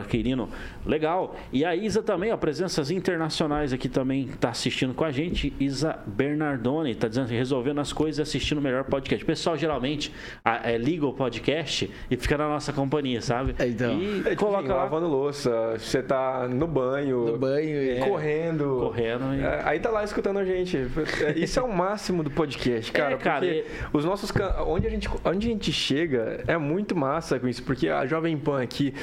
Quirino, 0.00 0.48
legal. 0.86 1.36
E 1.52 1.64
a 1.64 1.74
Isa 1.76 2.02
também, 2.02 2.32
ó, 2.32 2.36
presenças 2.36 2.90
internacionais 2.90 3.72
aqui 3.72 3.88
também 3.88 4.28
tá 4.40 4.48
assistindo 4.50 4.94
com 4.94 5.04
a 5.04 5.10
gente. 5.10 5.52
Isa 5.60 5.98
Bernardoni 6.06 6.94
tá 6.94 7.08
dizendo 7.08 7.28
que 7.28 7.34
resolvendo 7.34 7.80
as 7.80 7.92
coisas 7.92 8.18
e 8.18 8.22
assistindo 8.22 8.58
o 8.58 8.62
melhor 8.62 8.84
podcast. 8.84 9.22
O 9.22 9.26
pessoal 9.26 9.56
geralmente 9.56 10.12
a- 10.44 10.70
é, 10.70 10.78
liga 10.78 11.06
o 11.06 11.12
podcast 11.12 11.90
e 12.10 12.16
fica 12.16 12.38
na 12.38 12.48
nossa 12.48 12.72
companhia, 12.72 13.20
sabe? 13.20 13.54
É, 13.58 13.66
então. 13.68 13.98
E 13.98 14.20
É, 14.20 14.30
tipo 14.30 14.36
coloca 14.36 14.60
assim, 14.60 14.68
lá 14.68 14.76
lavando 14.84 15.06
louça, 15.08 15.74
você 15.78 16.02
tá 16.02 16.48
no 16.48 16.66
banho, 16.66 17.26
No 17.26 17.38
banho 17.38 17.82
e- 17.82 18.00
correndo. 18.00 18.78
correndo. 18.80 19.34
E... 19.34 19.40
É, 19.42 19.62
aí 19.64 19.78
tá 19.80 19.90
lá 19.90 20.04
escutando 20.04 20.38
a 20.38 20.44
gente. 20.44 20.76
É, 21.24 21.38
Isso 21.38 21.58
é 21.58 21.62
o 21.62 21.72
máximo 21.74 22.22
do 22.22 22.30
podcast, 22.30 22.90
cara. 22.92 23.14
É, 23.14 23.16
cara, 23.18 23.40
porque 23.46 23.64
e- 23.66 23.96
os 23.96 24.04
nossos 24.04 24.30
can- 24.30 24.54
onde 24.66 24.86
a 24.86 24.90
gente 24.90 25.08
onde 25.24 25.48
a 25.48 25.50
gente 25.50 25.72
chega 25.72 26.42
é 26.46 26.56
muito 26.56 26.94
massa 26.96 27.38
com 27.38 27.48
isso, 27.48 27.62
porque 27.62 27.88
a 27.88 28.06
Jovem 28.06 28.36
Pan 28.36 28.62
aqui, 28.62 28.94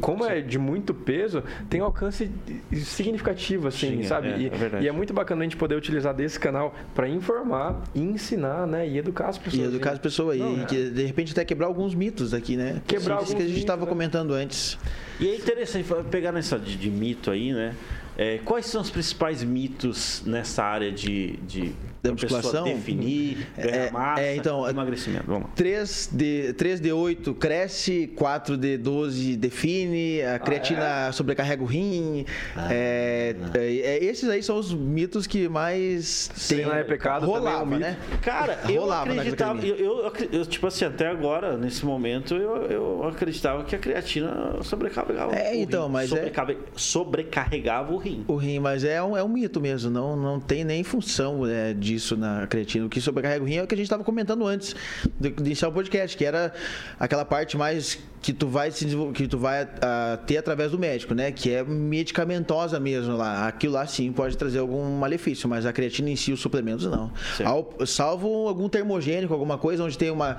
como 0.00 0.24
é 0.24 0.35
de 0.42 0.58
muito 0.58 0.94
peso, 0.94 1.42
tem 1.68 1.80
um 1.80 1.84
alcance 1.84 2.30
significativo 2.72 3.68
assim, 3.68 3.88
Sim, 3.88 4.00
é, 4.00 4.04
sabe? 4.04 4.28
é, 4.28 4.38
e, 4.38 4.46
é 4.46 4.82
e 4.82 4.88
é 4.88 4.92
muito 4.92 5.12
bacana 5.12 5.42
a 5.42 5.44
gente 5.44 5.56
poder 5.56 5.76
utilizar 5.76 6.14
desse 6.14 6.38
canal 6.38 6.74
para 6.94 7.08
informar, 7.08 7.82
e 7.94 8.00
ensinar, 8.00 8.66
né, 8.66 8.88
e 8.88 8.98
educar 8.98 9.28
as 9.28 9.38
pessoas. 9.38 9.62
E 9.62 9.66
educar 9.66 9.92
as 9.92 9.98
pessoas 9.98 10.34
aí. 10.34 10.40
Não, 10.40 10.56
e 10.58 10.62
é. 10.62 10.64
que, 10.64 10.90
de 10.90 11.04
repente 11.04 11.32
até 11.32 11.44
quebrar 11.44 11.66
alguns 11.66 11.94
mitos 11.94 12.34
aqui, 12.34 12.56
né? 12.56 12.80
Quebrar 12.86 13.22
Isso 13.22 13.34
que 13.34 13.42
a 13.42 13.46
gente 13.46 13.58
estava 13.58 13.84
né? 13.84 13.88
comentando 13.88 14.32
antes. 14.32 14.78
E 15.18 15.28
é 15.28 15.36
interessante 15.36 15.88
pegar 16.10 16.32
nessa 16.32 16.58
de, 16.58 16.76
de 16.76 16.90
mito 16.90 17.30
aí, 17.30 17.52
né? 17.52 17.74
É, 18.18 18.38
quais 18.44 18.66
são 18.66 18.80
os 18.80 18.88
principais 18.88 19.44
mitos 19.44 20.22
nessa 20.24 20.64
área 20.64 20.90
de, 20.90 21.36
de 21.46 21.74
Da 22.02 22.12
musculação? 22.12 22.64
definir, 22.64 23.46
ganhar 23.56 23.86
É, 23.86 23.90
massa, 23.90 24.22
é, 24.22 24.36
então, 24.36 24.68
emagrecimento? 24.68 25.24
Vamos 25.26 25.44
lá. 25.44 25.50
3 25.54 26.10
de, 26.12 26.52
3 26.54 26.80
de 26.80 26.92
8 26.92 27.34
cresce, 27.34 28.06
4 28.14 28.56
de 28.56 28.76
12 28.78 29.36
define, 29.36 30.22
a 30.22 30.38
creatina 30.38 31.10
sobrecarrega 31.12 31.62
o 31.62 31.66
rim. 31.66 32.24
é, 32.70 33.34
é, 33.54 33.58
é, 33.76 34.04
esses 34.04 34.28
aí 34.28 34.42
são 34.42 34.56
os 34.58 34.72
mitos 34.72 35.26
que 35.26 35.48
mais 35.48 36.28
Treinar 36.48 36.78
é 36.78 36.84
pecado, 36.84 37.24
é 37.24 37.28
rolava, 37.28 37.78
né? 37.78 37.96
Cara, 38.22 38.60
eu 38.68 38.82
Rolava 38.82 39.10
acreditava, 39.12 39.64
eu, 39.66 39.76
eu, 39.76 40.12
eu, 40.32 40.46
tipo 40.46 40.66
assim, 40.66 40.84
até 40.84 41.06
agora, 41.08 41.56
nesse 41.56 41.84
momento, 41.84 42.34
eu, 42.34 42.62
eu 42.70 43.04
acreditava 43.08 43.64
que 43.64 43.74
a 43.74 43.78
creatina 43.78 44.58
sobrecarregava 44.62 45.34
É, 45.34 45.50
o 45.50 45.54
rim. 45.54 45.60
então, 45.62 45.88
mas 45.88 46.12
é- 46.12 46.16
Sobrecarre- 46.16 46.58
sobrecarregava 46.76 47.92
o 47.92 47.96
rim. 47.96 48.24
O 48.28 48.36
rim, 48.36 48.58
mas 48.58 48.84
é 48.84 49.02
um, 49.02 49.16
é 49.16 49.22
um 49.24 49.28
mito 49.28 49.60
mesmo, 49.60 49.90
não, 49.90 50.16
não 50.16 50.40
tem 50.40 50.64
nem 50.64 50.82
função 50.82 51.42
né, 51.44 51.72
disso 51.86 52.16
na 52.16 52.46
creatina. 52.46 52.86
O 52.86 52.88
que 52.88 53.00
sobrecarrega 53.00 53.42
o 53.42 53.46
rim 53.46 53.56
é 53.56 53.62
o 53.62 53.66
que 53.66 53.74
a 53.74 53.76
gente 53.76 53.86
estava 53.86 54.02
comentando 54.02 54.46
antes 54.46 54.74
de, 55.18 55.34
iniciar 55.38 55.68
o 55.68 55.72
podcast, 55.72 56.16
que 56.16 56.24
era 56.24 56.52
aquela 56.98 57.24
parte 57.24 57.56
mais 57.56 57.98
que 58.20 58.32
tu 58.32 58.48
vai 58.48 58.70
que 59.14 59.28
tu 59.28 59.38
vai 59.38 59.68
ah, 59.80 60.18
ter 60.26 60.36
através 60.38 60.72
do 60.72 60.78
médico, 60.78 61.14
né? 61.14 61.30
Que 61.30 61.52
é 61.52 61.62
medicamentosa 61.62 62.80
mesmo 62.80 63.16
lá. 63.16 63.46
Aquilo 63.46 63.74
lá 63.74 63.86
sim 63.86 64.12
pode 64.12 64.36
trazer 64.36 64.58
algum 64.58 64.98
malefício, 64.98 65.48
mas 65.48 65.64
a 65.64 65.72
creatina 65.72 66.10
em 66.10 66.16
si, 66.16 66.32
os 66.32 66.40
suplementos 66.40 66.86
não. 66.86 67.12
Ao- 67.44 67.86
salvo 67.86 68.48
algum 68.48 68.68
termogênico, 68.68 69.32
alguma 69.32 69.58
coisa 69.58 69.84
onde 69.84 69.96
tem 69.96 70.10
uma 70.10 70.38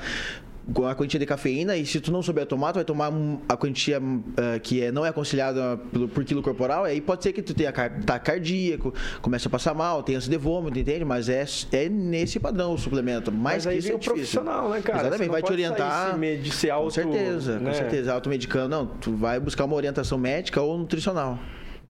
a 0.88 0.95
quantia 0.95 1.20
de 1.20 1.26
cafeína 1.26 1.78
e 1.78 1.86
se 1.86 1.99
tu 1.99 2.11
não 2.11 2.22
souber 2.22 2.45
tomar, 2.45 2.74
tu 2.74 2.76
vai 2.76 2.86
tomar 2.86 3.11
a 3.47 3.55
quantia 3.55 3.99
uh, 3.99 4.59
que 4.61 4.84
é, 4.84 4.91
não 4.91 5.05
é 5.05 5.09
aconselhada 5.09 5.78
por, 5.91 6.07
por 6.09 6.26
quilo 6.26 6.41
corporal, 6.41 6.84
aí 6.84 6.99
pode 6.99 7.24
ser 7.24 7.32
que 7.32 7.41
tu 7.41 7.53
tenha 7.53 7.72
tá 7.72 8.20
cardíaco, 8.20 8.93
comece 9.22 9.47
a 9.47 9.49
passar 9.49 9.74
mal, 9.74 10.03
tenha 10.03 10.20
de 10.20 10.38
vômito, 10.38 10.78
entende? 10.78 11.05
Mas 11.05 11.30
é, 11.30 11.45
é 11.72 11.88
nesse 11.88 12.39
padrão 12.39 12.74
o 12.74 12.78
suplemento. 12.78 13.32
Mais 13.32 13.65
Mas 13.65 13.74
que 13.74 13.80
isso 13.80 13.91
é 13.91 13.95
o 13.95 13.99
profissional, 13.99 14.70
né, 14.70 14.82
cara? 14.82 15.07
Exatamente, 15.07 15.30
vai 15.30 15.41
te 15.41 15.51
orientar. 15.51 16.18
Se 16.51 16.70
auto, 16.70 16.86
com 16.86 16.91
certeza, 16.91 17.59
né? 17.59 17.70
com 17.70 17.76
certeza. 17.76 18.13
Automedicando, 18.13 18.70
não, 18.70 18.86
tu 18.86 19.15
vai 19.15 19.39
buscar 19.39 19.65
uma 19.65 19.76
orientação 19.76 20.18
médica 20.18 20.61
ou 20.61 20.78
nutricional. 20.78 21.39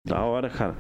Da 0.06 0.22
hora, 0.22 0.50
cara. 0.50 0.76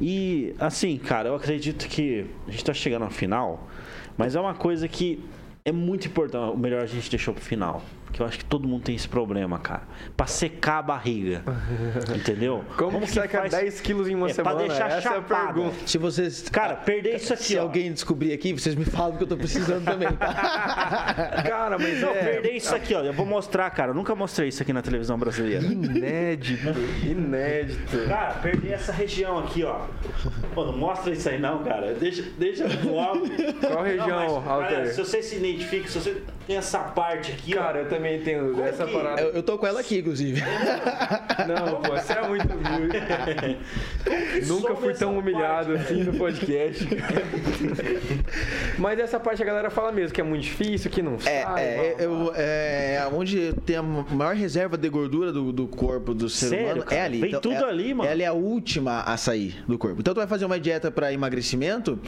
E 0.00 0.54
assim, 0.58 0.96
cara, 0.96 1.28
eu 1.28 1.34
acredito 1.34 1.88
que 1.88 2.26
a 2.46 2.50
gente 2.50 2.64
tá 2.64 2.72
chegando 2.72 3.02
ao 3.02 3.10
final, 3.10 3.68
mas 4.16 4.36
é 4.36 4.40
uma 4.40 4.54
coisa 4.54 4.86
que 4.86 5.22
é 5.64 5.72
muito 5.72 6.06
importante. 6.06 6.54
O 6.54 6.56
melhor 6.56 6.82
a 6.82 6.86
gente 6.86 7.10
deixou 7.10 7.34
pro 7.34 7.42
final. 7.42 7.82
Porque 8.10 8.22
eu 8.22 8.26
acho 8.26 8.38
que 8.38 8.44
todo 8.44 8.66
mundo 8.66 8.82
tem 8.82 8.96
esse 8.96 9.08
problema, 9.08 9.58
cara. 9.58 9.82
Pra 10.16 10.26
secar 10.26 10.78
a 10.78 10.82
barriga. 10.82 11.42
Entendeu? 12.14 12.64
Como, 12.76 12.92
Como 12.92 13.06
que 13.06 13.12
seca 13.12 13.38
faz... 13.38 13.52
10 13.52 13.80
quilos 13.80 14.08
em 14.08 14.16
uma 14.16 14.28
é, 14.28 14.32
semana? 14.32 14.56
Pra 14.56 14.66
deixar 14.66 14.90
Essa 14.90 15.00
chapada. 15.00 15.34
é 15.34 15.36
a 15.36 15.52
pergunta. 15.52 15.76
Se 15.86 15.96
vocês... 15.96 16.48
Cara, 16.48 16.74
perder 16.74 17.16
isso 17.16 17.32
aqui, 17.32 17.42
Se 17.44 17.58
ó. 17.58 17.62
alguém 17.62 17.92
descobrir 17.92 18.32
aqui, 18.32 18.52
vocês 18.52 18.74
me 18.74 18.84
falam 18.84 19.16
que 19.16 19.22
eu 19.22 19.28
tô 19.28 19.36
precisando 19.36 19.84
também, 19.84 20.08
tá? 20.12 20.34
cara, 21.46 21.78
mas 21.78 22.00
Não, 22.00 22.10
é... 22.10 22.24
perder 22.24 22.56
isso 22.56 22.74
aqui, 22.74 22.94
ó. 22.94 23.02
Eu 23.02 23.12
vou 23.12 23.24
mostrar, 23.24 23.70
cara. 23.70 23.90
Eu 23.90 23.94
nunca 23.94 24.14
mostrei 24.14 24.48
isso 24.48 24.60
aqui 24.60 24.72
na 24.72 24.82
televisão 24.82 25.16
brasileira. 25.16 25.64
Inédito. 25.64 26.68
Inédito. 27.04 28.08
Cara, 28.08 28.34
perder 28.34 28.72
essa 28.72 28.92
região 28.92 29.38
aqui, 29.38 29.62
ó. 29.62 29.86
Pô, 30.52 30.64
não 30.64 30.76
mostra 30.76 31.12
isso 31.12 31.28
aí 31.28 31.38
não, 31.38 31.62
cara. 31.62 31.94
Deixa, 31.94 32.24
deixa 32.36 32.66
voar. 32.68 33.12
Qual 33.60 33.84
região, 33.84 34.48
Alter? 34.48 34.92
Se 34.92 35.04
você 35.04 35.22
se 35.22 35.36
identifica, 35.36 35.86
se 35.88 35.98
você 36.00 36.22
tem 36.46 36.56
essa 36.56 36.80
parte 36.80 37.30
aqui, 37.30 37.52
cara, 37.52 37.60
ó. 37.60 37.70
Cara, 37.70 37.78
eu 37.82 37.88
também 37.88 37.99
tenho 38.24 38.50
Como 38.50 38.62
essa 38.62 38.86
que... 38.86 38.92
parada. 38.92 39.20
Eu, 39.20 39.30
eu, 39.30 39.42
tô 39.42 39.58
com 39.58 39.66
ela 39.66 39.80
aqui, 39.80 39.98
inclusive. 39.98 40.40
Não, 41.46 41.80
pô, 41.80 41.90
você 41.90 42.12
é 42.12 42.28
muito 42.28 42.46
humilde. 42.52 42.98
Nunca 44.46 44.74
fui 44.76 44.94
tão 44.94 45.18
humilhado 45.18 45.74
parte, 45.74 45.92
assim 45.92 46.04
no 46.04 46.14
podcast. 46.14 46.88
Mas 48.78 48.98
essa 48.98 49.20
parte 49.20 49.42
a 49.42 49.46
galera 49.46 49.70
fala 49.70 49.92
mesmo 49.92 50.14
que 50.14 50.20
é 50.20 50.24
muito 50.24 50.42
difícil, 50.42 50.90
que 50.90 51.02
não 51.02 51.14
é, 51.16 51.42
sai. 51.42 51.62
É, 51.62 51.96
eu, 51.98 52.32
é, 52.34 53.08
onde 53.12 53.52
tem 53.64 53.76
a 53.76 53.82
maior 53.82 54.34
reserva 54.34 54.76
de 54.76 54.88
gordura 54.88 55.32
do, 55.32 55.52
do 55.52 55.66
corpo 55.66 56.14
do 56.14 56.28
ser 56.28 56.48
Sério, 56.48 56.66
humano 56.66 56.82
cara? 56.84 57.02
é 57.02 57.04
ali. 57.04 57.20
Vem 57.20 57.28
então, 57.28 57.40
tudo 57.40 57.64
é, 57.64 57.68
ali, 57.68 57.94
mano. 57.94 58.10
Ela 58.10 58.22
é 58.22 58.26
a 58.26 58.32
última 58.32 59.02
a 59.02 59.16
sair 59.16 59.62
do 59.66 59.78
corpo. 59.78 60.00
Então 60.00 60.14
tu 60.14 60.18
vai 60.18 60.26
fazer 60.26 60.44
uma 60.44 60.58
dieta 60.58 60.90
para 60.90 61.12
emagrecimento, 61.12 61.98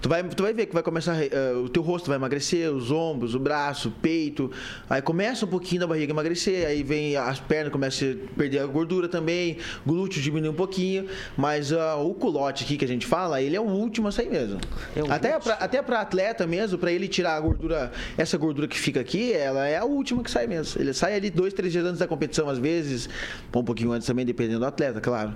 tu 0.00 0.08
vai, 0.08 0.22
tu 0.24 0.42
vai 0.42 0.52
ver 0.52 0.66
que 0.66 0.74
vai 0.74 0.82
começar, 0.82 1.16
uh, 1.16 1.62
o 1.62 1.68
teu 1.68 1.82
rosto 1.82 2.08
vai 2.08 2.16
emagrecer, 2.16 2.70
os 2.70 2.90
ombros, 2.90 3.34
o 3.34 3.38
braço, 3.38 3.88
o 3.88 3.92
peito, 3.92 4.50
aí 4.88 5.02
começa 5.02 5.41
um 5.44 5.48
pouquinho 5.48 5.80
da 5.80 5.86
barriga 5.86 6.12
emagrecer, 6.12 6.66
aí 6.66 6.82
vem 6.82 7.16
as 7.16 7.40
pernas 7.40 7.72
começam 7.72 8.08
a 8.08 8.36
perder 8.36 8.60
a 8.60 8.66
gordura 8.66 9.08
também, 9.08 9.58
glúteo 9.86 10.20
diminui 10.20 10.50
um 10.50 10.54
pouquinho, 10.54 11.06
mas 11.36 11.72
uh, 11.72 11.98
o 12.00 12.14
culote 12.14 12.64
aqui 12.64 12.76
que 12.76 12.84
a 12.84 12.88
gente 12.88 13.06
fala, 13.06 13.40
ele 13.40 13.56
é 13.56 13.60
o 13.60 13.64
último 13.64 14.08
a 14.08 14.12
sair 14.12 14.30
mesmo. 14.30 14.60
É 14.94 15.00
até 15.12 15.38
para 15.38 15.54
até 15.54 15.82
para 15.82 16.00
atleta 16.00 16.46
mesmo, 16.46 16.78
para 16.78 16.92
ele 16.92 17.08
tirar 17.08 17.36
a 17.36 17.40
gordura, 17.40 17.92
essa 18.16 18.36
gordura 18.36 18.68
que 18.68 18.78
fica 18.78 19.00
aqui, 19.00 19.32
ela 19.32 19.66
é 19.66 19.78
a 19.78 19.84
última 19.84 20.22
que 20.22 20.30
sai 20.30 20.46
mesmo. 20.46 20.80
Ele 20.80 20.92
sai 20.92 21.14
ali 21.14 21.30
dois, 21.30 21.52
três 21.52 21.72
dias 21.72 21.84
antes 21.84 21.98
da 21.98 22.06
competição 22.06 22.48
às 22.48 22.58
vezes, 22.58 23.08
um 23.54 23.64
pouquinho 23.64 23.92
antes 23.92 24.06
também, 24.06 24.24
dependendo 24.24 24.60
do 24.60 24.66
atleta, 24.66 25.00
claro. 25.00 25.34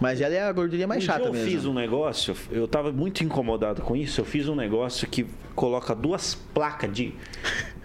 Mas 0.00 0.20
ela 0.20 0.34
é 0.34 0.42
a 0.42 0.52
gordurinha 0.52 0.86
mais 0.86 1.02
um 1.02 1.06
chata 1.06 1.20
dia 1.20 1.28
eu 1.28 1.32
mesmo. 1.32 1.50
fiz 1.50 1.64
um 1.64 1.74
negócio, 1.74 2.36
eu 2.50 2.66
tava 2.66 2.92
muito 2.92 3.24
incomodado 3.24 3.82
com 3.82 3.96
isso, 3.96 4.20
eu 4.20 4.24
fiz 4.24 4.48
um 4.48 4.54
negócio 4.54 5.08
que 5.08 5.26
coloca 5.54 5.94
duas 5.94 6.34
placas 6.34 6.92
de 6.92 7.14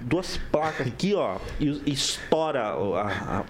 duas 0.02 0.38
placas 0.38 0.88
aqui, 0.88 1.14
ó, 1.14 1.38
e 1.60 1.92
estoura 1.92 2.62
a, 2.62 3.40
a, 3.40 3.46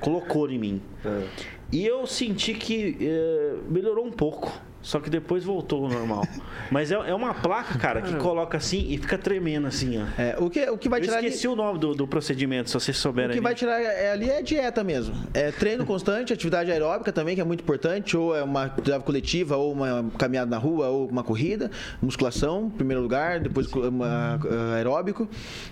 colocou 0.00 0.50
em 0.50 0.58
mim. 0.58 0.82
É. 1.04 1.26
E 1.70 1.86
eu 1.86 2.06
senti 2.06 2.54
que 2.54 2.96
é, 3.00 3.56
melhorou 3.68 4.06
um 4.06 4.12
pouco. 4.12 4.50
Só 4.80 5.00
que 5.00 5.10
depois 5.10 5.44
voltou 5.44 5.84
ao 5.84 5.90
normal. 5.90 6.26
Mas 6.70 6.92
é, 6.92 6.94
é 6.94 7.14
uma 7.14 7.34
placa, 7.34 7.78
cara, 7.78 8.00
que 8.00 8.14
coloca 8.16 8.56
assim 8.56 8.86
e 8.88 8.98
fica 8.98 9.18
tremendo 9.18 9.66
assim, 9.66 10.00
ó. 10.00 10.06
É, 10.20 10.36
o, 10.38 10.48
que, 10.48 10.68
o 10.70 10.78
que 10.78 10.88
vai 10.88 11.00
Eu 11.00 11.04
tirar. 11.04 11.22
esqueci 11.22 11.46
ali... 11.46 11.54
o 11.54 11.56
nome 11.56 11.78
do, 11.78 11.94
do, 11.94 12.06
procedimento, 12.06 12.70
se 12.70 12.74
vocês 12.74 12.96
souberem. 12.96 13.30
O 13.30 13.34
que 13.34 13.40
vai 13.40 13.54
tirar 13.54 13.80
é, 13.80 14.12
ali 14.12 14.30
é 14.30 14.42
dieta 14.42 14.84
mesmo. 14.84 15.14
É 15.34 15.50
treino 15.50 15.84
constante, 15.84 16.32
atividade 16.34 16.70
aeróbica 16.70 17.12
também, 17.12 17.34
que 17.34 17.40
é 17.40 17.44
muito 17.44 17.62
importante, 17.62 18.16
ou 18.16 18.36
é 18.36 18.42
uma 18.42 18.64
atividade 18.64 19.04
coletiva, 19.04 19.56
ou 19.56 19.72
uma 19.72 20.10
caminhada 20.16 20.50
na 20.50 20.58
rua, 20.58 20.88
ou 20.88 21.08
uma 21.08 21.24
corrida, 21.24 21.70
musculação, 22.00 22.66
em 22.66 22.70
primeiro 22.70 23.02
lugar, 23.02 23.40
depois 23.40 23.66
uma, 23.72 24.38
aeróbico. 24.76 25.28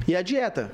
E 0.09 0.17
a 0.17 0.23
dieta. 0.23 0.71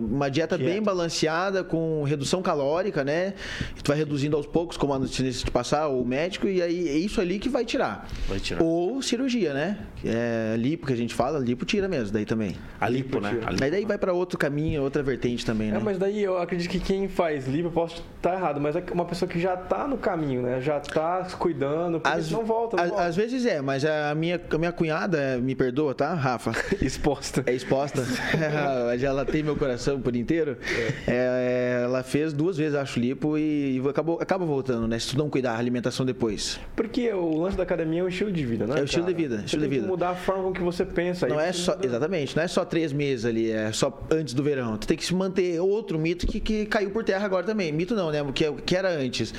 Uma 0.00 0.30
dieta, 0.30 0.56
dieta, 0.56 0.72
bem 0.72 0.82
balanceada, 0.82 1.64
com 1.64 2.02
redução 2.04 2.42
calórica, 2.42 3.04
né? 3.04 3.34
Tu 3.82 3.88
vai 3.88 3.96
reduzindo 3.96 4.36
aos 4.36 4.46
poucos, 4.46 4.76
como 4.76 4.92
a 4.94 4.98
nutricionista 4.98 5.44
te 5.44 5.50
passar, 5.50 5.88
o 5.88 6.04
médico, 6.04 6.46
e 6.46 6.62
aí 6.62 6.88
é 6.88 6.96
isso 6.96 7.20
ali 7.20 7.38
que 7.38 7.48
vai 7.48 7.64
tirar. 7.64 8.08
Vai 8.28 8.38
tirar. 8.38 8.62
Ou 8.62 9.02
cirurgia, 9.02 9.52
né? 9.52 9.78
É 10.04 10.54
lipo 10.56 10.86
que 10.86 10.92
a 10.92 10.96
gente 10.96 11.14
fala, 11.14 11.38
lipo 11.38 11.64
tira 11.64 11.88
mesmo, 11.88 12.12
daí 12.12 12.24
também. 12.24 12.56
A 12.80 12.88
lipo, 12.88 13.20
né? 13.20 13.30
A 13.30 13.50
lipo. 13.50 13.56
Mas 13.60 13.70
daí 13.70 13.84
vai 13.84 13.98
para 13.98 14.12
outro 14.12 14.38
caminho, 14.38 14.82
outra 14.82 15.02
vertente 15.02 15.44
também, 15.44 15.68
é, 15.68 15.72
né? 15.72 15.78
É, 15.78 15.80
mas 15.80 15.98
daí 15.98 16.22
eu 16.22 16.38
acredito 16.38 16.70
que 16.70 16.80
quem 16.80 17.08
faz 17.08 17.46
lipo, 17.46 17.68
eu 17.68 17.72
posso 17.72 18.02
estar 18.16 18.34
errado, 18.34 18.60
mas 18.60 18.76
é 18.76 18.84
uma 18.92 19.04
pessoa 19.04 19.28
que 19.28 19.40
já 19.40 19.56
tá 19.56 19.86
no 19.86 19.98
caminho, 19.98 20.42
né? 20.42 20.60
Já 20.60 20.80
tá 20.80 21.26
cuidando, 21.38 22.00
porque 22.00 22.18
As, 22.18 22.30
não 22.30 22.44
volta, 22.44 22.76
não 22.76 22.84
a, 22.84 22.86
volta. 22.86 23.04
Às 23.04 23.16
vezes 23.16 23.44
é, 23.46 23.60
mas 23.60 23.84
a 23.84 24.14
minha, 24.14 24.40
a 24.50 24.58
minha 24.58 24.72
cunhada, 24.72 25.38
me 25.38 25.54
perdoa, 25.54 25.94
tá, 25.94 26.14
Rafa? 26.14 26.52
exposta. 26.80 27.42
É 27.46 27.52
exposta. 27.52 28.02
ela 29.02 29.24
tem 29.24 29.42
meu 29.42 29.56
coração 29.56 29.71
coração 29.72 30.00
por 30.00 30.14
inteiro, 30.14 30.56
é. 31.06 31.12
É, 31.12 31.80
ela 31.84 32.02
fez 32.02 32.32
duas 32.32 32.56
vezes, 32.56 32.74
acho, 32.74 32.98
lipo 32.98 33.36
e, 33.38 33.78
e, 33.78 33.88
acabou, 33.88 34.18
acaba 34.20 34.44
voltando, 34.44 34.86
né? 34.86 34.98
Se 34.98 35.08
tu 35.08 35.18
não 35.18 35.28
cuidar 35.28 35.52
da 35.52 35.58
alimentação 35.58 36.04
depois. 36.04 36.60
Porque 36.76 37.12
o 37.12 37.38
lance 37.38 37.56
da 37.56 37.62
academia 37.62 38.00
é 38.00 38.04
o 38.04 38.08
estilo 38.08 38.32
de 38.32 38.44
vida, 38.44 38.66
né? 38.66 38.78
É 38.78 38.82
o 38.82 38.84
estilo 38.84 39.04
cara? 39.04 39.16
de 39.16 39.22
vida. 39.22 39.42
Estilo 39.44 39.62
de 39.62 39.68
vida. 39.68 39.86
mudar 39.86 40.10
a 40.10 40.14
forma 40.14 40.44
com 40.44 40.52
que 40.52 40.62
você 40.62 40.84
pensa. 40.84 41.26
Não 41.26 41.40
é 41.40 41.52
só, 41.52 41.76
exatamente, 41.82 42.36
não 42.36 42.42
é 42.42 42.48
só 42.48 42.64
três 42.64 42.92
meses 42.92 43.24
ali, 43.24 43.50
é 43.50 43.72
só 43.72 44.02
antes 44.10 44.34
do 44.34 44.42
verão. 44.42 44.76
Tu 44.76 44.86
tem 44.86 44.96
que 44.96 45.04
se 45.04 45.14
manter 45.14 45.60
outro 45.60 45.98
mito 45.98 46.26
que, 46.26 46.40
que 46.40 46.66
caiu 46.66 46.90
por 46.90 47.04
terra 47.04 47.24
agora 47.24 47.44
também. 47.44 47.72
Mito 47.72 47.94
não, 47.94 48.10
né? 48.10 48.18
Que, 48.34 48.50
que 48.52 48.76
era 48.76 48.90
antes. 48.90 49.34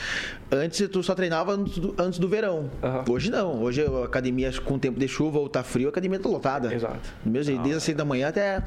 Antes 0.52 0.88
tu 0.90 1.02
só 1.02 1.16
treinava 1.16 1.54
antes 1.54 1.78
do, 1.80 1.96
antes 1.98 2.20
do 2.20 2.28
verão. 2.28 2.70
Uhum. 2.82 3.14
Hoje 3.14 3.32
não. 3.32 3.64
Hoje 3.64 3.84
a 3.86 4.06
academia, 4.06 4.52
com 4.62 4.78
tempo 4.78 5.00
de 5.00 5.08
chuva 5.08 5.40
ou 5.40 5.50
tá 5.50 5.64
frio, 5.64 5.88
a 5.88 5.90
academia 5.90 6.20
tá 6.20 6.30
lotada. 6.30 6.74
Exato. 6.74 7.10
Mesmo, 7.26 7.58
desde 7.58 7.78
as 7.78 7.84
seis 7.84 7.98
da 7.98 8.06
manhã 8.06 8.28
até, 8.28 8.64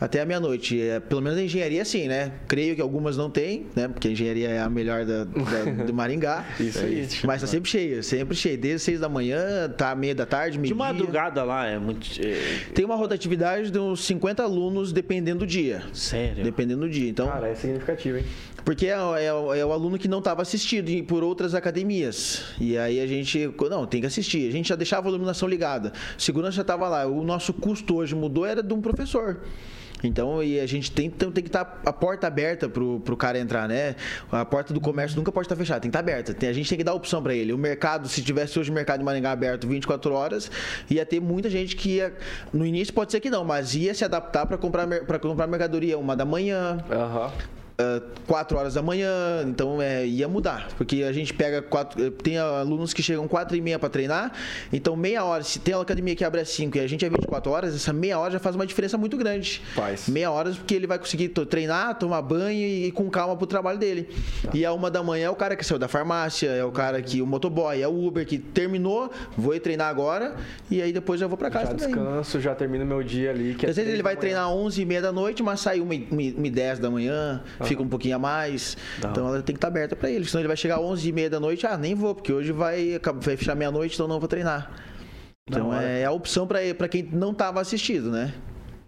até 0.00 0.20
a 0.20 0.26
meia-noite. 0.26 0.80
É, 0.80 1.01
pelo 1.08 1.20
menos 1.20 1.38
a 1.38 1.42
engenharia 1.42 1.84
sim, 1.84 2.08
né? 2.08 2.32
Creio 2.48 2.74
que 2.74 2.82
algumas 2.82 3.16
não 3.16 3.30
tem, 3.30 3.66
né? 3.74 3.88
Porque 3.88 4.08
a 4.08 4.10
engenharia 4.10 4.48
é 4.48 4.60
a 4.60 4.68
melhor 4.68 5.04
da, 5.04 5.24
da 5.24 5.84
do 5.84 5.94
Maringá. 5.94 6.44
Isso 6.58 6.78
aí. 6.78 7.08
Mas 7.24 7.40
tá 7.40 7.46
sempre 7.46 7.70
cheia, 7.70 8.02
sempre 8.02 8.34
cheia. 8.36 8.56
Desde 8.56 8.80
seis 8.80 9.00
da 9.00 9.08
manhã, 9.08 9.68
tá 9.68 9.94
meia 9.94 10.14
da 10.14 10.26
tarde, 10.26 10.58
meio 10.58 10.72
De 10.72 10.78
madrugada 10.78 11.42
lá 11.44 11.66
é 11.66 11.78
muito... 11.78 12.06
É... 12.20 12.72
Tem 12.74 12.84
uma 12.84 12.96
rotatividade 12.96 13.70
de 13.70 13.78
uns 13.78 14.04
50 14.04 14.42
alunos 14.42 14.92
dependendo 14.92 15.40
do 15.40 15.46
dia. 15.46 15.82
Sério? 15.92 16.44
Dependendo 16.44 16.82
do 16.82 16.90
dia. 16.90 17.08
Então, 17.08 17.28
Cara, 17.28 17.48
é 17.48 17.54
significativo, 17.54 18.18
hein? 18.18 18.24
Porque 18.64 18.86
é, 18.86 18.90
é, 18.90 19.26
é 19.26 19.64
o 19.64 19.72
aluno 19.72 19.98
que 19.98 20.08
não 20.08 20.18
estava 20.18 20.42
assistido 20.42 20.90
por 21.04 21.22
outras 21.24 21.54
academias. 21.54 22.44
E 22.60 22.78
aí 22.78 23.00
a 23.00 23.06
gente, 23.06 23.52
não, 23.68 23.86
tem 23.86 24.00
que 24.00 24.06
assistir. 24.06 24.48
A 24.48 24.52
gente 24.52 24.68
já 24.68 24.76
deixava 24.76 25.08
a 25.08 25.10
iluminação 25.10 25.48
ligada. 25.48 25.92
Segurança 26.16 26.56
já 26.56 26.62
estava 26.62 26.88
lá. 26.88 27.06
O 27.06 27.22
nosso 27.24 27.52
custo 27.52 27.96
hoje 27.96 28.14
mudou, 28.14 28.46
era 28.46 28.62
de 28.62 28.72
um 28.72 28.80
professor. 28.80 29.40
Então, 30.02 30.42
e 30.42 30.60
a 30.60 30.66
gente 30.66 30.90
tem, 30.90 31.08
tem 31.08 31.30
que 31.30 31.40
estar 31.40 31.64
tá 31.64 31.90
a 31.90 31.92
porta 31.92 32.26
aberta 32.26 32.68
pro, 32.68 33.00
pro 33.00 33.16
cara 33.16 33.38
entrar, 33.38 33.68
né? 33.68 33.94
A 34.30 34.44
porta 34.44 34.74
do 34.74 34.80
comércio 34.80 35.16
nunca 35.16 35.30
pode 35.30 35.46
estar 35.46 35.56
fechada, 35.56 35.80
tem 35.80 35.90
que 35.90 35.96
estar 35.96 36.02
tá 36.04 36.10
aberta. 36.10 36.34
Tem, 36.34 36.48
a 36.48 36.52
gente 36.52 36.68
tem 36.68 36.78
que 36.78 36.84
dar 36.84 36.94
opção 36.94 37.22
para 37.22 37.34
ele. 37.34 37.52
O 37.52 37.58
mercado, 37.58 38.08
se 38.08 38.22
tivesse 38.22 38.58
hoje 38.58 38.70
o 38.70 38.74
mercado 38.74 39.00
de 39.00 39.04
Maringá 39.04 39.32
aberto 39.32 39.66
24 39.66 40.12
horas, 40.12 40.50
ia 40.90 41.04
ter 41.06 41.20
muita 41.20 41.48
gente 41.48 41.76
que 41.76 41.96
ia. 41.96 42.12
No 42.52 42.66
início 42.66 42.92
pode 42.92 43.12
ser 43.12 43.20
que 43.20 43.30
não, 43.30 43.44
mas 43.44 43.74
ia 43.74 43.94
se 43.94 44.04
adaptar 44.04 44.46
para 44.46 44.58
comprar, 44.58 44.86
comprar 45.20 45.46
mercadoria 45.46 45.98
uma 45.98 46.16
da 46.16 46.24
manhã. 46.24 46.78
Uhum. 46.90 47.61
4 48.26 48.58
horas 48.58 48.74
da 48.74 48.82
manhã, 48.82 49.44
então 49.46 49.80
é, 49.80 50.06
ia 50.06 50.28
mudar, 50.28 50.68
porque 50.76 51.02
a 51.02 51.12
gente 51.12 51.34
pega 51.34 51.60
quatro, 51.62 52.04
eh, 52.04 52.10
tem 52.10 52.38
alunos 52.38 52.92
que 52.92 53.02
chegam 53.02 53.26
4 53.28 53.56
e 53.56 53.60
meia 53.60 53.78
para 53.78 53.88
treinar, 53.88 54.32
então 54.72 54.96
meia 54.96 55.24
hora, 55.24 55.42
se 55.42 55.58
tem 55.58 55.74
uma 55.74 55.82
academia 55.82 56.14
que 56.14 56.24
abre 56.24 56.40
às 56.40 56.48
5 56.48 56.76
e 56.76 56.80
a 56.80 56.86
gente 56.86 57.04
é 57.04 57.08
24 57.08 57.50
horas, 57.50 57.74
essa 57.74 57.92
meia 57.92 58.18
hora 58.18 58.32
já 58.32 58.38
faz 58.38 58.54
uma 58.54 58.66
diferença 58.66 58.96
muito 58.96 59.16
grande. 59.16 59.62
Faz. 59.74 60.08
Meia 60.08 60.30
hora 60.30 60.50
porque 60.50 60.74
ele 60.74 60.86
vai 60.86 60.98
conseguir 60.98 61.28
treinar, 61.28 61.98
tomar 61.98 62.22
banho 62.22 62.58
e, 62.58 62.86
e 62.86 62.92
com 62.92 63.08
calma 63.10 63.36
pro 63.36 63.46
trabalho 63.46 63.78
dele. 63.78 64.08
Tá. 64.42 64.50
E 64.54 64.64
a 64.64 64.72
uma 64.72 64.90
da 64.90 65.02
manhã 65.02 65.26
é 65.26 65.30
o 65.30 65.34
cara 65.34 65.56
que 65.56 65.64
saiu 65.64 65.78
da 65.78 65.88
farmácia, 65.88 66.48
é 66.48 66.64
o 66.64 66.70
cara 66.70 67.00
que 67.02 67.20
o 67.20 67.26
motoboy, 67.26 67.80
é 67.80 67.88
o 67.88 68.06
Uber 68.06 68.26
que 68.26 68.38
terminou, 68.38 69.10
vou 69.36 69.54
ir 69.54 69.60
treinar 69.60 69.88
agora 69.88 70.34
e 70.70 70.80
aí 70.80 70.92
depois 70.92 71.20
já 71.20 71.26
vou 71.26 71.36
para 71.36 71.50
casa 71.50 71.72
já 71.72 71.74
também. 71.74 71.94
descanso, 71.94 72.40
já 72.40 72.54
termino 72.54 72.84
meu 72.84 73.02
dia 73.02 73.30
ali. 73.30 73.54
Que 73.54 73.66
é 73.66 73.70
Às 73.70 73.76
vezes 73.76 73.92
ele 73.92 74.02
vai 74.02 74.16
treinar 74.16 74.50
11 74.50 74.80
e 74.80 74.84
meia 74.84 75.02
da 75.02 75.12
noite, 75.12 75.42
mas 75.42 75.60
sai 75.60 75.80
1 75.80 75.92
e 75.92 76.50
10 76.50 76.78
da 76.78 76.90
manhã, 76.90 77.42
fica 77.72 77.82
um 77.82 77.88
pouquinho 77.88 78.16
a 78.16 78.18
mais. 78.18 78.76
Não. 79.02 79.10
Então 79.10 79.28
ela 79.28 79.42
tem 79.42 79.54
que 79.54 79.58
estar 79.58 79.68
aberta 79.68 79.96
para 79.96 80.10
ele. 80.10 80.24
Senão 80.24 80.40
ele 80.40 80.48
vai 80.48 80.56
chegar 80.56 80.76
às 80.76 80.82
11 80.82 81.08
e 81.08 81.12
meia 81.12 81.30
da 81.30 81.40
noite, 81.40 81.66
ah, 81.66 81.76
nem 81.76 81.94
vou, 81.94 82.14
porque 82.14 82.32
hoje 82.32 82.52
vai, 82.52 83.00
vai 83.20 83.36
fechar 83.36 83.54
meia-noite, 83.54 83.94
então 83.94 84.06
não 84.06 84.20
vou 84.20 84.28
treinar. 84.28 84.70
Então 85.48 85.74
é, 85.74 86.00
é, 86.00 86.04
a 86.04 86.12
opção 86.12 86.46
para 86.46 86.88
quem 86.88 87.02
não 87.02 87.32
estava 87.32 87.60
assistido, 87.60 88.10
né? 88.10 88.32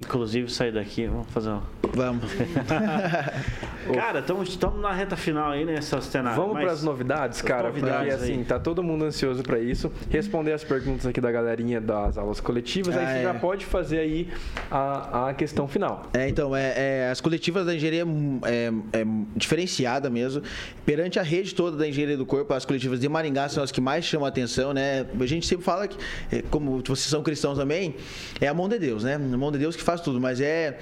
Inclusive, 0.00 0.50
sair 0.50 0.72
daqui, 0.72 1.06
vamos 1.06 1.28
fazer 1.30 1.50
uma... 1.50 1.62
Vamos. 1.94 2.24
cara, 3.94 4.18
estamos 4.18 4.58
na 4.80 4.92
reta 4.92 5.16
final 5.16 5.52
aí 5.52 5.64
nessa 5.64 6.00
cenário. 6.00 6.40
Vamos 6.40 6.60
para 6.60 6.72
as 6.72 6.82
novidades, 6.82 7.40
cara, 7.40 7.68
novidades 7.68 7.98
porque 7.98 8.10
assim, 8.10 8.38
aí. 8.38 8.44
tá 8.44 8.58
todo 8.58 8.82
mundo 8.82 9.04
ansioso 9.04 9.42
para 9.42 9.58
isso. 9.58 9.92
Responder 10.10 10.52
as 10.52 10.64
perguntas 10.64 11.06
aqui 11.06 11.20
da 11.20 11.30
galerinha 11.30 11.80
das 11.80 12.18
aulas 12.18 12.40
coletivas, 12.40 12.96
ah, 12.96 13.00
aí 13.00 13.06
você 13.06 13.18
é. 13.18 13.22
já 13.22 13.34
pode 13.34 13.64
fazer 13.64 13.98
aí 13.98 14.28
a, 14.70 15.28
a 15.28 15.34
questão 15.34 15.68
final. 15.68 16.08
É, 16.12 16.28
então, 16.28 16.54
é, 16.54 16.74
é 16.76 17.10
as 17.10 17.20
coletivas 17.20 17.66
da 17.66 17.74
engenharia 17.74 18.04
é, 18.44 18.72
é, 18.92 19.06
diferenciada 19.36 20.10
mesmo. 20.10 20.42
Perante 20.84 21.18
a 21.18 21.22
rede 21.22 21.54
toda 21.54 21.76
da 21.76 21.88
engenharia 21.88 22.16
do 22.16 22.26
corpo, 22.26 22.52
as 22.54 22.64
coletivas 22.64 23.00
de 23.00 23.08
Maringá 23.08 23.48
são 23.48 23.62
as 23.62 23.70
que 23.70 23.80
mais 23.80 24.04
chamam 24.04 24.26
a 24.26 24.28
atenção, 24.28 24.72
né? 24.72 25.06
A 25.18 25.26
gente 25.26 25.46
sempre 25.46 25.64
fala 25.64 25.86
que, 25.86 25.96
é, 26.32 26.42
como 26.50 26.82
vocês 26.84 27.00
são 27.00 27.22
cristãos 27.22 27.58
também, 27.58 27.94
é 28.40 28.48
a 28.48 28.54
mão 28.54 28.68
de 28.68 28.78
Deus, 28.78 29.04
né? 29.04 29.14
A 29.14 29.18
mão 29.18 29.52
de 29.52 29.58
Deus 29.58 29.76
que 29.76 29.82
faz 29.84 30.00
tudo, 30.00 30.20
mas 30.20 30.40
é 30.40 30.78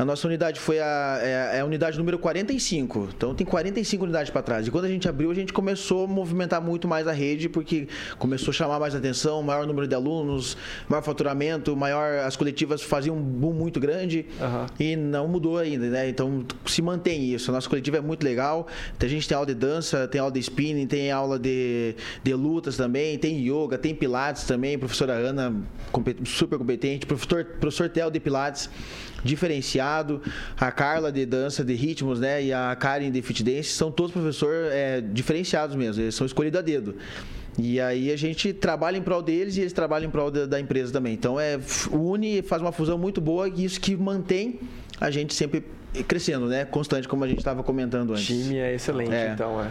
a 0.00 0.04
nossa 0.04 0.26
unidade 0.26 0.58
foi 0.58 0.80
a, 0.80 1.18
é, 1.20 1.58
é 1.58 1.60
a 1.60 1.64
unidade 1.66 1.98
número 1.98 2.18
45. 2.18 3.10
Então 3.14 3.34
tem 3.34 3.46
45 3.46 4.04
unidades 4.04 4.30
para 4.30 4.40
trás. 4.40 4.66
E 4.66 4.70
quando 4.70 4.86
a 4.86 4.88
gente 4.88 5.06
abriu, 5.06 5.30
a 5.30 5.34
gente 5.34 5.52
começou 5.52 6.04
a 6.04 6.08
movimentar 6.08 6.58
muito 6.58 6.88
mais 6.88 7.06
a 7.06 7.12
rede, 7.12 7.50
porque 7.50 7.86
começou 8.18 8.50
a 8.50 8.54
chamar 8.54 8.80
mais 8.80 8.94
atenção, 8.94 9.42
maior 9.42 9.66
número 9.66 9.86
de 9.86 9.94
alunos, 9.94 10.56
maior 10.88 11.02
faturamento, 11.02 11.76
maior. 11.76 12.20
As 12.20 12.34
coletivas 12.34 12.80
faziam 12.80 13.14
um 13.14 13.20
boom 13.20 13.52
muito 13.52 13.78
grande 13.78 14.24
uhum. 14.40 14.66
e 14.80 14.96
não 14.96 15.28
mudou 15.28 15.58
ainda, 15.58 15.86
né? 15.90 16.08
Então 16.08 16.46
se 16.64 16.80
mantém 16.80 17.34
isso. 17.34 17.50
A 17.50 17.54
nossa 17.54 17.68
coletiva 17.68 17.98
é 17.98 18.00
muito 18.00 18.24
legal. 18.24 18.66
A 18.98 19.06
gente 19.06 19.28
tem 19.28 19.34
aula 19.34 19.48
de 19.48 19.54
dança, 19.54 20.08
tem 20.08 20.18
aula 20.18 20.32
de 20.32 20.40
spinning, 20.40 20.86
tem 20.86 21.12
aula 21.12 21.38
de, 21.38 21.94
de 22.24 22.32
lutas 22.32 22.74
também, 22.74 23.18
tem 23.18 23.46
yoga, 23.46 23.76
tem 23.76 23.94
pilates 23.94 24.44
também. 24.44 24.78
Professora 24.78 25.12
Ana, 25.12 25.54
super 26.24 26.58
competente. 26.58 27.04
Professor, 27.04 27.44
professor 27.44 27.90
Theo 27.90 28.10
de 28.10 28.18
Pilates 28.18 28.70
diferenciado. 29.24 30.22
A 30.58 30.70
Carla 30.70 31.10
de 31.10 31.24
dança 31.26 31.64
de 31.64 31.74
ritmos, 31.74 32.20
né? 32.20 32.42
E 32.44 32.52
a 32.52 32.74
Karen 32.76 33.10
de 33.10 33.22
fit 33.22 33.42
dance 33.42 33.70
são 33.70 33.90
todos 33.90 34.12
professores 34.12 34.72
é, 34.72 35.00
diferenciados 35.00 35.76
mesmo. 35.76 36.02
Eles 36.02 36.14
são 36.14 36.26
escolhidos 36.26 36.58
a 36.58 36.62
dedo. 36.62 36.96
E 37.58 37.80
aí 37.80 38.10
a 38.10 38.16
gente 38.16 38.52
trabalha 38.52 38.96
em 38.96 39.02
prol 39.02 39.22
deles 39.22 39.56
e 39.56 39.60
eles 39.60 39.72
trabalham 39.72 40.08
em 40.08 40.10
prol 40.10 40.30
da, 40.30 40.46
da 40.46 40.60
empresa 40.60 40.92
também. 40.92 41.12
Então 41.12 41.38
é 41.38 41.58
une 41.90 42.42
faz 42.42 42.62
uma 42.62 42.72
fusão 42.72 42.96
muito 42.96 43.20
boa 43.20 43.48
e 43.48 43.64
isso 43.64 43.80
que 43.80 43.96
mantém 43.96 44.60
a 45.00 45.10
gente 45.10 45.34
sempre 45.34 45.64
crescendo, 46.06 46.46
né? 46.46 46.64
Constante, 46.64 47.08
como 47.08 47.24
a 47.24 47.28
gente 47.28 47.38
estava 47.38 47.62
comentando 47.62 48.12
antes. 48.12 48.24
O 48.24 48.42
time 48.42 48.56
é 48.56 48.74
excelente, 48.74 49.12
é. 49.12 49.32
então, 49.32 49.60
é. 49.60 49.70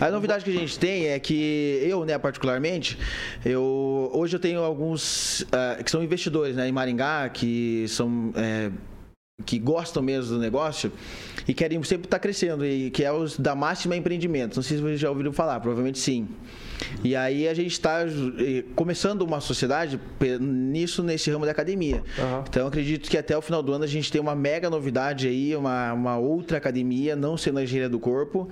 A 0.00 0.10
novidade 0.10 0.44
que 0.44 0.50
a 0.50 0.54
gente 0.54 0.78
tem 0.78 1.06
é 1.06 1.18
que 1.18 1.80
eu, 1.82 2.04
né, 2.04 2.16
particularmente, 2.18 2.98
eu 3.44 4.10
hoje 4.12 4.36
eu 4.36 4.40
tenho 4.40 4.62
alguns 4.62 5.42
uh, 5.42 5.82
que 5.84 5.90
são 5.90 6.02
investidores, 6.02 6.54
né, 6.56 6.68
em 6.68 6.72
Maringá, 6.72 7.28
que 7.28 7.86
são 7.88 8.32
é, 8.36 8.70
que 9.44 9.58
gostam 9.58 10.02
mesmo 10.02 10.34
do 10.34 10.40
negócio 10.40 10.90
e 11.46 11.52
querem 11.52 11.82
sempre 11.82 12.06
estar 12.06 12.18
crescendo, 12.18 12.64
e 12.64 12.90
que 12.90 13.04
é 13.04 13.12
os 13.12 13.38
da 13.38 13.54
Máxima 13.54 13.96
Empreendimentos. 13.96 14.56
Não 14.56 14.62
sei 14.62 14.76
se 14.76 14.82
vocês 14.82 15.00
já 15.00 15.10
ouviram 15.10 15.32
falar, 15.32 15.60
provavelmente 15.60 15.98
sim. 15.98 16.28
E 17.02 17.14
aí 17.14 17.48
a 17.48 17.54
gente 17.54 17.72
está 17.72 18.00
começando 18.74 19.22
uma 19.22 19.40
sociedade 19.40 20.00
nisso, 20.40 21.02
nesse 21.02 21.30
ramo 21.30 21.44
da 21.44 21.52
academia. 21.52 22.02
Uhum. 22.18 22.44
Então 22.48 22.66
acredito 22.66 23.08
que 23.08 23.16
até 23.16 23.36
o 23.36 23.42
final 23.42 23.62
do 23.62 23.72
ano 23.72 23.84
a 23.84 23.88
gente 23.88 24.10
tem 24.10 24.20
uma 24.20 24.34
mega 24.34 24.68
novidade 24.68 25.28
aí, 25.28 25.54
uma, 25.54 25.92
uma 25.92 26.18
outra 26.18 26.58
academia, 26.58 27.14
não 27.14 27.36
sendo 27.36 27.58
a 27.58 27.62
engenharia 27.62 27.88
do 27.88 28.00
corpo, 28.00 28.48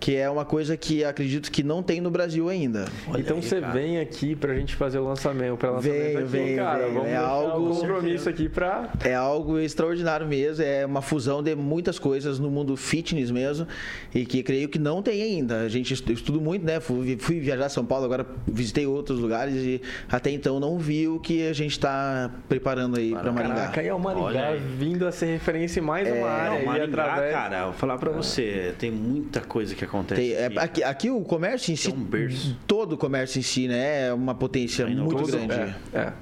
que 0.00 0.16
é 0.16 0.28
uma 0.30 0.46
coisa 0.46 0.78
que 0.78 1.04
acredito 1.04 1.52
que 1.52 1.62
não 1.62 1.82
tem 1.82 2.00
no 2.00 2.10
Brasil 2.10 2.48
ainda. 2.48 2.86
Olha 3.06 3.20
então 3.20 3.36
aí, 3.36 3.42
você 3.42 3.60
cara. 3.60 3.72
vem 3.74 4.00
aqui 4.00 4.34
pra 4.34 4.54
gente 4.54 4.74
fazer 4.74 4.98
o 4.98 5.04
lançamento, 5.04 5.58
para 5.58 5.72
lançamento 5.72 6.02
venho, 6.02 6.18
aqui, 6.18 6.26
venho, 6.26 6.56
cara. 6.56 6.88
Vamos 6.88 7.08
é 7.08 7.16
algo 7.16 7.70
um 7.70 7.74
compromisso 7.76 8.28
aqui 8.28 8.48
para 8.48 8.88
É 9.04 9.14
algo 9.14 9.58
extraordinário 9.58 10.26
mesmo, 10.26 10.64
é 10.64 10.86
uma 10.86 11.02
fusão 11.02 11.42
de 11.42 11.54
muitas 11.54 11.98
coisas 11.98 12.38
no 12.38 12.50
mundo 12.50 12.76
fitness 12.78 13.30
mesmo 13.30 13.66
e 14.14 14.24
que 14.24 14.42
creio 14.42 14.70
que 14.70 14.78
não 14.78 15.02
tem 15.02 15.22
ainda. 15.22 15.60
A 15.60 15.68
gente 15.68 15.92
estuda 15.92 16.38
muito, 16.38 16.64
né? 16.64 16.80
Fui, 16.80 17.18
fui 17.20 17.38
viajar 17.38 17.66
a 17.66 17.68
São 17.68 17.84
Paulo, 17.84 18.06
agora 18.06 18.26
visitei 18.48 18.86
outros 18.86 19.18
lugares 19.18 19.54
e 19.56 19.82
até 20.10 20.30
então 20.30 20.58
não 20.58 20.78
vi 20.78 21.08
o 21.08 21.20
que 21.20 21.46
a 21.46 21.52
gente 21.52 21.72
está 21.72 22.30
preparando 22.48 22.96
aí 22.96 23.10
para 23.10 23.30
Maringá. 23.30 23.54
Caraca, 23.54 23.82
e 23.82 23.88
é 23.88 23.94
o 23.94 24.00
Maringá 24.00 24.52
vindo 24.78 25.06
a 25.06 25.12
ser 25.12 25.26
referência 25.26 25.78
em 25.78 25.82
mais 25.82 26.08
é, 26.08 26.12
uma 26.12 26.28
área. 26.28 26.58
Não, 26.58 26.66
Maringá, 26.66 27.04
através... 27.04 27.32
cara, 27.32 27.64
vou 27.64 27.74
falar 27.74 27.98
para 27.98 28.10
você, 28.10 28.74
tem 28.78 28.90
muita 28.90 29.42
coisa 29.42 29.74
que 29.74 29.84
acontece. 29.84 29.89
Tem, 30.14 30.32
é, 30.32 30.46
aqui, 30.56 30.82
aqui 30.82 31.10
o 31.10 31.20
comércio 31.22 31.72
em 31.72 31.76
si, 31.76 31.90
um 31.90 32.54
todo 32.66 32.92
o 32.92 32.98
comércio 32.98 33.38
em 33.38 33.42
si, 33.42 33.66
né, 33.66 34.08
é 34.08 34.12
uma 34.12 34.34
potência 34.34 34.86
muito 34.86 35.26
grande. 35.26 35.54
É, 35.92 35.98
é. 35.98 36.12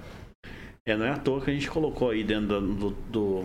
é, 0.87 0.97
não 0.97 1.05
é 1.05 1.11
à 1.11 1.19
toa 1.19 1.41
que 1.41 1.51
a 1.51 1.55
gente 1.55 1.71
colocou 1.71 2.11
aí 2.11 2.25
dentro 2.25 2.61
do, 2.61 2.91
do 3.11 3.45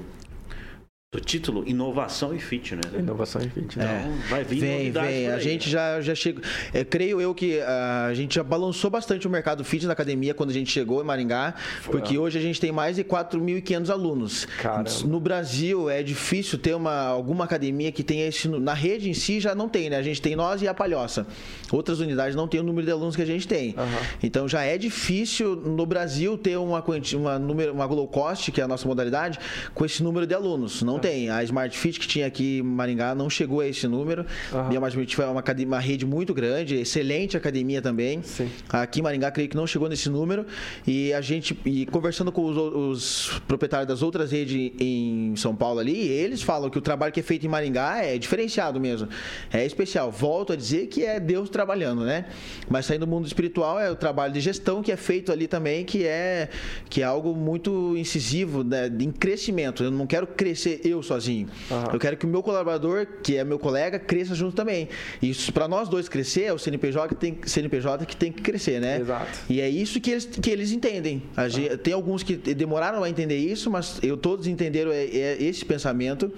do 1.14 1.20
título 1.20 1.64
Inovação 1.68 2.34
e 2.34 2.40
Fitness. 2.40 2.92
Né? 2.92 3.00
Inovação 3.00 3.40
e 3.40 3.48
Fitness. 3.48 3.76
Então, 3.76 3.88
é. 3.88 4.12
vai 4.30 4.44
vir 4.44 4.60
Vem, 4.60 4.92
vem. 4.92 5.28
A 5.28 5.38
gente 5.38 5.70
já, 5.70 6.02
já 6.02 6.16
chega. 6.16 6.42
É, 6.74 6.84
creio 6.84 7.22
eu 7.22 7.36
que 7.36 7.62
a 7.62 8.12
gente 8.16 8.36
já 8.36 8.44
balançou 8.44 8.90
bastante 8.90 9.28
o 9.28 9.30
mercado 9.30 9.64
fitness 9.64 9.88
na 9.88 9.94
academia 9.94 10.34
quando 10.34 10.50
a 10.50 10.54
gente 10.54 10.72
chegou 10.72 11.02
em 11.02 11.06
Maringá, 11.06 11.54
Foi. 11.82 11.92
porque 11.92 12.18
hoje 12.18 12.40
a 12.40 12.42
gente 12.42 12.60
tem 12.60 12.72
mais 12.72 12.96
de 12.96 13.04
4.500 13.04 13.90
alunos. 13.92 14.46
Caramba. 14.60 14.90
No 15.06 15.20
Brasil 15.20 15.88
é 15.88 16.02
difícil 16.02 16.58
ter 16.58 16.74
uma, 16.74 17.06
alguma 17.06 17.46
academia 17.46 17.92
que 17.92 18.04
tenha 18.04 18.28
esse. 18.28 18.48
Na 18.48 18.74
rede 18.74 19.08
em 19.08 19.14
si 19.14 19.40
já 19.40 19.54
não 19.54 19.70
tem, 19.70 19.92
né? 19.92 19.98
A 19.98 20.02
gente 20.02 20.20
tem 20.20 20.36
nós 20.36 20.64
e 20.64 20.68
a 20.68 20.74
Palhoça. 20.74 21.28
Outras 21.72 22.00
unidades 22.00 22.36
não 22.36 22.48
têm 22.48 22.60
o 22.60 22.64
número 22.64 22.86
de 22.86 22.92
alunos 22.92 23.16
que 23.16 23.22
a 23.22 23.26
gente 23.26 23.48
tem. 23.48 23.76
Uhum. 23.78 24.08
Então 24.24 24.48
já 24.48 24.64
é 24.64 24.80
difícil 24.80 25.56
no 25.56 25.86
Brasil 25.86 26.38
ter 26.40 26.58
uma, 26.58 26.84
uma, 27.14 27.38
número, 27.38 27.72
uma 27.72 27.86
low 27.86 28.08
cost, 28.08 28.52
que 28.52 28.60
é 28.60 28.64
a 28.64 28.68
nossa 28.68 28.88
modalidade, 28.88 29.40
com 29.76 29.86
esse 29.86 30.02
número 30.02 30.26
de 30.26 30.34
alunos. 30.34 30.82
Não 30.82 31.03
tem. 31.04 31.30
A 31.30 31.44
Smart 31.44 31.78
Fit 31.78 32.00
que 32.00 32.08
tinha 32.08 32.26
aqui 32.26 32.60
em 32.60 32.64
Maringá 32.64 33.14
não 33.14 33.30
chegou 33.30 33.60
a 33.60 33.68
esse 33.68 33.88
número. 33.88 34.26
Uhum. 34.52 34.72
E 34.72 34.72
a 34.72 34.74
Smart 34.76 34.96
Fit 34.96 35.16
foi 35.18 35.26
uma, 35.26 35.44
uma 35.68 35.80
rede 35.80 36.06
muito 36.06 36.34
grande, 36.34 36.76
excelente 36.76 37.36
academia 37.36 37.82
também. 37.82 38.24
Sim. 38.24 38.50
Aqui 38.70 39.02
em 39.02 39.04
Maringá, 39.04 39.30
creio 39.30 39.50
que 39.50 39.56
não 39.58 39.68
chegou 39.68 39.90
nesse 39.90 40.10
número. 40.10 40.46
E 40.88 41.12
a 41.14 41.20
gente, 41.20 41.60
e 41.66 41.86
conversando 41.88 42.32
com 42.32 42.46
os, 42.46 42.58
os 42.58 43.42
proprietários 43.48 43.88
das 43.88 44.02
outras 44.02 44.32
redes 44.32 44.72
em 44.80 45.36
São 45.36 45.54
Paulo 45.54 45.80
ali, 45.80 46.08
eles 46.08 46.42
falam 46.42 46.70
que 46.70 46.78
o 46.78 46.82
trabalho 46.82 47.12
que 47.12 47.20
é 47.20 47.24
feito 47.24 47.46
em 47.46 47.50
Maringá 47.50 48.02
é 48.02 48.18
diferenciado 48.18 48.80
mesmo. 48.80 49.10
É 49.52 49.66
especial. 49.66 50.10
Volto 50.10 50.54
a 50.54 50.56
dizer 50.56 50.88
que 50.88 51.04
é 51.04 51.20
Deus 51.20 51.50
trabalhando, 51.50 52.06
né? 52.06 52.26
Mas 52.70 52.86
saindo 52.86 53.06
do 53.06 53.08
mundo 53.08 53.28
espiritual 53.28 53.78
é 53.80 53.92
o 53.92 53.96
trabalho 53.96 54.32
de 54.32 54.40
gestão 54.40 54.82
que 54.82 54.92
é 54.92 54.96
feito 54.96 55.32
ali 55.32 55.48
também, 55.48 55.84
que 55.84 56.06
é, 56.06 56.48
que 56.90 57.02
é 57.02 57.04
algo 57.04 57.36
muito 57.36 57.98
incisivo, 57.98 58.64
né? 58.64 58.90
em 59.00 59.12
crescimento. 59.12 59.84
Eu 59.84 59.92
não 59.92 60.08
quero 60.08 60.26
crescer 60.28 60.80
eu 60.94 61.04
sozinho. 61.04 61.48
Uhum. 61.70 61.94
Eu 61.94 62.00
quero 62.00 62.18
que 62.18 62.26
o 62.26 62.30
meu 62.30 62.42
colaborador, 62.42 63.06
que 63.22 63.38
é 63.38 63.44
meu 63.44 63.60
colega, 63.60 64.00
cresça 64.00 64.34
junto 64.34 64.56
também. 64.56 64.88
Isso 65.22 65.52
para 65.52 65.68
nós 65.68 65.90
dois 65.90 66.08
crescer, 66.08 66.44
é 66.44 66.54
o 66.54 66.58
CNPJ 66.58 67.10
que 67.10 67.16
tem, 67.16 67.38
CNPJ 67.46 68.06
que 68.06 68.16
tem 68.16 68.32
que 68.32 68.42
crescer, 68.42 68.80
né? 68.80 69.00
Exato. 69.00 69.40
E 69.50 69.60
é 69.60 69.70
isso 69.70 70.00
que 70.00 70.12
eles, 70.12 70.26
que 70.26 70.50
eles 70.50 70.72
entendem. 70.72 71.24
Gente, 71.50 71.78
tem 71.78 71.94
alguns 71.94 72.24
que 72.24 72.36
demoraram 72.36 73.04
a 73.04 73.10
entender 73.10 73.38
isso, 73.38 73.70
mas 73.70 74.00
eu 74.02 74.16
todos 74.18 74.48
entenderam 74.48 74.92
é, 74.92 75.04
é 75.04 75.44
esse 75.44 75.66
pensamento 75.66 76.32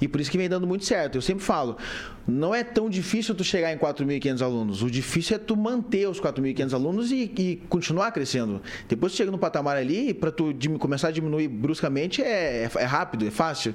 e 0.00 0.08
por 0.08 0.20
isso 0.20 0.30
que 0.30 0.38
vem 0.38 0.48
dando 0.48 0.66
muito 0.66 0.84
certo. 0.84 1.16
Eu 1.16 1.22
sempre 1.22 1.44
falo, 1.44 1.76
não 2.26 2.54
é 2.54 2.64
tão 2.64 2.88
difícil 2.88 3.34
tu 3.34 3.44
chegar 3.44 3.72
em 3.72 3.78
4.500 3.78 4.42
alunos. 4.42 4.82
O 4.82 4.90
difícil 4.90 5.36
é 5.36 5.38
tu 5.38 5.56
manter 5.56 6.08
os 6.08 6.20
4.500 6.20 6.72
alunos 6.72 7.12
e, 7.12 7.30
e, 7.36 7.56
continuar 7.68 8.12
crescendo. 8.12 8.60
Depois 8.88 9.12
tu 9.12 9.16
chega 9.16 9.30
no 9.30 9.38
patamar 9.38 9.76
ali, 9.76 10.14
para 10.14 10.30
tu 10.30 10.54
começar 10.78 11.08
a 11.08 11.10
diminuir 11.10 11.48
bruscamente 11.48 12.22
é, 12.22 12.64
é, 12.64 12.70
é 12.74 12.84
rápido, 12.84 13.26
é 13.26 13.30
fácil 13.30 13.74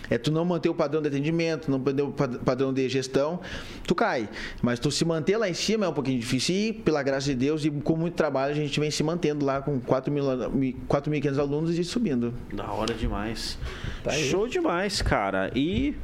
é 0.11 0.17
tu 0.17 0.29
não 0.29 0.43
manter 0.43 0.67
o 0.67 0.75
padrão 0.75 1.01
de 1.01 1.07
atendimento, 1.07 1.71
não 1.71 1.79
manter 1.79 2.01
o 2.01 2.11
padrão 2.11 2.73
de 2.73 2.87
gestão, 2.89 3.39
tu 3.87 3.95
cai. 3.95 4.27
Mas 4.61 4.77
tu 4.77 4.91
se 4.91 5.05
manter 5.05 5.37
lá 5.37 5.49
em 5.49 5.53
cima 5.53 5.85
é 5.85 5.89
um 5.89 5.93
pouquinho 5.93 6.19
difícil 6.19 6.53
e, 6.53 6.73
pela 6.73 7.01
graça 7.01 7.27
de 7.27 7.35
Deus 7.35 7.63
e 7.63 7.71
com 7.71 7.95
muito 7.95 8.15
trabalho, 8.15 8.51
a 8.51 8.55
gente 8.55 8.77
vem 8.77 8.91
se 8.91 9.01
mantendo 9.03 9.45
lá 9.45 9.61
com 9.61 9.79
4.500 9.79 11.39
alunos 11.39 11.79
e 11.79 11.83
subindo. 11.85 12.33
Da 12.51 12.69
hora 12.69 12.93
demais. 12.93 13.57
Tá 14.03 14.11
Show 14.11 14.49
demais, 14.49 15.01
cara. 15.01 15.49
E 15.55 15.95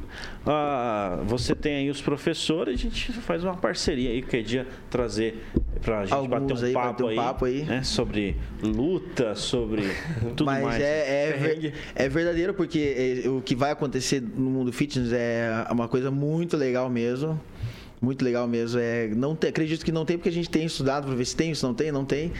uh, 0.46 1.22
você 1.24 1.54
tem 1.54 1.76
aí 1.76 1.90
os 1.90 2.00
professores, 2.00 2.80
a 2.80 2.82
gente 2.82 3.12
faz 3.12 3.44
uma 3.44 3.56
parceria 3.56 4.10
aí, 4.10 4.22
que 4.22 4.42
dia 4.42 4.66
trazer 4.88 5.44
pra 5.82 6.06
gente 6.06 6.14
Alguns 6.14 6.30
bater 6.30 6.54
um 6.54 6.66
aí, 6.66 6.72
papo, 6.72 7.04
um 7.04 7.08
aí, 7.08 7.16
papo 7.16 7.44
aí. 7.44 7.62
Né, 7.64 7.82
sobre 7.82 8.36
luta, 8.62 9.34
sobre 9.34 9.82
tudo 10.34 10.46
Mas 10.46 10.62
mais. 10.62 10.78
Mas 10.78 10.82
é, 10.82 11.50
é, 11.64 11.72
é, 11.94 12.08
verdadeiro, 12.08 12.54
porque 12.54 13.22
é, 13.24 13.28
o 13.28 13.42
que 13.42 13.54
vai 13.54 13.70
acontecer 13.70 13.97
no 14.20 14.50
mundo 14.50 14.72
fitness 14.72 15.12
é 15.12 15.66
uma 15.70 15.88
coisa 15.88 16.10
muito 16.10 16.56
legal 16.56 16.88
mesmo. 16.88 17.40
Muito 18.00 18.24
legal 18.24 18.46
mesmo. 18.46 18.78
É, 18.78 19.08
não 19.08 19.32
acredito 19.32 19.84
que 19.84 19.90
não 19.90 20.04
tem, 20.04 20.16
porque 20.16 20.28
a 20.28 20.32
gente 20.32 20.48
tem 20.48 20.64
estudado 20.64 21.06
para 21.06 21.14
ver 21.14 21.24
se 21.24 21.34
tem, 21.34 21.54
se 21.54 21.62
não 21.62 21.74
tem, 21.74 21.90
não 21.90 22.04
tem. 22.04 22.32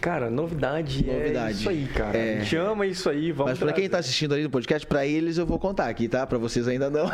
Cara, 0.00 0.30
novidade, 0.30 1.04
novidade. 1.04 1.48
é 1.48 1.50
isso 1.50 1.68
aí, 1.68 1.86
cara. 1.94 2.16
É... 2.16 2.36
A 2.36 2.40
gente 2.40 2.56
ama 2.56 2.86
isso 2.86 3.08
aí, 3.10 3.32
vamos 3.32 3.52
Mas 3.52 3.58
pra 3.58 3.72
quem 3.72 3.88
tá 3.88 3.98
assistindo 3.98 4.32
ali 4.32 4.42
no 4.42 4.50
podcast, 4.50 4.86
pra 4.86 5.06
eles 5.06 5.36
eu 5.36 5.44
vou 5.44 5.58
contar 5.58 5.88
aqui, 5.88 6.08
tá? 6.08 6.26
Pra 6.26 6.38
vocês 6.38 6.66
ainda 6.66 6.88
não. 6.88 7.10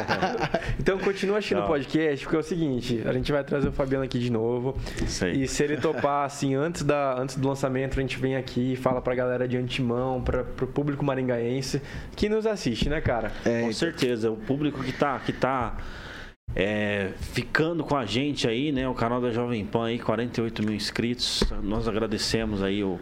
então 0.80 0.98
continua 0.98 1.38
assistindo 1.38 1.60
o 1.60 1.66
podcast, 1.66 2.24
porque 2.24 2.36
é 2.36 2.38
o 2.38 2.42
seguinte, 2.42 3.02
a 3.04 3.12
gente 3.12 3.30
vai 3.30 3.44
trazer 3.44 3.68
o 3.68 3.72
Fabiano 3.72 4.04
aqui 4.04 4.18
de 4.18 4.30
novo. 4.30 4.76
E 5.34 5.46
se 5.46 5.62
ele 5.62 5.76
topar, 5.76 6.24
assim, 6.26 6.54
antes, 6.54 6.82
da, 6.82 7.20
antes 7.20 7.36
do 7.36 7.46
lançamento, 7.46 7.98
a 7.98 8.02
gente 8.02 8.18
vem 8.18 8.34
aqui 8.34 8.72
e 8.72 8.76
fala 8.76 9.02
pra 9.02 9.14
galera 9.14 9.46
de 9.46 9.58
antemão, 9.58 10.22
pra, 10.22 10.42
pro 10.42 10.66
público 10.66 11.04
maringaense 11.04 11.82
que 12.16 12.28
nos 12.28 12.46
assiste, 12.46 12.88
né, 12.88 13.00
cara? 13.00 13.30
É, 13.44 13.60
com 13.60 13.72
certeza. 13.72 14.30
O 14.30 14.36
público 14.36 14.82
que 14.82 14.92
tá, 14.92 15.18
que 15.18 15.32
tá 15.32 15.76
é, 16.54 17.12
ficando 17.20 17.84
com 17.84 17.96
a 17.96 18.04
gente 18.04 18.48
aí, 18.48 18.72
né? 18.72 18.88
O 18.88 18.94
canal 18.94 19.20
da 19.20 19.30
Jovem 19.30 19.64
Pan 19.64 19.86
aí, 19.86 19.98
48 19.98 20.62
mil 20.64 20.74
inscritos. 20.74 21.44
Nós 21.62 21.86
agradecemos 21.86 22.62
aí 22.62 22.82
o, 22.82 22.98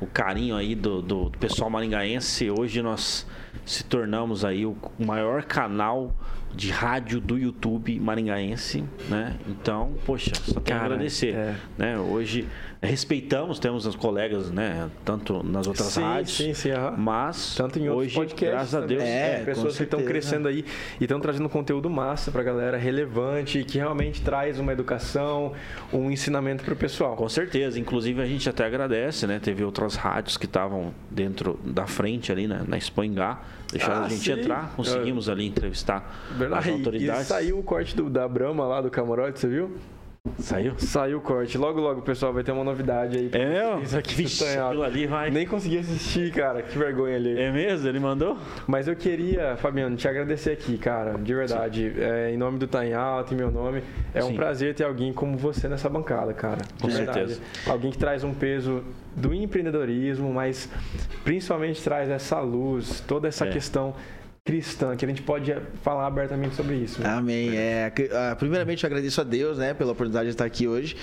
o 0.00 0.06
carinho 0.06 0.56
aí 0.56 0.74
do, 0.74 1.02
do 1.02 1.30
pessoal 1.38 1.68
maringaense. 1.68 2.50
Hoje 2.50 2.82
nós 2.82 3.26
se 3.64 3.84
tornamos 3.84 4.44
aí 4.44 4.64
o 4.64 4.76
maior 4.98 5.42
canal 5.44 6.14
de 6.56 6.70
rádio 6.70 7.20
do 7.20 7.36
YouTube 7.36 8.00
maringaense, 8.00 8.82
né? 9.10 9.36
Então, 9.46 9.92
poxa, 10.06 10.32
só 10.34 10.58
tenho 10.58 10.78
a 10.78 10.82
agradecer, 10.82 11.34
é. 11.34 11.54
né? 11.76 11.98
Hoje 11.98 12.48
respeitamos, 12.80 13.58
temos 13.58 13.84
os 13.84 13.94
colegas, 13.94 14.50
né? 14.50 14.88
Tanto 15.04 15.42
nas 15.42 15.66
outras 15.66 15.88
sim, 15.88 16.00
rádios, 16.00 16.36
sim, 16.36 16.54
sim, 16.54 16.70
mas 16.96 17.54
tanto 17.54 17.78
em 17.78 17.88
outros 17.88 18.06
hoje, 18.06 18.14
podcasts, 18.14 18.48
graças 18.48 18.74
a 18.74 18.86
Deus, 18.86 19.02
é, 19.02 19.42
pessoas 19.44 19.76
que 19.76 19.82
estão 19.82 20.02
crescendo 20.02 20.48
aí 20.48 20.64
e 20.98 21.04
estão 21.04 21.20
trazendo 21.20 21.48
conteúdo 21.48 21.90
massa 21.90 22.30
para 22.30 22.40
a 22.40 22.44
galera, 22.44 22.78
relevante, 22.78 23.62
que 23.64 23.76
realmente 23.76 24.22
traz 24.22 24.58
uma 24.58 24.72
educação, 24.72 25.52
um 25.92 26.10
ensinamento 26.10 26.64
para 26.64 26.72
o 26.72 26.76
pessoal. 26.76 27.16
Com 27.16 27.28
certeza, 27.28 27.78
inclusive 27.78 28.22
a 28.22 28.26
gente 28.26 28.48
até 28.48 28.64
agradece, 28.64 29.26
né? 29.26 29.38
Teve 29.38 29.62
outras 29.62 29.94
rádios 29.94 30.38
que 30.38 30.46
estavam 30.46 30.94
dentro 31.10 31.60
da 31.64 31.86
frente 31.86 32.32
ali, 32.32 32.46
né? 32.46 32.64
na 32.66 32.78
Espanhá, 32.78 33.40
deixaram 33.70 34.02
ah, 34.02 34.06
a 34.06 34.08
gente 34.08 34.22
sim. 34.22 34.32
entrar, 34.32 34.72
conseguimos 34.74 35.28
ali 35.28 35.46
entrevistar 35.46 36.26
Verdade. 36.36 36.68
as 36.68 36.74
autoridades. 36.74 37.22
E 37.22 37.24
saiu 37.24 37.58
o 37.58 37.62
corte 37.62 37.96
do, 37.96 38.08
da 38.08 38.28
Brahma 38.28 38.66
lá 38.66 38.80
do 38.80 38.90
camarote, 38.90 39.38
você 39.38 39.48
viu? 39.48 39.76
Saiu? 40.38 40.74
Saiu 40.78 41.18
o 41.18 41.20
corte. 41.20 41.56
Logo, 41.56 41.80
logo, 41.80 42.02
pessoal, 42.02 42.32
vai 42.32 42.42
ter 42.42 42.52
uma 42.52 42.64
novidade 42.64 43.16
aí. 43.16 43.30
É 43.32 43.46
mesmo? 43.46 43.82
Isso 43.82 43.98
aqui 43.98 44.14
Vixe, 44.14 44.44
ali 44.44 45.06
vai. 45.06 45.30
Nem 45.30 45.46
consegui 45.46 45.78
assistir, 45.78 46.32
cara. 46.32 46.62
Que 46.62 46.76
vergonha 46.78 47.16
ali. 47.16 47.38
É 47.38 47.50
mesmo? 47.50 47.88
Ele 47.88 48.00
mandou? 48.00 48.36
Mas 48.66 48.88
eu 48.88 48.96
queria, 48.96 49.56
Fabiano, 49.56 49.96
te 49.96 50.08
agradecer 50.08 50.52
aqui, 50.52 50.76
cara. 50.78 51.18
De 51.18 51.34
verdade. 51.34 51.92
É, 51.98 52.30
em 52.32 52.36
nome 52.36 52.58
do 52.58 52.66
Tá 52.66 52.84
em 52.84 52.94
Alto, 52.94 53.34
em 53.34 53.36
meu 53.36 53.50
nome. 53.50 53.82
É 54.14 54.20
Sim. 54.20 54.32
um 54.32 54.34
prazer 54.34 54.74
ter 54.74 54.84
alguém 54.84 55.12
como 55.12 55.36
você 55.36 55.68
nessa 55.68 55.88
bancada, 55.88 56.32
cara. 56.32 56.58
Com 56.80 56.90
certeza. 56.90 57.40
Alguém 57.66 57.90
que 57.90 57.98
traz 57.98 58.24
um 58.24 58.34
peso 58.34 58.82
do 59.14 59.32
empreendedorismo, 59.32 60.32
mas 60.32 60.68
principalmente 61.24 61.82
traz 61.82 62.10
essa 62.10 62.40
luz, 62.40 63.00
toda 63.00 63.28
essa 63.28 63.46
é. 63.46 63.50
questão 63.50 63.94
cristã, 64.46 64.94
que 64.94 65.04
a 65.04 65.08
gente 65.08 65.22
pode 65.22 65.52
falar 65.82 66.06
abertamente 66.06 66.54
sobre 66.54 66.76
isso. 66.76 67.02
Né? 67.02 67.08
Amém. 67.08 67.50
É, 67.56 67.92
ah, 68.12 68.36
primeiramente, 68.36 68.84
eu 68.84 68.86
agradeço 68.86 69.20
a 69.20 69.24
Deus 69.24 69.58
né, 69.58 69.74
pela 69.74 69.90
oportunidade 69.90 70.26
de 70.26 70.34
estar 70.34 70.44
aqui 70.44 70.68
hoje, 70.68 70.96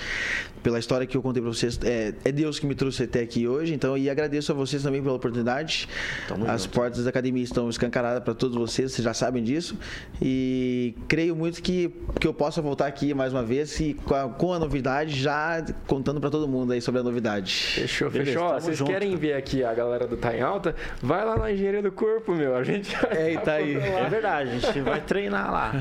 pela 0.62 0.78
história 0.78 1.06
que 1.06 1.14
eu 1.14 1.20
contei 1.20 1.42
para 1.42 1.52
vocês. 1.52 1.78
É, 1.84 2.14
é, 2.24 2.32
Deus 2.32 2.58
que 2.58 2.66
me 2.66 2.74
trouxe 2.74 3.02
até 3.02 3.20
aqui 3.20 3.46
hoje, 3.46 3.74
então, 3.74 3.98
e 3.98 4.08
agradeço 4.08 4.50
a 4.50 4.54
vocês 4.54 4.82
também 4.82 5.02
pela 5.02 5.14
oportunidade. 5.14 5.86
Tamo 6.26 6.50
As 6.50 6.62
junto. 6.62 6.74
portas 6.74 7.04
da 7.04 7.10
academia 7.10 7.44
estão 7.44 7.68
escancaradas 7.68 8.24
para 8.24 8.32
todos 8.32 8.56
vocês, 8.56 8.92
vocês 8.92 9.04
já 9.04 9.12
sabem 9.12 9.44
disso. 9.44 9.78
E 10.22 10.94
creio 11.06 11.36
muito 11.36 11.62
que, 11.62 11.92
que 12.18 12.26
eu 12.26 12.32
possa 12.32 12.62
voltar 12.62 12.86
aqui 12.86 13.12
mais 13.12 13.30
uma 13.30 13.42
vez 13.42 13.78
e 13.78 13.92
com 13.92 14.14
a, 14.14 14.26
com 14.26 14.54
a 14.54 14.58
novidade, 14.58 15.20
já 15.20 15.62
contando 15.86 16.18
para 16.18 16.30
todo 16.30 16.48
mundo 16.48 16.72
aí 16.72 16.80
sobre 16.80 17.02
a 17.02 17.04
novidade. 17.04 17.52
Fechou, 17.74 18.10
Beleza, 18.10 18.30
fechou. 18.32 18.54
Vocês 18.54 18.78
junto. 18.78 18.90
querem 18.90 19.14
ver 19.16 19.34
aqui 19.34 19.62
a 19.62 19.74
galera 19.74 20.06
do 20.06 20.16
Tá 20.16 20.34
em 20.34 20.40
Alta? 20.40 20.74
Vai 21.02 21.22
lá 21.26 21.36
na 21.36 21.52
engenharia 21.52 21.82
do 21.82 21.92
corpo, 21.92 22.34
meu. 22.34 22.56
A 22.56 22.64
gente. 22.64 22.94
É 23.10 23.33
tá 23.38 23.54
aí. 23.54 23.76
É 23.76 24.08
verdade, 24.08 24.50
a 24.50 24.58
gente 24.58 24.80
vai 24.80 25.00
treinar 25.00 25.52
lá. 25.52 25.72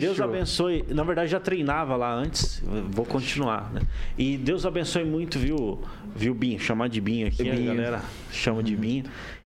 Deus 0.00 0.20
abençoe. 0.20 0.84
Na 0.88 1.02
verdade, 1.02 1.30
já 1.30 1.40
treinava 1.40 1.96
lá 1.96 2.12
antes. 2.12 2.62
Vou 2.90 3.04
continuar, 3.04 3.72
né? 3.72 3.82
E 4.16 4.36
Deus 4.36 4.66
abençoe 4.66 5.04
muito, 5.04 5.38
viu, 5.38 5.82
viu 6.14 6.34
Binho? 6.34 6.58
Chamar 6.58 6.88
de 6.88 7.00
Binho 7.00 7.28
aqui, 7.28 7.42
Binho. 7.44 7.70
a 7.70 7.74
galera 7.74 8.02
chama 8.30 8.62
de 8.62 8.76
Binho. 8.76 9.04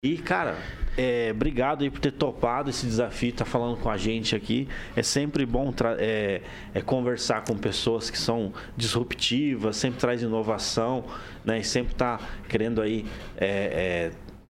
E, 0.04 0.18
cara, 0.18 0.58
é, 0.98 1.30
obrigado 1.32 1.84
aí 1.84 1.90
por 1.92 2.00
ter 2.00 2.12
topado 2.12 2.72
esse 2.72 2.88
desafio, 2.88 3.32
tá 3.34 3.46
falando 3.46 3.78
com 3.78 3.88
a 3.88 3.98
gente 3.98 4.36
aqui. 4.36 4.68
É 4.96 5.04
sempre 5.04 5.46
bom 5.46 5.72
é, 6.00 6.42
é, 6.74 6.82
conversar 6.82 7.44
com 7.44 7.56
pessoas 7.56 8.10
que 8.10 8.18
são 8.18 8.52
disruptivas, 8.76 9.76
sempre 9.76 10.00
traz 10.00 10.24
inovação, 10.24 11.04
né? 11.46 11.60
E 11.60 11.64
sempre 11.64 11.94
tá 11.94 12.20
querendo 12.50 12.82
aí 12.82 13.06
é, 13.38 14.10
é 14.10 14.12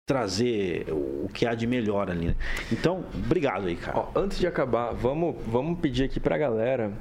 trazer 0.07 0.85
o 0.91 1.31
que 1.33 1.47
há 1.47 1.55
de 1.55 1.67
melhor 1.67 2.11
ali. 2.11 2.27
Né? 2.27 2.35
Então, 2.71 3.05
obrigado 3.15 3.67
aí, 3.67 3.75
cara. 3.75 4.01
Ó, 4.01 4.07
antes 4.15 4.39
de 4.39 4.47
acabar, 4.47 4.93
vamos, 4.93 5.37
vamos 5.47 5.79
pedir 5.79 6.05
aqui 6.05 6.21
pra 6.21 6.37
galera 6.37 6.93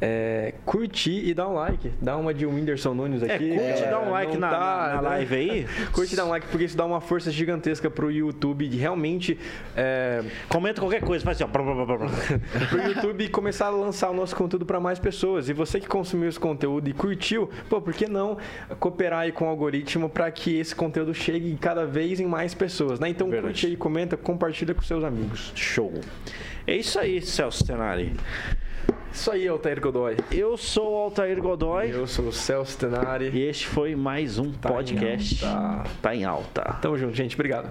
é, 0.00 0.54
curtir 0.64 1.28
e 1.28 1.32
dar 1.32 1.48
um 1.48 1.54
like. 1.54 1.92
Dá 2.02 2.16
uma 2.16 2.34
de 2.34 2.44
Whindersson 2.44 2.92
Nunes 2.92 3.22
é, 3.22 3.34
aqui. 3.34 3.52
É, 3.52 3.56
curte 3.56 3.82
e 3.84 3.86
dá 3.86 4.00
um 4.00 4.10
like 4.10 4.36
na, 4.36 4.50
tá, 4.50 4.58
na, 4.58 4.86
na, 4.88 5.02
né? 5.02 5.08
live 5.10 5.36
aí. 5.36 5.66
curte 5.94 6.14
e 6.14 6.16
dá 6.16 6.24
um 6.24 6.28
like, 6.28 6.48
porque 6.48 6.64
isso 6.64 6.76
dá 6.76 6.84
uma 6.84 7.00
força 7.00 7.30
gigantesca 7.30 7.88
pro 7.88 8.10
YouTube 8.10 8.66
de 8.66 8.78
realmente... 8.78 9.38
É... 9.76 10.24
Comenta 10.48 10.80
qualquer 10.80 11.02
coisa, 11.02 11.24
faz 11.24 11.40
assim, 11.40 11.44
ó. 11.44 11.48
pro 12.68 12.82
YouTube 12.82 13.28
começar 13.28 13.66
a 13.66 13.70
lançar 13.70 14.10
o 14.10 14.14
nosso 14.14 14.34
conteúdo 14.34 14.66
para 14.66 14.80
mais 14.80 14.98
pessoas. 14.98 15.48
E 15.48 15.52
você 15.52 15.78
que 15.78 15.86
consumiu 15.86 16.28
esse 16.28 16.40
conteúdo 16.40 16.90
e 16.90 16.92
curtiu, 16.92 17.48
pô, 17.68 17.80
por 17.80 17.94
que 17.94 18.08
não 18.08 18.38
cooperar 18.80 19.20
aí 19.20 19.30
com 19.30 19.44
o 19.44 19.48
algoritmo 19.48 20.08
para 20.08 20.28
que 20.32 20.58
esse 20.58 20.74
conteúdo 20.74 21.14
chegue 21.14 21.56
cada 21.60 21.86
vez 21.86 22.23
mais 22.24 22.54
pessoas, 22.54 22.98
né? 22.98 23.08
Então 23.08 23.28
Verdade. 23.28 23.52
curte 23.52 23.66
aí, 23.66 23.76
comenta, 23.76 24.16
compartilha 24.16 24.74
com 24.74 24.82
seus 24.82 25.04
amigos. 25.04 25.52
Show. 25.54 25.92
É 26.66 26.76
isso 26.76 26.98
aí, 26.98 27.20
Celso 27.20 27.64
Tenari. 27.64 28.12
Isso 29.12 29.30
aí, 29.30 29.46
Altair 29.46 29.80
Godoy. 29.80 30.16
Eu 30.30 30.56
sou 30.56 30.92
o 30.92 30.96
Altair 30.96 31.40
Godoy. 31.40 31.90
Eu 31.90 32.06
sou 32.06 32.26
o 32.26 32.32
Celso 32.32 32.76
Tenari. 32.76 33.30
E 33.32 33.42
este 33.42 33.66
foi 33.66 33.94
mais 33.94 34.38
um 34.38 34.52
tá 34.52 34.68
podcast. 34.70 35.44
Em 35.44 36.00
tá 36.02 36.14
em 36.16 36.24
alta. 36.24 36.62
Tamo 36.82 36.98
junto, 36.98 37.14
gente. 37.14 37.34
Obrigado. 37.36 37.70